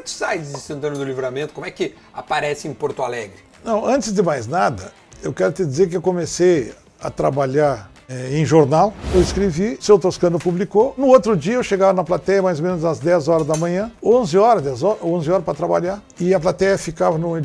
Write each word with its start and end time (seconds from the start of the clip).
tu 0.00 0.10
sai 0.10 0.38
de 0.38 0.58
Santana 0.58 0.96
do 0.96 1.04
Livramento? 1.04 1.52
Como 1.52 1.66
é 1.66 1.70
que 1.70 1.94
aparece 2.12 2.66
em 2.66 2.74
Porto 2.74 3.02
Alegre? 3.02 3.36
Não, 3.64 3.86
antes 3.86 4.12
de 4.12 4.22
mais 4.22 4.46
nada, 4.46 4.92
eu 5.22 5.32
quero 5.32 5.52
te 5.52 5.64
dizer 5.64 5.88
que 5.88 5.96
eu 5.96 6.02
comecei 6.02 6.72
a 7.00 7.10
trabalhar 7.10 7.90
é, 8.08 8.36
em 8.36 8.44
jornal. 8.44 8.92
Eu 9.14 9.20
escrevi, 9.20 9.78
seu 9.80 9.98
Toscano 9.98 10.38
publicou. 10.38 10.94
No 10.98 11.06
outro 11.06 11.36
dia 11.36 11.54
eu 11.54 11.62
chegava 11.62 11.92
na 11.92 12.02
plateia 12.02 12.42
mais 12.42 12.58
ou 12.58 12.66
menos 12.66 12.84
às 12.84 12.98
10 12.98 13.28
horas 13.28 13.46
da 13.46 13.56
manhã, 13.56 13.92
11 14.02 14.36
horas, 14.36 14.62
10 14.62 14.82
horas 14.82 15.02
11 15.02 15.30
horas 15.30 15.44
para 15.44 15.54
trabalhar. 15.54 16.02
E 16.18 16.34
a 16.34 16.40
plateia 16.40 16.76
ficava 16.76 17.16
numa, 17.16 17.40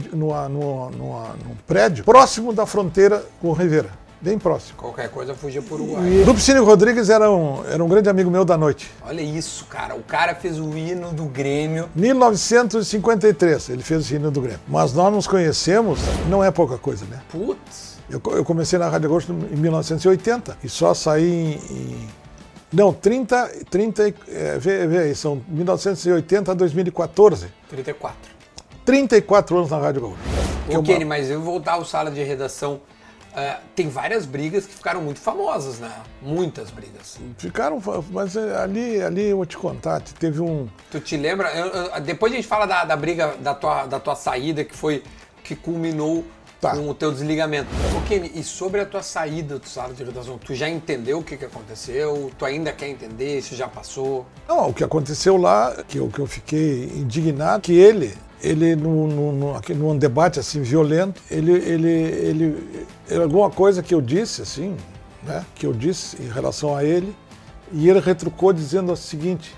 num 0.49 1.55
prédio 1.67 2.03
próximo 2.03 2.51
da 2.51 2.65
fronteira 2.65 3.23
com 3.39 3.49
o 3.49 3.53
Rivera. 3.53 4.04
Bem 4.25 4.39
próximo. 4.39 4.75
Qualquer 4.79 5.07
coisa 5.09 5.35
fugia 5.35 5.61
por 5.61 5.79
Uruguai. 5.79 6.03
E 6.03 6.23
Lupicínio 6.23 6.65
Rodrigues 6.65 7.11
era 7.11 7.29
um, 7.29 7.63
era 7.63 7.83
um 7.83 7.87
grande 7.87 8.09
amigo 8.09 8.31
meu 8.31 8.43
da 8.43 8.57
noite. 8.57 8.91
Olha 9.05 9.21
isso, 9.21 9.65
cara. 9.65 9.93
O 9.93 10.01
cara 10.01 10.33
fez 10.33 10.59
o 10.59 10.75
hino 10.75 11.13
do 11.13 11.25
Grêmio. 11.25 11.87
1953 11.93 13.69
ele 13.69 13.83
fez 13.83 14.09
o 14.09 14.15
hino 14.15 14.31
do 14.31 14.41
Grêmio. 14.41 14.61
Mas 14.67 14.93
nós 14.93 15.13
nos 15.13 15.27
conhecemos, 15.27 15.99
não 16.27 16.43
é 16.43 16.49
pouca 16.49 16.75
coisa, 16.75 17.05
né? 17.05 17.21
Putz. 17.29 17.99
Eu, 18.09 18.19
eu 18.31 18.43
comecei 18.43 18.79
na 18.79 18.89
Rádio 18.89 19.09
Agosto 19.09 19.31
em 19.31 19.57
1980 19.57 20.57
e 20.63 20.69
só 20.69 20.95
saí 20.95 21.29
em. 21.29 21.75
em 21.75 22.09
não, 22.73 22.91
30, 22.91 23.51
30 23.69 24.13
é, 24.27 24.57
vê, 24.57 24.87
vê 24.87 24.97
aí, 24.97 25.15
são 25.15 25.39
1980 25.47 26.51
a 26.51 26.55
2014. 26.55 27.45
34. 27.69 28.17
34 28.83 29.57
anos 29.57 29.69
na 29.69 29.77
Rádio 29.77 30.01
Gaúcho. 30.01 30.17
Ô, 30.67 30.81
Kenny, 30.81 31.03
uma... 31.03 31.09
mas 31.09 31.29
eu 31.29 31.39
vou 31.39 31.53
voltar 31.53 31.73
ao 31.73 31.85
sala 31.85 32.09
de 32.09 32.23
redação. 32.23 32.81
Uh, 33.35 33.59
tem 33.75 33.89
várias 33.89 34.25
brigas 34.25 34.65
que 34.65 34.73
ficaram 34.73 35.01
muito 35.01 35.19
famosas, 35.19 35.77
né? 35.79 35.91
Muitas 36.21 36.71
brigas. 36.71 37.17
Ficaram, 37.37 37.81
mas 38.09 38.37
é, 38.37 38.55
ali, 38.55 39.01
ali 39.01 39.25
eu 39.25 39.35
vou 39.35 39.45
te 39.45 39.57
contar, 39.57 39.99
teve 39.99 40.39
um. 40.39 40.69
Tu 40.89 41.01
te 41.01 41.17
lembra? 41.17 41.51
Eu, 41.51 41.65
eu, 41.65 42.01
depois 42.01 42.31
a 42.31 42.37
gente 42.37 42.47
fala 42.47 42.65
da, 42.65 42.85
da 42.85 42.95
briga 42.95 43.35
da 43.41 43.53
tua, 43.53 43.87
da 43.87 43.99
tua 43.99 44.15
saída, 44.15 44.63
que 44.63 44.73
foi 44.73 45.03
que 45.43 45.53
culminou 45.53 46.23
tá. 46.61 46.71
com 46.71 46.89
o 46.89 46.93
teu 46.93 47.11
desligamento. 47.11 47.67
Ok, 47.97 48.31
e 48.33 48.43
sobre 48.43 48.81
a 48.81 48.85
tua 48.85 49.03
saída 49.03 49.59
do 49.59 49.67
sala 49.67 49.93
de 49.93 50.03
redação, 50.03 50.37
tu 50.37 50.55
já 50.55 50.69
entendeu 50.69 51.19
o 51.19 51.23
que, 51.23 51.37
que 51.37 51.45
aconteceu? 51.45 52.31
Tu 52.37 52.45
ainda 52.45 52.71
quer 52.71 52.89
entender? 52.89 53.39
Isso 53.39 53.55
já 53.55 53.67
passou? 53.67 54.25
Não, 54.47 54.69
o 54.69 54.73
que 54.73 54.83
aconteceu 54.83 55.37
lá, 55.37 55.75
que 55.87 55.97
eu, 55.97 56.07
que 56.07 56.19
eu 56.19 56.25
fiquei 56.25 56.85
indignado, 56.95 57.61
que 57.61 57.73
ele, 57.73 58.15
ele 58.45 58.75
no, 58.75 59.07
no, 59.07 59.61
num 59.75 59.97
debate 59.97 60.39
assim 60.39 60.61
violento, 60.61 61.21
ele, 61.31 61.51
ele, 61.51 61.89
ele, 61.89 62.85
ele, 63.09 63.23
alguma 63.23 63.49
coisa 63.49 63.81
que 63.81 63.93
eu 63.93 64.01
disse 64.01 64.43
assim, 64.43 64.77
né, 65.23 65.43
que 65.55 65.65
eu 65.65 65.73
disse 65.73 66.21
em 66.21 66.29
relação 66.29 66.75
a 66.75 66.83
ele, 66.83 67.15
e 67.71 67.89
ele 67.89 67.99
retrucou 67.99 68.53
dizendo 68.53 68.91
o 68.91 68.95
seguinte: 68.95 69.55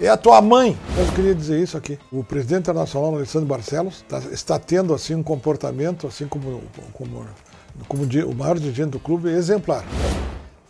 é 0.00 0.08
a 0.08 0.16
tua 0.16 0.40
mãe. 0.40 0.76
Eu 0.96 1.12
queria 1.12 1.34
dizer 1.34 1.62
isso 1.62 1.76
aqui. 1.76 1.98
O 2.10 2.24
presidente 2.24 2.60
internacional, 2.60 3.14
Alessandro 3.14 3.46
Barcelos, 3.46 4.02
tá, 4.08 4.18
está 4.32 4.58
tendo 4.58 4.94
assim 4.94 5.14
um 5.14 5.22
comportamento, 5.22 6.06
assim 6.06 6.26
como, 6.26 6.62
como, 6.94 7.26
como 7.86 8.04
o 8.04 8.34
maior 8.34 8.58
dirigente 8.58 8.90
do 8.90 8.98
clube, 8.98 9.28
exemplar. 9.28 9.84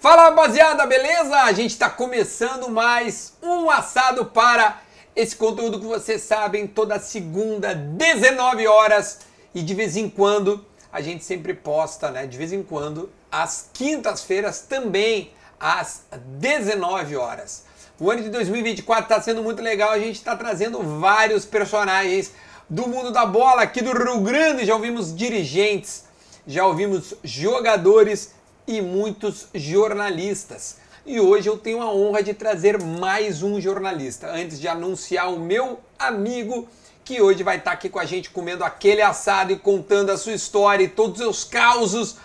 Fala 0.00 0.30
rapaziada, 0.30 0.84
beleza? 0.86 1.36
A 1.42 1.52
gente 1.52 1.70
está 1.70 1.88
começando 1.88 2.68
mais 2.68 3.34
um 3.40 3.70
assado 3.70 4.24
para 4.24 4.78
esse 5.20 5.36
conteúdo 5.36 5.78
que 5.78 5.86
vocês 5.86 6.22
sabem, 6.22 6.66
toda 6.66 6.98
segunda, 6.98 7.74
19 7.74 8.66
horas 8.66 9.18
e 9.54 9.62
de 9.62 9.74
vez 9.74 9.94
em 9.94 10.08
quando 10.08 10.64
a 10.90 11.02
gente 11.02 11.22
sempre 11.24 11.52
posta, 11.52 12.10
né? 12.10 12.26
De 12.26 12.38
vez 12.38 12.54
em 12.54 12.62
quando, 12.62 13.10
às 13.30 13.68
quintas-feiras 13.74 14.60
também 14.60 15.30
às 15.60 16.04
19 16.38 17.16
horas. 17.16 17.64
O 17.98 18.10
ano 18.10 18.22
de 18.22 18.30
2024 18.30 19.02
está 19.02 19.20
sendo 19.20 19.42
muito 19.42 19.62
legal, 19.62 19.90
a 19.90 19.98
gente 19.98 20.16
está 20.16 20.34
trazendo 20.34 20.82
vários 20.98 21.44
personagens 21.44 22.32
do 22.68 22.88
mundo 22.88 23.12
da 23.12 23.26
bola 23.26 23.60
aqui 23.60 23.82
do 23.82 23.92
Rio 23.92 24.22
Grande. 24.22 24.64
Já 24.64 24.74
ouvimos 24.74 25.14
dirigentes, 25.14 26.04
já 26.46 26.64
ouvimos 26.64 27.12
jogadores 27.22 28.32
e 28.66 28.80
muitos 28.80 29.48
jornalistas. 29.54 30.79
E 31.04 31.18
hoje 31.18 31.48
eu 31.48 31.56
tenho 31.56 31.80
a 31.82 31.92
honra 31.92 32.22
de 32.22 32.34
trazer 32.34 32.80
mais 32.82 33.42
um 33.42 33.60
jornalista. 33.60 34.30
Antes 34.30 34.60
de 34.60 34.68
anunciar 34.68 35.32
o 35.32 35.38
meu 35.38 35.80
amigo 35.98 36.68
que 37.04 37.20
hoje 37.20 37.42
vai 37.42 37.56
estar 37.56 37.72
aqui 37.72 37.88
com 37.88 37.98
a 37.98 38.04
gente 38.04 38.30
comendo 38.30 38.62
aquele 38.62 39.02
assado 39.02 39.52
e 39.52 39.56
contando 39.56 40.10
a 40.10 40.18
sua 40.18 40.32
história 40.32 40.84
e 40.84 40.88
todos 40.88 41.20
os 41.20 41.42
causos 41.42 42.16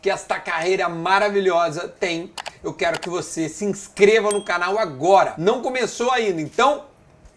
que 0.00 0.08
esta 0.08 0.38
carreira 0.38 0.88
maravilhosa 0.88 1.88
tem 1.88 2.32
eu 2.62 2.74
quero 2.74 3.00
que 3.00 3.08
você 3.08 3.48
se 3.48 3.64
inscreva 3.64 4.30
no 4.30 4.44
canal 4.44 4.78
agora. 4.78 5.34
Não 5.38 5.62
começou 5.62 6.10
ainda, 6.10 6.40
então 6.42 6.84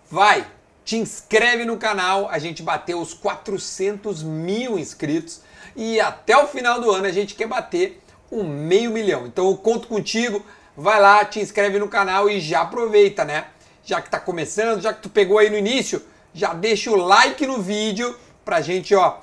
vai, 0.10 0.46
te 0.84 0.98
inscreve 0.98 1.64
no 1.64 1.78
canal. 1.78 2.28
A 2.30 2.38
gente 2.40 2.62
bateu 2.62 3.00
os 3.00 3.14
400 3.14 4.22
mil 4.22 4.78
inscritos 4.78 5.42
e 5.76 6.00
até 6.00 6.38
o 6.38 6.48
final 6.48 6.82
do 6.82 6.92
ano 6.92 7.08
a 7.08 7.12
gente 7.12 7.36
quer 7.36 7.48
bater 7.48 8.02
um 8.30 8.44
meio 8.44 8.92
milhão. 8.92 9.26
Então 9.26 9.48
eu 9.48 9.56
conto 9.56 9.88
contigo. 9.88 10.46
Vai 10.76 11.00
lá, 11.00 11.24
te 11.24 11.40
inscreve 11.40 11.78
no 11.78 11.88
canal 11.88 12.30
e 12.30 12.40
já 12.40 12.62
aproveita, 12.62 13.24
né? 13.24 13.46
Já 13.84 14.02
que 14.02 14.10
tá 14.10 14.20
começando, 14.20 14.82
já 14.82 14.92
que 14.94 15.02
tu 15.02 15.10
pegou 15.10 15.38
aí 15.38 15.50
no 15.50 15.58
início, 15.58 16.02
já 16.34 16.54
deixa 16.54 16.90
o 16.90 16.96
like 16.96 17.46
no 17.46 17.62
vídeo 17.62 18.18
pra 18.44 18.62
gente, 18.62 18.96
ó, 18.96 19.18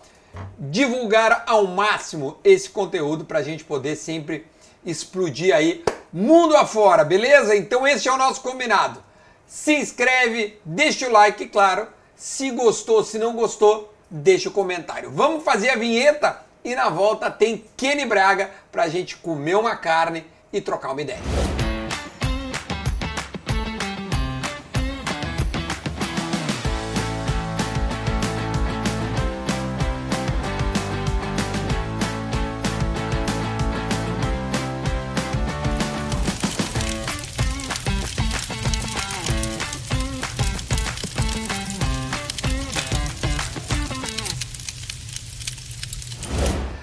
divulgar 0.58 1.42
ao 1.46 1.66
máximo 1.66 2.38
esse 2.44 2.70
conteúdo 2.70 3.24
pra 3.24 3.42
gente 3.42 3.64
poder 3.64 3.96
sempre 3.96 4.46
explodir 4.84 5.54
aí 5.54 5.84
mundo 6.12 6.56
afora, 6.56 7.04
beleza? 7.04 7.56
Então 7.56 7.86
esse 7.86 8.08
é 8.08 8.12
o 8.12 8.16
nosso 8.16 8.40
combinado. 8.42 9.02
Se 9.46 9.74
inscreve, 9.74 10.60
deixa 10.64 11.08
o 11.08 11.12
like, 11.12 11.46
claro. 11.46 11.88
Se 12.14 12.50
gostou, 12.50 13.02
se 13.02 13.18
não 13.18 13.34
gostou, 13.34 13.92
deixa 14.08 14.48
o 14.48 14.52
comentário. 14.52 15.10
Vamos 15.10 15.42
fazer 15.42 15.70
a 15.70 15.76
vinheta 15.76 16.42
e 16.64 16.74
na 16.74 16.88
volta 16.88 17.30
tem 17.30 17.64
Kenny 17.76 18.04
Braga 18.04 18.50
pra 18.70 18.88
gente 18.88 19.16
comer 19.16 19.56
uma 19.56 19.74
carne 19.74 20.24
e 20.52 20.60
trocar 20.60 20.92
uma 20.92 21.02
ideia. 21.02 21.20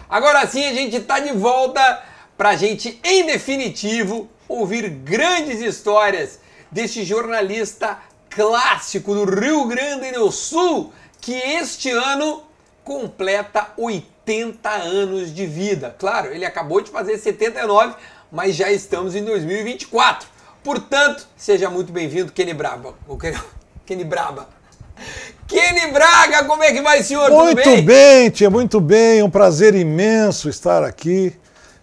Agora 0.10 0.48
sim 0.48 0.66
a 0.66 0.74
gente 0.74 0.96
está 0.96 1.20
de 1.20 1.32
volta 1.34 2.02
para 2.38 2.50
a 2.50 2.56
gente, 2.56 3.00
em 3.04 3.26
definitivo, 3.26 4.30
ouvir 4.48 4.90
grandes 4.90 5.60
histórias 5.60 6.40
deste 6.72 7.04
jornalista 7.04 7.98
clássico 8.30 9.14
do 9.16 9.26
Rio 9.26 9.66
Grande 9.66 10.12
do 10.12 10.32
Sul, 10.32 10.94
que 11.20 11.34
este 11.34 11.90
ano 11.90 12.44
completa 12.84 13.74
80 13.76 14.70
anos 14.70 15.34
de 15.34 15.46
vida. 15.46 15.96
Claro, 15.98 16.34
ele 16.34 16.46
acabou 16.46 16.80
de 16.80 16.92
fazer 16.92 17.18
79, 17.18 17.96
mas 18.32 18.56
já 18.56 18.72
estamos 18.72 19.16
em 19.16 19.24
2024. 19.24 20.30
Portanto, 20.64 21.28
seja 21.36 21.70
muito 21.70 21.92
bem-vindo, 21.92 22.32
Kenny 22.32 22.54
Braba. 22.54 22.94
Kenny 23.86 24.04
Braba. 24.04 24.50
Kenny 25.48 25.92
Braga, 25.92 26.44
como 26.44 26.64
é 26.64 26.72
que 26.74 26.82
vai, 26.82 27.02
senhor? 27.04 27.32
Muito 27.32 27.64
Tudo 27.64 27.76
bem? 27.76 27.86
bem, 27.86 28.30
tia, 28.30 28.50
muito 28.50 28.82
bem. 28.82 29.20
É 29.20 29.24
um 29.24 29.30
prazer 29.30 29.74
imenso 29.76 30.50
estar 30.50 30.84
aqui, 30.84 31.34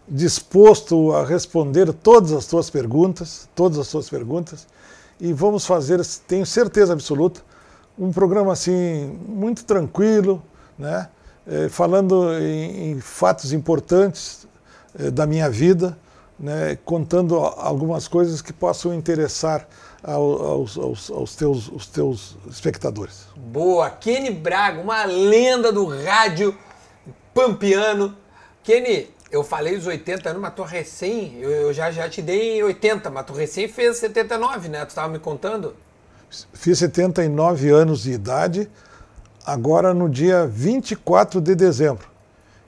disposto 0.08 1.12
a 1.12 1.24
responder 1.24 1.92
todas 1.92 2.32
as 2.32 2.46
tuas 2.46 2.70
perguntas, 2.70 3.48
todas 3.54 3.78
as 3.78 3.88
tuas 3.88 4.08
perguntas. 4.08 4.66
E 5.20 5.32
vamos 5.32 5.64
fazer, 5.64 6.04
tenho 6.26 6.44
certeza 6.44 6.92
absoluta, 6.92 7.40
um 7.98 8.12
programa 8.12 8.52
assim 8.52 9.18
muito 9.26 9.64
tranquilo, 9.64 10.42
né? 10.78 11.08
É, 11.46 11.68
falando 11.68 12.32
em, 12.38 12.92
em, 12.92 13.00
fatos 13.00 13.52
importantes 13.52 14.46
é, 14.98 15.10
da 15.10 15.26
minha 15.26 15.50
vida, 15.50 15.96
né? 16.38 16.78
contando 16.86 17.36
algumas 17.36 18.08
coisas 18.08 18.40
que 18.40 18.50
possam 18.50 18.94
interessar 18.94 19.68
aos, 20.02 20.76
aos, 20.78 21.10
aos 21.10 21.36
teus, 21.36 21.68
os 21.68 21.86
teus 21.86 22.36
espectadores. 22.48 23.26
Boa! 23.36 23.90
Kenny 23.90 24.30
Braga, 24.30 24.80
uma 24.80 25.04
lenda 25.04 25.70
do 25.70 25.86
rádio 25.86 26.56
pampiano. 27.34 28.16
Kenny, 28.62 29.08
eu 29.34 29.42
falei 29.42 29.76
os 29.76 29.86
80 29.86 30.30
anos, 30.30 30.40
mas 30.40 30.54
tu 30.54 30.62
recém, 30.62 31.38
eu, 31.40 31.50
eu, 31.50 31.72
já, 31.72 31.90
já 31.90 32.08
te 32.08 32.22
dei 32.22 32.62
80, 32.62 33.10
mas 33.10 33.26
tu 33.26 33.32
recém 33.32 33.66
fez 33.66 33.96
79, 33.98 34.68
né? 34.68 34.84
Tu 34.84 34.90
estava 34.90 35.08
me 35.08 35.18
contando? 35.18 35.74
Fiz 36.52 36.78
79 36.78 37.68
anos 37.70 38.04
de 38.04 38.12
idade, 38.12 38.70
agora 39.44 39.92
no 39.92 40.08
dia 40.08 40.46
24 40.46 41.40
de 41.40 41.54
dezembro. 41.54 42.06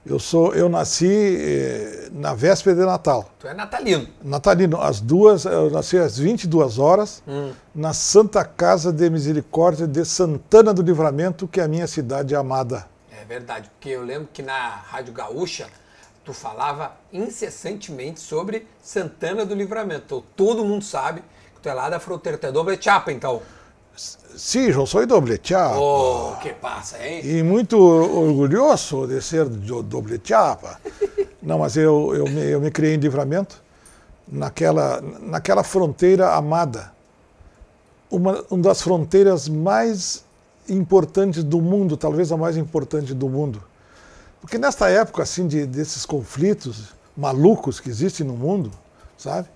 Eu 0.04 0.20
sou, 0.20 0.54
eu 0.54 0.68
nasci 0.68 1.36
eh, 1.40 2.08
na 2.12 2.32
véspera 2.32 2.76
de 2.76 2.84
Natal. 2.84 3.28
Tu 3.40 3.48
é 3.48 3.54
natalino. 3.54 4.06
Natalino, 4.22 4.80
às 4.80 5.00
duas, 5.00 5.44
eu 5.44 5.68
nasci 5.68 5.98
às 5.98 6.16
22 6.16 6.78
horas 6.78 7.22
Hum. 7.26 7.50
na 7.74 7.92
Santa 7.92 8.44
Casa 8.44 8.92
de 8.92 9.10
Misericórdia 9.10 9.84
de 9.86 10.04
Santana 10.04 10.72
do 10.72 10.80
Livramento, 10.82 11.48
que 11.48 11.60
é 11.60 11.64
a 11.64 11.68
minha 11.68 11.88
cidade 11.88 12.36
amada. 12.36 12.86
É 13.20 13.24
verdade, 13.24 13.68
porque 13.70 13.88
eu 13.90 14.04
lembro 14.04 14.28
que 14.32 14.42
na 14.42 14.76
Rádio 14.76 15.12
Gaúcha 15.12 15.66
tu 16.26 16.32
falava 16.34 16.92
incessantemente 17.12 18.18
sobre 18.18 18.66
Santana 18.82 19.46
do 19.46 19.54
Livramento. 19.54 20.02
Então, 20.06 20.24
todo 20.34 20.64
mundo 20.64 20.84
sabe 20.84 21.22
que 21.54 21.60
tu 21.62 21.68
é 21.68 21.72
lá 21.72 21.88
da 21.88 22.00
fronteira, 22.00 22.36
tu 22.36 22.48
é 22.48 22.52
doble 22.52 22.76
chapa, 22.82 23.12
então. 23.12 23.40
Sim, 23.96 24.70
eu 24.70 24.84
sou 24.86 25.06
doble 25.06 25.40
chapa. 25.42 25.78
Oh, 25.78 26.34
que 26.42 26.52
passa, 26.52 26.98
hein? 27.02 27.20
E 27.24 27.42
muito 27.44 27.78
orgulhoso 27.78 29.06
de 29.06 29.22
ser 29.22 29.46
do- 29.48 29.84
doble 29.84 30.20
chapa. 30.22 30.80
Não, 31.40 31.60
mas 31.60 31.76
eu, 31.76 32.12
eu, 32.12 32.24
me, 32.24 32.42
eu 32.50 32.60
me 32.60 32.72
criei 32.72 32.94
em 32.94 32.98
Livramento, 32.98 33.62
naquela, 34.26 35.00
naquela 35.20 35.62
fronteira 35.62 36.34
amada. 36.34 36.92
Uma, 38.10 38.44
uma 38.50 38.62
das 38.62 38.82
fronteiras 38.82 39.48
mais 39.48 40.24
importantes 40.68 41.44
do 41.44 41.60
mundo, 41.62 41.96
talvez 41.96 42.32
a 42.32 42.36
mais 42.36 42.56
importante 42.56 43.14
do 43.14 43.28
mundo. 43.28 43.62
Porque 44.46 44.58
nesta 44.58 44.88
época, 44.88 45.24
assim, 45.24 45.48
de, 45.48 45.66
desses 45.66 46.06
conflitos 46.06 46.94
malucos 47.16 47.80
que 47.80 47.88
existem 47.88 48.24
no 48.24 48.34
mundo, 48.34 48.70
sabe? 49.18 49.48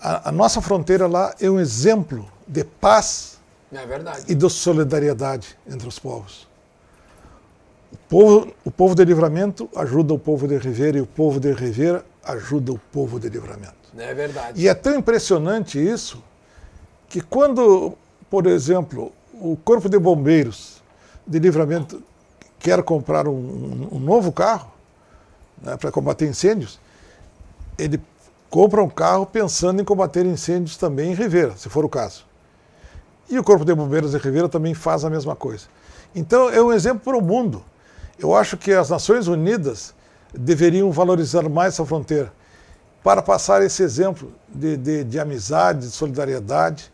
A, 0.00 0.30
a 0.30 0.32
nossa 0.32 0.60
fronteira 0.60 1.06
lá 1.06 1.32
é 1.40 1.48
um 1.48 1.60
exemplo 1.60 2.28
de 2.44 2.64
paz 2.64 3.38
É 3.72 4.32
e 4.32 4.34
de 4.34 4.50
solidariedade 4.50 5.56
entre 5.64 5.86
os 5.86 6.00
povos. 6.00 6.48
O 7.92 7.96
povo, 8.08 8.52
o 8.64 8.70
povo 8.72 8.96
de 8.96 9.04
Livramento 9.04 9.70
ajuda 9.76 10.12
o 10.12 10.18
povo 10.18 10.48
de 10.48 10.58
Ribeira 10.58 10.98
e 10.98 11.00
o 11.00 11.06
povo 11.06 11.38
de 11.38 11.52
Ribeira 11.52 12.04
ajuda 12.24 12.72
o 12.72 12.80
povo 12.92 13.20
de 13.20 13.28
Livramento. 13.28 13.76
É 13.96 14.12
verdade. 14.12 14.60
E 14.60 14.66
é 14.66 14.74
tão 14.74 14.96
impressionante 14.96 15.78
isso 15.78 16.20
que 17.08 17.20
quando, 17.20 17.96
por 18.28 18.48
exemplo, 18.48 19.12
o 19.34 19.56
Corpo 19.56 19.88
de 19.88 20.00
Bombeiros 20.00 20.82
de 21.24 21.38
Livramento 21.38 22.02
quer 22.66 22.82
comprar 22.82 23.28
um, 23.28 23.88
um- 23.92 24.00
novo 24.00 24.32
carro 24.32 24.72
né, 25.62 25.76
para 25.76 25.92
combater 25.92 26.26
incêndios, 26.26 26.80
ele 27.78 28.02
compra 28.50 28.82
um 28.82 28.88
carro 28.88 29.24
pensando 29.24 29.80
em 29.80 29.84
combater 29.84 30.26
incêndios 30.26 30.76
também 30.76 31.12
em 31.12 31.14
Ribeira, 31.14 31.56
se 31.56 31.68
for 31.68 31.84
o 31.84 31.88
caso. 31.88 32.26
E 33.30 33.38
o 33.38 33.44
Corpo 33.44 33.64
de 33.64 33.72
Bombeiros 33.72 34.10
de 34.10 34.18
Ribeira 34.18 34.48
também 34.48 34.74
faz 34.74 35.04
a 35.04 35.10
mesma 35.10 35.36
coisa. 35.36 35.66
Então 36.12 36.50
é 36.50 36.60
um 36.60 36.72
exemplo 36.72 37.02
para 37.04 37.16
o 37.16 37.22
mundo. 37.22 37.62
Eu 38.18 38.34
acho 38.34 38.56
que 38.56 38.72
as 38.72 38.90
Nações 38.90 39.28
Unidas 39.28 39.94
deveriam 40.34 40.90
valorizar 40.90 41.48
mais 41.48 41.74
essa 41.74 41.86
fronteira 41.86 42.32
para 43.00 43.22
passar 43.22 43.62
esse 43.62 43.80
exemplo 43.84 44.32
de, 44.48 44.76
de, 44.76 45.04
de 45.04 45.20
amizade, 45.20 45.86
de 45.86 45.92
solidariedade, 45.92 46.92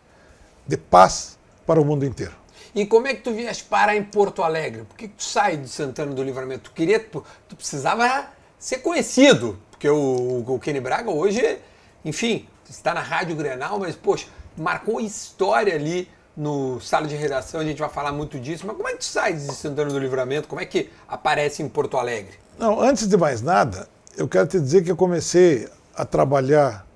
de 0.67 0.77
paz 0.77 1.35
para 1.65 1.81
o 1.81 1.85
mundo 1.85 2.05
inteiro. 2.05 2.42
E 2.75 2.85
como 2.85 3.07
é 3.07 3.13
que 3.13 3.21
tu 3.21 3.31
vieste 3.33 3.63
parar 3.65 3.95
em 3.95 4.03
Porto 4.03 4.41
Alegre? 4.41 4.83
Por 4.83 4.97
que, 4.97 5.07
que 5.07 5.15
tu 5.15 5.23
sai 5.23 5.57
de 5.57 5.69
Santana 5.69 6.11
do 6.13 6.23
Livramento? 6.23 6.63
Tu 6.69 6.71
queria, 6.71 6.99
tu, 6.99 7.23
tu 7.47 7.55
precisava 7.55 8.27
ser 8.57 8.79
conhecido, 8.79 9.59
porque 9.69 9.87
o, 9.87 10.43
o 10.47 10.59
Kenny 10.59 10.79
Braga 10.79 11.11
hoje, 11.11 11.59
enfim, 12.03 12.47
está 12.67 12.93
na 12.93 13.01
Rádio 13.01 13.35
Grenal, 13.35 13.77
mas 13.77 13.95
poxa, 13.95 14.27
marcou 14.57 14.99
história 14.99 15.75
ali 15.75 16.09
no 16.35 16.79
sala 16.81 17.05
de 17.05 17.15
redação, 17.15 17.61
a 17.61 17.63
gente 17.63 17.79
vai 17.79 17.89
falar 17.89 18.11
muito 18.11 18.39
disso, 18.39 18.65
mas 18.65 18.75
como 18.75 18.89
é 18.89 18.93
que 18.93 18.99
tu 18.99 19.05
sai 19.05 19.33
de 19.33 19.53
Santana 19.53 19.91
do 19.91 19.99
Livramento? 19.99 20.47
Como 20.47 20.59
é 20.59 20.65
que 20.65 20.89
aparece 21.07 21.61
em 21.61 21.69
Porto 21.69 21.97
Alegre? 21.97 22.39
Não, 22.57 22.81
antes 22.81 23.07
de 23.07 23.15
mais 23.15 23.41
nada, 23.41 23.87
eu 24.17 24.27
quero 24.27 24.47
te 24.47 24.59
dizer 24.59 24.83
que 24.83 24.91
eu 24.91 24.95
comecei 24.95 25.69
a 25.95 26.03
trabalhar 26.05 26.87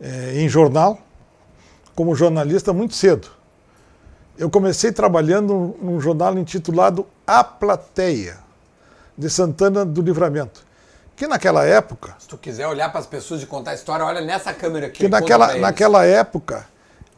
eh, 0.00 0.32
em 0.36 0.48
jornal 0.48 0.98
como 1.94 2.14
jornalista 2.14 2.72
muito 2.72 2.94
cedo. 2.94 3.39
Eu 4.38 4.48
comecei 4.48 4.90
trabalhando 4.90 5.76
num 5.82 6.00
jornal 6.00 6.36
intitulado 6.38 7.06
A 7.26 7.44
Plateia, 7.44 8.38
de 9.16 9.28
Santana 9.28 9.84
do 9.84 10.00
Livramento, 10.00 10.64
que 11.14 11.26
naquela 11.26 11.66
época, 11.66 12.14
Se 12.18 12.26
tu 12.26 12.38
quiser 12.38 12.66
olhar 12.66 12.90
para 12.90 13.00
as 13.00 13.06
pessoas 13.06 13.42
e 13.42 13.46
contar 13.46 13.72
a 13.72 13.74
história, 13.74 14.04
olha 14.04 14.22
nessa 14.22 14.54
câmera 14.54 14.86
aqui. 14.86 15.00
que 15.00 15.08
naquela, 15.08 15.54
naquela 15.56 16.06
época 16.06 16.66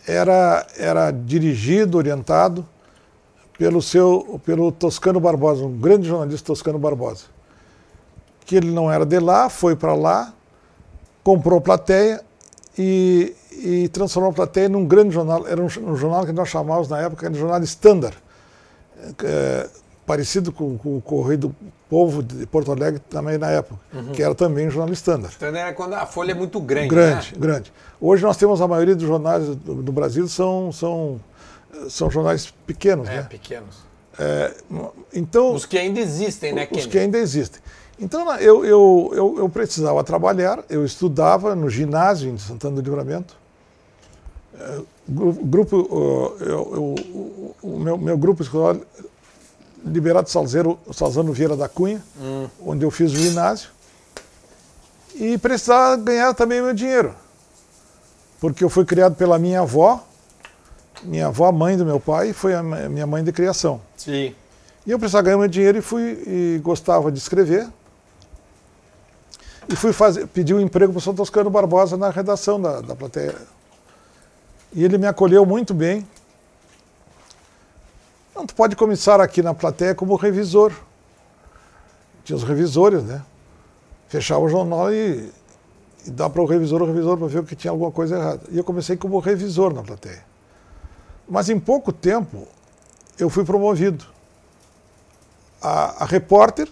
era, 0.07 0.67
era 0.77 1.11
dirigido, 1.13 1.99
orientado 1.99 2.67
pelo 3.57 3.81
seu 3.81 4.41
pelo 4.45 4.73
Toscano 4.73 5.21
Barbosa, 5.21 5.65
um 5.65 5.79
grande 5.79 6.09
jornalista 6.09 6.47
Toscano 6.47 6.79
Barbosa. 6.79 7.27
Que 8.45 8.57
ele 8.57 8.73
não 8.73 8.91
era 8.91 9.07
de 9.07 9.21
lá, 9.21 9.49
foi 9.49 9.77
para 9.77 9.95
lá, 9.95 10.33
comprou 11.23 11.61
plateia 11.61 12.21
e, 12.77 13.33
e 13.59 13.89
transformou 13.89 14.31
a 14.31 14.35
plateia 14.35 14.69
num 14.69 14.85
grande 14.87 15.15
jornal. 15.15 15.47
Era 15.47 15.61
um, 15.61 15.67
um 15.67 15.97
jornal 15.97 16.25
que 16.27 16.33
nós 16.33 16.49
chamávamos 16.49 16.89
na 16.89 17.01
época 17.01 17.29
de 17.31 17.39
jornal 17.39 17.63
standard, 17.63 18.17
é, 19.25 19.69
parecido 20.07 20.53
com, 20.53 20.77
com 20.79 20.97
o 20.97 21.01
Correio 21.01 21.39
do 21.39 21.57
Povo 21.89 22.23
de 22.23 22.47
Porto 22.47 22.73
Alegre 22.73 23.01
também 23.11 23.39
na 23.39 23.51
época, 23.51 23.79
que 24.15 24.23
era 24.23 24.35
também 24.35 24.67
um 24.69 24.71
jornal 24.71 24.93
standard. 24.93 25.35
Então 25.37 25.49
era 25.49 25.73
quando 25.73 25.95
a 25.95 26.07
folha 26.07 26.33
é 26.33 26.35
muito 26.35 26.59
grande. 26.61 26.89
Grande, 26.89 27.33
né? 27.33 27.39
grande. 27.39 27.73
Hoje 28.01 28.23
nós 28.23 28.37
temos 28.37 28.61
a 28.61 28.69
maioria 28.69 28.97
dos 28.97 29.07
jornais 29.07 29.47
do, 29.57 29.83
do 29.83 29.93
Brasil 29.93 30.27
são, 30.27 30.73
são, 30.73 31.21
são 31.89 32.11
jornais 32.11 32.53
pequenos, 32.67 33.09
É, 33.09 33.17
né? 33.17 33.23
pequenos. 33.29 33.77
É, 34.19 34.55
então, 35.15 35.55
Os 35.55 35.65
que 35.65 35.79
ainda 35.79 36.01
existem, 36.01 36.53
né, 36.53 36.69
os 36.71 36.87
que 36.87 36.99
ainda 36.99 37.19
existem. 37.19 37.61
Então 37.99 38.35
eu, 38.37 38.65
eu, 38.65 39.13
eu, 39.15 39.39
eu 39.39 39.49
precisava 39.49 40.03
trabalhar, 40.03 40.65
eu 40.69 40.85
estudava 40.85 41.55
no 41.55 41.71
ginásio 41.71 42.31
em 42.31 42.37
Santana 42.37 42.77
do 42.77 42.83
Livramento. 42.83 43.37
Gru- 45.09 45.33
grupo, 45.33 45.77
eu- 46.41 46.47
eu- 46.47 47.55
o- 47.63 47.79
meu, 47.79 47.99
meu 47.99 48.17
grupo 48.17 48.43
escolar, 48.43 48.77
Liberato 49.85 50.31
Salzeiro, 50.31 50.79
Salzano 50.93 51.33
Vieira 51.33 51.57
da 51.57 51.69
Cunha, 51.69 52.01
Hum. 52.21 52.49
onde 52.65 52.85
eu 52.85 52.91
fiz 52.91 53.13
o 53.13 53.17
ginásio. 53.17 53.71
E 55.15 55.37
precisava 55.39 55.97
ganhar 55.97 56.33
também 56.35 56.63
meu 56.63 56.73
dinheiro. 56.73 57.15
Porque 58.41 58.63
eu 58.63 58.69
fui 58.71 58.85
criado 58.85 59.15
pela 59.17 59.39
minha 59.39 59.61
avó, 59.61 60.03
minha 61.03 61.27
avó, 61.27 61.51
mãe 61.51 61.77
do 61.77 61.85
meu 61.85 61.99
pai, 61.99 62.33
foi 62.33 62.55
a 62.55 62.63
minha 62.63 63.07
mãe 63.07 63.25
de 63.25 63.33
criação. 63.33 63.81
Sim. 63.97 64.35
E 64.87 64.91
eu 64.91 64.99
precisava 64.99 65.23
ganhar 65.25 65.39
meu 65.39 65.49
dinheiro 65.49 65.79
e 65.79 65.83
fui 65.83 66.23
e 66.27 66.61
gostava 66.63 67.11
de 67.11 67.19
escrever. 67.19 67.69
E 69.69 69.77
fui 69.77 69.93
fazer, 69.93 70.27
pedir 70.29 70.55
um 70.55 70.61
emprego 70.61 70.93
para 70.93 70.99
o 70.99 71.03
São 71.03 71.15
Toscano 71.15 71.51
Barbosa 71.51 71.97
na 71.97 72.11
redação 72.11 72.61
da, 72.61 72.81
da 72.81 72.95
plateia. 72.97 73.35
E 74.73 74.85
ele 74.85 74.97
me 74.97 75.07
acolheu 75.07 75.45
muito 75.45 75.75
bem. 75.75 76.07
Não, 78.35 78.47
tu 78.47 78.55
pode 78.55 78.75
começar 78.75 79.21
aqui 79.21 79.43
na 79.43 79.53
plateia 79.53 79.95
como 79.95 80.17
revisor. 80.17 80.73
Tinha 82.25 82.37
os 82.37 82.43
revisores, 82.43 83.03
né? 83.05 83.23
Fechava 84.09 84.41
o 84.41 84.49
jornal 84.49 84.93
e, 84.93 85.31
e 86.07 86.11
dá 86.11 86.31
para 86.31 86.41
o 86.41 86.47
revisor, 86.47 86.83
o 86.83 86.87
revisor 86.87 87.19
para 87.19 87.27
ver 87.27 87.45
que 87.45 87.55
tinha 87.55 87.71
alguma 87.71 87.91
coisa 87.91 88.17
errada. 88.17 88.43
E 88.51 88.57
eu 88.57 88.65
comecei 88.65 88.97
como 88.97 89.19
revisor 89.19 89.75
na 89.75 89.83
plateia. 89.83 90.25
Mas 91.29 91.49
em 91.51 91.61
pouco 91.61 91.93
tempo 91.93 92.47
eu 93.19 93.29
fui 93.29 93.45
promovido 93.45 94.05
a, 95.61 96.03
a 96.03 96.07
repórter 96.07 96.69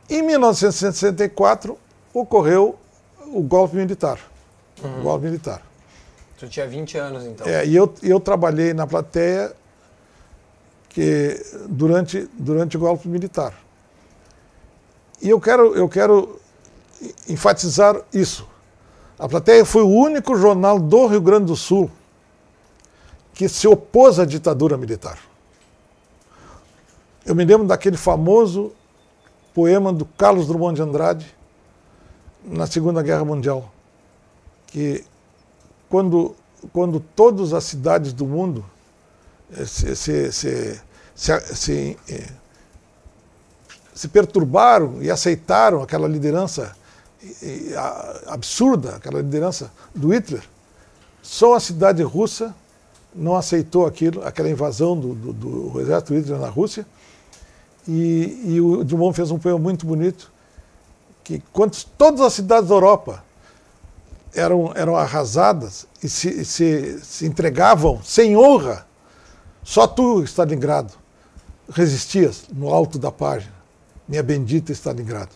Em 0.09 0.23
1964 0.23 1.77
ocorreu 2.15 2.79
o 3.27 3.43
golpe 3.43 3.75
militar. 3.75 4.21
O 4.85 5.03
golpe 5.03 5.25
militar. 5.25 5.61
Tu 6.39 6.47
tinha 6.49 6.69
20 6.69 6.99
anos, 6.99 7.25
então. 7.25 7.49
É, 7.49 7.67
e 7.67 7.75
eu, 7.75 7.93
eu 8.01 8.21
trabalhei 8.21 8.73
na 8.73 8.87
plateia 8.87 9.53
que, 10.89 11.45
durante, 11.69 12.31
durante 12.35 12.77
o 12.77 12.81
golpe 12.81 13.09
militar. 13.09 13.55
E 15.21 15.29
eu 15.31 15.41
quero, 15.41 15.75
eu 15.75 15.89
quero 15.89 16.41
enfatizar 17.29 17.97
isso. 18.13 18.47
A 19.19 19.29
plateia 19.29 19.65
foi 19.65 19.83
o 19.83 19.89
único 19.89 20.37
jornal 20.37 20.79
do 20.79 21.07
Rio 21.07 21.21
Grande 21.21 21.47
do 21.47 21.57
Sul 21.57 21.91
que 23.35 23.49
se 23.49 23.69
opôs 23.69 24.19
à 24.19 24.25
ditadura 24.25 24.77
militar. 24.77 25.19
Eu 27.25 27.35
me 27.35 27.45
lembro 27.45 27.67
daquele 27.67 27.97
famoso 27.97 28.73
poema 29.53 29.93
do 29.93 30.05
Carlos 30.05 30.47
Drummond 30.47 30.77
de 30.77 30.83
Andrade 30.83 31.37
na 32.45 32.67
Segunda 32.67 33.03
Guerra 33.03 33.25
Mundial, 33.25 33.71
que 34.67 35.05
quando, 35.89 36.37
quando 36.73 37.01
todas 37.01 37.53
as 37.53 37.65
cidades 37.65 38.13
do 38.13 38.27
mundo 38.27 38.65
eh, 39.53 39.65
se, 39.65 39.97
se, 39.97 40.33
se, 40.33 40.81
se, 41.15 41.99
eh, 42.09 42.33
se 43.95 44.09
perturbaram 44.09 45.03
e 45.03 45.11
aceitaram 45.11 45.83
aquela 45.83 46.07
liderança 46.07 46.77
absurda, 48.27 48.97
aquela 48.97 49.21
liderança 49.21 49.71
do 49.95 50.13
Hitler. 50.13 50.43
Só 51.23 51.55
a 51.55 51.61
cidade 51.61 52.03
russa 52.03 52.55
não 53.15 53.35
aceitou 53.35 53.87
aquilo, 53.87 54.25
aquela 54.25 54.51
invasão 54.51 54.99
do, 54.99 55.15
do, 55.15 55.33
do 55.33 55.81
exército 55.81 56.15
Hitler 56.15 56.39
na 56.39 56.49
Rússia. 56.49 56.87
E, 57.89 58.43
e, 58.45 58.61
o 58.61 58.85
Dumont 58.85 59.15
fez 59.15 59.31
um 59.31 59.39
poema 59.39 59.59
muito 59.59 59.87
bonito, 59.87 60.31
que 61.23 61.43
quando 61.53 61.77
todas 61.97 62.21
as 62.21 62.33
cidades 62.33 62.69
da 62.69 62.75
Europa 62.75 63.25
eram, 64.35 64.73
eram 64.75 64.97
arrasadas 64.97 65.87
e 66.03 66.09
se, 66.09 66.45
se, 66.45 67.01
se 67.03 67.27
entregavam 67.27 68.01
sem 68.03 68.37
honra, 68.37 68.87
só 69.63 69.87
tu, 69.87 70.23
Stalingrado, 70.25 70.93
resistias 71.71 72.45
no 72.53 72.73
alto 72.73 72.99
da 72.99 73.11
página, 73.11 73.55
minha 74.07 74.23
bendita 74.23 74.73
Stalingrado. 74.73 75.31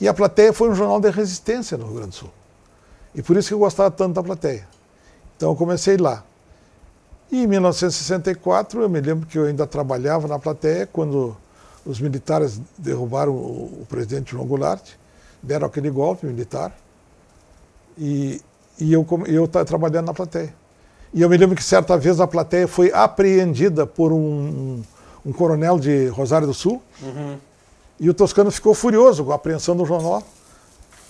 E 0.00 0.08
a 0.08 0.14
plateia 0.14 0.52
foi 0.52 0.70
um 0.70 0.74
jornal 0.74 1.00
de 1.00 1.10
resistência 1.10 1.76
no 1.76 1.84
Rio 1.84 1.94
Grande 1.94 2.10
do 2.10 2.14
Sul. 2.14 2.30
E 3.14 3.22
por 3.22 3.36
isso 3.36 3.48
que 3.48 3.54
eu 3.54 3.58
gostava 3.58 3.90
tanto 3.90 4.14
da 4.14 4.22
plateia. 4.22 4.66
Então 5.36 5.50
eu 5.50 5.56
comecei 5.56 5.96
lá. 5.96 6.22
E 7.30 7.42
em 7.42 7.46
1964 7.46 8.82
eu 8.82 8.88
me 8.88 9.00
lembro 9.00 9.26
que 9.26 9.38
eu 9.38 9.44
ainda 9.44 9.66
trabalhava 9.66 10.28
na 10.28 10.38
plateia 10.38 10.86
quando 10.86 11.36
os 11.84 12.00
militares 12.00 12.60
derrubaram 12.76 13.32
o, 13.32 13.80
o 13.82 13.86
presidente 13.88 14.32
João 14.32 14.46
Goulart, 14.46 14.82
deram 15.42 15.66
aquele 15.66 15.90
golpe 15.90 16.26
militar. 16.26 16.76
E, 17.96 18.42
e 18.78 18.92
eu 18.92 19.44
estava 19.44 19.64
trabalhando 19.64 20.06
na 20.06 20.14
plateia. 20.14 20.52
E 21.14 21.22
eu 21.22 21.30
me 21.30 21.36
lembro 21.36 21.56
que 21.56 21.64
certa 21.64 21.96
vez 21.96 22.20
a 22.20 22.26
plateia 22.26 22.68
foi 22.68 22.92
apreendida 22.92 23.86
por 23.86 24.12
um, 24.12 24.82
um, 25.24 25.32
coronel 25.32 25.78
de 25.78 26.08
Rosário 26.08 26.46
do 26.46 26.52
Sul. 26.52 26.82
Uhum. 27.00 27.38
E 27.98 28.10
o 28.10 28.14
Toscano 28.14 28.50
ficou 28.50 28.74
furioso 28.74 29.24
com 29.24 29.32
a 29.32 29.36
apreensão 29.36 29.76
do 29.76 29.84
jornal. 29.84 30.22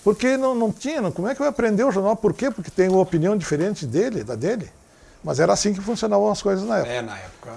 Porque 0.03 0.37
não, 0.37 0.55
não 0.55 0.71
tinha, 0.71 1.01
não, 1.01 1.11
como 1.11 1.27
é 1.27 1.33
que 1.33 1.39
vai 1.39 1.49
aprender 1.49 1.83
o 1.83 1.91
jornal? 1.91 2.15
Por 2.15 2.33
quê? 2.33 2.49
Porque 2.49 2.71
tem 2.71 2.87
uma 2.87 3.01
opinião 3.01 3.35
diferente 3.35 3.85
dele, 3.85 4.23
da 4.23 4.35
dele. 4.35 4.69
Mas 5.23 5.39
era 5.39 5.51
assim 5.51 5.73
que 5.73 5.81
funcionavam 5.81 6.31
as 6.31 6.41
coisas 6.41 6.65
na 6.65 6.77
época. 6.77 6.93
É, 6.93 7.01
na 7.01 7.17
época. 7.17 7.51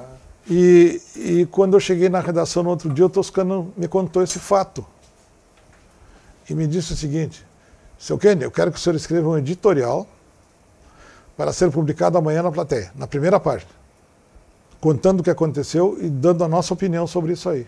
E, 0.51 1.01
e 1.15 1.47
quando 1.47 1.75
eu 1.75 1.81
cheguei 1.81 2.09
na 2.09 2.19
redação 2.19 2.63
no 2.63 2.71
outro 2.71 2.93
dia, 2.93 3.07
o 3.07 3.09
Toscano 3.09 3.73
me 3.77 3.87
contou 3.87 4.23
esse 4.23 4.41
fato. 4.41 4.85
E 6.49 6.55
me 6.55 6.67
disse 6.67 6.93
o 6.93 6.97
seguinte: 6.97 7.47
seu 7.97 8.19
Kenny, 8.19 8.43
eu 8.43 8.51
quero 8.51 8.73
que 8.73 8.79
o 8.79 8.81
senhor 8.81 8.97
escreva 8.97 9.29
um 9.29 9.39
editorial 9.39 10.09
para 11.37 11.53
ser 11.53 11.71
publicado 11.71 12.19
amanhã 12.19 12.43
na 12.43 12.51
plateia, 12.51 12.91
na 12.97 13.07
primeira 13.07 13.39
página, 13.39 13.71
contando 14.81 15.21
o 15.21 15.23
que 15.23 15.31
aconteceu 15.31 15.97
e 16.01 16.09
dando 16.09 16.43
a 16.43 16.49
nossa 16.49 16.75
opinião 16.75 17.07
sobre 17.07 17.33
isso 17.33 17.49
aí. 17.49 17.67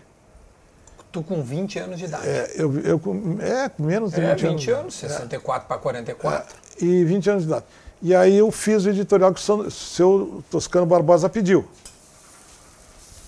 Tu 1.12 1.22
com 1.22 1.42
20 1.42 1.78
anos 1.78 1.98
de 1.98 2.06
idade. 2.06 2.26
É, 2.26 2.52
eu, 2.56 2.80
eu 2.80 3.00
é 3.40 3.70
menos 3.78 4.12
de 4.12 4.20
é, 4.20 4.34
20, 4.34 4.48
20 4.48 4.70
anos. 4.70 4.94
64 4.94 5.64
é. 5.64 5.68
para 5.68 5.76
44. 5.78 6.56
É, 6.80 6.84
e 6.84 7.04
20 7.04 7.30
anos 7.30 7.42
de 7.42 7.48
idade. 7.48 7.64
E 8.00 8.14
aí 8.14 8.38
eu 8.38 8.50
fiz 8.50 8.86
o 8.86 8.88
editorial 8.88 9.32
que 9.32 9.40
o 9.40 9.70
seu 9.70 10.42
Toscano 10.50 10.86
Barbosa 10.86 11.28
pediu. 11.28 11.68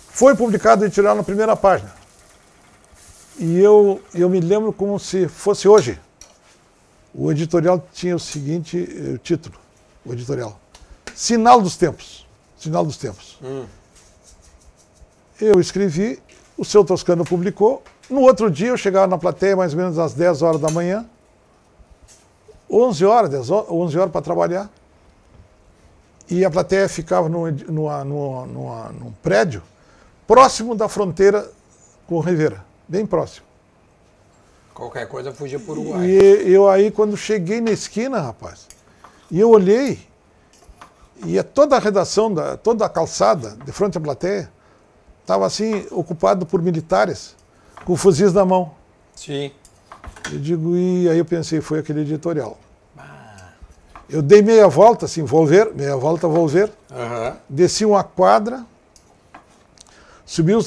Foi 0.08 0.34
publicado 0.34 0.82
o 0.82 0.86
editorial 0.86 1.14
na 1.14 1.22
primeira 1.22 1.54
página. 1.54 1.92
E 3.38 3.60
eu, 3.60 4.00
eu 4.14 4.30
me 4.30 4.40
lembro 4.40 4.72
como 4.72 4.98
se 4.98 5.28
fosse 5.28 5.68
hoje. 5.68 6.00
O 7.12 7.30
editorial 7.30 7.86
tinha 7.92 8.16
o 8.16 8.18
seguinte 8.18 8.78
o 9.14 9.18
título, 9.18 9.54
o 10.04 10.12
editorial. 10.12 10.58
Sinal 11.14 11.60
dos 11.60 11.76
tempos. 11.76 12.26
Sinal 12.58 12.84
dos 12.84 12.96
tempos. 12.96 13.38
Hum. 13.42 13.66
Eu 15.40 15.60
escrevi 15.60 16.20
o 16.56 16.64
seu 16.64 16.84
Toscano 16.84 17.24
publicou. 17.24 17.82
No 18.08 18.20
outro 18.20 18.50
dia 18.50 18.68
eu 18.68 18.76
chegava 18.76 19.06
na 19.06 19.18
plateia 19.18 19.56
mais 19.56 19.72
ou 19.72 19.80
menos 19.80 19.98
às 19.98 20.14
10 20.14 20.42
horas 20.42 20.60
da 20.60 20.70
manhã. 20.70 21.06
11 22.70 23.04
horas, 23.04 23.30
10 23.30 23.50
horas 23.50 23.70
11 23.70 23.98
horas 23.98 24.12
para 24.12 24.22
trabalhar. 24.22 24.70
E 26.28 26.44
a 26.44 26.50
plateia 26.50 26.88
ficava 26.88 27.28
num, 27.28 27.50
numa, 27.68 28.04
numa, 28.04 28.46
numa, 28.46 28.88
num 28.92 29.12
prédio 29.22 29.62
próximo 30.26 30.74
da 30.74 30.88
fronteira 30.88 31.50
com 32.06 32.18
Rivera, 32.20 32.64
bem 32.88 33.04
próximo. 33.04 33.46
Qualquer 34.72 35.06
coisa 35.06 35.32
fugia 35.32 35.60
por 35.60 35.78
Uruguai. 35.78 36.04
E 36.06 36.52
eu 36.52 36.68
aí, 36.68 36.90
quando 36.90 37.16
cheguei 37.16 37.60
na 37.60 37.70
esquina, 37.70 38.20
rapaz, 38.20 38.66
e 39.30 39.38
eu 39.38 39.50
olhei, 39.50 40.00
e 41.24 41.40
toda 41.42 41.76
a 41.76 41.78
redação, 41.78 42.32
da, 42.32 42.56
toda 42.56 42.84
a 42.84 42.88
calçada, 42.88 43.56
de 43.64 43.70
frente 43.70 43.96
à 43.96 44.00
plateia, 44.00 44.50
estava 45.24 45.46
assim, 45.46 45.86
ocupado 45.90 46.44
por 46.44 46.60
militares, 46.60 47.34
com 47.84 47.96
fuzis 47.96 48.32
na 48.32 48.44
mão. 48.44 48.72
Sim. 49.16 49.50
Eu 50.30 50.38
digo, 50.38 50.76
e 50.76 51.08
aí 51.08 51.18
eu 51.18 51.24
pensei, 51.24 51.60
foi 51.60 51.78
aquele 51.78 52.02
editorial. 52.02 52.58
Ah. 52.96 53.48
Eu 54.08 54.20
dei 54.20 54.42
meia 54.42 54.68
volta, 54.68 55.06
assim, 55.06 55.22
vou 55.22 55.46
ver, 55.46 55.74
meia 55.74 55.96
volta, 55.96 56.28
vou 56.28 56.46
ver. 56.46 56.70
Uhum. 56.90 57.36
Desci 57.48 57.86
uma 57.86 58.04
quadra, 58.04 58.64
subi 60.26 60.54
uma, 60.54 60.62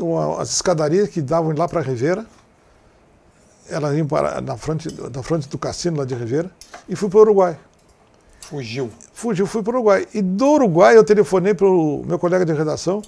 uma, 0.00 0.42
as 0.42 0.50
escadarias 0.50 1.08
que 1.08 1.20
davam 1.20 1.54
lá 1.54 1.68
para 1.68 1.82
Rivera. 1.82 2.24
Elas 3.68 3.94
iam 3.94 4.06
para, 4.06 4.40
na, 4.40 4.56
frente, 4.56 4.88
na 5.14 5.22
frente 5.22 5.46
do 5.50 5.58
cassino 5.58 5.98
lá 5.98 6.06
de 6.06 6.14
Rivera. 6.14 6.50
E 6.88 6.96
fui 6.96 7.10
para 7.10 7.18
o 7.18 7.22
Uruguai. 7.22 7.58
Fugiu. 8.40 8.90
Fugiu, 9.12 9.46
fui 9.46 9.62
para 9.62 9.72
o 9.72 9.74
Uruguai. 9.74 10.08
E 10.14 10.22
do 10.22 10.52
Uruguai 10.52 10.96
eu 10.96 11.04
telefonei 11.04 11.52
para 11.52 11.66
o 11.66 12.02
meu 12.06 12.18
colega 12.18 12.46
de 12.46 12.52
redação, 12.54 13.02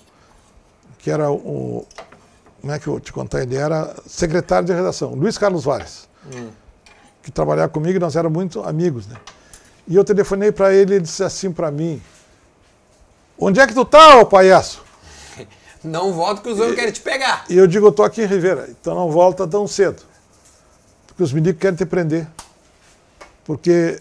que 1.03 1.11
era 1.11 1.31
o. 1.31 1.87
Como 2.61 2.73
é 2.73 2.79
que 2.79 2.87
eu 2.87 3.01
te 3.01 3.13
contar? 3.13 3.43
Ele 3.43 3.57
era 3.57 3.95
secretário 4.07 4.67
de 4.67 4.73
redação, 4.73 5.15
Luiz 5.15 5.39
Carlos 5.39 5.65
Vares, 5.65 6.09
hum. 6.27 6.51
que 7.23 7.31
trabalhava 7.31 7.71
comigo 7.71 7.97
e 7.97 7.99
nós 7.99 8.17
éramos 8.17 8.37
muito 8.37 8.63
amigos. 8.63 9.07
Né? 9.07 9.17
E 9.89 9.97
eu 9.97 10.05
telefonei 10.05 10.53
para 10.53 10.75
ele 10.75 10.93
e 10.93 10.97
ele 10.97 11.05
disse 11.05 11.25
assim 11.25 11.51
para 11.51 11.71
mim: 11.71 12.01
Onde 13.39 13.61
é 13.61 13.67
que 13.67 13.73
tu 13.73 13.85
tá, 13.85 14.19
ô 14.19 14.27
palhaço? 14.27 14.83
Não 15.83 16.13
volta 16.13 16.43
que 16.43 16.51
os 16.51 16.61
homens 16.61 16.75
querem 16.75 16.93
te 16.93 17.01
pegar. 17.01 17.47
E 17.49 17.57
eu 17.57 17.67
digo: 17.67 17.87
Eu 17.87 17.93
tô 17.93 18.03
aqui 18.03 18.23
em 18.23 18.27
Ribeira, 18.27 18.69
então 18.69 18.95
não 18.95 19.11
volta 19.11 19.49
tão 19.49 19.67
cedo. 19.67 20.03
Porque 21.07 21.23
os 21.23 21.33
meninos 21.33 21.59
querem 21.59 21.77
te 21.77 21.87
prender. 21.87 22.29
Porque, 23.45 23.99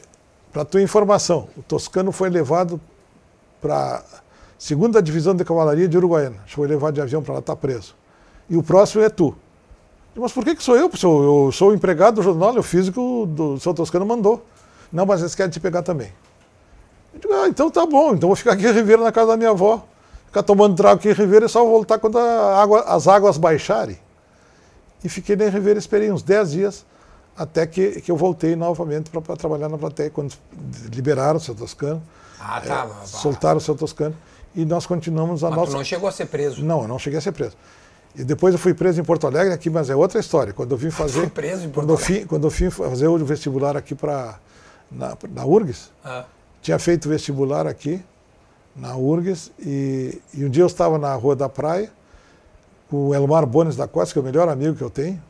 para 0.52 0.66
tua 0.66 0.82
informação, 0.82 1.48
o 1.56 1.64
Toscano 1.64 2.12
foi 2.12 2.30
levado 2.30 2.80
para 3.62 4.04
segunda 4.60 5.02
divisão 5.02 5.34
de 5.34 5.46
cavalaria 5.46 5.88
de 5.88 5.98
Uruguaiana. 5.98 6.36
Foi 6.46 6.68
levado 6.68 6.94
de 6.94 7.02
avião 7.02 7.24
para 7.24 7.36
lá, 7.36 7.40
está 7.40 7.56
preso. 7.56 7.96
E 8.50 8.58
o 8.58 8.62
próximo 8.62 9.02
é 9.02 9.10
tu. 9.10 9.34
Mas 10.14 10.34
por 10.34 10.44
que, 10.44 10.54
que 10.54 10.62
sou 10.62 10.76
eu? 10.76 10.92
Eu 10.92 11.52
sou 11.54 11.70
o 11.70 11.74
empregado 11.74 12.16
do 12.16 12.22
jornal, 12.22 12.54
eu 12.54 12.62
fiz 12.62 12.90
o 12.90 12.92
que 12.92 13.00
o 13.00 13.26
do 13.26 13.60
seu 13.60 13.74
Toscano 13.74 14.06
mandou. 14.06 14.46
Não, 14.92 15.06
mas 15.06 15.22
eles 15.22 15.34
querem 15.34 15.50
te 15.50 15.62
pegar 15.62 15.82
também. 15.82 16.12
Eu 17.14 17.20
digo, 17.22 17.34
ah, 17.34 17.48
então 17.48 17.72
tá 17.72 17.86
bom, 17.86 18.14
então 18.14 18.28
vou 18.28 18.36
ficar 18.36 18.54
aqui 18.54 18.68
em 18.68 18.72
Ribeira 18.74 19.02
na 19.02 19.12
casa 19.14 19.28
da 19.28 19.38
minha 19.38 19.52
avó. 19.52 19.86
Ficar 20.26 20.44
tomando 20.44 20.76
trago 20.76 21.00
aqui 21.00 21.10
em 21.10 21.14
Ribeira 21.14 21.46
e 21.46 21.50
só 21.50 21.64
voltar 21.64 21.98
quando 21.98 22.18
água, 22.18 22.82
as 22.82 23.08
águas 23.08 23.38
baixarem. 23.38 23.98
E 25.04 25.08
fiquei 25.08 25.36
em 25.36 25.50
Ribeira, 25.50 25.80
esperei 25.80 26.12
uns 26.12 26.22
10 26.22 26.52
dias 26.52 26.86
até 27.38 27.66
que, 27.66 28.02
que 28.02 28.12
eu 28.12 28.18
voltei 28.18 28.58
novamente 28.58 29.10
para 29.10 29.36
trabalhar 29.38 29.70
na 29.70 29.78
plateia, 29.78 30.10
quando 30.10 30.34
liberaram 30.92 31.38
o 31.38 31.40
seu 31.40 31.56
Toscano. 31.56 32.04
Ah, 32.38 32.60
tá. 32.60 32.88
É, 33.02 33.06
soltaram 33.06 33.58
o 33.58 33.62
seu 33.62 33.76
Toscano 33.76 34.14
e 34.56 34.66
nós 34.66 34.86
continuamos 34.86 35.44
a 35.44 35.50
mas 35.50 35.58
nossa. 35.58 35.72
Tu 35.72 35.78
não 35.78 35.84
chegou 35.84 36.10
a 36.10 36.12
ser 36.12 36.26
preso? 36.26 36.64
Não, 36.64 36.82
eu 36.84 36.88
não 36.88 37.00
cheguei 37.00 37.20
a 37.20 37.22
ser 37.22 37.32
preso. 37.32 37.56
E 38.16 38.24
depois 38.24 38.54
eu 38.54 38.60
fui 38.60 38.74
preso 38.74 39.00
em 39.00 39.04
Porto 39.04 39.28
Alegre 39.28 39.54
aqui, 39.54 39.70
mas 39.70 39.90
é 39.90 39.96
outra 39.96 40.20
história. 40.20 40.52
Quando 40.52 40.72
eu 40.72 40.78
vim 40.78 40.90
fazer. 40.90 41.22
Fui 41.22 41.30
preso 41.30 41.66
em 41.66 41.70
Porto 41.70 41.88
quando 41.88 41.90
Alegre. 41.92 42.14
Eu 42.14 42.20
fui, 42.20 42.26
quando 42.26 42.44
eu 42.46 42.50
vim 42.50 42.70
fazer 42.70 43.08
o 43.08 43.18
vestibular 43.18 43.78
aqui 43.78 43.94
para 43.94 44.40
na, 44.92 45.16
na 45.32 45.46
URGS, 45.46 45.92
ah. 46.04 46.26
tinha 46.62 46.80
feito 46.80 47.08
vestibular 47.08 47.68
aqui 47.68 48.04
na 48.76 48.96
URGS 48.96 49.52
e, 49.60 50.22
e, 50.34 50.46
um 50.46 50.50
dia 50.50 50.64
eu 50.64 50.68
estava 50.68 50.98
na 50.98 51.14
Rua 51.14 51.36
da 51.36 51.50
Praia 51.50 51.92
com 52.90 53.10
o 53.10 53.16
Elmar 53.16 53.46
Bones 53.46 53.76
da 53.76 53.88
Costa, 53.88 54.14
que 54.14 54.20
é 54.20 54.22
o 54.22 54.26
melhor 54.26 54.50
amigo 54.50 54.76
que 54.76 54.82
eu 54.82 54.90
tenho, 54.90 55.22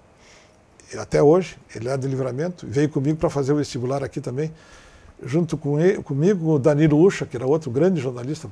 até 0.97 1.21
hoje, 1.21 1.57
ele 1.75 1.89
é 1.89 1.97
de 1.97 2.07
livramento, 2.07 2.65
veio 2.65 2.89
comigo 2.89 3.17
para 3.17 3.29
fazer 3.29 3.51
o 3.51 3.57
vestibular 3.57 4.03
aqui 4.03 4.21
também 4.21 4.51
junto 5.23 5.57
com 5.57 5.79
ele, 5.79 6.01
comigo, 6.01 6.53
o 6.53 6.59
Danilo 6.59 6.97
Ucha, 6.97 7.25
que 7.25 7.35
era 7.35 7.45
outro 7.45 7.69
grande 7.69 7.99
jornalista 7.99 8.49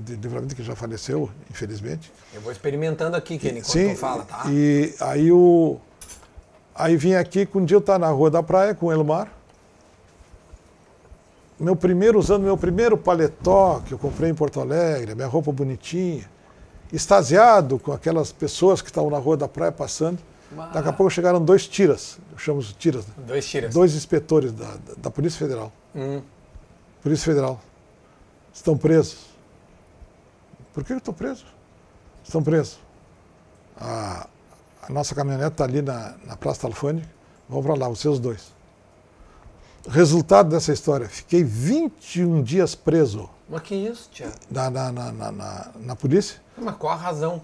de 0.00 0.16
livramento, 0.16 0.56
que 0.56 0.62
já 0.62 0.74
faleceu, 0.74 1.30
infelizmente. 1.50 2.10
Eu 2.34 2.40
vou 2.40 2.52
experimentando 2.52 3.16
aqui, 3.16 3.38
Kenny, 3.38 3.60
enquanto 3.60 3.72
Sim, 3.72 3.94
fala, 3.94 4.24
tá? 4.24 4.44
E 4.48 4.94
aí 5.00 5.30
o. 5.30 5.78
Aí 6.74 6.96
vim 6.96 7.14
aqui, 7.14 7.46
um 7.54 7.64
dia 7.64 7.76
eu 7.76 7.80
estava 7.80 7.98
na 7.98 8.08
Rua 8.08 8.30
da 8.30 8.42
Praia 8.42 8.74
com 8.74 8.86
o 8.86 8.92
Elmar. 8.92 9.30
Meu 11.58 11.76
primeiro, 11.76 12.18
usando 12.18 12.42
meu 12.42 12.56
primeiro 12.56 12.96
paletó 12.96 13.82
que 13.84 13.92
eu 13.92 13.98
comprei 13.98 14.30
em 14.30 14.34
Porto 14.34 14.60
Alegre, 14.60 15.14
minha 15.14 15.26
roupa 15.26 15.52
bonitinha, 15.52 16.24
extasiado 16.90 17.78
com 17.78 17.92
aquelas 17.92 18.32
pessoas 18.32 18.80
que 18.80 18.88
estavam 18.88 19.10
na 19.10 19.18
Rua 19.18 19.36
da 19.36 19.46
Praia 19.46 19.70
passando. 19.70 20.18
Daqui 20.72 20.88
a 20.88 20.92
pouco 20.92 21.10
chegaram 21.10 21.42
dois 21.44 21.66
tiras, 21.68 22.18
chamamos 22.36 22.72
tiras. 22.72 23.06
Né? 23.06 23.14
Dois 23.26 23.46
tiras. 23.48 23.72
Dois 23.72 23.94
inspetores 23.94 24.52
da, 24.52 24.76
da, 24.96 25.10
Polícia 25.10 25.38
Federal. 25.38 25.72
Hum. 25.94 26.22
Polícia 27.02 27.24
Federal. 27.24 27.60
Estão 28.52 28.76
presos. 28.76 29.26
Por 30.72 30.84
que 30.84 30.92
eu 30.92 30.98
estou 30.98 31.14
preso? 31.14 31.44
Estão 32.24 32.42
presos. 32.42 32.80
A, 33.76 34.26
a 34.82 34.92
nossa 34.92 35.14
caminhonete 35.14 35.52
está 35.52 35.64
ali 35.64 35.82
na, 35.82 36.16
na 36.24 36.36
Praça 36.36 36.62
Talfani, 36.62 37.04
vamos 37.48 37.64
para 37.64 37.74
lá, 37.76 37.88
vocês 37.88 38.18
dois. 38.18 38.52
Resultado 39.88 40.50
dessa 40.50 40.72
história, 40.72 41.08
fiquei 41.08 41.42
21 41.42 42.42
dias 42.42 42.74
preso 42.74 43.30
Mas 43.48 43.62
que 43.62 43.74
isso, 43.74 44.10
Tiago? 44.12 44.34
na, 44.50 44.68
na, 44.68 44.92
na, 44.92 45.12
na- 45.32 45.70
na 45.74 45.96
polícia, 45.96 46.40
Mas 46.58 46.76
qual 46.76 46.92
a 46.92 46.96
razão? 46.96 47.40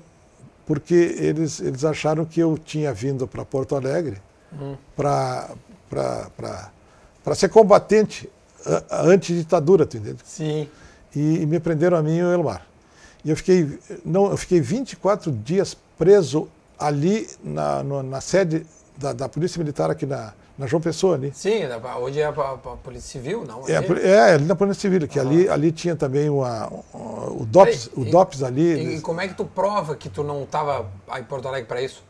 Porque 0.66 0.94
eles, 0.94 1.60
eles 1.60 1.84
acharam 1.84 2.24
que 2.24 2.40
eu 2.40 2.58
tinha 2.58 2.92
vindo 2.92 3.26
para 3.26 3.44
Porto 3.44 3.74
Alegre 3.76 4.20
Hum. 4.52 4.76
para 4.94 5.48
ser 7.34 7.48
combatente 7.48 8.28
antiditadura, 8.90 9.86
tu 9.86 9.96
entende? 9.96 10.18
Sim. 10.24 10.68
E, 11.14 11.42
e 11.42 11.46
me 11.46 11.58
prenderam 11.60 11.96
a 11.96 12.02
mim 12.02 12.16
e 12.16 12.22
o 12.22 12.32
Elmar. 12.32 12.66
E 13.24 13.30
eu 13.30 13.36
fiquei, 13.36 13.78
não, 14.04 14.30
eu 14.30 14.36
fiquei 14.36 14.60
24 14.60 15.32
dias 15.32 15.76
preso 15.98 16.48
ali 16.78 17.28
na, 17.42 17.82
no- 17.82 18.02
na 18.02 18.20
sede 18.20 18.66
da, 18.96 19.12
da 19.12 19.28
Polícia 19.28 19.58
Militar 19.58 19.90
aqui 19.90 20.06
na, 20.06 20.32
na 20.58 20.66
João 20.66 20.80
Pessoa 20.80 21.14
ali. 21.14 21.32
Sim, 21.34 21.60
hoje 22.00 22.20
é 22.20 22.26
a, 22.26 22.32
Polícia 22.32 23.10
Civil, 23.10 23.44
não? 23.44 23.68
É, 23.68 23.76
a 23.76 23.82
é, 24.00 24.34
ali 24.34 24.44
na 24.44 24.56
Polícia 24.56 24.80
Civil, 24.80 25.06
que 25.06 25.18
ali, 25.20 25.48
ali 25.48 25.70
tinha 25.70 25.94
também 25.94 26.28
uma, 26.30 26.68
um- 26.68 27.42
o 27.42 27.46
DOPS, 27.46 27.88
Peraí, 27.88 28.04
o 28.04 28.08
e- 28.08 28.10
DOPS 28.10 28.42
ali. 28.42 28.62
E, 28.74 28.96
e 28.96 29.00
como 29.00 29.20
é 29.20 29.28
que 29.28 29.34
tu 29.34 29.44
prova 29.44 29.94
que 29.94 30.08
tu 30.08 30.24
não 30.24 30.44
estava 30.44 30.86
em 31.18 31.24
Porto 31.24 31.46
Alegre 31.48 31.68
para 31.68 31.82
isso? 31.82 32.02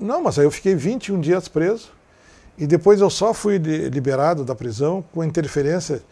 Não, 0.00 0.22
mas 0.22 0.38
aí 0.38 0.44
eu 0.46 0.50
fiquei 0.50 0.74
21 0.74 1.20
dias 1.20 1.48
preso 1.48 1.88
e 2.56 2.66
depois 2.66 3.00
eu 3.00 3.10
só 3.10 3.34
fui 3.34 3.58
li- 3.58 3.90
liberado 3.90 4.42
da 4.44 4.54
prisão 4.54 5.04
com 5.12 5.22
interferência 5.22 6.02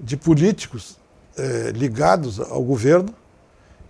de 0.00 0.16
políticos 0.16 0.96
eh, 1.36 1.70
ligados 1.74 2.40
ao 2.40 2.62
governo, 2.62 3.14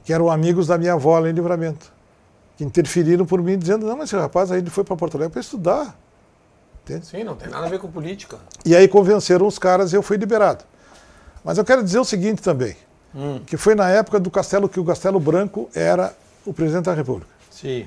que 0.04 0.12
eram 0.12 0.28
amigos 0.30 0.66
da 0.66 0.76
minha 0.76 0.94
avó 0.94 1.16
lá 1.20 1.30
em 1.30 1.32
Livramento, 1.32 1.92
que 2.56 2.64
interferiram 2.64 3.24
por 3.24 3.40
mim 3.40 3.56
dizendo, 3.56 3.86
não, 3.86 3.96
mas 3.96 4.08
esse 4.08 4.16
rapaz 4.20 4.50
aí 4.50 4.58
ele 4.58 4.68
foi 4.70 4.82
para 4.82 4.96
Porto 4.96 5.14
Alegre 5.16 5.32
para 5.32 5.40
estudar. 5.40 5.96
Entende? 6.84 7.06
Sim, 7.06 7.22
não 7.24 7.36
tem 7.36 7.48
nada 7.48 7.66
a 7.66 7.68
ver 7.68 7.78
com 7.78 7.90
política. 7.90 8.38
E 8.64 8.74
aí 8.74 8.88
convenceram 8.88 9.46
os 9.46 9.58
caras 9.58 9.92
e 9.92 9.96
eu 9.96 10.02
fui 10.02 10.16
liberado. 10.16 10.64
Mas 11.44 11.58
eu 11.58 11.64
quero 11.64 11.82
dizer 11.82 11.98
o 11.98 12.04
seguinte 12.04 12.42
também, 12.42 12.76
Hum. 13.14 13.40
que 13.46 13.56
foi 13.56 13.74
na 13.74 13.88
época 13.90 14.18
do 14.18 14.30
Castelo 14.30 14.68
que 14.68 14.80
o 14.80 14.84
Castelo 14.84 15.20
Branco 15.20 15.68
era 15.74 16.14
o 16.46 16.52
presidente 16.52 16.86
da 16.86 16.94
República. 16.94 17.30
Sim. 17.50 17.86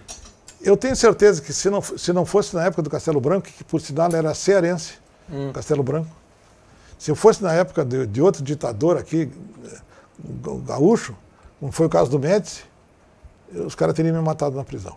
Eu 0.62 0.78
tenho 0.78 0.96
certeza 0.96 1.42
que 1.42 1.52
se 1.52 1.70
não, 1.70 1.82
se 1.82 2.14
não 2.14 2.26
fosse 2.26 2.56
na 2.56 2.64
época 2.66 2.82
do 2.82 2.90
Castelo 2.90 3.20
Branco, 3.20 3.48
que 3.48 3.64
por 3.64 3.82
sinal 3.82 4.10
era 4.14 4.34
cearense, 4.34 4.94
Hum. 5.30 5.52
Castelo 5.52 5.82
Branco, 5.84 6.10
se 7.00 7.10
eu 7.12 7.16
fosse 7.16 7.42
na 7.44 7.52
época 7.54 7.84
de, 7.84 8.06
de 8.08 8.22
outro 8.22 8.44
ditador 8.44 8.98
aqui, 8.98 9.30
eh, 9.66 9.78
ga- 10.24 10.60
gaúcho, 10.76 11.16
como 11.60 11.72
foi 11.72 11.88
o 11.88 11.90
caso 11.90 12.10
do 12.12 12.20
Médici, 12.20 12.64
os 13.54 13.74
caras 13.76 13.96
teriam 13.96 14.16
me 14.16 14.22
matado 14.22 14.56
na 14.56 14.64
prisão. 14.64 14.96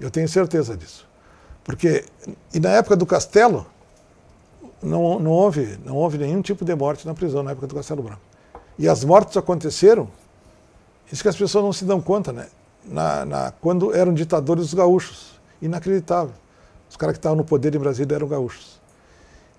Eu 0.00 0.10
tenho 0.10 0.28
certeza 0.28 0.76
disso. 0.76 1.06
Porque, 1.66 2.04
e 2.54 2.60
na 2.60 2.70
época 2.70 2.94
do 2.96 3.04
Castelo, 3.04 3.66
não, 4.80 5.18
não, 5.18 5.32
houve, 5.32 5.76
não 5.84 5.96
houve 5.96 6.16
nenhum 6.16 6.40
tipo 6.40 6.64
de 6.64 6.74
morte 6.76 7.04
na 7.06 7.12
prisão 7.12 7.42
na 7.42 7.50
época 7.50 7.66
do 7.66 7.74
Castelo 7.74 8.02
Branco. 8.04 8.20
E 8.78 8.88
as 8.88 9.02
mortes 9.02 9.36
aconteceram, 9.36 10.08
isso 11.10 11.22
que 11.22 11.28
as 11.28 11.34
pessoas 11.36 11.64
não 11.64 11.72
se 11.72 11.84
dão 11.84 12.00
conta, 12.00 12.32
né? 12.32 12.46
Na, 12.84 13.24
na- 13.24 13.50
quando 13.60 13.92
eram 13.94 14.14
ditadores 14.14 14.66
os 14.66 14.74
gaúchos. 14.74 15.34
Inacreditável. 15.60 16.34
Os 16.88 16.96
caras 16.96 17.14
que 17.14 17.18
estavam 17.18 17.36
no 17.38 17.44
poder 17.44 17.74
em 17.74 17.78
Brasília 17.78 18.14
eram 18.14 18.28
gaúchos. 18.28 18.80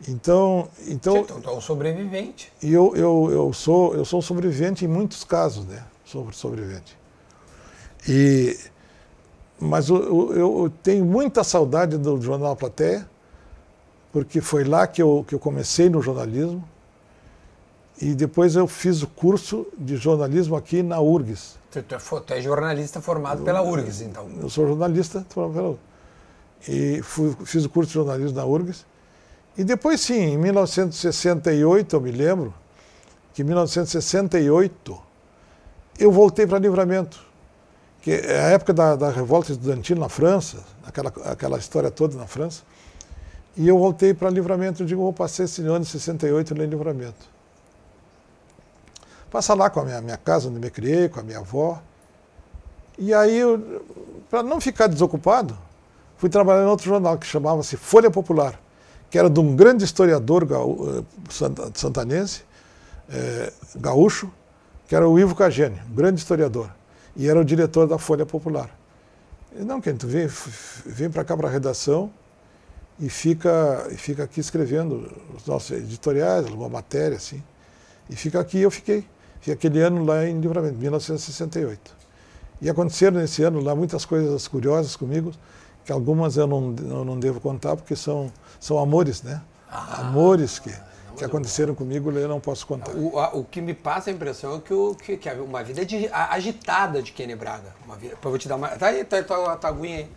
Então, 0.07 0.69
então 0.87 1.17
Então, 1.17 1.41
tu 1.41 1.49
é 1.49 1.53
um 1.53 1.59
sobrevivente. 1.59 2.53
e 2.63 2.71
eu, 2.71 2.95
eu, 2.95 3.29
eu, 3.31 3.51
sou, 3.53 3.95
eu 3.95 4.05
sou 4.05 4.21
sobrevivente 4.21 4.85
em 4.85 4.87
muitos 4.87 5.23
casos, 5.25 5.65
né? 5.65 5.83
Sou 6.05 6.31
sobrevivente. 6.31 6.95
E, 8.07 8.55
mas 9.59 9.89
eu, 9.89 9.97
eu, 10.33 10.59
eu 10.63 10.73
tenho 10.83 11.03
muita 11.03 11.43
saudade 11.43 11.97
do 11.97 12.21
Jornal 12.21 12.55
Plateia, 12.55 13.07
porque 14.11 14.41
foi 14.41 14.63
lá 14.63 14.85
que 14.87 15.01
eu, 15.01 15.25
que 15.27 15.33
eu 15.33 15.39
comecei 15.39 15.89
no 15.89 16.01
jornalismo. 16.01 16.63
E 17.99 18.13
depois 18.13 18.55
eu 18.55 18.67
fiz 18.67 19.01
o 19.01 19.07
curso 19.07 19.65
de 19.77 19.97
jornalismo 19.97 20.55
aqui 20.55 20.83
na 20.83 20.99
URGS. 20.99 21.57
Tu, 21.71 21.79
é, 21.79 22.37
é 22.37 22.41
jornalista 22.41 23.01
formado 23.01 23.43
pela 23.43 23.63
URGS, 23.63 24.01
então. 24.01 24.29
Eu 24.39 24.49
sou 24.49 24.67
jornalista, 24.67 25.25
tô 25.27 25.51
falando. 25.51 25.79
e 26.67 27.01
fui, 27.01 27.35
fiz 27.43 27.65
o 27.65 27.69
curso 27.69 27.89
de 27.89 27.95
jornalismo 27.95 28.37
na 28.37 28.45
URGS. 28.45 28.85
E 29.57 29.63
depois, 29.63 30.01
sim, 30.01 30.19
em 30.19 30.37
1968, 30.37 31.95
eu 31.95 32.01
me 32.01 32.11
lembro, 32.11 32.53
que 33.33 33.41
em 33.41 33.45
1968, 33.45 35.01
eu 35.97 36.11
voltei 36.11 36.45
para 36.45 36.59
Livramento. 36.59 37.26
Que 38.07 38.13
é 38.13 38.39
a 38.39 38.47
época 38.51 38.73
da, 38.73 38.95
da 38.95 39.09
revolta 39.09 39.51
estudantil 39.51 39.97
na 39.97 40.07
França, 40.07 40.63
aquela, 40.85 41.11
aquela 41.25 41.57
história 41.57 41.91
toda 41.91 42.15
na 42.15 42.25
França. 42.25 42.63
E 43.57 43.67
eu 43.67 43.77
voltei 43.77 44.13
para 44.13 44.29
Livramento. 44.29 44.81
Eu 44.81 44.87
digo, 44.87 45.01
vou 45.01 45.11
passar 45.11 45.43
esse 45.43 45.61
ano 45.63 45.81
de 45.81 45.87
68 45.87 46.57
lá 46.57 46.63
em 46.63 46.67
Livramento. 46.67 47.27
Passar 49.29 49.55
lá 49.55 49.69
com 49.69 49.81
a 49.81 49.83
minha, 49.83 49.99
minha 49.99 50.15
casa, 50.15 50.47
onde 50.47 50.57
me 50.57 50.69
criei, 50.69 51.09
com 51.09 51.19
a 51.19 51.23
minha 51.23 51.39
avó. 51.39 51.81
E 52.97 53.13
aí, 53.13 53.41
para 54.29 54.41
não 54.41 54.61
ficar 54.61 54.87
desocupado, 54.87 55.57
fui 56.15 56.29
trabalhar 56.29 56.63
em 56.63 56.67
outro 56.67 56.85
jornal 56.85 57.17
que 57.17 57.27
chamava-se 57.27 57.75
Folha 57.75 58.09
Popular, 58.09 58.57
que 59.09 59.19
era 59.19 59.29
de 59.29 59.39
um 59.41 59.53
grande 59.53 59.83
historiador 59.83 60.45
gaú- 60.45 60.99
eh, 60.99 61.03
santa- 61.29 61.69
santanense, 61.73 62.43
eh, 63.09 63.51
gaúcho, 63.75 64.31
que 64.87 64.95
era 64.95 65.05
o 65.09 65.19
Ivo 65.19 65.35
Cagene, 65.35 65.81
um 65.91 65.93
grande 65.93 66.21
historiador, 66.21 66.69
e 67.17 67.27
era 67.27 67.39
o 67.39 67.43
diretor 67.43 67.87
da 67.87 67.97
Folha 67.97 68.25
Popular. 68.25 68.69
Ele, 69.53 69.65
não, 69.65 69.81
Ken, 69.81 69.95
tu 69.95 70.07
vem, 70.07 70.29
vem 70.85 71.09
para 71.09 71.25
cá 71.25 71.35
para 71.35 71.47
a 71.47 71.51
redação 71.51 72.11
e 72.99 73.09
fica, 73.09 73.87
e 73.91 73.97
fica 73.97 74.23
aqui 74.23 74.39
escrevendo 74.39 75.11
os 75.35 75.45
nossos 75.45 75.71
editoriais, 75.71 76.45
alguma 76.45 76.69
matéria, 76.69 77.17
assim. 77.17 77.43
E 78.09 78.15
fica 78.15 78.39
aqui, 78.39 78.59
eu 78.59 78.71
fiquei. 78.71 79.05
Fiquei 79.39 79.53
aquele 79.53 79.81
ano 79.81 80.05
lá 80.05 80.25
em 80.25 80.39
Livramento, 80.39 80.77
1968. 80.77 81.95
E 82.61 82.69
aconteceram 82.69 83.17
nesse 83.17 83.43
ano 83.43 83.59
lá 83.61 83.75
muitas 83.75 84.05
coisas 84.05 84.47
curiosas 84.47 84.95
comigo, 84.95 85.31
que 85.83 85.91
algumas 85.91 86.37
eu 86.37 86.47
não, 86.47 86.75
eu 86.79 87.03
não 87.03 87.19
devo 87.19 87.39
contar, 87.39 87.75
porque 87.75 87.95
são, 87.95 88.31
são 88.59 88.77
amores, 88.77 89.23
né? 89.23 89.41
amores 89.69 90.59
que, 90.59 90.73
que 91.17 91.25
aconteceram 91.25 91.73
comigo, 91.75 92.11
eu 92.11 92.27
não 92.27 92.39
posso 92.39 92.65
contar. 92.67 92.91
O, 92.95 93.19
a- 93.19 93.31
o 93.33 93.43
que 93.43 93.59
me 93.61 93.73
passa 93.73 94.09
a 94.09 94.13
impressão 94.13 94.55
é 94.55 94.59
que, 94.59 94.73
o, 94.73 94.95
que, 94.95 95.17
que 95.17 95.27
é 95.27 95.33
uma 95.33 95.63
vida 95.63 95.85
de- 95.85 96.07
a- 96.07 96.33
agitada 96.33 97.01
de 97.01 97.11
Kenny 97.11 97.35
Braga. 97.35 97.73
Uma 97.85 97.95
vida, 97.95 98.13
eu 98.23 98.29
vou 98.29 98.37
te 98.37 98.47
dar 98.47 98.55
uma. 98.55 98.69
Tá 98.69 98.87
aí, 98.87 99.03
tá, 99.03 99.21
tá, 99.23 99.55
tá 99.57 99.67
a 99.67 99.71
aguinha 99.71 99.97
aí. 99.97 100.09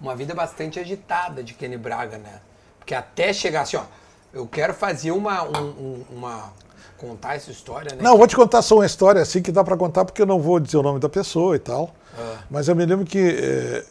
Uma 0.00 0.14
vida 0.16 0.34
bastante 0.34 0.78
agitada 0.78 1.42
de 1.42 1.54
Kenny 1.54 1.76
Braga, 1.76 2.18
né? 2.18 2.40
Porque 2.78 2.94
até 2.94 3.32
chegar 3.32 3.62
assim, 3.62 3.76
ó, 3.76 3.82
eu 4.32 4.46
quero 4.46 4.72
fazer 4.74 5.10
uma. 5.10 5.42
um- 5.44 5.68
um- 5.68 6.04
uma 6.16 6.52
contar 6.98 7.34
essa 7.34 7.50
história, 7.50 7.94
né? 7.94 8.02
Não, 8.02 8.16
vou 8.16 8.26
te 8.26 8.34
contar 8.36 8.62
só 8.62 8.76
uma 8.76 8.86
história 8.86 9.20
assim 9.20 9.42
que 9.42 9.50
dá 9.52 9.62
para 9.64 9.76
contar, 9.76 10.04
porque 10.04 10.22
eu 10.22 10.26
não 10.26 10.40
vou 10.40 10.58
dizer 10.60 10.76
o 10.78 10.82
nome 10.82 10.98
da 11.00 11.08
pessoa 11.08 11.54
e 11.56 11.58
tal. 11.58 11.90
Ah. 12.18 12.38
Mas 12.48 12.68
eu 12.68 12.74
me 12.76 12.86
lembro 12.86 13.04
que. 13.04 13.18
eh, 13.18 13.84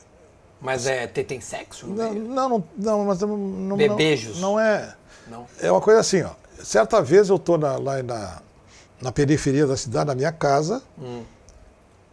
Mas 0.61 0.87
é, 0.87 1.05
tem, 1.07 1.23
tem 1.23 1.41
sexo? 1.41 1.85
não, 1.87 2.13
não, 2.13 2.49
não, 2.49 2.63
não, 2.77 3.05
mas 3.05 3.19
não, 3.19 3.37
não, 3.37 3.77
Bebejos. 3.77 4.39
não 4.39 4.59
é. 4.59 4.95
Não. 5.27 5.45
É 5.61 5.69
uma 5.71 5.81
coisa 5.81 5.99
assim, 5.99 6.21
ó. 6.23 6.31
Certa 6.61 7.01
vez 7.01 7.29
eu 7.29 7.37
estou 7.37 7.57
lá 7.57 7.77
na, 8.03 8.41
na 9.01 9.11
periferia 9.11 9.65
da 9.65 9.77
cidade, 9.77 10.07
na 10.07 10.15
minha 10.15 10.31
casa, 10.31 10.81
Hum. 10.99 11.23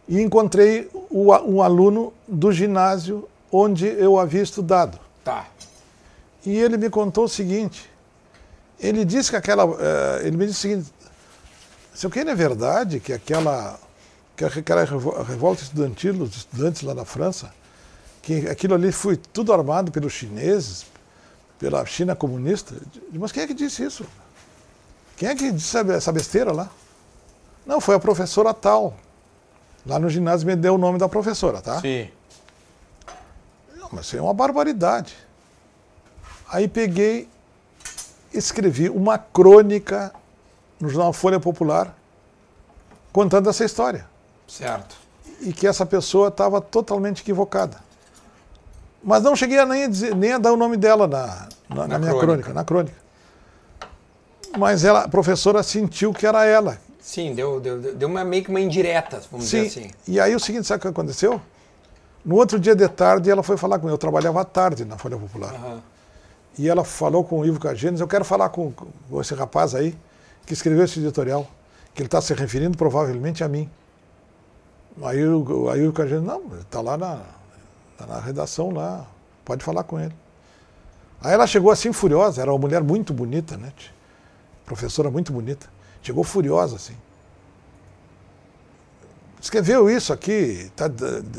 e 0.07 0.21
encontrei 0.21 0.89
o 1.09 1.31
um 1.45 1.61
aluno 1.61 2.13
do 2.27 2.51
ginásio 2.51 3.27
onde 3.51 3.85
eu 3.87 4.17
havia 4.19 4.41
estudado. 4.41 4.97
Tá. 5.23 5.47
E 6.45 6.57
ele 6.57 6.77
me 6.77 6.89
contou 6.89 7.25
o 7.25 7.29
seguinte: 7.29 7.89
ele 8.79 9.05
disse 9.05 9.29
que 9.29 9.35
aquela. 9.35 9.63
eh, 9.79 10.21
ele 10.27 10.37
me 10.37 10.45
disse 10.47 10.59
o 10.59 10.61
seguinte: 10.61 10.93
se 11.93 12.07
o 12.07 12.09
que 12.09 12.19
é 12.19 12.35
verdade 12.35 12.99
que 12.99 13.13
aquela, 13.13 13.79
que 14.35 14.43
aquela 14.43 14.83
revo- 14.83 15.21
revolta 15.23 15.61
estudantil 15.61 16.13
dos 16.13 16.35
estudantes 16.37 16.81
lá 16.81 16.93
na 16.95 17.05
França, 17.05 17.53
que 18.21 18.47
aquilo 18.49 18.73
ali 18.73 18.91
foi 18.91 19.15
tudo 19.15 19.53
armado 19.53 19.91
pelos 19.91 20.13
chineses, 20.13 20.85
pela 21.59 21.85
China 21.85 22.15
comunista. 22.15 22.73
Mas 23.13 23.31
quem 23.31 23.43
é 23.43 23.47
que 23.47 23.53
disse 23.53 23.83
isso? 23.83 24.03
Quem 25.21 25.29
é 25.29 25.35
que 25.35 25.51
disse 25.51 25.77
essa- 25.77 26.11
besteira 26.11 26.51
lá? 26.51 26.67
Não, 27.63 27.79
foi 27.79 27.93
a 27.93 27.99
professora 27.99 28.55
tal. 28.55 28.95
Lá 29.85 29.99
no 29.99 30.09
ginásio 30.09 30.47
me 30.47 30.55
deu 30.55 30.73
o 30.73 30.77
nome 30.79 30.97
da 30.97 31.07
professora, 31.07 31.61
tá? 31.61 31.79
Sim. 31.79 32.09
Não, 33.77 33.87
mas 33.91 34.07
isso 34.07 34.17
é 34.17 34.21
uma 34.21 34.33
barbaridade. 34.33 35.15
Aí 36.49 36.67
peguei, 36.67 37.29
escrevi 38.33 38.89
uma 38.89 39.19
crônica 39.19 40.11
no 40.79 40.89
jornal 40.89 41.13
Folha 41.13 41.39
Popular 41.39 41.95
contando 43.13 43.47
essa 43.47 43.63
história. 43.63 44.07
Certo. 44.47 44.95
E 45.39 45.53
que 45.53 45.67
essa 45.67 45.85
pessoa 45.85 46.29
estava 46.29 46.59
totalmente 46.59 47.21
equivocada. 47.21 47.77
Mas 49.03 49.21
não 49.21 49.35
cheguei 49.35 49.59
a 49.59 49.67
nem 49.67 49.83
a, 49.83 49.87
dizer- 49.87 50.15
nem 50.15 50.33
a 50.33 50.39
dar 50.39 50.51
o 50.51 50.57
nome 50.57 50.77
dela 50.77 51.05
na, 51.07 51.27
na, 51.69 51.75
Na 51.75 51.87
na 51.89 51.99
minha 51.99 52.09
crônica. 52.09 52.25
crônica, 52.25 52.53
na 52.55 52.63
crônica. 52.65 53.01
Mas 54.57 54.83
ela, 54.83 55.01
a 55.03 55.07
professora 55.07 55.63
sentiu 55.63 56.13
que 56.13 56.25
era 56.25 56.45
ela. 56.45 56.77
Sim, 56.99 57.33
deu, 57.33 57.59
deu, 57.59 57.95
deu 57.95 58.07
uma, 58.07 58.23
meio 58.23 58.43
que 58.43 58.49
uma 58.49 58.59
indireta, 58.59 59.21
vamos 59.31 59.47
Sim. 59.47 59.63
dizer 59.63 59.79
assim. 59.79 59.91
E 60.07 60.19
aí 60.19 60.35
o 60.35 60.39
seguinte, 60.39 60.67
sabe 60.67 60.79
o 60.79 60.81
que 60.81 60.87
aconteceu? 60.87 61.41
No 62.23 62.35
outro 62.35 62.59
dia 62.59 62.75
de 62.75 62.87
tarde, 62.87 63.29
ela 63.31 63.41
foi 63.41 63.57
falar 63.57 63.79
comigo. 63.79 63.93
Eu 63.93 63.97
trabalhava 63.97 64.41
à 64.41 64.45
tarde 64.45 64.85
na 64.85 64.97
Folha 64.97 65.17
Popular. 65.17 65.53
Aham. 65.55 65.81
E 66.59 66.69
ela 66.69 66.83
falou 66.83 67.23
com 67.23 67.39
o 67.39 67.45
Ivo 67.45 67.59
Cagenes, 67.59 68.01
eu 68.01 68.07
quero 68.07 68.25
falar 68.25 68.49
com, 68.49 68.71
com 68.71 69.21
esse 69.21 69.33
rapaz 69.33 69.73
aí, 69.73 69.97
que 70.45 70.53
escreveu 70.53 70.83
esse 70.83 70.99
editorial, 70.99 71.47
que 71.95 72.01
ele 72.01 72.07
está 72.07 72.21
se 72.21 72.33
referindo 72.33 72.77
provavelmente 72.77 73.43
a 73.43 73.47
mim. 73.47 73.69
Aí, 75.01 75.25
o- 75.25 75.69
aí 75.69 75.87
o 75.87 75.93
Cagenes, 75.93 76.23
não, 76.25 76.41
ele 76.51 76.61
está 76.61 76.81
lá 76.81 76.97
na, 76.97 77.21
tá 77.97 78.05
na 78.05 78.19
redação 78.19 78.69
lá, 78.69 79.07
pode 79.45 79.63
falar 79.63 79.83
com 79.83 79.99
ele. 79.99 80.13
Aí 81.21 81.33
ela 81.33 81.47
chegou 81.47 81.71
assim 81.71 81.93
furiosa, 81.93 82.41
era 82.41 82.51
uma 82.51 82.59
mulher 82.59 82.83
muito 82.83 83.13
bonita, 83.13 83.55
né? 83.57 83.71
tia? 83.75 83.91
Professora 84.65 85.09
muito 85.09 85.31
bonita. 85.31 85.67
Chegou 86.01 86.23
furiosa 86.23 86.75
assim. 86.75 86.95
Escreveu 89.41 89.89
isso 89.89 90.13
aqui, 90.13 90.69
está 90.69 90.89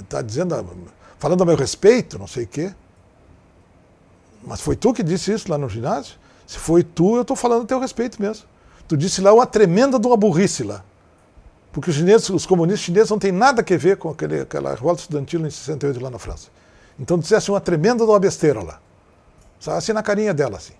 tá 0.08 0.22
dizendo, 0.22 0.54
falando 1.18 1.42
a 1.42 1.46
meu 1.46 1.56
respeito, 1.56 2.18
não 2.18 2.26
sei 2.26 2.44
o 2.44 2.48
quê. 2.48 2.74
Mas 4.44 4.60
foi 4.60 4.74
tu 4.74 4.92
que 4.92 5.04
disse 5.04 5.32
isso 5.32 5.48
lá 5.48 5.56
no 5.56 5.68
ginásio? 5.68 6.16
Se 6.46 6.58
foi 6.58 6.82
tu, 6.82 7.14
eu 7.14 7.22
estou 7.22 7.36
falando 7.36 7.62
a 7.62 7.66
teu 7.66 7.78
respeito 7.78 8.20
mesmo. 8.20 8.44
Tu 8.88 8.96
disse 8.96 9.20
lá 9.20 9.32
uma 9.32 9.46
tremenda 9.46 10.00
de 10.00 10.06
uma 10.06 10.16
burrice 10.16 10.64
lá. 10.64 10.84
Porque 11.72 11.90
os, 11.90 11.96
chineses, 11.96 12.28
os 12.28 12.44
comunistas 12.44 12.84
chineses 12.84 13.10
não 13.10 13.18
têm 13.18 13.32
nada 13.32 13.62
a 13.62 13.76
ver 13.78 13.96
com 13.96 14.10
aquele, 14.10 14.40
aquela 14.40 14.70
revolta 14.74 15.02
estudantil 15.02 15.46
em 15.46 15.50
68 15.50 16.02
lá 16.02 16.10
na 16.10 16.18
França. 16.18 16.48
Então 16.98 17.16
dissesse 17.16 17.50
uma 17.50 17.60
tremenda 17.60 18.04
de 18.04 18.10
uma 18.10 18.20
besteira 18.20 18.62
lá. 18.62 18.80
Assim 19.66 19.92
na 19.92 20.02
carinha 20.02 20.34
dela, 20.34 20.58
assim. 20.58 20.74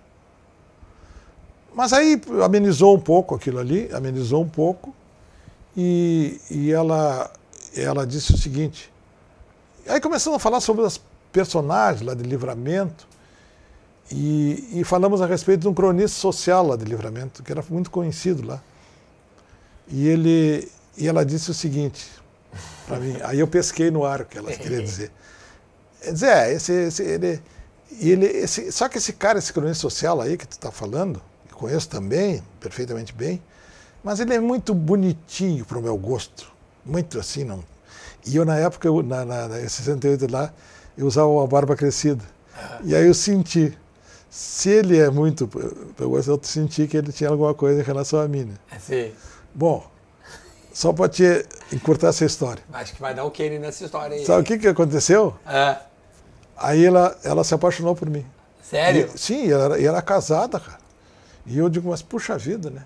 Mas 1.74 1.92
aí 1.92 2.20
amenizou 2.44 2.96
um 2.96 3.00
pouco 3.00 3.35
aquilo 3.35 3.58
ali, 3.58 3.88
amenizou 3.92 4.42
um 4.42 4.48
pouco, 4.48 4.94
e, 5.76 6.40
e 6.50 6.72
ela, 6.72 7.30
ela 7.74 8.06
disse 8.06 8.32
o 8.35 8.37
seguinte. 8.37 8.92
Aí 9.87 10.00
começamos 10.00 10.37
a 10.37 10.40
falar 10.40 10.61
sobre 10.61 10.85
as 10.85 11.00
personagens 11.32 12.02
lá 12.02 12.14
de 12.14 12.22
livramento, 12.22 13.06
e, 14.11 14.80
e 14.80 14.85
falamos 14.85 15.22
a 15.22 15.26
respeito 15.26 15.61
de 15.62 15.68
um 15.68 15.74
cronista 15.74 16.20
social 16.20 16.66
lá 16.66 16.76
de 16.76 16.85
livramento, 16.85 17.42
que 17.42 17.50
era 17.50 17.64
muito 17.70 17.90
conhecido 17.90 18.46
lá. 18.46 18.62
E, 19.88 20.06
ele, 20.06 20.70
e 20.96 21.08
ela 21.08 21.24
disse 21.24 21.50
o 21.50 21.54
seguinte 21.54 22.22
para 22.87 22.98
mim, 22.98 23.16
aí 23.22 23.38
eu 23.38 23.48
pesquei 23.48 23.90
no 23.90 24.04
ar 24.04 24.20
o 24.20 24.24
que 24.26 24.38
ela 24.38 24.52
queria 24.56 24.82
dizer. 24.82 25.11
Quer 26.00 26.12
dizer, 26.12 26.26
é, 26.26 26.52
esse, 26.52 26.72
esse, 26.72 27.02
ele, 27.02 27.42
ele, 28.00 28.26
esse, 28.26 28.70
só 28.72 28.88
que 28.88 28.98
esse 28.98 29.12
cara, 29.12 29.38
esse 29.38 29.52
cronista 29.52 29.80
social 29.80 30.20
aí 30.20 30.37
que 30.37 30.46
tu 30.46 30.52
está 30.52 30.70
falando, 30.70 31.22
conheço 31.62 31.88
também, 31.88 32.42
perfeitamente 32.59 33.12
bem, 33.12 33.40
mas 34.03 34.18
ele 34.18 34.35
é 34.35 34.40
muito 34.40 34.75
bonitinho 34.75 35.64
para 35.64 35.79
o 35.79 35.83
meu 35.83 35.96
gosto. 35.96 36.51
Muito 36.85 37.20
assim, 37.20 37.44
não. 37.44 37.62
E 38.27 38.37
eu, 38.37 38.44
na 38.44 38.57
época, 38.57 38.88
eu, 38.88 39.03
na, 39.03 39.25
na, 39.25 39.61
em 39.61 39.68
68 39.68 40.31
lá, 40.31 40.53
eu 40.98 41.07
usava 41.07 41.29
uma 41.29 41.46
barba 41.46 41.77
crescida. 41.77 42.25
E 42.85 42.94
aí 42.94 43.07
eu 43.07 43.14
senti. 43.14 43.77
Se 44.29 44.70
ele 44.70 44.98
é 44.98 45.11
muito. 45.11 45.48
Eu 45.98 46.16
eu 46.16 46.40
senti 46.42 46.87
que 46.87 46.96
ele 46.96 47.12
tinha 47.12 47.31
alguma 47.31 47.55
coisa 47.55 47.81
em 47.81 47.85
relação 47.85 48.20
a 48.20 48.27
mim. 48.27 48.44
Né? 48.44 48.55
Sim. 48.81 49.12
Bom, 49.55 49.87
só 50.72 50.92
para 50.92 51.09
te 51.09 51.46
encurtar 51.72 52.09
essa 52.09 52.25
história. 52.25 52.62
Acho 52.72 52.94
que 52.94 53.01
vai 53.01 53.14
dar 53.14 53.25
o 53.25 53.31
Kenny 53.31 53.59
nessa 53.59 53.85
história 53.85 54.16
aí. 54.16 54.25
Sabe 54.25 54.40
o 54.40 54.44
que, 54.44 54.59
que 54.59 54.68
aconteceu? 54.68 55.35
É. 55.46 55.77
Aí 56.57 56.85
ela, 56.85 57.16
ela 57.22 57.44
se 57.44 57.55
apaixonou 57.55 57.94
por 57.94 58.09
mim. 58.09 58.25
Sério? 58.62 59.11
E, 59.14 59.18
sim, 59.18 59.46
e 59.46 59.53
ela, 59.53 59.81
era 59.81 60.01
casada, 60.01 60.59
cara. 60.59 60.81
E 61.46 61.59
eu 61.59 61.68
digo, 61.68 61.90
mas 61.90 62.02
puxa 62.02 62.38
vida, 62.38 62.70
né? 62.70 62.85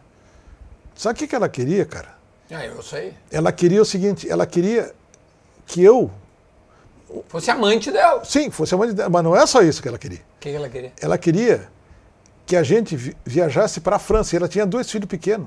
Sabe 0.94 1.22
o 1.22 1.28
que, 1.28 1.34
ela 1.36 1.48
queria, 1.48 1.84
cara? 1.84 2.16
Ah, 2.50 2.64
eu 2.64 2.82
sei. 2.82 3.12
Ela 3.30 3.52
queria 3.52 3.82
o 3.82 3.84
seguinte, 3.84 4.28
ela 4.30 4.46
queria 4.46 4.94
que 5.66 5.82
eu, 5.82 6.10
Fosse 7.28 7.50
amante 7.50 7.90
dela. 7.90 8.22
O 8.22 8.24
sim, 8.24 8.50
fosse 8.50 8.74
a 8.74 8.78
mãe 8.78 8.92
dela, 8.92 9.08
mas 9.08 9.22
não 9.22 9.36
é 9.36 9.46
só 9.46 9.62
isso 9.62 9.80
que 9.80 9.88
ela 9.88 9.98
queria. 9.98 10.20
que, 10.40 10.50
que 10.50 10.56
ela 10.56 10.68
queria? 10.68 10.92
Ela 11.00 11.16
queria 11.18 11.68
que 12.44 12.56
a 12.56 12.62
gente 12.62 12.96
vi- 12.96 13.16
viajasse 13.24 13.80
para 13.80 13.96
a 13.96 13.98
França. 13.98 14.34
E 14.34 14.36
ela 14.38 14.48
tinha 14.48 14.66
dois 14.66 14.90
filhos 14.90 15.06
pequenos. 15.08 15.46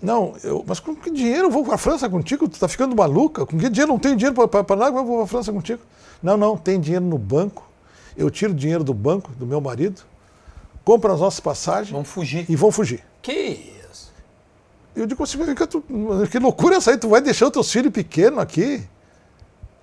Não, 0.00 0.34
eu, 0.42 0.64
mas 0.66 0.80
com 0.80 0.96
que 0.96 1.10
dinheiro 1.10 1.48
eu 1.48 1.50
vou 1.50 1.62
para 1.62 1.74
a 1.74 1.78
França 1.78 2.08
contigo? 2.08 2.48
Tu 2.48 2.58
tá 2.58 2.66
ficando 2.68 2.96
maluca? 2.96 3.44
Com 3.44 3.58
que 3.58 3.68
dinheiro? 3.68 3.92
Não 3.92 3.98
tenho 3.98 4.16
dinheiro 4.16 4.48
para 4.48 4.76
nada, 4.76 4.96
eu 4.96 5.04
vou 5.04 5.16
para 5.16 5.24
a 5.24 5.28
França 5.28 5.52
contigo. 5.52 5.80
Não, 6.22 6.38
não, 6.38 6.56
tem 6.56 6.80
dinheiro 6.80 7.04
no 7.04 7.18
banco. 7.18 7.68
Eu 8.16 8.30
tiro 8.30 8.52
o 8.52 8.56
dinheiro 8.56 8.82
do 8.82 8.94
banco, 8.94 9.30
do 9.32 9.46
meu 9.46 9.60
marido, 9.60 10.02
compro 10.84 11.12
as 11.12 11.20
nossas 11.20 11.40
passagens 11.40 11.90
Vamos 11.90 12.08
fugir. 12.08 12.44
e 12.48 12.56
vão 12.56 12.70
fugir. 12.72 13.02
Que 13.22 13.32
isso? 13.32 14.12
Eu 14.96 15.06
digo 15.06 15.22
assim, 15.22 15.38
tu- 15.68 15.84
que 16.30 16.38
loucura 16.38 16.76
essa 16.76 16.90
aí, 16.90 16.98
tu 16.98 17.08
vai 17.08 17.20
deixar 17.20 17.46
os 17.46 17.52
teus 17.52 17.70
filhos 17.70 17.92
pequenos 17.92 18.38
aqui? 18.40 18.82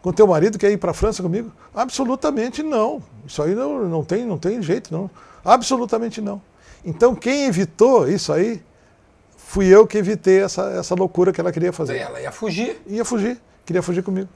Com 0.02 0.12
teu 0.14 0.28
marido 0.28 0.58
quer 0.58 0.72
ir 0.72 0.78
para 0.78 0.92
a 0.92 0.94
França 0.94 1.22
comigo? 1.24 1.52
Absolutamente 1.74 2.62
não. 2.64 3.02
Isso 3.26 3.42
aí 3.42 3.54
não, 3.56 3.84
não, 3.88 4.04
tem, 4.04 4.26
não 4.26 4.38
tem 4.38 4.62
jeito, 4.62 4.92
não. 4.94 5.10
Absolutamente 5.44 6.22
não. 6.22 6.42
Então 6.86 7.16
quem 7.16 7.46
evitou 7.46 8.08
isso 8.08 8.32
aí, 8.32 8.62
fui 9.36 9.66
eu 9.68 9.88
que 9.88 9.98
evitei 9.98 10.42
essa, 10.42 10.64
essa 10.72 10.94
loucura 10.96 11.32
que 11.34 11.42
ela 11.42 11.52
queria 11.52 11.74
fazer. 11.74 11.98
Ela 11.98 12.22
ia 12.22 12.32
fugir. 12.32 12.80
Ia 12.88 13.04
fugir, 13.04 13.40
queria 13.66 13.82
fugir 13.82 14.04
comigo. 14.04 14.30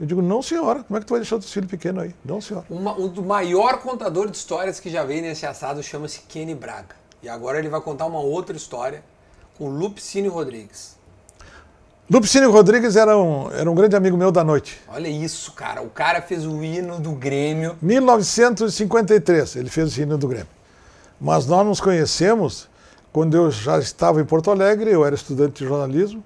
Eu 0.00 0.06
digo, 0.06 0.22
não 0.22 0.40
senhora, 0.40 0.82
como 0.82 0.96
é 0.96 1.00
que 1.00 1.06
tu 1.06 1.10
vai 1.10 1.20
deixar 1.20 1.36
os 1.36 1.44
teus 1.44 1.52
filhos 1.52 1.70
pequenos 1.70 2.04
aí? 2.04 2.14
Não 2.24 2.40
senhora. 2.40 2.64
Uma, 2.70 2.98
um 2.98 3.06
do 3.06 3.22
maior 3.22 3.80
contador 3.80 4.30
de 4.30 4.36
histórias 4.38 4.80
que 4.80 4.88
já 4.88 5.04
veio 5.04 5.20
nesse 5.20 5.44
assado 5.44 5.82
chama-se 5.82 6.20
Kenny 6.26 6.54
Braga. 6.54 6.96
E 7.22 7.28
agora 7.28 7.58
ele 7.58 7.68
vai 7.68 7.82
contar 7.82 8.06
uma 8.06 8.18
outra 8.18 8.56
história 8.56 9.04
com 9.58 9.68
Lupicínio 9.68 10.32
Rodrigues. 10.32 10.96
Lupicínio 12.10 12.50
Rodrigues 12.50 12.96
era 12.96 13.14
um, 13.14 13.52
era 13.52 13.70
um 13.70 13.74
grande 13.74 13.94
amigo 13.94 14.16
meu 14.16 14.32
da 14.32 14.42
noite. 14.42 14.80
Olha 14.88 15.06
isso, 15.06 15.52
cara. 15.52 15.82
O 15.82 15.90
cara 15.90 16.22
fez 16.22 16.46
o 16.46 16.64
hino 16.64 16.98
do 16.98 17.12
Grêmio. 17.12 17.76
1953, 17.82 19.56
ele 19.56 19.68
fez 19.68 19.94
o 19.94 20.00
hino 20.00 20.16
do 20.16 20.26
Grêmio. 20.26 20.48
Mas 21.20 21.44
nós 21.44 21.66
nos 21.66 21.78
conhecemos 21.78 22.70
quando 23.12 23.36
eu 23.36 23.50
já 23.50 23.78
estava 23.78 24.18
em 24.18 24.24
Porto 24.24 24.50
Alegre, 24.50 24.90
eu 24.90 25.04
era 25.04 25.14
estudante 25.14 25.62
de 25.62 25.68
jornalismo, 25.68 26.24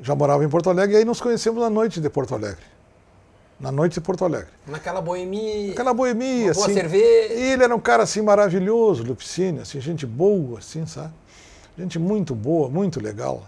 já 0.00 0.16
morava 0.16 0.44
em 0.44 0.48
Porto 0.48 0.68
Alegre, 0.68 0.96
e 0.96 0.98
aí 0.98 1.04
nos 1.04 1.20
conhecemos 1.20 1.62
na 1.62 1.70
noite 1.70 2.00
de 2.00 2.10
Porto 2.10 2.34
Alegre. 2.34 2.73
Na 3.58 3.70
noite 3.70 3.94
de 3.94 4.00
Porto 4.00 4.24
Alegre. 4.24 4.48
Naquela 4.66 5.00
boemia. 5.00 5.72
Aquela 5.72 5.94
boemia, 5.94 6.46
Uma 6.46 6.54
boa 6.54 6.64
assim. 6.66 6.74
cerveja. 6.74 7.34
E 7.34 7.52
ele 7.52 7.64
era 7.64 7.74
um 7.74 7.80
cara 7.80 8.02
assim 8.02 8.20
maravilhoso, 8.20 9.02
Lupicínio, 9.04 9.62
assim, 9.62 9.80
gente 9.80 10.04
boa, 10.04 10.58
assim, 10.58 10.84
sabe? 10.86 11.12
Gente 11.78 11.98
muito 11.98 12.34
boa, 12.34 12.68
muito 12.68 13.00
legal. 13.00 13.42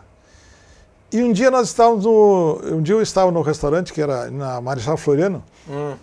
E 1.13 1.23
um 1.23 1.33
dia 1.33 1.51
nós 1.51 1.69
estávamos 1.69 2.05
no. 2.05 2.61
Um 2.65 2.83
dia 2.83 2.95
eu 2.95 3.03
estava 3.03 3.31
no 3.31 3.41
restaurante 3.43 3.93
que 3.93 4.01
era 4.01 4.31
na 4.31 4.61
Marechal 4.61 4.97
Floriano. 4.97 5.43
Hum. 5.69 5.95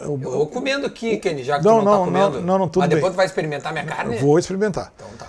Eu- 0.00 0.18
Eu 0.22 0.30
vou 0.30 0.46
comendo 0.46 0.86
aqui, 0.86 1.18
Kenny, 1.18 1.42
já 1.44 1.58
que 1.58 1.64
Não, 1.64 1.80
tu 1.80 1.84
não, 1.84 1.92
não, 1.92 1.98
tá 1.98 2.04
comendo. 2.06 2.30
não, 2.40 2.46
não, 2.46 2.58
não, 2.60 2.68
tudo 2.68 2.80
Mas 2.80 2.88
depois 2.90 3.04
bem. 3.04 3.12
tu 3.12 3.16
vai 3.16 3.26
experimentar 3.26 3.72
minha 3.72 3.84
carne? 3.84 4.16
Vou 4.16 4.38
experimentar. 4.38 4.90
Então 4.96 5.08
tá. 5.18 5.28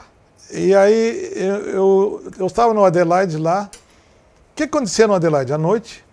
E 0.54 0.74
aí 0.76 1.32
eu, 1.36 1.56
eu, 1.68 2.32
eu 2.40 2.48
estava 2.48 2.74
no 2.74 2.84
Adelaide 2.84 3.38
lá. 3.38 3.70
O 3.74 4.56
que 4.56 4.64
acontecia 4.64 5.08
no 5.08 5.14
Adelaide? 5.14 5.52
À 5.54 5.58
noite, 5.58 6.04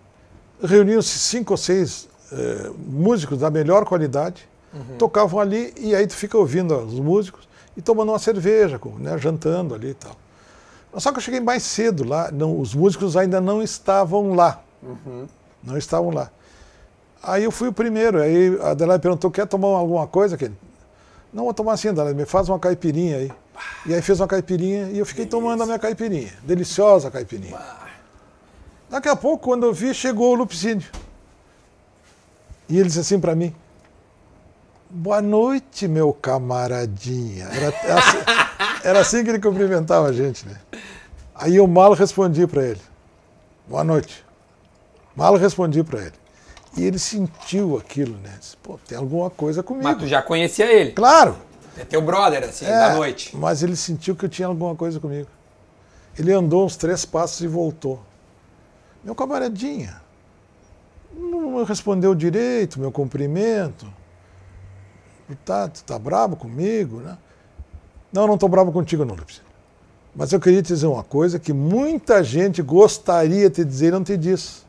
reuniam-se 0.61 1.17
cinco 1.19 1.53
ou 1.53 1.57
seis 1.57 2.07
eh, 2.31 2.71
músicos 2.77 3.39
da 3.39 3.49
melhor 3.49 3.85
qualidade, 3.85 4.47
tocavam 4.97 5.39
ali 5.39 5.73
e 5.77 5.95
aí 5.95 6.05
tu 6.05 6.13
fica 6.13 6.37
ouvindo 6.37 6.77
os 6.77 6.99
músicos 6.99 7.47
e 7.75 7.81
tomando 7.81 8.11
uma 8.11 8.19
cerveja, 8.19 8.79
né, 8.99 9.17
jantando 9.17 9.73
ali 9.73 9.89
e 9.89 9.93
tal. 9.93 10.15
Só 10.97 11.11
que 11.11 11.17
eu 11.17 11.21
cheguei 11.21 11.39
mais 11.39 11.63
cedo 11.63 12.03
lá, 12.03 12.31
não, 12.31 12.59
os 12.59 12.73
músicos 12.75 13.15
ainda 13.15 13.39
não 13.39 13.61
estavam 13.63 14.33
lá. 14.33 14.61
Não 15.63 15.77
estavam 15.77 16.11
lá. 16.11 16.29
Aí 17.21 17.43
eu 17.43 17.51
fui 17.51 17.67
o 17.67 17.73
primeiro, 17.73 18.21
aí 18.21 18.57
a 18.61 18.71
Adelaide 18.71 19.01
perguntou, 19.01 19.29
quer 19.29 19.45
tomar 19.45 19.67
alguma 19.69 20.07
coisa? 20.07 20.37
Kenny? 20.37 20.55
Não, 21.33 21.43
vou 21.43 21.53
tomar 21.53 21.73
assim, 21.73 21.89
Adelaide, 21.89 22.17
me 22.17 22.25
faz 22.25 22.47
uma 22.49 22.59
caipirinha 22.59 23.17
aí. 23.17 23.31
E 23.85 23.93
aí 23.93 24.01
fez 24.01 24.19
uma 24.19 24.27
caipirinha 24.27 24.89
e 24.89 24.99
eu 24.99 25.05
fiquei 25.05 25.25
tomando 25.25 25.61
a 25.63 25.65
minha 25.65 25.79
caipirinha. 25.79 26.31
Deliciosa 26.43 27.11
caipirinha. 27.11 27.57
Daqui 28.89 29.07
a 29.07 29.15
pouco, 29.15 29.45
quando 29.49 29.65
eu 29.65 29.73
vi, 29.73 29.93
chegou 29.93 30.31
o 30.31 30.35
Lupicínio. 30.35 30.87
E 32.67 32.77
ele 32.77 32.87
disse 32.87 32.99
assim 32.99 33.19
para 33.19 33.35
mim, 33.35 33.53
boa 34.89 35.21
noite, 35.21 35.87
meu 35.87 36.13
camaradinha. 36.13 37.45
Era 37.45 37.69
assim, 37.97 38.17
era 38.83 38.99
assim 38.99 39.23
que 39.23 39.29
ele 39.29 39.39
cumprimentava 39.39 40.07
a 40.07 40.13
gente, 40.13 40.47
né? 40.47 40.55
Aí 41.35 41.55
eu 41.55 41.67
mal 41.67 41.93
respondi 41.93 42.45
para 42.45 42.63
ele, 42.63 42.81
boa 43.67 43.83
noite. 43.83 44.25
Mal 45.15 45.35
respondi 45.35 45.83
para 45.83 46.01
ele. 46.01 46.13
E 46.77 46.83
ele 46.83 46.99
sentiu 46.99 47.77
aquilo, 47.77 48.15
né? 48.17 48.35
Disse, 48.39 48.55
Pô, 48.57 48.79
tem 48.87 48.97
alguma 48.97 49.29
coisa 49.29 49.63
comigo. 49.63 49.83
Mas 49.83 49.97
tu 49.97 50.07
já 50.07 50.21
conhecia 50.21 50.71
ele. 50.71 50.91
Claro, 50.91 51.35
É 51.77 51.83
teu 51.83 52.01
brother, 52.01 52.43
assim, 52.43 52.65
é, 52.65 52.69
da 52.69 52.95
noite. 52.95 53.35
Mas 53.35 53.63
ele 53.63 53.75
sentiu 53.75 54.15
que 54.15 54.25
eu 54.25 54.29
tinha 54.29 54.47
alguma 54.47 54.75
coisa 54.75 54.99
comigo. 54.99 55.27
Ele 56.17 56.31
andou 56.31 56.65
uns 56.65 56.75
três 56.75 57.05
passos 57.05 57.41
e 57.41 57.47
voltou. 57.47 57.99
Meu 59.03 59.15
camaradinha, 59.15 60.01
não 61.13 61.63
respondeu 61.63 62.13
direito 62.13 62.79
meu 62.79 62.91
cumprimento. 62.91 63.91
Tá, 65.45 65.67
tu 65.67 65.83
tá 65.83 65.97
bravo 65.99 66.35
comigo, 66.35 67.01
né? 67.01 67.17
Não, 68.11 68.25
não 68.25 68.33
estou 68.33 68.49
bravo 68.49 68.71
contigo, 68.71 69.05
não, 69.05 69.15
Lupicínio. 69.15 69.49
Mas 70.15 70.31
eu 70.33 70.39
queria 70.39 70.61
te 70.61 70.73
dizer 70.73 70.87
uma 70.87 71.03
coisa 71.03 71.37
que 71.37 71.53
muita 71.53 72.23
gente 72.23 72.61
gostaria 72.61 73.47
de 73.49 73.55
te 73.57 73.65
dizer 73.65 73.89
e 73.89 73.91
não 73.91 74.03
te 74.03 74.17
disse. 74.17 74.63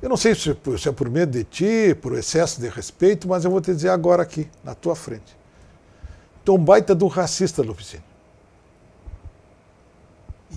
Eu 0.00 0.08
não 0.08 0.16
sei 0.16 0.34
se 0.34 0.50
é 0.50 0.92
por 0.92 1.08
medo 1.10 1.30
de 1.30 1.44
ti, 1.44 1.94
por 2.00 2.16
excesso 2.18 2.60
de 2.60 2.68
respeito, 2.68 3.28
mas 3.28 3.44
eu 3.44 3.50
vou 3.50 3.60
te 3.60 3.72
dizer 3.72 3.90
agora 3.90 4.22
aqui, 4.22 4.48
na 4.64 4.74
tua 4.74 4.96
frente. 4.96 5.36
Tu 6.44 6.54
é 6.54 6.58
baita 6.58 6.96
um 7.04 7.06
racista, 7.06 7.62
Lupicínio. 7.62 8.04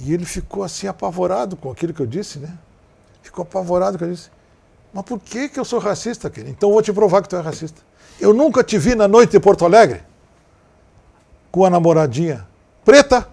E 0.01 0.13
ele 0.13 0.25
ficou 0.25 0.63
assim 0.63 0.87
apavorado 0.87 1.55
com 1.55 1.69
aquilo 1.69 1.93
que 1.93 2.01
eu 2.01 2.07
disse, 2.07 2.39
né? 2.39 2.57
Ficou 3.25 3.43
apavorado 3.43 3.97
com 3.97 4.03
o 4.03 4.07
que 4.07 4.11
eu 4.11 4.15
disse. 4.15 4.29
Mas 4.93 5.03
por 5.03 5.19
que, 5.19 5.49
que 5.49 5.59
eu 5.59 5.65
sou 5.65 5.79
racista, 5.79 6.29
querido? 6.29 6.51
Então 6.51 6.69
eu 6.69 6.73
vou 6.73 6.81
te 6.81 6.93
provar 6.93 7.21
que 7.21 7.27
tu 7.27 7.35
é 7.35 7.41
racista. 7.41 7.81
Eu 8.19 8.33
nunca 8.33 8.63
te 8.63 8.77
vi 8.77 8.95
na 8.95 9.07
noite 9.07 9.31
de 9.31 9.39
Porto 9.39 9.65
Alegre 9.65 10.03
com 11.51 11.65
a 11.65 11.69
namoradinha 11.69 12.47
preta 12.85 13.27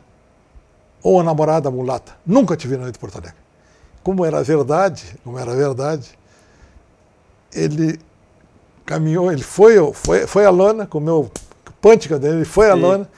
ou 1.03 1.21
a 1.21 1.23
namorada 1.23 1.71
mulata. 1.71 2.15
Nunca 2.27 2.57
te 2.57 2.67
vi 2.67 2.75
na 2.77 2.85
noite 2.85 2.95
de 2.95 2.99
Porto 2.99 3.19
Alegre. 3.19 3.37
Como 4.03 4.25
era 4.25 4.43
verdade, 4.43 5.15
como 5.23 5.39
era 5.39 5.55
verdade, 5.55 6.19
ele 7.53 8.01
caminhou, 8.85 9.31
ele 9.31 9.43
foi, 9.43 9.93
foi, 9.93 10.27
foi 10.27 10.45
a 10.45 10.51
lona, 10.51 10.87
comeu 10.87 11.31
pântica 11.81 12.19
dele, 12.19 12.37
ele 12.37 12.45
foi 12.45 12.71
a 12.71 12.75
lona, 12.75 13.09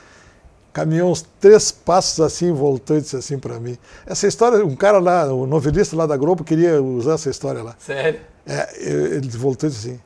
caminhou 0.75 1.13
uns 1.13 1.23
três 1.41 1.71
passos 1.71 2.21
assim, 2.21 2.53
voltou 2.53 2.99
e 2.99 3.01
disse 3.01 3.17
assim 3.17 3.39
para 3.39 3.61
mim. 3.61 3.79
Essa 4.05 4.27
história, 4.27 4.67
um 4.67 4.75
cara 4.75 4.99
lá, 4.99 5.33
o 5.33 5.45
um 5.45 5.47
novelista 5.47 5.97
lá 5.97 6.05
da 6.05 6.17
Globo 6.17 6.43
queria 6.43 6.83
usar 6.83 7.15
essa 7.15 7.31
história 7.31 7.63
lá. 7.63 7.77
Sério? 7.79 8.21
É, 8.45 8.83
ele 8.83 9.29
voltou 9.29 9.69
e 9.69 9.73
disse 9.73 9.89
assim: 9.89 10.01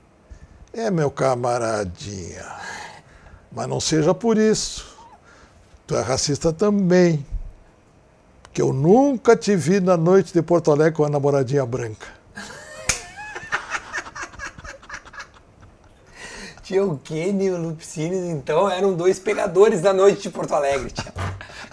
É, 0.72 0.90
meu 0.90 1.10
camaradinha, 1.10 2.44
mas 3.50 3.66
não 3.66 3.80
seja 3.80 4.14
por 4.14 4.36
isso. 4.36 4.86
Tu 5.86 5.96
é 5.96 6.02
racista 6.02 6.52
também. 6.52 7.26
Que 8.52 8.60
eu 8.60 8.72
nunca 8.72 9.34
te 9.34 9.56
vi 9.56 9.80
na 9.80 9.96
noite 9.96 10.34
de 10.34 10.42
Porto 10.42 10.70
Alegre 10.70 10.92
com 10.92 11.04
a 11.04 11.08
namoradinha 11.08 11.64
branca. 11.64 12.17
Tinha 16.68 16.84
o 16.84 16.98
Kenny 16.98 17.46
e 17.46 17.50
o 17.50 17.56
Lupicines, 17.56 18.24
então 18.24 18.70
eram 18.70 18.92
dois 18.92 19.18
pegadores 19.18 19.80
da 19.80 19.94
noite 19.94 20.20
de 20.20 20.28
Porto 20.28 20.54
Alegre. 20.54 20.90
Tia. 20.90 21.14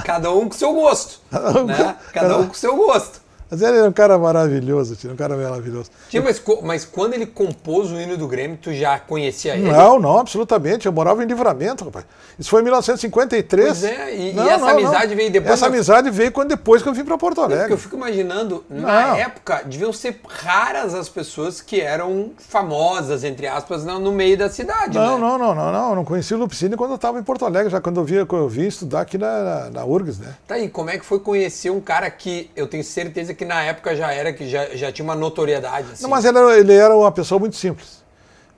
Cada 0.06 0.32
um 0.32 0.48
com 0.48 0.56
seu 0.56 0.74
gosto. 0.74 1.20
né? 1.68 1.98
Cada 2.14 2.38
um 2.38 2.48
com 2.48 2.54
seu 2.54 2.78
gosto. 2.78 3.20
Mas 3.56 3.62
ele 3.62 3.78
era 3.78 3.88
um 3.88 3.94
cara 3.94 4.18
maravilhoso, 4.18 4.98
tinha 4.98 5.14
um 5.14 5.16
cara 5.16 5.38
maravilhoso. 5.38 5.90
Tia, 6.10 6.22
mas, 6.22 6.44
mas, 6.62 6.84
quando 6.84 7.14
ele 7.14 7.26
compôs 7.26 7.90
o 7.90 8.00
hino 8.00 8.18
do 8.18 8.28
Grêmio, 8.28 8.58
tu 8.62 8.74
já 8.74 9.00
conhecia 9.00 9.56
ele? 9.56 9.72
Não, 9.72 9.98
não, 9.98 10.20
absolutamente. 10.20 10.86
Eu 10.86 10.92
morava 10.92 11.24
em 11.24 11.26
Livramento, 11.26 11.86
rapaz. 11.86 12.06
Isso 12.38 12.50
foi 12.50 12.60
em 12.60 12.66
1953. 12.66 13.66
Pois 13.66 13.84
é, 13.86 14.14
e, 14.14 14.34
não, 14.34 14.46
e 14.46 14.50
essa 14.50 14.66
não, 14.66 14.70
amizade 14.70 15.08
não. 15.08 15.16
veio 15.16 15.32
depois. 15.32 15.54
Essa 15.54 15.68
amizade 15.68 16.10
veio 16.10 16.34
quando, 16.34 16.50
depois 16.50 16.84
que 16.84 16.90
eu 16.90 16.94
vim 16.94 17.06
para 17.06 17.18
Porto 17.18 17.40
Alegre. 17.40 17.72
eu 17.72 17.78
fico 17.78 17.96
imaginando, 17.96 18.66
na 18.70 19.18
época, 19.18 19.64
deviam 19.66 19.94
ser 19.94 20.20
raras 20.28 20.94
as 20.94 21.08
pessoas 21.08 21.62
que 21.62 21.80
eram 21.80 22.32
famosas, 22.38 23.24
entre 23.24 23.48
aspas, 23.48 23.86
no, 23.86 24.12
meio 24.12 24.38
da 24.38 24.50
cidade. 24.50 24.98
Não, 24.98 25.16
né? 25.16 25.22
não, 25.22 25.38
não, 25.38 25.56
não, 25.56 25.72
não. 25.72 25.90
Eu 25.92 25.96
não 25.96 26.04
conheci 26.04 26.34
o 26.34 26.38
Lupicínio 26.38 26.78
quando 26.78 26.92
eu 26.92 26.96
estava 26.98 27.18
em 27.18 27.24
Porto 27.24 27.46
Alegre, 27.46 27.72
já 27.72 27.80
quando 27.80 28.02
eu, 28.02 28.04
via, 28.04 28.28
eu 28.30 28.50
vim 28.50 28.68
estudar 28.68 29.02
aqui 29.02 29.18
na, 29.18 29.44
na, 29.44 29.70
na 29.70 29.86
URGS, 29.86 30.20
né? 30.20 30.36
Tá 30.46 30.56
aí, 30.56 30.68
como 30.68 30.90
é 30.90 30.98
que 30.98 31.06
foi 31.06 31.20
conhecer 31.20 31.70
um 31.70 31.80
cara 31.80 32.10
que 32.10 32.52
eu 32.54 32.68
tenho 32.68 32.84
certeza 32.84 33.34
que 33.34 33.45
na 33.46 33.64
época 33.64 33.96
já 33.96 34.12
era, 34.12 34.34
que 34.34 34.50
já, 34.50 34.76
já 34.76 34.92
tinha 34.92 35.04
uma 35.04 35.16
notoriedade. 35.16 35.92
Assim. 35.94 36.04
Não, 36.04 36.10
mas 36.10 36.26
ele 36.26 36.38
era, 36.38 36.60
ele 36.60 36.74
era 36.74 36.96
uma 36.96 37.12
pessoa 37.12 37.40
muito 37.40 37.56
simples. 37.56 38.04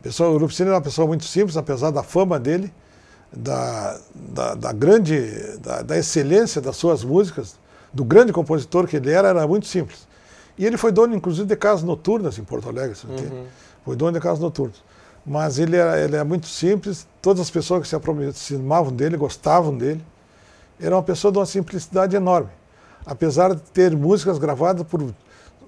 Pessoa, 0.02 0.30
o 0.30 0.38
Lupicínio 0.38 0.69
era 0.69 0.78
uma 0.78 0.84
pessoa 0.84 1.08
muito 1.08 1.26
simples, 1.26 1.58
apesar 1.58 1.91
da 1.91 2.04
fama 2.04 2.39
dele, 2.39 2.73
da, 3.32 4.00
da, 4.15 4.56
da 4.56 4.71
grande, 4.71 5.19
da, 5.60 5.82
da, 5.82 5.97
excelência 5.97 6.62
das 6.62 6.78
suas 6.78 7.04
músicas, 7.04 7.56
do 7.93 8.06
grande 8.06 8.32
compositor 8.32 8.88
que 8.88 8.95
ele 8.95 9.12
era, 9.12 9.30
era 9.30 9.47
muito 9.47 9.67
simples. 9.67 10.08
E 10.58 10.65
ele 10.65 10.78
foi 10.78 10.91
dono, 10.91 11.15
inclusive, 11.15 11.47
de 11.47 11.56
casas 11.56 11.84
noturnas 11.84 12.38
em 12.38 12.43
Porto 12.43 12.69
Alegre, 12.69 12.97
uhum. 13.08 13.45
foi 13.84 13.95
dono 13.95 14.13
de 14.13 14.19
casas 14.19 14.39
noturnas. 14.39 14.82
Mas 15.26 15.60
ele 15.60 15.76
era, 15.76 16.00
ele 16.00 16.15
era 16.15 16.23
muito 16.23 16.47
simples, 16.47 17.06
todas 17.21 17.41
as 17.41 17.50
pessoas 17.50 17.82
que 17.82 17.88
se 17.88 17.95
aproximavam 17.95 18.93
dele 18.93 19.17
gostavam 19.17 19.78
dele. 19.78 20.04
Era 20.80 20.95
uma 20.95 21.04
pessoa 21.04 21.32
de 21.32 21.38
uma 21.38 21.45
simplicidade 21.45 22.15
enorme 22.15 22.50
apesar 23.08 23.56
de 23.56 23.62
ter 23.62 23.96
músicas 23.96 24.38
gravadas 24.38 24.86
por 24.86 25.02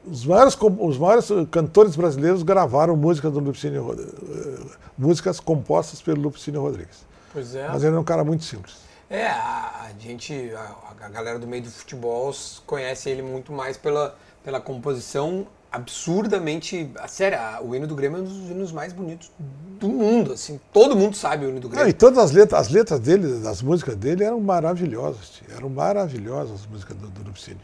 os 0.06 0.26
maiores, 0.26 0.58
os 0.80 0.98
maiores 0.98 1.28
cantores 1.52 1.96
brasileiros 1.96 2.44
gravaram 2.44 2.96
músicas 2.96 3.32
do 3.32 3.40
Lupicínio, 3.40 3.96
eh, 3.98 4.78
músicas 4.98 5.40
compostas 5.40 6.02
pelo 6.02 6.22
Lupicínio 6.22 6.62
Rodrigues. 6.62 7.06
Pois 7.32 7.56
é. 7.56 7.68
Mas 7.68 7.84
ele 7.84 7.96
é 7.96 8.00
um 8.00 8.04
cara 8.04 8.24
muito 8.24 8.44
simples. 8.44 8.78
É, 9.10 9.28
a, 9.28 9.88
a 9.88 9.90
gente, 10.00 10.52
a, 10.56 11.06
a, 11.06 11.10
galera 11.10 11.40
do 11.40 11.48
meio 11.48 11.64
do 11.64 11.72
futebol 11.72 12.32
conhece 12.66 13.10
ele 13.10 13.22
muito 13.22 13.52
mais 13.52 13.76
pela, 13.78 14.16
pela 14.44 14.60
composição 14.62 15.48
absurdamente. 15.72 16.90
Sério, 17.08 17.40
o 17.64 17.76
hino 17.76 17.88
do 17.88 17.96
Grêmio 17.96 18.20
é 18.20 18.22
um 18.22 18.24
dos 18.24 18.50
hinos 18.50 18.72
mais 18.72 18.94
bonitos 18.94 19.32
do 19.80 19.90
mundo, 19.90 20.34
assim. 20.34 20.60
Todo 20.74 20.96
mundo 20.96 21.16
sabe 21.16 21.46
o 21.46 21.50
hino 21.50 21.60
do 21.60 21.70
Grêmio. 21.70 21.86
Não, 21.86 21.90
e 21.90 21.94
todas 21.94 22.18
as 22.18 22.32
letras, 22.32 22.62
as 22.62 22.70
letras 22.70 23.00
dele, 23.00 23.40
das 23.40 23.62
músicas 23.62 23.96
dele, 23.96 24.24
eram 24.24 24.40
maravilhosas. 24.40 25.42
Eram 25.56 25.70
maravilhosas 25.70 26.62
as 26.62 26.66
músicas 26.66 26.98
do, 26.98 27.08
do 27.08 27.24
Lupicínio. 27.24 27.62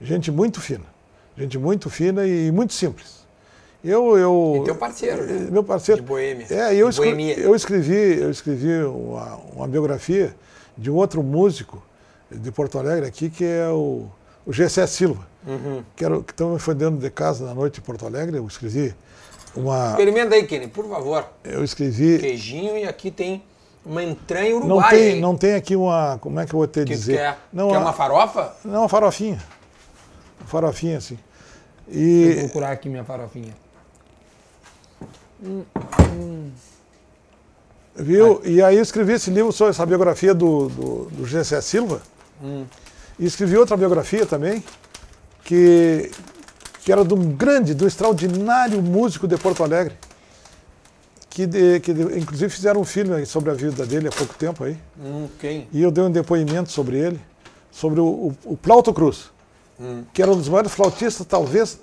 Gente 0.00 0.30
muito 0.30 0.60
fina. 0.60 0.84
Gente 1.36 1.58
muito 1.58 1.88
fina 1.88 2.26
e 2.26 2.50
muito 2.50 2.72
simples. 2.72 3.20
Eu, 3.82 4.18
eu, 4.18 4.58
e 4.60 4.64
teu 4.64 4.74
parceiro, 4.74 5.24
né? 5.24 5.48
Meu 5.50 5.64
parceiro. 5.64 6.02
De 6.02 6.06
Boêmia. 6.06 6.46
É, 6.50 6.74
eu, 6.74 6.88
escrevi, 6.88 7.40
eu 7.40 7.54
escrevi, 7.54 8.20
eu 8.20 8.30
escrevi 8.30 8.82
uma, 8.84 9.36
uma, 9.54 9.66
biografia 9.66 10.36
de 10.76 10.90
um 10.90 10.96
outro 10.96 11.22
músico 11.22 11.82
de 12.30 12.52
Porto 12.52 12.78
Alegre 12.78 13.06
aqui, 13.06 13.30
que 13.30 13.42
é 13.42 13.68
o, 13.68 14.06
o 14.44 14.52
Gessé 14.52 14.86
Silva, 14.86 15.26
uhum. 15.46 15.82
que, 15.96 16.04
era, 16.04 16.22
que 16.22 16.32
estão 16.32 16.54
me 16.54 16.58
fazendo 16.58 16.98
de 16.98 17.10
casa 17.10 17.44
na 17.44 17.54
noite 17.54 17.80
em 17.80 17.82
Porto 17.82 18.06
Alegre. 18.06 18.36
Eu 18.36 18.46
escrevi 18.46 18.94
uma. 19.54 19.90
Experimenta 19.90 20.34
aí, 20.34 20.46
Kenny, 20.46 20.68
por 20.68 20.88
favor. 20.88 21.26
Eu 21.44 21.64
escrevi. 21.64 22.18
Queijinho 22.18 22.76
e 22.76 22.84
aqui 22.84 23.10
tem 23.10 23.42
uma 23.84 24.02
entranha 24.02 24.56
uruguaia. 24.56 24.80
Não 24.80 24.88
tem, 24.88 25.20
não 25.20 25.36
tem 25.36 25.54
aqui 25.54 25.76
uma. 25.76 26.18
Como 26.20 26.38
é 26.40 26.46
que 26.46 26.54
eu 26.54 26.58
vou 26.58 26.66
te 26.66 26.84
que 26.84 26.94
dizer? 26.94 27.16
Que 27.16 27.22
é, 27.22 27.36
não, 27.52 27.68
que 27.68 27.74
é 27.74 27.78
uma 27.78 27.92
farofa? 27.92 28.54
Não, 28.64 28.80
uma 28.80 28.88
farofinha. 28.88 29.42
Uma 30.40 30.48
farofinha, 30.48 30.98
assim. 30.98 31.18
E... 31.88 32.32
Vou 32.32 32.44
procurar 32.44 32.70
aqui 32.72 32.88
minha 32.88 33.04
farofinha. 33.04 33.54
Hum, 35.42 35.64
hum. 36.12 36.50
Viu? 37.96 38.40
Ai. 38.44 38.50
E 38.50 38.62
aí 38.62 38.76
eu 38.76 38.82
escrevi 38.82 39.14
esse 39.14 39.30
livro 39.30 39.52
sobre 39.52 39.70
essa 39.70 39.84
biografia 39.84 40.34
do, 40.34 40.68
do, 40.68 41.04
do 41.10 41.26
GC 41.26 41.60
Silva. 41.62 42.00
Hum. 42.42 42.64
E 43.18 43.26
escrevi 43.26 43.56
outra 43.56 43.76
biografia 43.76 44.24
também, 44.24 44.64
que, 45.50 46.12
que 46.84 46.92
era 46.92 47.04
de 47.04 47.12
um 47.12 47.32
grande, 47.32 47.74
do 47.74 47.84
um 47.84 47.88
extraordinário 47.88 48.80
músico 48.80 49.26
de 49.26 49.36
Porto 49.36 49.64
Alegre. 49.64 49.94
Que, 51.28 51.44
de, 51.44 51.80
que 51.80 51.92
de, 51.92 52.02
inclusive 52.20 52.48
fizeram 52.48 52.80
um 52.80 52.84
filme 52.84 53.26
sobre 53.26 53.50
a 53.50 53.54
vida 53.54 53.84
dele 53.84 54.06
há 54.06 54.12
pouco 54.12 54.32
tempo 54.34 54.62
aí. 54.62 54.78
Hum, 54.96 55.26
quem? 55.40 55.66
E 55.72 55.82
eu 55.82 55.90
dei 55.90 56.04
um 56.04 56.10
depoimento 56.10 56.70
sobre 56.70 56.98
ele, 56.98 57.20
sobre 57.72 57.98
o, 57.98 58.04
o, 58.04 58.36
o 58.44 58.56
Plauto 58.56 58.92
Cruz 58.92 59.30
hum. 59.80 60.04
que 60.12 60.22
era 60.22 60.30
um 60.30 60.36
dos 60.36 60.48
maiores 60.48 60.70
flautistas, 60.70 61.26
talvez, 61.26 61.80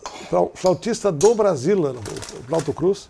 flautista 0.56 1.12
do 1.12 1.36
Brasil, 1.36 1.78
o 1.82 2.44
Flauto 2.44 2.72
Cruz. 2.72 3.10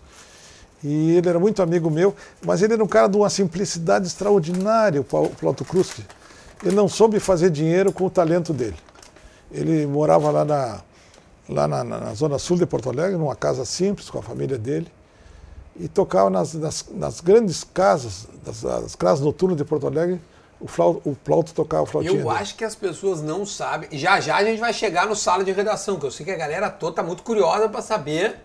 E 0.82 1.12
ele 1.12 1.28
era 1.28 1.38
muito 1.38 1.62
amigo 1.62 1.88
meu, 1.88 2.16
mas 2.44 2.62
ele 2.62 2.72
era 2.72 2.82
um 2.82 2.88
cara 2.88 3.06
de 3.06 3.16
uma 3.16 3.30
simplicidade 3.30 4.08
extraordinária, 4.08 5.00
o 5.00 5.04
Flauto 5.04 5.64
Cruz. 5.64 5.92
Ele 6.64 6.74
não 6.74 6.88
soube 6.88 7.20
fazer 7.20 7.48
dinheiro 7.48 7.92
com 7.92 8.06
o 8.06 8.10
talento 8.10 8.52
dele. 8.52 8.76
Ele 9.50 9.86
morava 9.86 10.30
lá 10.30 10.44
na, 10.44 10.80
lá 11.48 11.68
na, 11.68 11.84
na, 11.84 12.14
zona 12.14 12.38
sul 12.38 12.56
de 12.56 12.66
Porto 12.66 12.90
Alegre, 12.90 13.16
numa 13.16 13.36
casa 13.36 13.64
simples, 13.64 14.10
com 14.10 14.18
a 14.18 14.22
família 14.22 14.58
dele, 14.58 14.90
e 15.76 15.88
tocava 15.88 16.28
nas, 16.28 16.54
nas, 16.54 16.84
nas 16.90 17.20
grandes 17.20 17.64
casas, 17.64 18.28
das, 18.44 18.94
casas 18.94 19.24
noturnas 19.24 19.56
de 19.56 19.64
Porto 19.64 19.86
Alegre, 19.86 20.20
o 20.60 20.66
flauto, 20.66 21.08
o 21.08 21.16
flauto 21.24 21.54
tocar 21.54 21.82
o 21.82 21.86
flautinho. 21.86 22.20
Eu 22.20 22.30
acho 22.30 22.56
que 22.56 22.64
as 22.64 22.74
pessoas 22.74 23.22
não 23.22 23.46
sabem. 23.46 23.88
Já 23.92 24.20
já 24.20 24.36
a 24.36 24.44
gente 24.44 24.58
vai 24.58 24.72
chegar 24.72 25.06
no 25.06 25.14
sala 25.14 25.44
de 25.44 25.52
redação, 25.52 25.98
que 25.98 26.04
eu 26.04 26.10
sei 26.10 26.26
que 26.26 26.32
a 26.32 26.36
galera 26.36 26.68
toda 26.68 26.96
tá 26.96 27.02
muito 27.02 27.22
curiosa 27.22 27.68
para 27.68 27.80
saber 27.80 28.36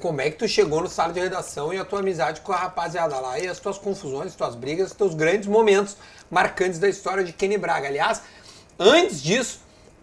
como 0.00 0.20
é 0.20 0.30
que 0.30 0.38
tu 0.38 0.48
chegou 0.48 0.80
no 0.80 0.88
sala 0.88 1.12
de 1.12 1.20
redação 1.20 1.72
e 1.72 1.78
a 1.78 1.84
tua 1.84 1.98
amizade 1.98 2.40
com 2.40 2.52
a 2.52 2.56
rapaziada 2.56 3.18
lá 3.18 3.38
e 3.38 3.46
as 3.46 3.58
tuas 3.58 3.76
confusões, 3.78 4.28
as 4.28 4.34
tuas 4.34 4.54
brigas, 4.54 4.88
os 4.88 4.96
teus 4.96 5.14
grandes 5.14 5.48
momentos 5.48 5.96
marcantes 6.30 6.78
da 6.78 6.88
história 6.88 7.24
de 7.24 7.32
Kenny 7.32 7.58
Braga. 7.58 7.88
Aliás, 7.88 8.22
antes 8.78 9.20
disso, 9.20 9.60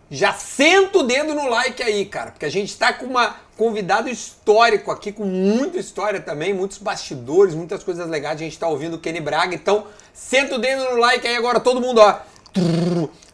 já 0.09 0.33
senta 0.33 0.99
o 0.99 1.03
dedo 1.03 1.33
no 1.33 1.49
like 1.49 1.81
aí, 1.81 2.05
cara, 2.05 2.31
porque 2.31 2.45
a 2.45 2.51
gente 2.51 2.69
está 2.69 2.93
com 2.93 3.05
uma 3.05 3.37
convidado 3.57 4.09
histórico 4.09 4.91
aqui, 4.91 5.11
com 5.11 5.25
muita 5.25 5.77
história 5.77 6.19
também, 6.19 6.53
muitos 6.53 6.77
bastidores, 6.77 7.55
muitas 7.55 7.83
coisas 7.83 8.07
legais. 8.07 8.35
A 8.35 8.43
gente 8.43 8.53
está 8.53 8.67
ouvindo 8.67 8.95
o 8.95 8.99
Kenny 8.99 9.21
Braga, 9.21 9.55
então 9.55 9.87
senta 10.13 10.55
o 10.55 10.57
dedo 10.59 10.83
no 10.91 10.97
like 10.97 11.25
aí 11.25 11.35
agora, 11.35 11.59
todo 11.59 11.81
mundo, 11.81 11.99
ó. 11.99 12.19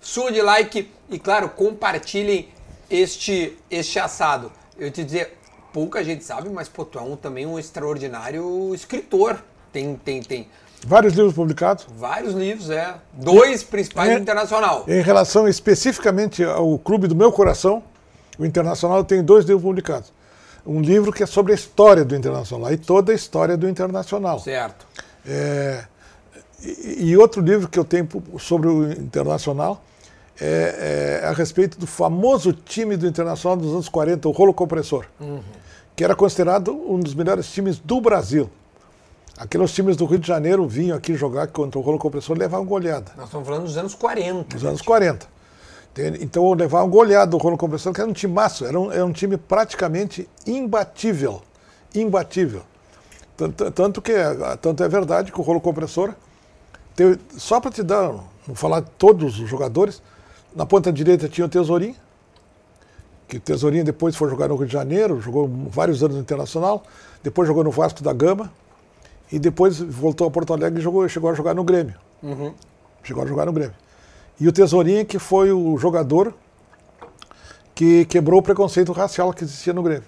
Sua 0.02 0.32
de 0.32 0.42
like 0.42 0.90
e, 1.10 1.20
claro, 1.20 1.50
compartilhem 1.50 2.50
este, 2.90 3.58
este 3.70 4.00
assado. 4.00 4.52
Eu 4.78 4.90
te 4.92 5.04
dizer, 5.04 5.38
pouca 5.74 6.04
gente 6.04 6.24
sabe, 6.24 6.50
mas 6.50 6.68
pô, 6.68 6.86
tu 6.86 6.98
é 6.98 7.02
um, 7.02 7.16
também 7.16 7.46
um 7.46 7.60
extraordinário 7.60 8.74
escritor. 8.74 9.44
Tem, 9.72 9.96
tem, 9.96 10.22
tem 10.22 10.48
Vários 10.86 11.14
livros 11.14 11.34
publicados? 11.34 11.86
Vários 11.96 12.34
livros, 12.34 12.70
é. 12.70 12.96
Dois 13.14 13.64
principais 13.64 14.16
do 14.16 14.22
Internacional. 14.22 14.86
Em 14.88 15.02
relação 15.02 15.48
especificamente 15.48 16.44
ao 16.44 16.78
clube 16.80 17.08
do 17.08 17.16
meu 17.16 17.32
coração, 17.32 17.84
o 18.38 18.46
Internacional 18.46 19.04
tem 19.04 19.24
dois 19.24 19.46
livros 19.46 19.64
publicados. 19.64 20.12
um 20.66 20.80
livro 20.80 21.12
que 21.12 21.24
é 21.24 21.26
sobre 21.26 21.52
a 21.54 21.56
história 21.56 22.06
do 22.06 22.16
Internacional 22.16 22.72
e 22.72 22.78
toda 22.78 23.12
a 23.12 23.16
história 23.16 23.58
do 23.58 23.68
Internacional. 23.68 24.40
Certo. 24.40 24.86
É, 25.26 25.84
e, 26.64 27.10
e, 27.10 27.18
outro 27.18 27.42
livro 27.42 27.68
que 27.68 27.80
eu 27.80 27.86
tenho 27.86 28.08
sobre 28.40 28.68
o 28.68 28.92
Internacional 28.92 29.84
é, 30.40 31.20
é, 31.22 31.28
a 31.28 31.34
respeito 31.34 31.80
do 31.80 31.86
famoso 31.86 32.54
time 32.54 32.98
do 32.98 33.08
Internacional 33.08 33.58
dos 33.58 33.72
anos 33.72 33.90
40, 33.90 34.28
o 34.28 34.32
Rolo 34.32 34.54
Compressor, 34.54 35.06
uhum. 35.20 35.42
que 35.96 36.04
era 36.04 36.16
considerado 36.16 36.74
um 36.74 37.00
dos 37.00 37.14
melhores 37.14 37.52
times 37.52 37.78
do 37.78 38.02
Brasil. 38.02 38.50
Aqueles 39.42 39.72
times 39.72 39.98
do 39.98 40.06
Rio 40.06 40.20
de 40.20 40.28
Janeiro 40.28 40.68
vinham 40.68 40.96
aqui 40.96 41.16
jogar 41.16 41.48
contra 41.48 41.80
o 41.80 41.82
Rolo 41.82 41.98
Compressor 41.98 42.36
e 42.36 42.40
levavam 42.42 42.64
goleada. 42.64 43.12
Nós 43.18 43.26
estamos 43.26 43.48
falando 43.48 43.64
dos 43.64 43.76
anos 43.76 43.96
40. 43.96 44.56
Dos 44.56 44.64
anos 44.64 44.84
40. 44.84 45.26
Então 46.20 46.54
levavam 46.54 46.88
goleada 46.88 47.32
do 47.32 47.38
Rolo 47.38 47.58
Compressor, 47.58 47.92
que 47.92 48.00
era 48.00 48.08
um 48.08 48.14
time 48.14 48.32
massa, 48.32 48.68
era 48.68 48.80
um, 48.80 48.92
era 48.92 49.04
um 49.04 49.12
time 49.12 49.38
praticamente 49.38 50.30
imbatível. 50.46 51.42
Imbatível. 51.96 52.62
Tanto, 53.36 53.72
tanto, 53.72 54.00
que, 54.00 54.14
tanto 54.62 54.84
é 54.84 54.88
verdade 54.88 55.32
que 55.32 55.40
o 55.42 55.44
Rolo 55.44 55.60
Compressor, 55.60 56.14
teve, 56.96 57.20
só 57.36 57.60
para 57.60 57.72
te 57.72 57.82
dar, 57.82 58.14
não 58.48 58.54
falar 58.54 58.82
de 58.82 58.92
todos 58.92 59.40
os 59.40 59.50
jogadores, 59.50 60.04
na 60.56 60.68
ponta 60.68 60.94
direita 60.94 61.28
tinha 61.28 61.48
o 61.48 61.50
Tesourinho, 61.50 61.96
que 63.28 63.38
o 63.38 63.40
Tesourinho 63.40 63.84
depois 63.84 64.16
foi 64.16 64.30
jogar 64.30 64.50
no 64.50 64.56
Rio 64.56 64.68
de 64.68 64.74
Janeiro, 64.74 65.20
jogou 65.20 65.50
vários 65.68 66.04
anos 66.04 66.16
no 66.16 66.22
Internacional, 66.22 66.84
depois 67.24 67.48
jogou 67.48 67.64
no 67.64 67.72
Vasco 67.72 68.04
da 68.04 68.14
Gama, 68.14 68.52
e 69.32 69.40
depois 69.40 69.80
voltou 69.80 70.28
a 70.28 70.32
Porto 70.32 70.54
Alegre 70.54 70.80
e 70.80 70.84
jogou, 70.84 71.08
chegou 71.08 71.30
a 71.30 71.34
jogar 71.34 71.54
no 71.54 71.64
Grêmio. 71.64 71.96
Uhum. 72.22 72.54
Chegou 73.04 73.24
a 73.24 73.26
jogar 73.26 73.46
no 73.46 73.54
Grêmio. 73.54 73.76
E 74.40 74.48
o 74.48 74.52
Tesourinho 74.52 75.06
que 75.06 75.18
foi 75.18 75.52
o 75.52 75.78
jogador 75.78 76.34
que 77.74 78.06
quebrou 78.06 78.40
o 78.40 78.44
preconceito 78.44 78.92
racial 78.92 79.34
que 79.34 79.44
existia 79.44 79.74
no 79.74 79.82
Grêmio. 79.82 80.04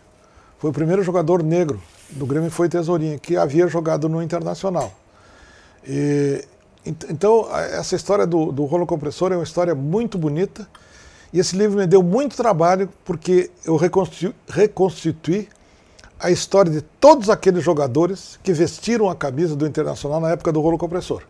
Foi 0.59 0.69
o 0.69 0.73
primeiro 0.73 1.03
jogador 1.03 1.41
negro 1.41 1.81
do 2.09 2.25
Grêmio, 2.25 2.51
foi 2.51 2.69
Tesourinho, 2.69 3.19
que 3.19 3.35
havia 3.37 3.67
jogado 3.67 4.07
no 4.07 4.21
Internacional. 4.21 4.91
E, 5.85 6.45
então, 6.85 7.47
essa 7.51 7.95
história 7.95 8.27
do, 8.27 8.51
do 8.51 8.65
rolo 8.65 8.85
compressor 8.85 9.31
é 9.31 9.35
uma 9.35 9.43
história 9.43 9.73
muito 9.73 10.17
bonita. 10.17 10.67
E 11.31 11.39
esse 11.39 11.55
livro 11.55 11.79
me 11.79 11.87
deu 11.87 12.03
muito 12.03 12.35
trabalho 12.35 12.89
porque 13.03 13.49
eu 13.65 13.75
reconstituí, 13.75 14.35
reconstituí 14.47 15.47
a 16.23 16.31
história 16.31 16.71
de 16.71 16.81
todos 16.81 17.29
aqueles 17.29 17.61
jogadores 17.61 18.39
que 18.41 18.53
vestiram 18.53 19.09
a 19.09 19.15
camisa 19.15 19.57
do 19.57 19.67
Internacional 19.67 20.21
na 20.21 20.31
época 20.31 20.53
do 20.53 20.61
rolo 20.61 20.77
compressor. 20.77 21.21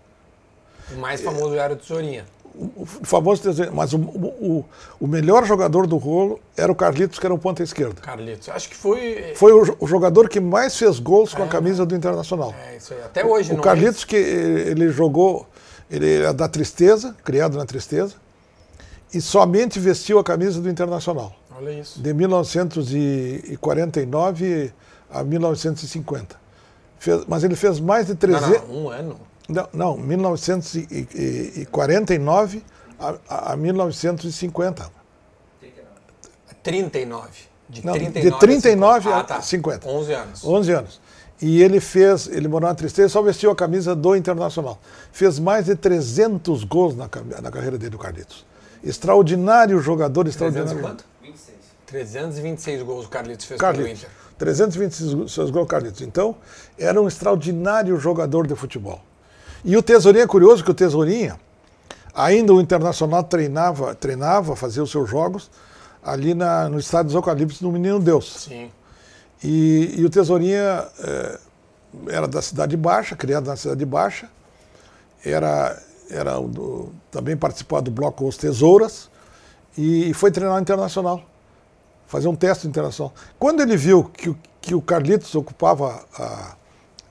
O 0.96 1.00
mais 1.00 1.20
famoso 1.20 1.56
era 1.56 1.74
o 1.74 1.76
Tesourinha. 1.76 2.26
O, 2.56 2.86
famoso 2.86 3.42
Tesourinha, 3.42 3.76
mas 3.76 3.94
o, 3.94 3.98
o, 3.98 4.66
o, 5.00 5.08
melhor 5.08 5.46
jogador 5.46 5.88
do 5.88 5.98
rolo 5.98 6.40
era 6.56 6.72
o 6.72 6.76
Carlitos, 6.76 7.18
que 7.18 7.26
era 7.26 7.34
o 7.34 7.40
ponta 7.40 7.64
esquerda. 7.64 8.02
Carlitos, 8.02 8.50
acho 8.50 8.70
que 8.70 8.76
foi. 8.76 9.34
Foi 9.36 9.52
o, 9.52 9.76
o 9.80 9.88
jogador 9.88 10.30
que 10.30 10.40
mais 10.40 10.78
fez 10.78 11.00
gols 11.00 11.34
com 11.34 11.42
a 11.42 11.48
é. 11.48 11.50
camisa 11.50 11.84
do 11.88 11.96
Internacional. 11.96 12.54
É, 12.70 12.78
isso 12.78 12.94
aí. 12.94 13.02
Até 13.02 13.26
hoje, 13.26 13.52
O, 13.52 13.58
o 13.58 13.62
Carlitos, 13.62 14.04
é 14.04 14.06
que 14.06 14.16
ele 14.16 14.90
jogou, 14.90 15.48
ele 15.90 16.18
era 16.18 16.32
da 16.32 16.48
tristeza, 16.48 17.16
criado 17.24 17.58
na 17.58 17.66
tristeza, 17.66 18.14
e 19.12 19.20
somente 19.20 19.80
vestiu 19.80 20.20
a 20.20 20.24
camisa 20.24 20.62
do 20.62 20.70
Internacional. 20.70 21.36
Olha 21.56 21.72
isso. 21.72 22.02
De 22.02 22.14
1949 22.14 24.74
a 25.10 25.24
1950. 25.24 26.44
Fez, 26.98 27.24
mas 27.28 27.44
ele 27.44 27.56
fez 27.56 27.80
mais 27.80 28.08
de 28.08 28.16
300. 28.16 28.50
Não, 28.50 28.68
não, 28.68 28.76
um 28.76 28.90
ano. 28.90 29.20
Não, 29.48 29.70
não 29.74 29.96
1949 29.98 32.64
a, 33.00 33.52
a 33.52 33.58
1950. 33.58 35.04
39. 36.64 37.30
De 37.70 37.86
não, 37.86 37.94
39, 37.94 38.32
de 38.32 38.40
39 38.40 39.10
a, 39.10 39.20
ah, 39.20 39.24
tá. 39.24 39.42
50. 39.42 39.88
11 39.88 40.14
anos. 40.14 40.44
11 40.46 40.72
anos. 40.72 41.02
E 41.42 41.62
ele 41.62 41.82
fez, 41.82 42.28
ele 42.28 42.48
morou 42.48 42.70
na 42.70 42.76
tristeza, 42.76 43.10
só 43.10 43.22
vestiu 43.22 43.52
a 43.52 43.56
camisa 43.56 43.96
do 43.96 44.16
Internacional. 44.16 44.80
Fez 45.12 45.40
mais 45.40 45.66
de 45.66 45.76
300 45.76 46.64
gols 46.64 46.96
na, 46.96 47.10
na 47.42 47.52
carreira 47.52 47.78
dele, 47.78 47.96
o 47.96 48.00
Carlitos. 48.00 48.46
Extraordinário 48.82 49.78
jogador, 49.80 50.28
extraordinário. 50.28 50.72
300 50.72 50.90
quanto? 50.90 51.13
26. 51.94 51.94
326 51.94 52.82
gols 52.82 53.06
o 53.06 53.10
Carlitos 53.10 53.46
fez 53.46 53.60
Carlitos. 53.60 53.86
pelo 53.86 53.98
Inter. 53.98 54.10
326 54.38 55.50
gols 55.52 55.68
Carlitos. 55.68 56.02
Então, 56.02 56.36
era 56.78 57.00
um 57.00 57.08
extraordinário 57.08 57.96
jogador 57.98 58.48
de 58.48 58.56
futebol. 58.56 59.00
E 59.64 59.78
o 59.78 59.84
Tesourinha 59.84 60.24
é 60.24 60.28
curioso 60.28 60.64
que 60.64 60.72
o 60.72 60.74
Tesourinha, 60.74 61.40
ainda 62.14 62.54
o 62.54 62.60
Internacional 62.60 63.24
treinava, 63.24 63.96
treinava, 63.96 64.56
fazia 64.56 64.82
os 64.84 64.92
seus 64.92 65.10
jogos 65.10 65.50
ali 66.04 66.34
na, 66.34 66.68
no 66.68 66.80
estádio 66.80 67.06
dos 67.06 67.16
Eucaliptos 67.16 67.62
no 67.62 67.72
Menino 67.72 68.00
Deus. 68.00 68.48
Sim. 68.50 68.70
E, 69.42 69.94
e 69.98 70.06
o 70.06 70.10
Tesourinha 70.10 70.86
é, 71.00 71.40
era 72.10 72.28
da 72.28 72.42
Cidade 72.42 72.76
Baixa, 72.76 73.16
criado 73.16 73.46
na 73.46 73.56
Cidade 73.56 73.86
Baixa, 73.86 74.30
era, 75.24 75.82
era 76.10 76.40
do, 76.40 76.92
também 77.10 77.38
participou 77.38 77.82
do 77.82 77.92
bloco 77.92 78.28
Os 78.28 78.36
Tesouras 78.36 79.10
e 79.78 80.14
foi 80.14 80.32
treinar 80.32 80.62
Internacional 80.62 81.24
fazer 82.14 82.28
um 82.28 82.36
teste 82.36 82.68
internacional. 82.68 83.12
Quando 83.40 83.62
ele 83.62 83.76
viu 83.76 84.04
que, 84.04 84.36
que 84.62 84.76
o 84.76 84.82
Carlitos 84.82 85.34
ocupava 85.34 86.06
a. 86.16 86.56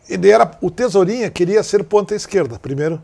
Ele 0.09 0.31
era. 0.31 0.49
O 0.61 0.71
Tesourinha 0.71 1.29
queria 1.29 1.61
ser 1.65 1.83
ponta 1.83 2.15
esquerda, 2.15 2.57
primeiro. 2.57 3.03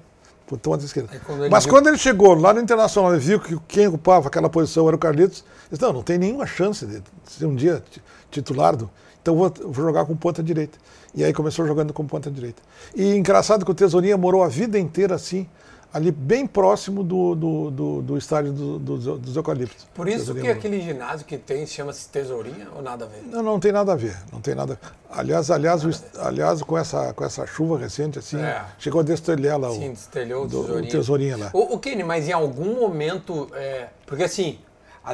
Ponta 0.63 0.85
esquerda. 0.85 1.11
Quando 1.27 1.51
Mas 1.51 1.65
viu... 1.65 1.75
quando 1.75 1.89
ele 1.89 1.99
chegou 1.99 2.35
lá 2.35 2.55
no 2.55 2.61
Internacional 2.61 3.15
e 3.17 3.19
viu 3.19 3.41
que 3.41 3.59
quem 3.67 3.89
ocupava 3.89 4.29
aquela 4.29 4.49
posição 4.49 4.87
era 4.87 4.97
o 4.97 4.99
Carlitos, 4.99 5.45
ele 5.63 5.71
disse, 5.73 5.83
não, 5.83 5.93
não 5.93 6.03
tem 6.03 6.17
nenhuma 6.17 6.47
chance 6.47 6.87
de 6.87 7.03
ser 7.27 7.47
um 7.47 7.55
dia 7.55 7.83
titular 8.31 8.77
do. 8.77 8.89
Então 9.21 9.37
vou, 9.37 9.53
vou 9.61 9.85
jogar 9.85 10.07
com 10.07 10.17
ponta 10.17 10.41
direita. 10.43 10.79
E 11.15 11.25
aí 11.25 11.33
começou 11.33 11.67
jogando 11.67 11.93
com 11.93 12.07
ponta 12.07 12.31
direita. 12.31 12.63
E 12.95 13.15
engraçado 13.17 13.65
que 13.65 13.71
o 13.71 13.75
Tesourinha 13.75 14.17
morou 14.17 14.43
a 14.45 14.49
vida 14.49 14.79
inteira 14.79 15.17
assim, 15.17 15.49
ali 15.93 16.11
bem 16.11 16.47
próximo 16.47 17.03
do, 17.03 17.35
do, 17.35 17.71
do, 17.71 18.03
do 18.03 18.19
estádio 18.19 18.53
do, 18.53 18.79
do, 18.79 19.19
dos 19.19 19.37
eucaliptos. 19.37 19.87
Por 19.95 20.09
isso 20.09 20.35
que 20.35 20.49
aquele 20.49 20.81
ginásio 20.81 21.27
que 21.27 21.39
tem 21.39 21.67
chama-se 21.67 22.09
Tesourinha 22.09 22.69
ou 22.75 22.83
nada 22.83 23.07
a 23.07 23.09
ver? 23.09 23.23
Não, 23.25 23.43
não 23.43 23.59
tem 23.59 23.73
nada 23.73 23.93
a 23.93 23.97
ver, 23.97 24.17
não 24.33 24.41
tem 24.41 24.55
nada. 24.55 24.79
Aliás, 25.11 25.51
aliás, 25.51 25.85
o, 25.85 25.91
aliás 26.21 26.63
com 26.63 26.77
essa 26.77 27.13
com 27.15 27.25
essa 27.25 27.47
chuva 27.47 27.79
recente 27.79 28.19
assim, 28.19 28.39
é. 28.39 28.65
chegou 28.79 29.01
a 29.01 29.05
destelhar 29.05 29.59
lá 29.59 29.71
Sim, 29.71 29.93
destelhou 29.93 30.45
o, 30.45 30.49
tesourinha. 30.49 30.89
o 30.89 30.91
tesourinha 30.91 31.37
lá. 31.37 31.51
O, 31.53 31.75
o 31.75 31.79
Kenny, 31.79 32.05
mas 32.05 32.29
em 32.29 32.33
algum 32.33 32.81
momento, 32.81 33.49
é, 33.55 33.89
porque 34.07 34.25
assim, 34.25 34.59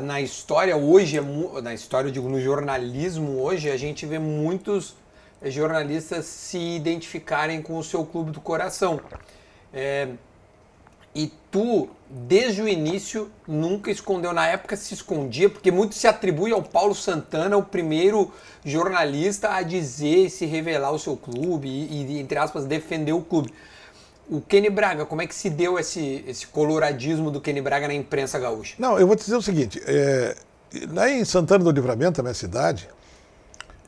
na 0.02 0.20
história 0.20 0.76
hoje, 0.76 1.18
é 1.18 1.60
na 1.62 1.72
história, 1.72 2.08
eu 2.08 2.12
digo, 2.12 2.28
no 2.28 2.40
jornalismo 2.40 3.40
hoje, 3.40 3.70
a 3.70 3.76
gente 3.76 4.04
vê 4.06 4.18
muitos 4.18 4.96
jornalistas 5.50 6.24
se 6.26 6.58
identificarem 6.58 7.62
com 7.62 7.78
o 7.78 7.84
seu 7.84 8.04
clube 8.04 8.30
do 8.30 8.40
coração. 8.40 9.00
É, 9.72 10.08
e 11.14 11.32
tu, 11.50 11.88
desde 12.10 12.60
o 12.60 12.68
início, 12.68 13.30
nunca 13.46 13.90
escondeu. 13.90 14.32
Na 14.32 14.46
época 14.48 14.76
se 14.76 14.94
escondia, 14.94 15.48
porque 15.48 15.70
muito 15.70 15.94
se 15.94 16.06
atribui 16.06 16.52
ao 16.52 16.62
Paulo 16.62 16.94
Santana, 16.94 17.56
o 17.56 17.62
primeiro 17.62 18.32
jornalista 18.64 19.54
a 19.54 19.62
dizer 19.62 20.26
e 20.26 20.30
se 20.30 20.44
revelar 20.44 20.90
o 20.90 20.98
seu 20.98 21.16
clube 21.16 21.68
e, 21.68 22.14
e, 22.14 22.18
entre 22.18 22.38
aspas, 22.38 22.64
defender 22.64 23.12
o 23.12 23.20
clube. 23.20 23.54
O 24.28 24.40
Kenny 24.40 24.70
Braga, 24.70 25.04
como 25.04 25.22
é 25.22 25.26
que 25.26 25.34
se 25.34 25.50
deu 25.50 25.78
esse, 25.78 26.24
esse 26.26 26.46
coloradismo 26.46 27.30
do 27.30 27.40
Kenny 27.40 27.60
Braga 27.60 27.86
na 27.86 27.94
imprensa 27.94 28.38
gaúcha? 28.38 28.74
Não, 28.78 28.98
eu 28.98 29.06
vou 29.06 29.14
te 29.14 29.24
dizer 29.24 29.36
o 29.36 29.42
seguinte: 29.42 29.80
é, 29.86 30.34
lá 30.92 31.08
em 31.10 31.24
Santana 31.24 31.62
do 31.62 31.70
Livramento, 31.70 32.20
a 32.20 32.24
minha 32.24 32.34
cidade, 32.34 32.88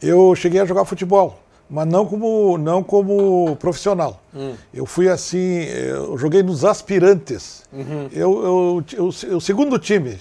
eu 0.01 0.35
cheguei 0.37 0.61
a 0.61 0.65
jogar 0.65 0.85
futebol 0.85 1.41
mas 1.69 1.87
não 1.87 2.07
como, 2.07 2.57
não 2.57 2.83
como 2.83 3.57
profissional. 3.57 4.23
Hum. 4.35 4.55
Eu 4.73 4.87
fui 4.87 5.09
assim, 5.09 5.63
eu 5.65 6.17
joguei 6.17 6.43
nos 6.43 6.65
aspirantes. 6.65 7.63
Uhum. 7.73 8.09
Eu, 8.13 8.45
eu, 8.45 8.85
eu, 8.93 9.37
o 9.37 9.41
segundo 9.41 9.79
time, 9.79 10.19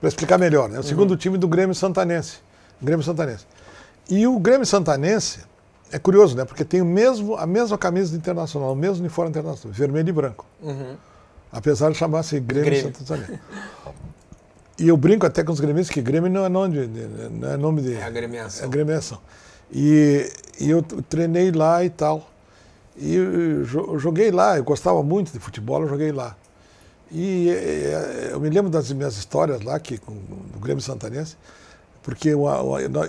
para 0.00 0.08
explicar 0.08 0.38
melhor, 0.38 0.68
né? 0.68 0.78
o 0.78 0.82
segundo 0.82 1.12
uhum. 1.12 1.16
time 1.16 1.38
do 1.38 1.46
Grêmio 1.46 1.74
Santanense. 1.74 2.38
Grêmio 2.80 3.04
Santanense. 3.04 3.46
E 4.08 4.26
o 4.26 4.38
Grêmio 4.38 4.66
Santanense 4.66 5.40
é 5.92 5.98
curioso, 5.98 6.36
né? 6.36 6.44
Porque 6.44 6.64
tem 6.64 6.80
o 6.80 6.86
mesmo, 6.86 7.36
a 7.36 7.46
mesma 7.46 7.76
camisa 7.76 8.16
Internacional, 8.16 8.72
o 8.72 8.76
mesmo 8.76 9.00
uniforme 9.00 9.30
internacional, 9.30 9.76
vermelho 9.76 10.08
e 10.08 10.12
branco. 10.12 10.46
Uhum. 10.62 10.96
Apesar 11.52 11.90
de 11.90 11.98
chamar-se 11.98 12.40
Grêmio, 12.40 12.64
Grêmio. 12.64 12.92
Santanense. 12.96 13.38
E 14.78 14.88
eu 14.88 14.96
brinco 14.96 15.26
até 15.26 15.44
com 15.44 15.52
os 15.52 15.60
gremistas 15.60 15.92
que 15.92 16.00
Grêmio 16.00 16.30
não 16.30 16.46
é 16.46 16.48
nome 16.48 16.86
de. 16.86 17.28
Não 17.28 17.50
é 17.50 17.56
nome 17.58 17.82
de 17.82 17.94
é 17.96 18.02
agremiação. 18.02 18.62
É 18.62 18.66
agremiação. 18.66 19.18
E, 19.72 20.30
e 20.58 20.70
eu 20.70 20.82
treinei 20.82 21.50
lá 21.52 21.84
e 21.84 21.90
tal. 21.90 22.28
E 22.96 23.16
joguei 23.98 24.30
lá, 24.30 24.58
eu 24.58 24.64
gostava 24.64 25.02
muito 25.02 25.32
de 25.32 25.38
futebol, 25.38 25.82
eu 25.82 25.88
joguei 25.88 26.12
lá. 26.12 26.36
E 27.10 27.48
eu 28.30 28.38
me 28.38 28.48
lembro 28.50 28.70
das 28.70 28.92
minhas 28.92 29.16
histórias 29.16 29.62
lá, 29.62 29.80
que, 29.80 29.98
com, 29.98 30.12
no 30.12 30.60
Grêmio 30.60 30.82
Santanense, 30.82 31.36
porque 32.02 32.28
eu, 32.28 32.44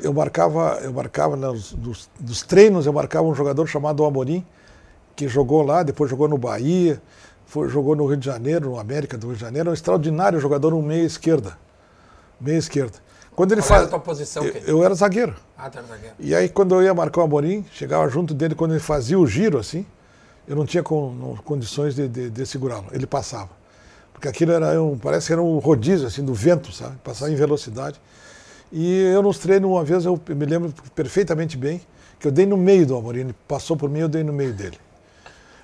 eu 0.04 0.14
marcava, 0.14 0.80
eu 0.82 0.92
marcava 0.92 1.36
nos, 1.36 2.44
treinos, 2.48 2.86
eu 2.86 2.94
marcava 2.94 3.28
um 3.28 3.36
jogador 3.36 3.68
chamado 3.68 4.04
Amorim, 4.04 4.46
que 5.16 5.28
jogou 5.28 5.62
lá, 5.62 5.84
depois 5.84 6.10
jogou 6.10 6.28
no 6.28 6.38
Bahia, 6.38 7.02
foi, 7.46 7.70
jogou 7.70 7.96
no 7.96 8.06
Rio 8.06 8.18
de 8.18 8.26
Janeiro, 8.26 8.72
no 8.72 8.80
América 8.80 9.18
do 9.18 9.28
Rio 9.28 9.36
de 9.36 9.42
Janeiro, 9.42 9.70
um 9.70 9.74
extraordinário 9.74 10.40
jogador, 10.40 10.74
um 10.74 10.82
meia 10.82 11.04
esquerda. 11.04 11.58
Meia 12.40 12.58
esquerda. 12.58 12.98
Quando 13.42 13.54
ele 13.54 13.62
Qual 13.64 13.70
era 13.70 13.76
faz, 13.80 13.88
a 13.88 13.90
tua 13.90 14.00
posição, 14.00 14.46
eu, 14.46 14.54
eu 14.68 14.84
era 14.86 14.94
zagueiro. 14.94 15.34
Ah, 15.58 15.68
tá, 15.68 15.82
zagueiro. 15.82 16.14
E 16.20 16.36
aí 16.36 16.48
quando 16.48 16.76
eu 16.76 16.84
ia 16.84 16.94
marcar 16.94 17.22
o 17.22 17.24
Amorim, 17.24 17.66
chegava 17.74 18.08
junto 18.08 18.36
dele, 18.36 18.54
quando 18.54 18.70
ele 18.70 18.80
fazia 18.80 19.18
o 19.18 19.26
giro 19.26 19.58
assim, 19.58 19.84
eu 20.48 20.56
não 20.56 20.64
tinha 20.64 20.84
não- 20.84 21.36
condições 21.44 21.96
de, 21.96 22.08
de- 22.08 22.30
de 22.30 22.46
segurá-lo. 22.46 22.86
Ele 22.92 23.08
passava. 23.08 23.50
Porque 24.14 24.28
aquilo 24.28 24.52
era 24.52 24.80
um, 24.80 24.96
parece 24.96 25.26
que 25.26 25.34
era 25.34 25.42
um 25.42 25.58
rodízio 25.58 26.06
assim 26.06 26.24
do 26.24 26.36
vento, 26.36 26.72
sabe? 26.72 26.98
Passar 27.04 27.32
em 27.32 27.36
velocidade. 27.36 28.00
E 28.72 29.06
eu 29.12 29.24
nos 29.24 29.40
treinos, 29.40 29.72
uma 29.72 29.84
vez, 29.84 30.06
eu 30.06 30.22
me 30.30 30.46
lembro 30.46 30.72
perfeitamente 30.94 31.58
bem, 31.58 31.82
que 32.20 32.28
eu 32.28 32.32
dei 32.32 32.46
no 32.46 32.56
meio 32.56 32.86
do 32.86 32.96
Amorim. 32.96 33.22
Ele 33.22 33.36
passou 33.48 33.76
por 33.76 33.90
mim, 33.90 34.02
eu 34.02 34.08
dei 34.08 34.24
no 34.24 34.32
meio 34.32 34.54
dele. 34.54 34.78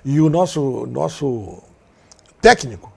E 0.04 0.20
o 0.20 0.28
nosso, 0.28 0.84
nosso 0.86 1.62
técnico 2.42 2.92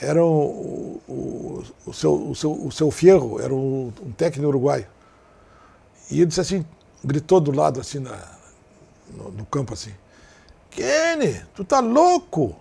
era 0.00 0.24
o, 0.24 1.00
o, 1.08 1.62
o, 1.86 1.92
seu, 1.92 2.14
o, 2.14 2.34
seu, 2.34 2.52
o 2.52 2.72
seu 2.72 2.90
Fierro, 2.90 3.40
era 3.40 3.54
um, 3.54 3.92
um 4.02 4.12
técnico 4.12 4.48
uruguaio. 4.48 4.86
E 6.10 6.16
ele 6.16 6.26
disse 6.26 6.40
assim, 6.40 6.64
gritou 7.02 7.40
do 7.40 7.52
lado 7.52 7.80
assim 7.80 7.98
na, 7.98 8.18
no, 9.10 9.30
no 9.30 9.46
campo 9.46 9.72
assim, 9.72 9.92
Kenny, 10.70 11.40
tu 11.54 11.64
tá 11.64 11.80
louco? 11.80 12.56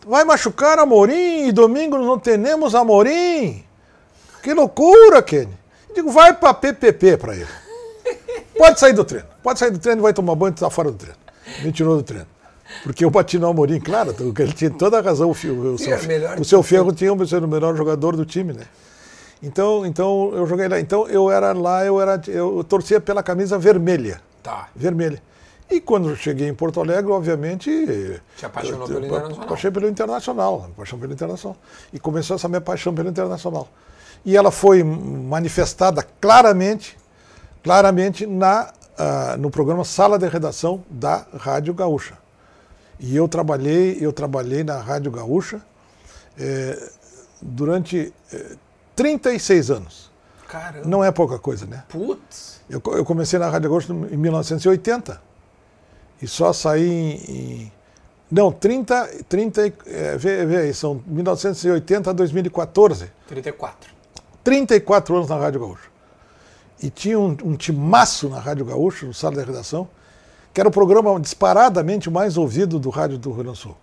Tu 0.00 0.08
vai 0.08 0.24
machucar 0.24 0.78
Amorim 0.78 1.46
e 1.46 1.52
domingo 1.52 1.96
não 1.96 2.18
temos 2.18 2.74
Amorim? 2.74 3.64
Que 4.42 4.52
loucura, 4.52 5.22
Kenny. 5.22 5.56
Eu 5.88 5.94
digo, 5.94 6.10
vai 6.10 6.34
pra 6.34 6.52
PPP 6.52 7.16
pra 7.16 7.34
ele. 7.36 7.46
Pode 8.58 8.80
sair 8.80 8.92
do 8.92 9.04
treino. 9.04 9.28
Pode 9.42 9.58
sair 9.58 9.70
do 9.70 9.78
treino, 9.78 10.02
vai 10.02 10.12
tomar 10.12 10.34
banho 10.34 10.52
e 10.52 10.56
tá 10.56 10.68
fora 10.68 10.90
do 10.90 10.96
treino. 10.96 11.18
Me 11.62 11.70
tirou 11.70 11.96
do 11.96 12.02
treino. 12.02 12.26
Porque 12.82 13.04
eu 13.04 13.10
bati 13.10 13.38
no 13.38 13.46
Amorim, 13.48 13.78
claro, 13.80 14.14
ele 14.38 14.52
tinha 14.52 14.70
toda 14.70 14.98
a 14.98 15.00
razão. 15.02 15.28
O, 15.28 15.32
o, 15.32 15.34
seu, 15.34 15.52
é 15.94 16.40
o 16.40 16.44
seu 16.44 16.62
que- 16.62 16.68
Ferro 16.68 16.92
tinha 16.92 17.12
o 17.12 17.26
ser 17.26 17.42
o 17.44 17.48
melhor 17.48 17.76
jogador 17.76 18.16
do 18.16 18.24
time, 18.24 18.52
né? 18.52 18.64
Então, 19.42 19.84
então 19.86 20.30
eu 20.34 20.46
joguei 20.46 20.68
lá. 20.68 20.78
Então 20.80 21.06
eu 21.08 21.30
era 21.30 21.52
lá, 21.52 21.84
eu 21.84 22.00
era, 22.00 22.20
eu 22.28 22.62
torcia 22.64 23.00
pela 23.00 23.22
camisa 23.22 23.58
vermelha, 23.58 24.20
Tá. 24.42 24.68
vermelha. 24.74 25.20
E 25.70 25.80
quando 25.80 26.10
eu 26.10 26.16
cheguei 26.16 26.48
em 26.48 26.54
Porto 26.54 26.80
Alegre, 26.80 27.10
obviamente, 27.10 28.20
Te 28.36 28.44
apaixonou 28.46 28.82
eu- 28.82 28.94
pelo 28.94 29.06
Internacional. 29.06 29.42
Apaixonei 29.46 29.72
pelo 29.72 29.88
Internacional, 29.88 30.70
paixão 30.76 30.98
pelo 30.98 31.12
Internacional. 31.12 31.56
E 31.92 31.98
começou 31.98 32.36
essa 32.36 32.48
minha 32.48 32.60
paixão 32.60 32.94
pelo 32.94 33.08
Internacional. 33.08 33.68
E 34.24 34.36
ela 34.36 34.50
foi 34.50 34.84
manifestada 34.84 36.06
claramente, 36.20 36.96
claramente 37.62 38.26
na, 38.26 38.72
ah, 38.98 39.36
no 39.38 39.50
programa 39.50 39.84
Sala 39.84 40.18
de 40.18 40.28
Redação 40.28 40.84
da 40.90 41.24
Rádio 41.36 41.72
Gaúcha. 41.74 42.18
E 43.02 43.16
eu 43.16 43.26
trabalhei, 43.26 43.98
eu 44.00 44.12
trabalhei 44.12 44.62
na 44.62 44.78
Rádio 44.78 45.10
Gaúcha 45.10 45.60
eh, 46.38 46.90
durante 47.42 48.12
eh, 48.32 48.56
36 48.94 49.70
anos. 49.72 50.10
Caramba. 50.48 50.86
Não 50.86 51.02
é 51.02 51.10
pouca 51.10 51.38
coisa, 51.38 51.66
né? 51.66 51.82
Putz. 51.88 52.60
Eu, 52.70 52.80
eu 52.94 53.04
comecei 53.04 53.38
na 53.38 53.48
Rádio 53.50 53.70
Gaúcha 53.70 53.92
em 53.92 54.16
1980 54.16 55.20
e 56.20 56.26
só 56.28 56.52
saí 56.52 56.88
em. 56.88 57.10
em- 57.64 57.72
não, 58.30 58.50
30, 58.50 59.24
30 59.28 59.66
e- 59.66 59.72
é, 59.86 60.16
vê, 60.16 60.46
vê 60.46 60.56
aí, 60.58 60.72
são 60.74 61.02
1980 61.06 62.08
a 62.10 62.12
2014. 62.14 63.10
34. 63.26 63.90
34 64.44 65.16
anos 65.16 65.28
na 65.28 65.36
Rádio 65.36 65.60
Gaúcha. 65.60 65.88
E 66.82 66.88
tinha 66.88 67.18
um, 67.18 67.36
um 67.44 67.56
timaço 67.56 68.28
na 68.30 68.38
Rádio 68.38 68.64
Gaúcha, 68.64 69.04
no 69.06 69.12
Sala 69.12 69.36
da 69.36 69.44
Redação, 69.44 69.88
que 70.52 70.60
era 70.60 70.68
o 70.68 70.72
programa 70.72 71.18
disparadamente 71.18 72.10
mais 72.10 72.36
ouvido 72.36 72.78
do 72.78 72.90
rádio 72.90 73.18
do 73.18 73.30
Rio 73.30 73.44
Grande 73.44 73.58
do 73.58 73.62
Sul. 73.62 73.76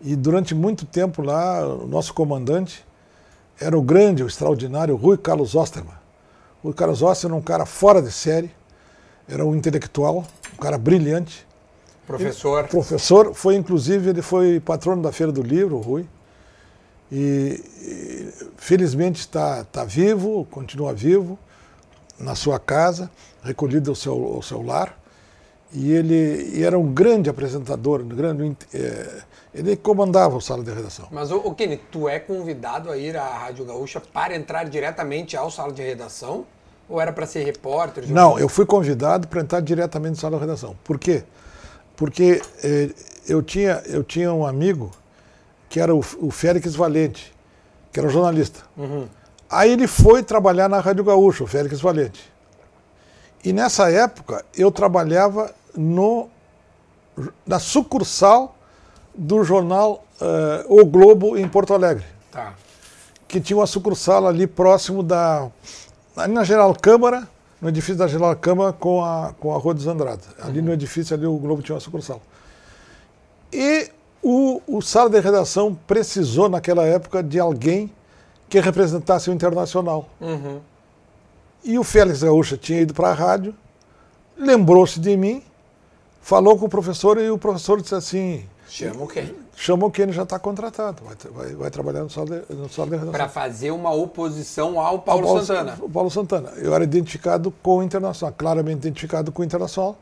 E 0.00 0.14
durante 0.14 0.54
muito 0.54 0.86
tempo 0.86 1.22
lá, 1.22 1.66
o 1.66 1.86
nosso 1.86 2.14
comandante 2.14 2.86
era 3.60 3.76
o 3.76 3.82
grande, 3.82 4.22
o 4.22 4.26
extraordinário 4.26 4.94
Rui 4.94 5.18
Carlos 5.18 5.54
Osterman. 5.54 5.94
Rui 6.62 6.72
Carlos 6.72 7.02
Osterman 7.02 7.36
era 7.36 7.40
um 7.40 7.44
cara 7.44 7.66
fora 7.66 8.00
de 8.00 8.12
série, 8.12 8.50
era 9.28 9.44
um 9.44 9.54
intelectual, 9.56 10.24
um 10.54 10.56
cara 10.56 10.78
brilhante. 10.78 11.46
Professor. 12.06 12.68
Professor, 12.68 13.34
foi 13.34 13.56
inclusive, 13.56 14.10
ele 14.10 14.22
foi 14.22 14.60
patrono 14.60 15.02
da 15.02 15.12
Feira 15.12 15.32
do 15.32 15.42
Livro, 15.42 15.76
o 15.76 15.80
Rui. 15.80 16.08
E, 17.10 17.62
e, 17.82 18.34
felizmente 18.56 19.20
está 19.20 19.64
tá 19.64 19.84
vivo, 19.84 20.46
continua 20.50 20.92
vivo, 20.92 21.38
na 22.18 22.34
sua 22.34 22.58
casa, 22.58 23.10
recolhido 23.42 23.90
ao 23.90 23.94
seu, 23.94 24.14
ao 24.14 24.42
seu 24.42 24.62
lar. 24.62 24.97
E 25.72 25.92
ele 25.92 26.50
e 26.54 26.64
era 26.64 26.78
um 26.78 26.92
grande 26.92 27.28
apresentador, 27.28 28.00
um 28.00 28.08
grande, 28.08 28.56
eh, 28.72 29.22
ele 29.54 29.76
comandava 29.76 30.36
o 30.36 30.40
sala 30.40 30.64
de 30.64 30.70
redação. 30.70 31.08
Mas, 31.10 31.30
ô 31.30 31.52
Kenny, 31.52 31.76
tu 31.90 32.08
é 32.08 32.18
convidado 32.18 32.90
a 32.90 32.96
ir 32.96 33.16
à 33.16 33.26
Rádio 33.26 33.64
Gaúcha 33.66 34.00
para 34.00 34.34
entrar 34.34 34.64
diretamente 34.64 35.36
ao 35.36 35.50
sala 35.50 35.72
de 35.72 35.82
redação? 35.82 36.46
Ou 36.88 36.98
era 36.98 37.12
para 37.12 37.26
ser 37.26 37.44
repórter? 37.44 38.08
Não, 38.08 38.38
eu 38.38 38.48
fui 38.48 38.64
convidado 38.64 39.28
para 39.28 39.42
entrar 39.42 39.60
diretamente 39.60 40.14
na 40.16 40.20
sala 40.20 40.36
de 40.36 40.40
redação. 40.40 40.74
Por 40.82 40.98
quê? 40.98 41.22
Porque 41.94 42.40
eh, 42.64 42.90
eu, 43.28 43.42
tinha, 43.42 43.82
eu 43.86 44.02
tinha 44.02 44.32
um 44.32 44.46
amigo 44.46 44.90
que 45.68 45.80
era 45.80 45.94
o, 45.94 45.98
o 46.18 46.30
Félix 46.30 46.74
Valente, 46.74 47.34
que 47.92 48.00
era 48.00 48.08
jornalista. 48.08 48.60
Aí 49.50 49.72
ele 49.72 49.86
foi 49.86 50.22
trabalhar 50.22 50.68
na 50.68 50.80
Rádio 50.80 51.04
Gaúcha, 51.04 51.44
o 51.44 51.46
Félix 51.46 51.80
Valente. 51.80 52.32
E 53.48 53.52
nessa 53.54 53.90
época 53.90 54.44
eu 54.54 54.70
trabalhava 54.70 55.54
no, 55.74 56.28
na 57.46 57.58
sucursal 57.58 58.54
do 59.14 59.42
jornal 59.42 60.04
eh, 60.20 60.66
O 60.68 60.84
Globo 60.84 61.34
em 61.34 61.48
Porto 61.48 61.72
Alegre 61.72 62.04
Tá. 62.30 62.52
que 63.26 63.40
tinha 63.40 63.56
uma 63.56 63.66
sucursal 63.66 64.26
ali 64.26 64.46
próximo 64.46 65.02
da. 65.02 65.48
ali 66.14 66.34
na 66.34 66.44
General 66.44 66.74
Câmara, 66.74 67.26
no 67.58 67.70
edifício 67.70 67.96
da 67.96 68.06
General 68.06 68.36
Câmara 68.36 68.70
com 68.74 69.02
a, 69.02 69.32
com 69.40 69.54
a 69.54 69.56
Rua 69.56 69.72
dos 69.72 69.86
Andrade. 69.86 70.24
Ali 70.42 70.60
no 70.60 70.70
edifício 70.70 71.16
ali 71.16 71.24
o 71.24 71.38
Globo 71.38 71.62
tinha 71.62 71.74
uma 71.74 71.80
sucursal. 71.80 72.20
E 73.50 73.90
o, 74.22 74.60
o 74.66 74.82
sala 74.82 75.08
de 75.08 75.20
redação 75.20 75.74
precisou, 75.86 76.50
naquela 76.50 76.84
época, 76.84 77.22
de 77.22 77.40
alguém 77.40 77.90
que 78.46 78.60
representasse 78.60 79.30
o 79.30 79.32
internacional. 79.32 80.06
Uhum. 80.20 80.60
E 81.64 81.78
o 81.78 81.84
Félix 81.84 82.22
Gaúcha 82.22 82.56
tinha 82.56 82.80
ido 82.80 82.94
para 82.94 83.08
a 83.10 83.14
rádio, 83.14 83.54
lembrou-se 84.36 84.98
de 85.00 85.16
mim, 85.16 85.42
falou 86.22 86.58
com 86.58 86.66
o 86.66 86.68
professor 86.68 87.18
e 87.18 87.30
o 87.30 87.38
professor 87.38 87.80
disse 87.80 87.94
assim: 87.94 88.44
Chama 88.68 89.04
o 89.04 89.08
Kenny. 89.08 89.34
chamou 89.56 89.90
que 89.90 90.02
ele 90.02 90.12
já 90.12 90.24
está 90.24 90.38
contratado, 90.38 91.02
vai, 91.02 91.16
vai, 91.32 91.54
vai 91.56 91.70
trabalhar 91.70 92.02
no 92.02 92.10
sala 92.10 92.26
de, 92.26 92.54
no 92.54 92.68
sala 92.68 92.88
de 92.88 92.96
redação. 92.96 93.12
Para 93.12 93.28
fazer 93.28 93.70
uma 93.70 93.90
oposição 93.92 94.78
ao 94.78 94.98
Paulo, 94.98 95.24
Paulo 95.24 95.40
Santana. 95.40 95.78
O 95.80 95.88
Paulo 95.88 96.10
Santana. 96.10 96.50
Eu 96.56 96.74
era 96.74 96.84
identificado 96.84 97.50
com 97.62 97.78
o 97.78 97.82
Internacional, 97.82 98.34
claramente 98.36 98.78
identificado 98.78 99.32
com 99.32 99.40
o 99.40 99.44
Internacional, 99.44 99.96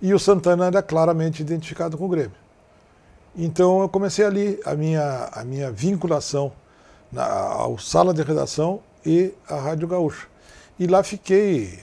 e 0.00 0.12
o 0.12 0.18
Santana 0.18 0.66
era 0.66 0.82
claramente 0.82 1.40
identificado 1.40 1.96
com 1.96 2.04
o 2.04 2.08
Grêmio. 2.08 2.32
Então 3.34 3.80
eu 3.80 3.88
comecei 3.88 4.26
ali 4.26 4.60
a 4.64 4.74
minha, 4.74 5.30
a 5.32 5.42
minha 5.42 5.70
vinculação 5.70 6.52
na, 7.10 7.24
ao 7.24 7.78
sala 7.78 8.12
de 8.12 8.22
redação 8.22 8.80
e 9.06 9.32
à 9.48 9.56
Rádio 9.56 9.88
Gaúcha. 9.88 10.26
E 10.78 10.86
lá 10.86 11.02
fiquei 11.02 11.78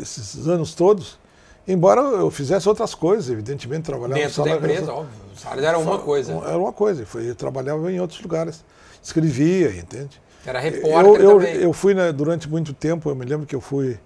esses 0.00 0.46
anos 0.48 0.74
todos, 0.74 1.18
embora 1.66 2.00
eu 2.00 2.30
fizesse 2.30 2.68
outras 2.68 2.94
coisas, 2.94 3.30
evidentemente, 3.30 3.84
trabalhar 3.84 4.08
no 4.08 4.14
Dentro 4.20 4.34
sala 4.34 4.48
da 4.50 4.56
empresa, 4.56 4.74
redação. 4.80 4.98
óbvio. 5.00 5.14
O 5.34 5.38
salário 5.38 5.64
era 5.64 5.78
uma 5.78 5.98
coisa. 5.98 6.32
Era 6.32 6.58
uma 6.58 6.72
coisa, 6.72 7.06
foi, 7.06 7.28
eu 7.28 7.34
trabalhava 7.34 7.90
em 7.90 8.00
outros 8.00 8.20
lugares, 8.20 8.64
escrevia, 9.02 9.74
entende? 9.76 10.20
Era 10.44 10.58
Eu, 10.66 10.72
repórter 10.72 11.22
eu, 11.22 11.30
também. 11.38 11.54
eu 11.56 11.72
fui 11.72 11.94
né, 11.94 12.12
durante 12.12 12.48
muito 12.48 12.72
tempo, 12.74 13.08
eu 13.08 13.14
me 13.14 13.24
lembro 13.24 13.46
que 13.46 13.54
eu 13.54 13.60
fui, 13.60 13.98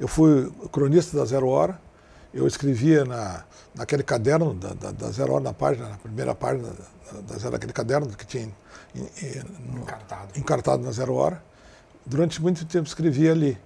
eu 0.00 0.08
fui 0.08 0.50
cronista 0.72 1.16
da 1.16 1.24
Zero 1.24 1.46
Hora, 1.48 1.80
eu 2.32 2.46
escrevia 2.48 3.04
na, 3.04 3.44
naquele 3.74 4.02
caderno 4.02 4.52
da, 4.54 4.74
da, 4.74 4.90
da 4.90 5.10
Zero 5.12 5.32
Hora, 5.34 5.44
na 5.44 5.52
página, 5.54 5.88
na 5.90 5.96
primeira 5.96 6.34
página 6.34 6.68
da, 7.12 7.20
da 7.20 7.38
Zero, 7.38 7.54
aquele 7.54 7.72
caderno 7.72 8.08
que 8.08 8.26
tinha 8.26 8.42
em- 8.42 8.50
em- 8.96 9.42
no- 9.72 9.82
Encartado. 9.82 10.28
encartado 10.38 10.82
na 10.82 10.90
Zero 10.90 11.14
Hora. 11.14 11.40
Durante 12.06 12.40
muito 12.40 12.64
tempo 12.66 12.86
escrevia 12.86 13.32
ali. 13.32 13.58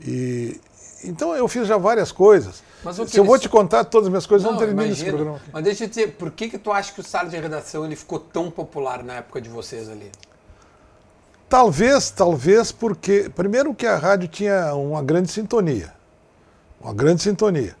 E, 0.00 0.60
então 1.04 1.34
eu 1.34 1.46
fiz 1.48 1.66
já 1.66 1.76
várias 1.76 2.10
coisas. 2.10 2.62
Mas 2.82 2.96
Se 2.96 3.18
eu 3.18 3.24
vou 3.24 3.38
te 3.38 3.48
contar 3.48 3.84
todas 3.84 4.06
as 4.06 4.10
minhas 4.10 4.26
coisas, 4.26 4.44
não, 4.44 4.52
Não, 4.52 4.58
termino 4.58 4.92
esse 4.92 5.04
programa. 5.04 5.36
aqui. 5.36 5.50
Mas 5.52 5.64
deixa 5.64 5.84
eu 5.84 5.88
te 5.88 5.94
dizer, 5.94 6.12
por 6.12 6.30
que 6.30 6.48
que 6.48 6.58
tu 6.58 6.72
acha 6.72 6.92
que 6.92 7.00
o 7.00 7.04
sala 7.04 7.28
de 7.28 7.36
redação 7.36 7.84
ele 7.84 7.96
ficou 7.96 8.18
tão 8.18 8.50
popular 8.50 9.02
na 9.02 9.14
época 9.14 9.40
de 9.40 9.48
vocês 9.48 9.88
ali? 9.88 10.10
Talvez, 11.48 12.10
talvez 12.10 12.72
porque, 12.72 13.30
primeiro 13.34 13.72
que 13.74 13.86
a 13.86 13.96
rádio 13.96 14.28
tinha 14.28 14.74
uma 14.74 15.02
grande 15.02 15.30
sintonia, 15.30 15.92
uma 16.80 16.92
grande 16.92 17.22
sintonia. 17.22 17.76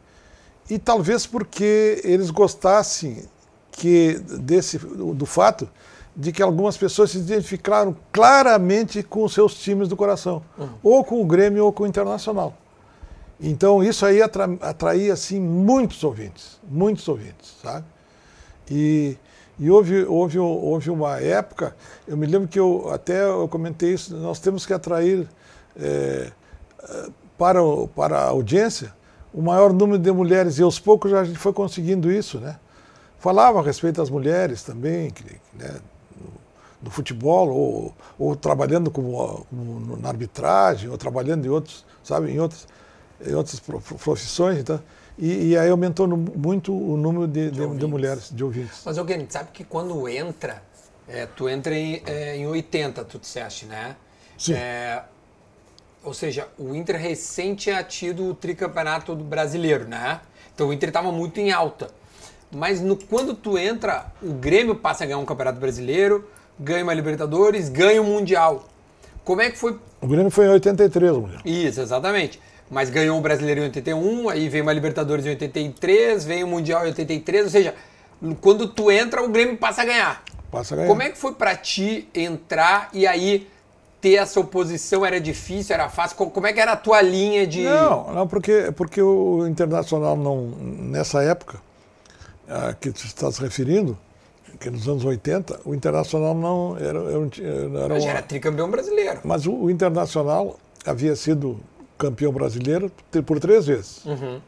E 0.70 0.78
talvez 0.78 1.26
porque 1.26 2.00
eles 2.04 2.30
gostassem 2.30 3.24
que 3.72 4.18
desse 4.40 4.78
do 4.78 5.26
fato 5.26 5.68
de 6.16 6.32
que 6.32 6.42
algumas 6.42 6.76
pessoas 6.76 7.10
se 7.10 7.18
identificaram 7.18 7.94
claramente 8.10 9.02
com 9.02 9.22
os 9.22 9.34
seus 9.34 9.54
times 9.54 9.86
do 9.86 9.96
coração, 9.96 10.42
ou 10.82 11.04
com 11.04 11.20
o 11.20 11.26
Grêmio 11.26 11.64
ou 11.64 11.72
com 11.72 11.84
o 11.84 11.86
Internacional. 11.86 12.54
Então 13.38 13.84
isso 13.84 14.06
aí 14.06 14.22
atra, 14.22 14.48
atraía 14.62 15.12
assim 15.12 15.38
muitos 15.38 16.02
ouvintes, 16.02 16.58
muitos 16.66 17.06
ouvintes, 17.06 17.56
sabe? 17.62 17.84
E, 18.70 19.18
e 19.58 19.70
houve, 19.70 20.04
houve, 20.04 20.38
houve 20.38 20.90
uma 20.90 21.20
época, 21.20 21.76
eu 22.08 22.16
me 22.16 22.26
lembro 22.26 22.48
que 22.48 22.58
eu 22.58 22.90
até 22.90 23.24
eu 23.24 23.46
comentei 23.46 23.92
isso, 23.92 24.16
nós 24.16 24.40
temos 24.40 24.64
que 24.64 24.72
atrair 24.72 25.28
é, 25.78 26.32
para, 27.36 27.62
o, 27.62 27.88
para 27.88 28.18
a 28.18 28.28
audiência 28.28 28.94
o 29.34 29.42
maior 29.42 29.70
número 29.70 29.98
de 29.98 30.10
mulheres, 30.10 30.58
e 30.58 30.62
aos 30.62 30.80
poucos 30.80 31.12
a 31.12 31.22
gente 31.22 31.38
foi 31.38 31.52
conseguindo 31.52 32.10
isso, 32.10 32.40
né? 32.40 32.58
Falava 33.18 33.58
a 33.58 33.62
respeito 33.62 33.96
das 33.96 34.08
mulheres 34.08 34.62
também, 34.62 35.12
né, 35.52 35.76
no, 36.86 36.90
futebol, 36.90 37.48
ou, 37.48 37.94
ou 38.18 38.36
trabalhando 38.36 38.90
como, 38.90 39.46
como, 39.50 39.96
na 39.96 40.08
arbitragem, 40.08 40.88
ou 40.88 40.96
trabalhando 40.96 41.44
em 41.44 41.48
outros, 41.48 41.84
sabe, 42.02 42.30
em 42.30 42.38
outras, 42.38 42.66
em 43.24 43.34
outras 43.34 43.60
profissões, 43.60 44.58
então, 44.58 44.80
e, 45.18 45.48
e 45.50 45.58
aí 45.58 45.70
aumentou 45.70 46.06
no, 46.06 46.16
muito 46.16 46.72
o 46.72 46.96
número 46.96 47.26
de, 47.26 47.50
de, 47.50 47.66
de, 47.66 47.76
de, 47.76 47.86
mulheres, 47.86 48.30
de 48.30 48.44
ouvintes. 48.44 48.82
Mas 48.84 48.98
alguém 48.98 49.26
sabe 49.28 49.50
que 49.52 49.64
quando 49.64 50.08
entra, 50.08 50.62
é, 51.08 51.26
tu 51.26 51.48
entra 51.48 51.74
em, 51.74 52.02
é, 52.06 52.36
em 52.36 52.46
80, 52.46 53.04
tu 53.04 53.18
disseste, 53.18 53.66
né? 53.66 53.96
Sim. 54.36 54.54
É, 54.54 55.02
ou 56.04 56.14
seja, 56.14 56.48
o 56.58 56.74
Inter 56.74 56.96
recém 56.96 57.54
tinha 57.54 57.82
tido 57.82 58.30
o 58.30 58.34
tricampeonato 58.34 59.14
brasileiro, 59.16 59.88
né? 59.88 60.20
Então 60.54 60.68
o 60.68 60.72
Inter 60.72 60.90
estava 60.90 61.10
muito 61.10 61.40
em 61.40 61.50
alta. 61.50 61.88
Mas 62.50 62.80
no, 62.80 62.96
quando 62.96 63.34
tu 63.34 63.58
entra, 63.58 64.12
o 64.22 64.32
Grêmio 64.32 64.76
passa 64.76 65.02
a 65.02 65.06
ganhar 65.06 65.18
um 65.18 65.24
campeonato 65.24 65.58
brasileiro, 65.58 66.28
ganha 66.58 66.82
uma 66.82 66.94
Libertadores, 66.94 67.68
ganha 67.68 68.00
um 68.00 68.04
Mundial. 68.04 68.64
Como 69.24 69.40
é 69.40 69.50
que 69.50 69.58
foi? 69.58 69.76
O 70.00 70.06
Grêmio 70.06 70.30
foi 70.30 70.46
em 70.46 70.50
83, 70.50 71.12
mulher. 71.16 71.40
Isso, 71.44 71.80
exatamente. 71.80 72.40
Mas 72.70 72.90
ganhou 72.90 73.18
o 73.18 73.20
brasileiro 73.20 73.60
em 73.60 73.64
81, 73.64 74.28
aí 74.28 74.48
veio 74.48 74.64
uma 74.64 74.72
Libertadores 74.72 75.24
em 75.26 75.30
83, 75.30 76.24
veio 76.24 76.46
o 76.46 76.50
Mundial 76.50 76.84
em 76.84 76.88
83, 76.88 77.44
ou 77.44 77.50
seja, 77.50 77.74
quando 78.40 78.68
tu 78.68 78.90
entra, 78.90 79.22
o 79.22 79.28
Grêmio 79.28 79.56
passa 79.56 79.82
a 79.82 79.84
ganhar. 79.84 80.22
Passa 80.50 80.74
a 80.74 80.76
ganhar. 80.76 80.88
Como 80.88 81.02
é 81.02 81.10
que 81.10 81.18
foi 81.18 81.32
para 81.32 81.54
ti 81.54 82.08
entrar 82.14 82.88
e 82.92 83.06
aí 83.06 83.48
ter 84.00 84.14
essa 84.14 84.40
oposição 84.40 85.04
era 85.04 85.20
difícil, 85.20 85.74
era 85.74 85.88
fácil? 85.88 86.16
Como 86.16 86.46
é 86.46 86.52
que 86.52 86.60
era 86.60 86.72
a 86.72 86.76
tua 86.76 87.00
linha 87.02 87.46
de. 87.46 87.62
Não, 87.62 88.12
não 88.12 88.26
porque, 88.26 88.72
porque 88.76 89.00
o 89.00 89.46
Internacional 89.46 90.16
não, 90.16 90.48
nessa 90.60 91.22
época 91.22 91.60
a 92.48 92.72
que 92.74 92.90
tu 92.90 93.04
está 93.04 93.30
se 93.30 93.40
referindo, 93.40 93.98
que 94.58 94.70
nos 94.70 94.88
anos 94.88 95.04
80, 95.04 95.60
o 95.64 95.74
Internacional 95.74 96.34
não 96.34 96.76
era. 96.76 96.98
era, 96.98 97.84
era 97.84 98.00
Já 98.00 98.10
era 98.10 98.22
tricampeão 98.22 98.70
brasileiro. 98.70 99.20
Mas 99.24 99.46
o, 99.46 99.52
o, 99.52 99.70
Internacional 99.70 100.58
havia 100.84 101.14
sido 101.16 101.58
campeão 101.98 102.32
brasileiro 102.32 102.90
por 103.24 103.38
três 103.40 103.66
vezes. 103.66 104.04
Uhum. 104.04 104.40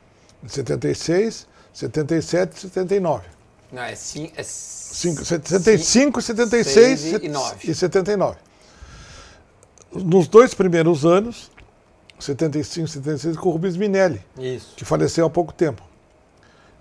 Em 0.43 0.49
76, 0.49 1.47
77 1.73 2.57
e 2.57 2.61
79. 2.61 3.25
Não, 3.71 3.83
é, 3.83 3.95
sim, 3.95 4.31
é 4.37 4.43
5, 4.43 5.25
75, 5.25 6.23
76 6.23 7.05
e, 7.05 7.71
e 7.71 7.75
79 7.75 8.49
nos 9.93 10.29
dois 10.29 10.55
primeiros 10.55 11.05
anos, 11.05 11.51
75, 12.19 12.89
76, 12.89 13.37
com 13.37 13.49
o 13.49 13.53
Rubens 13.53 13.77
Minelli, 13.77 14.21
Isso. 14.39 14.75
que 14.77 14.85
faleceu 14.85 15.27
há 15.27 15.31
pouco 15.31 15.53
tempo. 15.53 15.83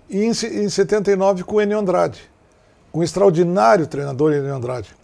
E 0.08 0.24
em, 0.24 0.30
em 0.30 0.68
79 0.68 1.44
com 1.44 1.56
o 1.56 1.62
Enio 1.62 1.78
Andrade, 1.78 2.20
um 2.92 3.02
extraordinário 3.02 3.86
treinador 3.86 4.32
Enio 4.32 4.54
Andrade, 4.54 4.94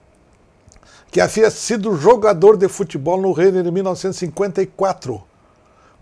que 1.10 1.20
havia 1.20 1.50
sido 1.50 1.96
jogador 1.96 2.56
de 2.56 2.68
futebol 2.68 3.20
no 3.20 3.32
Rennes 3.32 3.66
em 3.66 3.70
1954, 3.70 5.22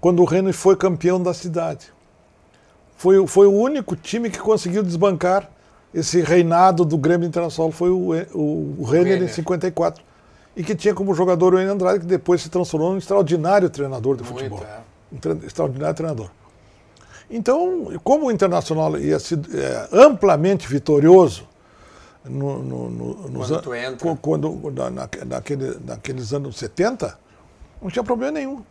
quando 0.01 0.23
o 0.23 0.25
Rennes 0.25 0.57
foi 0.57 0.77
campeão 0.77 1.23
da 1.23 1.35
cidade. 1.35 1.93
Foi, 2.97 3.27
foi 3.27 3.47
o 3.47 3.53
único 3.53 3.97
time 3.97 4.31
que 4.31 4.39
conseguiu 4.39 4.83
desbancar 4.83 5.51
esse 5.93 6.23
reinado 6.23 6.85
do 6.85 6.97
Grêmio 6.97 7.27
Internacional, 7.27 7.71
foi 7.71 7.91
o, 7.91 8.13
o, 8.33 8.77
o 8.79 8.85
Rennes 8.85 9.23
em 9.23 9.29
54 9.29 10.03
e 10.57 10.63
que 10.63 10.75
tinha 10.75 10.95
como 10.95 11.15
jogador 11.15 11.55
o 11.55 11.61
Enio 11.61 11.73
Andrade, 11.73 12.01
que 12.01 12.07
depois 12.07 12.43
se 12.43 12.49
transformou 12.49 12.93
num 12.93 12.99
extraordinário 12.99 13.69
treinador 13.69 14.17
de 14.17 14.25
futebol. 14.25 14.65
Muito, 15.11 15.29
é. 15.29 15.33
Um 15.33 15.47
extraordinário 15.47 15.95
treinador. 15.95 16.31
Então, 17.31 17.93
como 18.05 18.27
o 18.27 18.31
Internacional 18.31 18.99
ia 18.99 19.19
ser 19.19 19.41
é, 19.55 19.89
amplamente 19.93 20.69
vitorioso 20.69 21.49
no, 22.25 22.63
no, 22.63 22.91
no, 22.91 23.15
quando, 23.33 23.63
tu 23.63 23.75
entra. 23.75 24.17
quando 24.17 24.71
na, 24.71 25.09
naquele, 25.27 25.79
naqueles 25.85 26.33
anos 26.33 26.57
70, 26.57 27.19
não 27.81 27.91
tinha 27.91 28.05
problema 28.05 28.33
nenhum. 28.33 28.63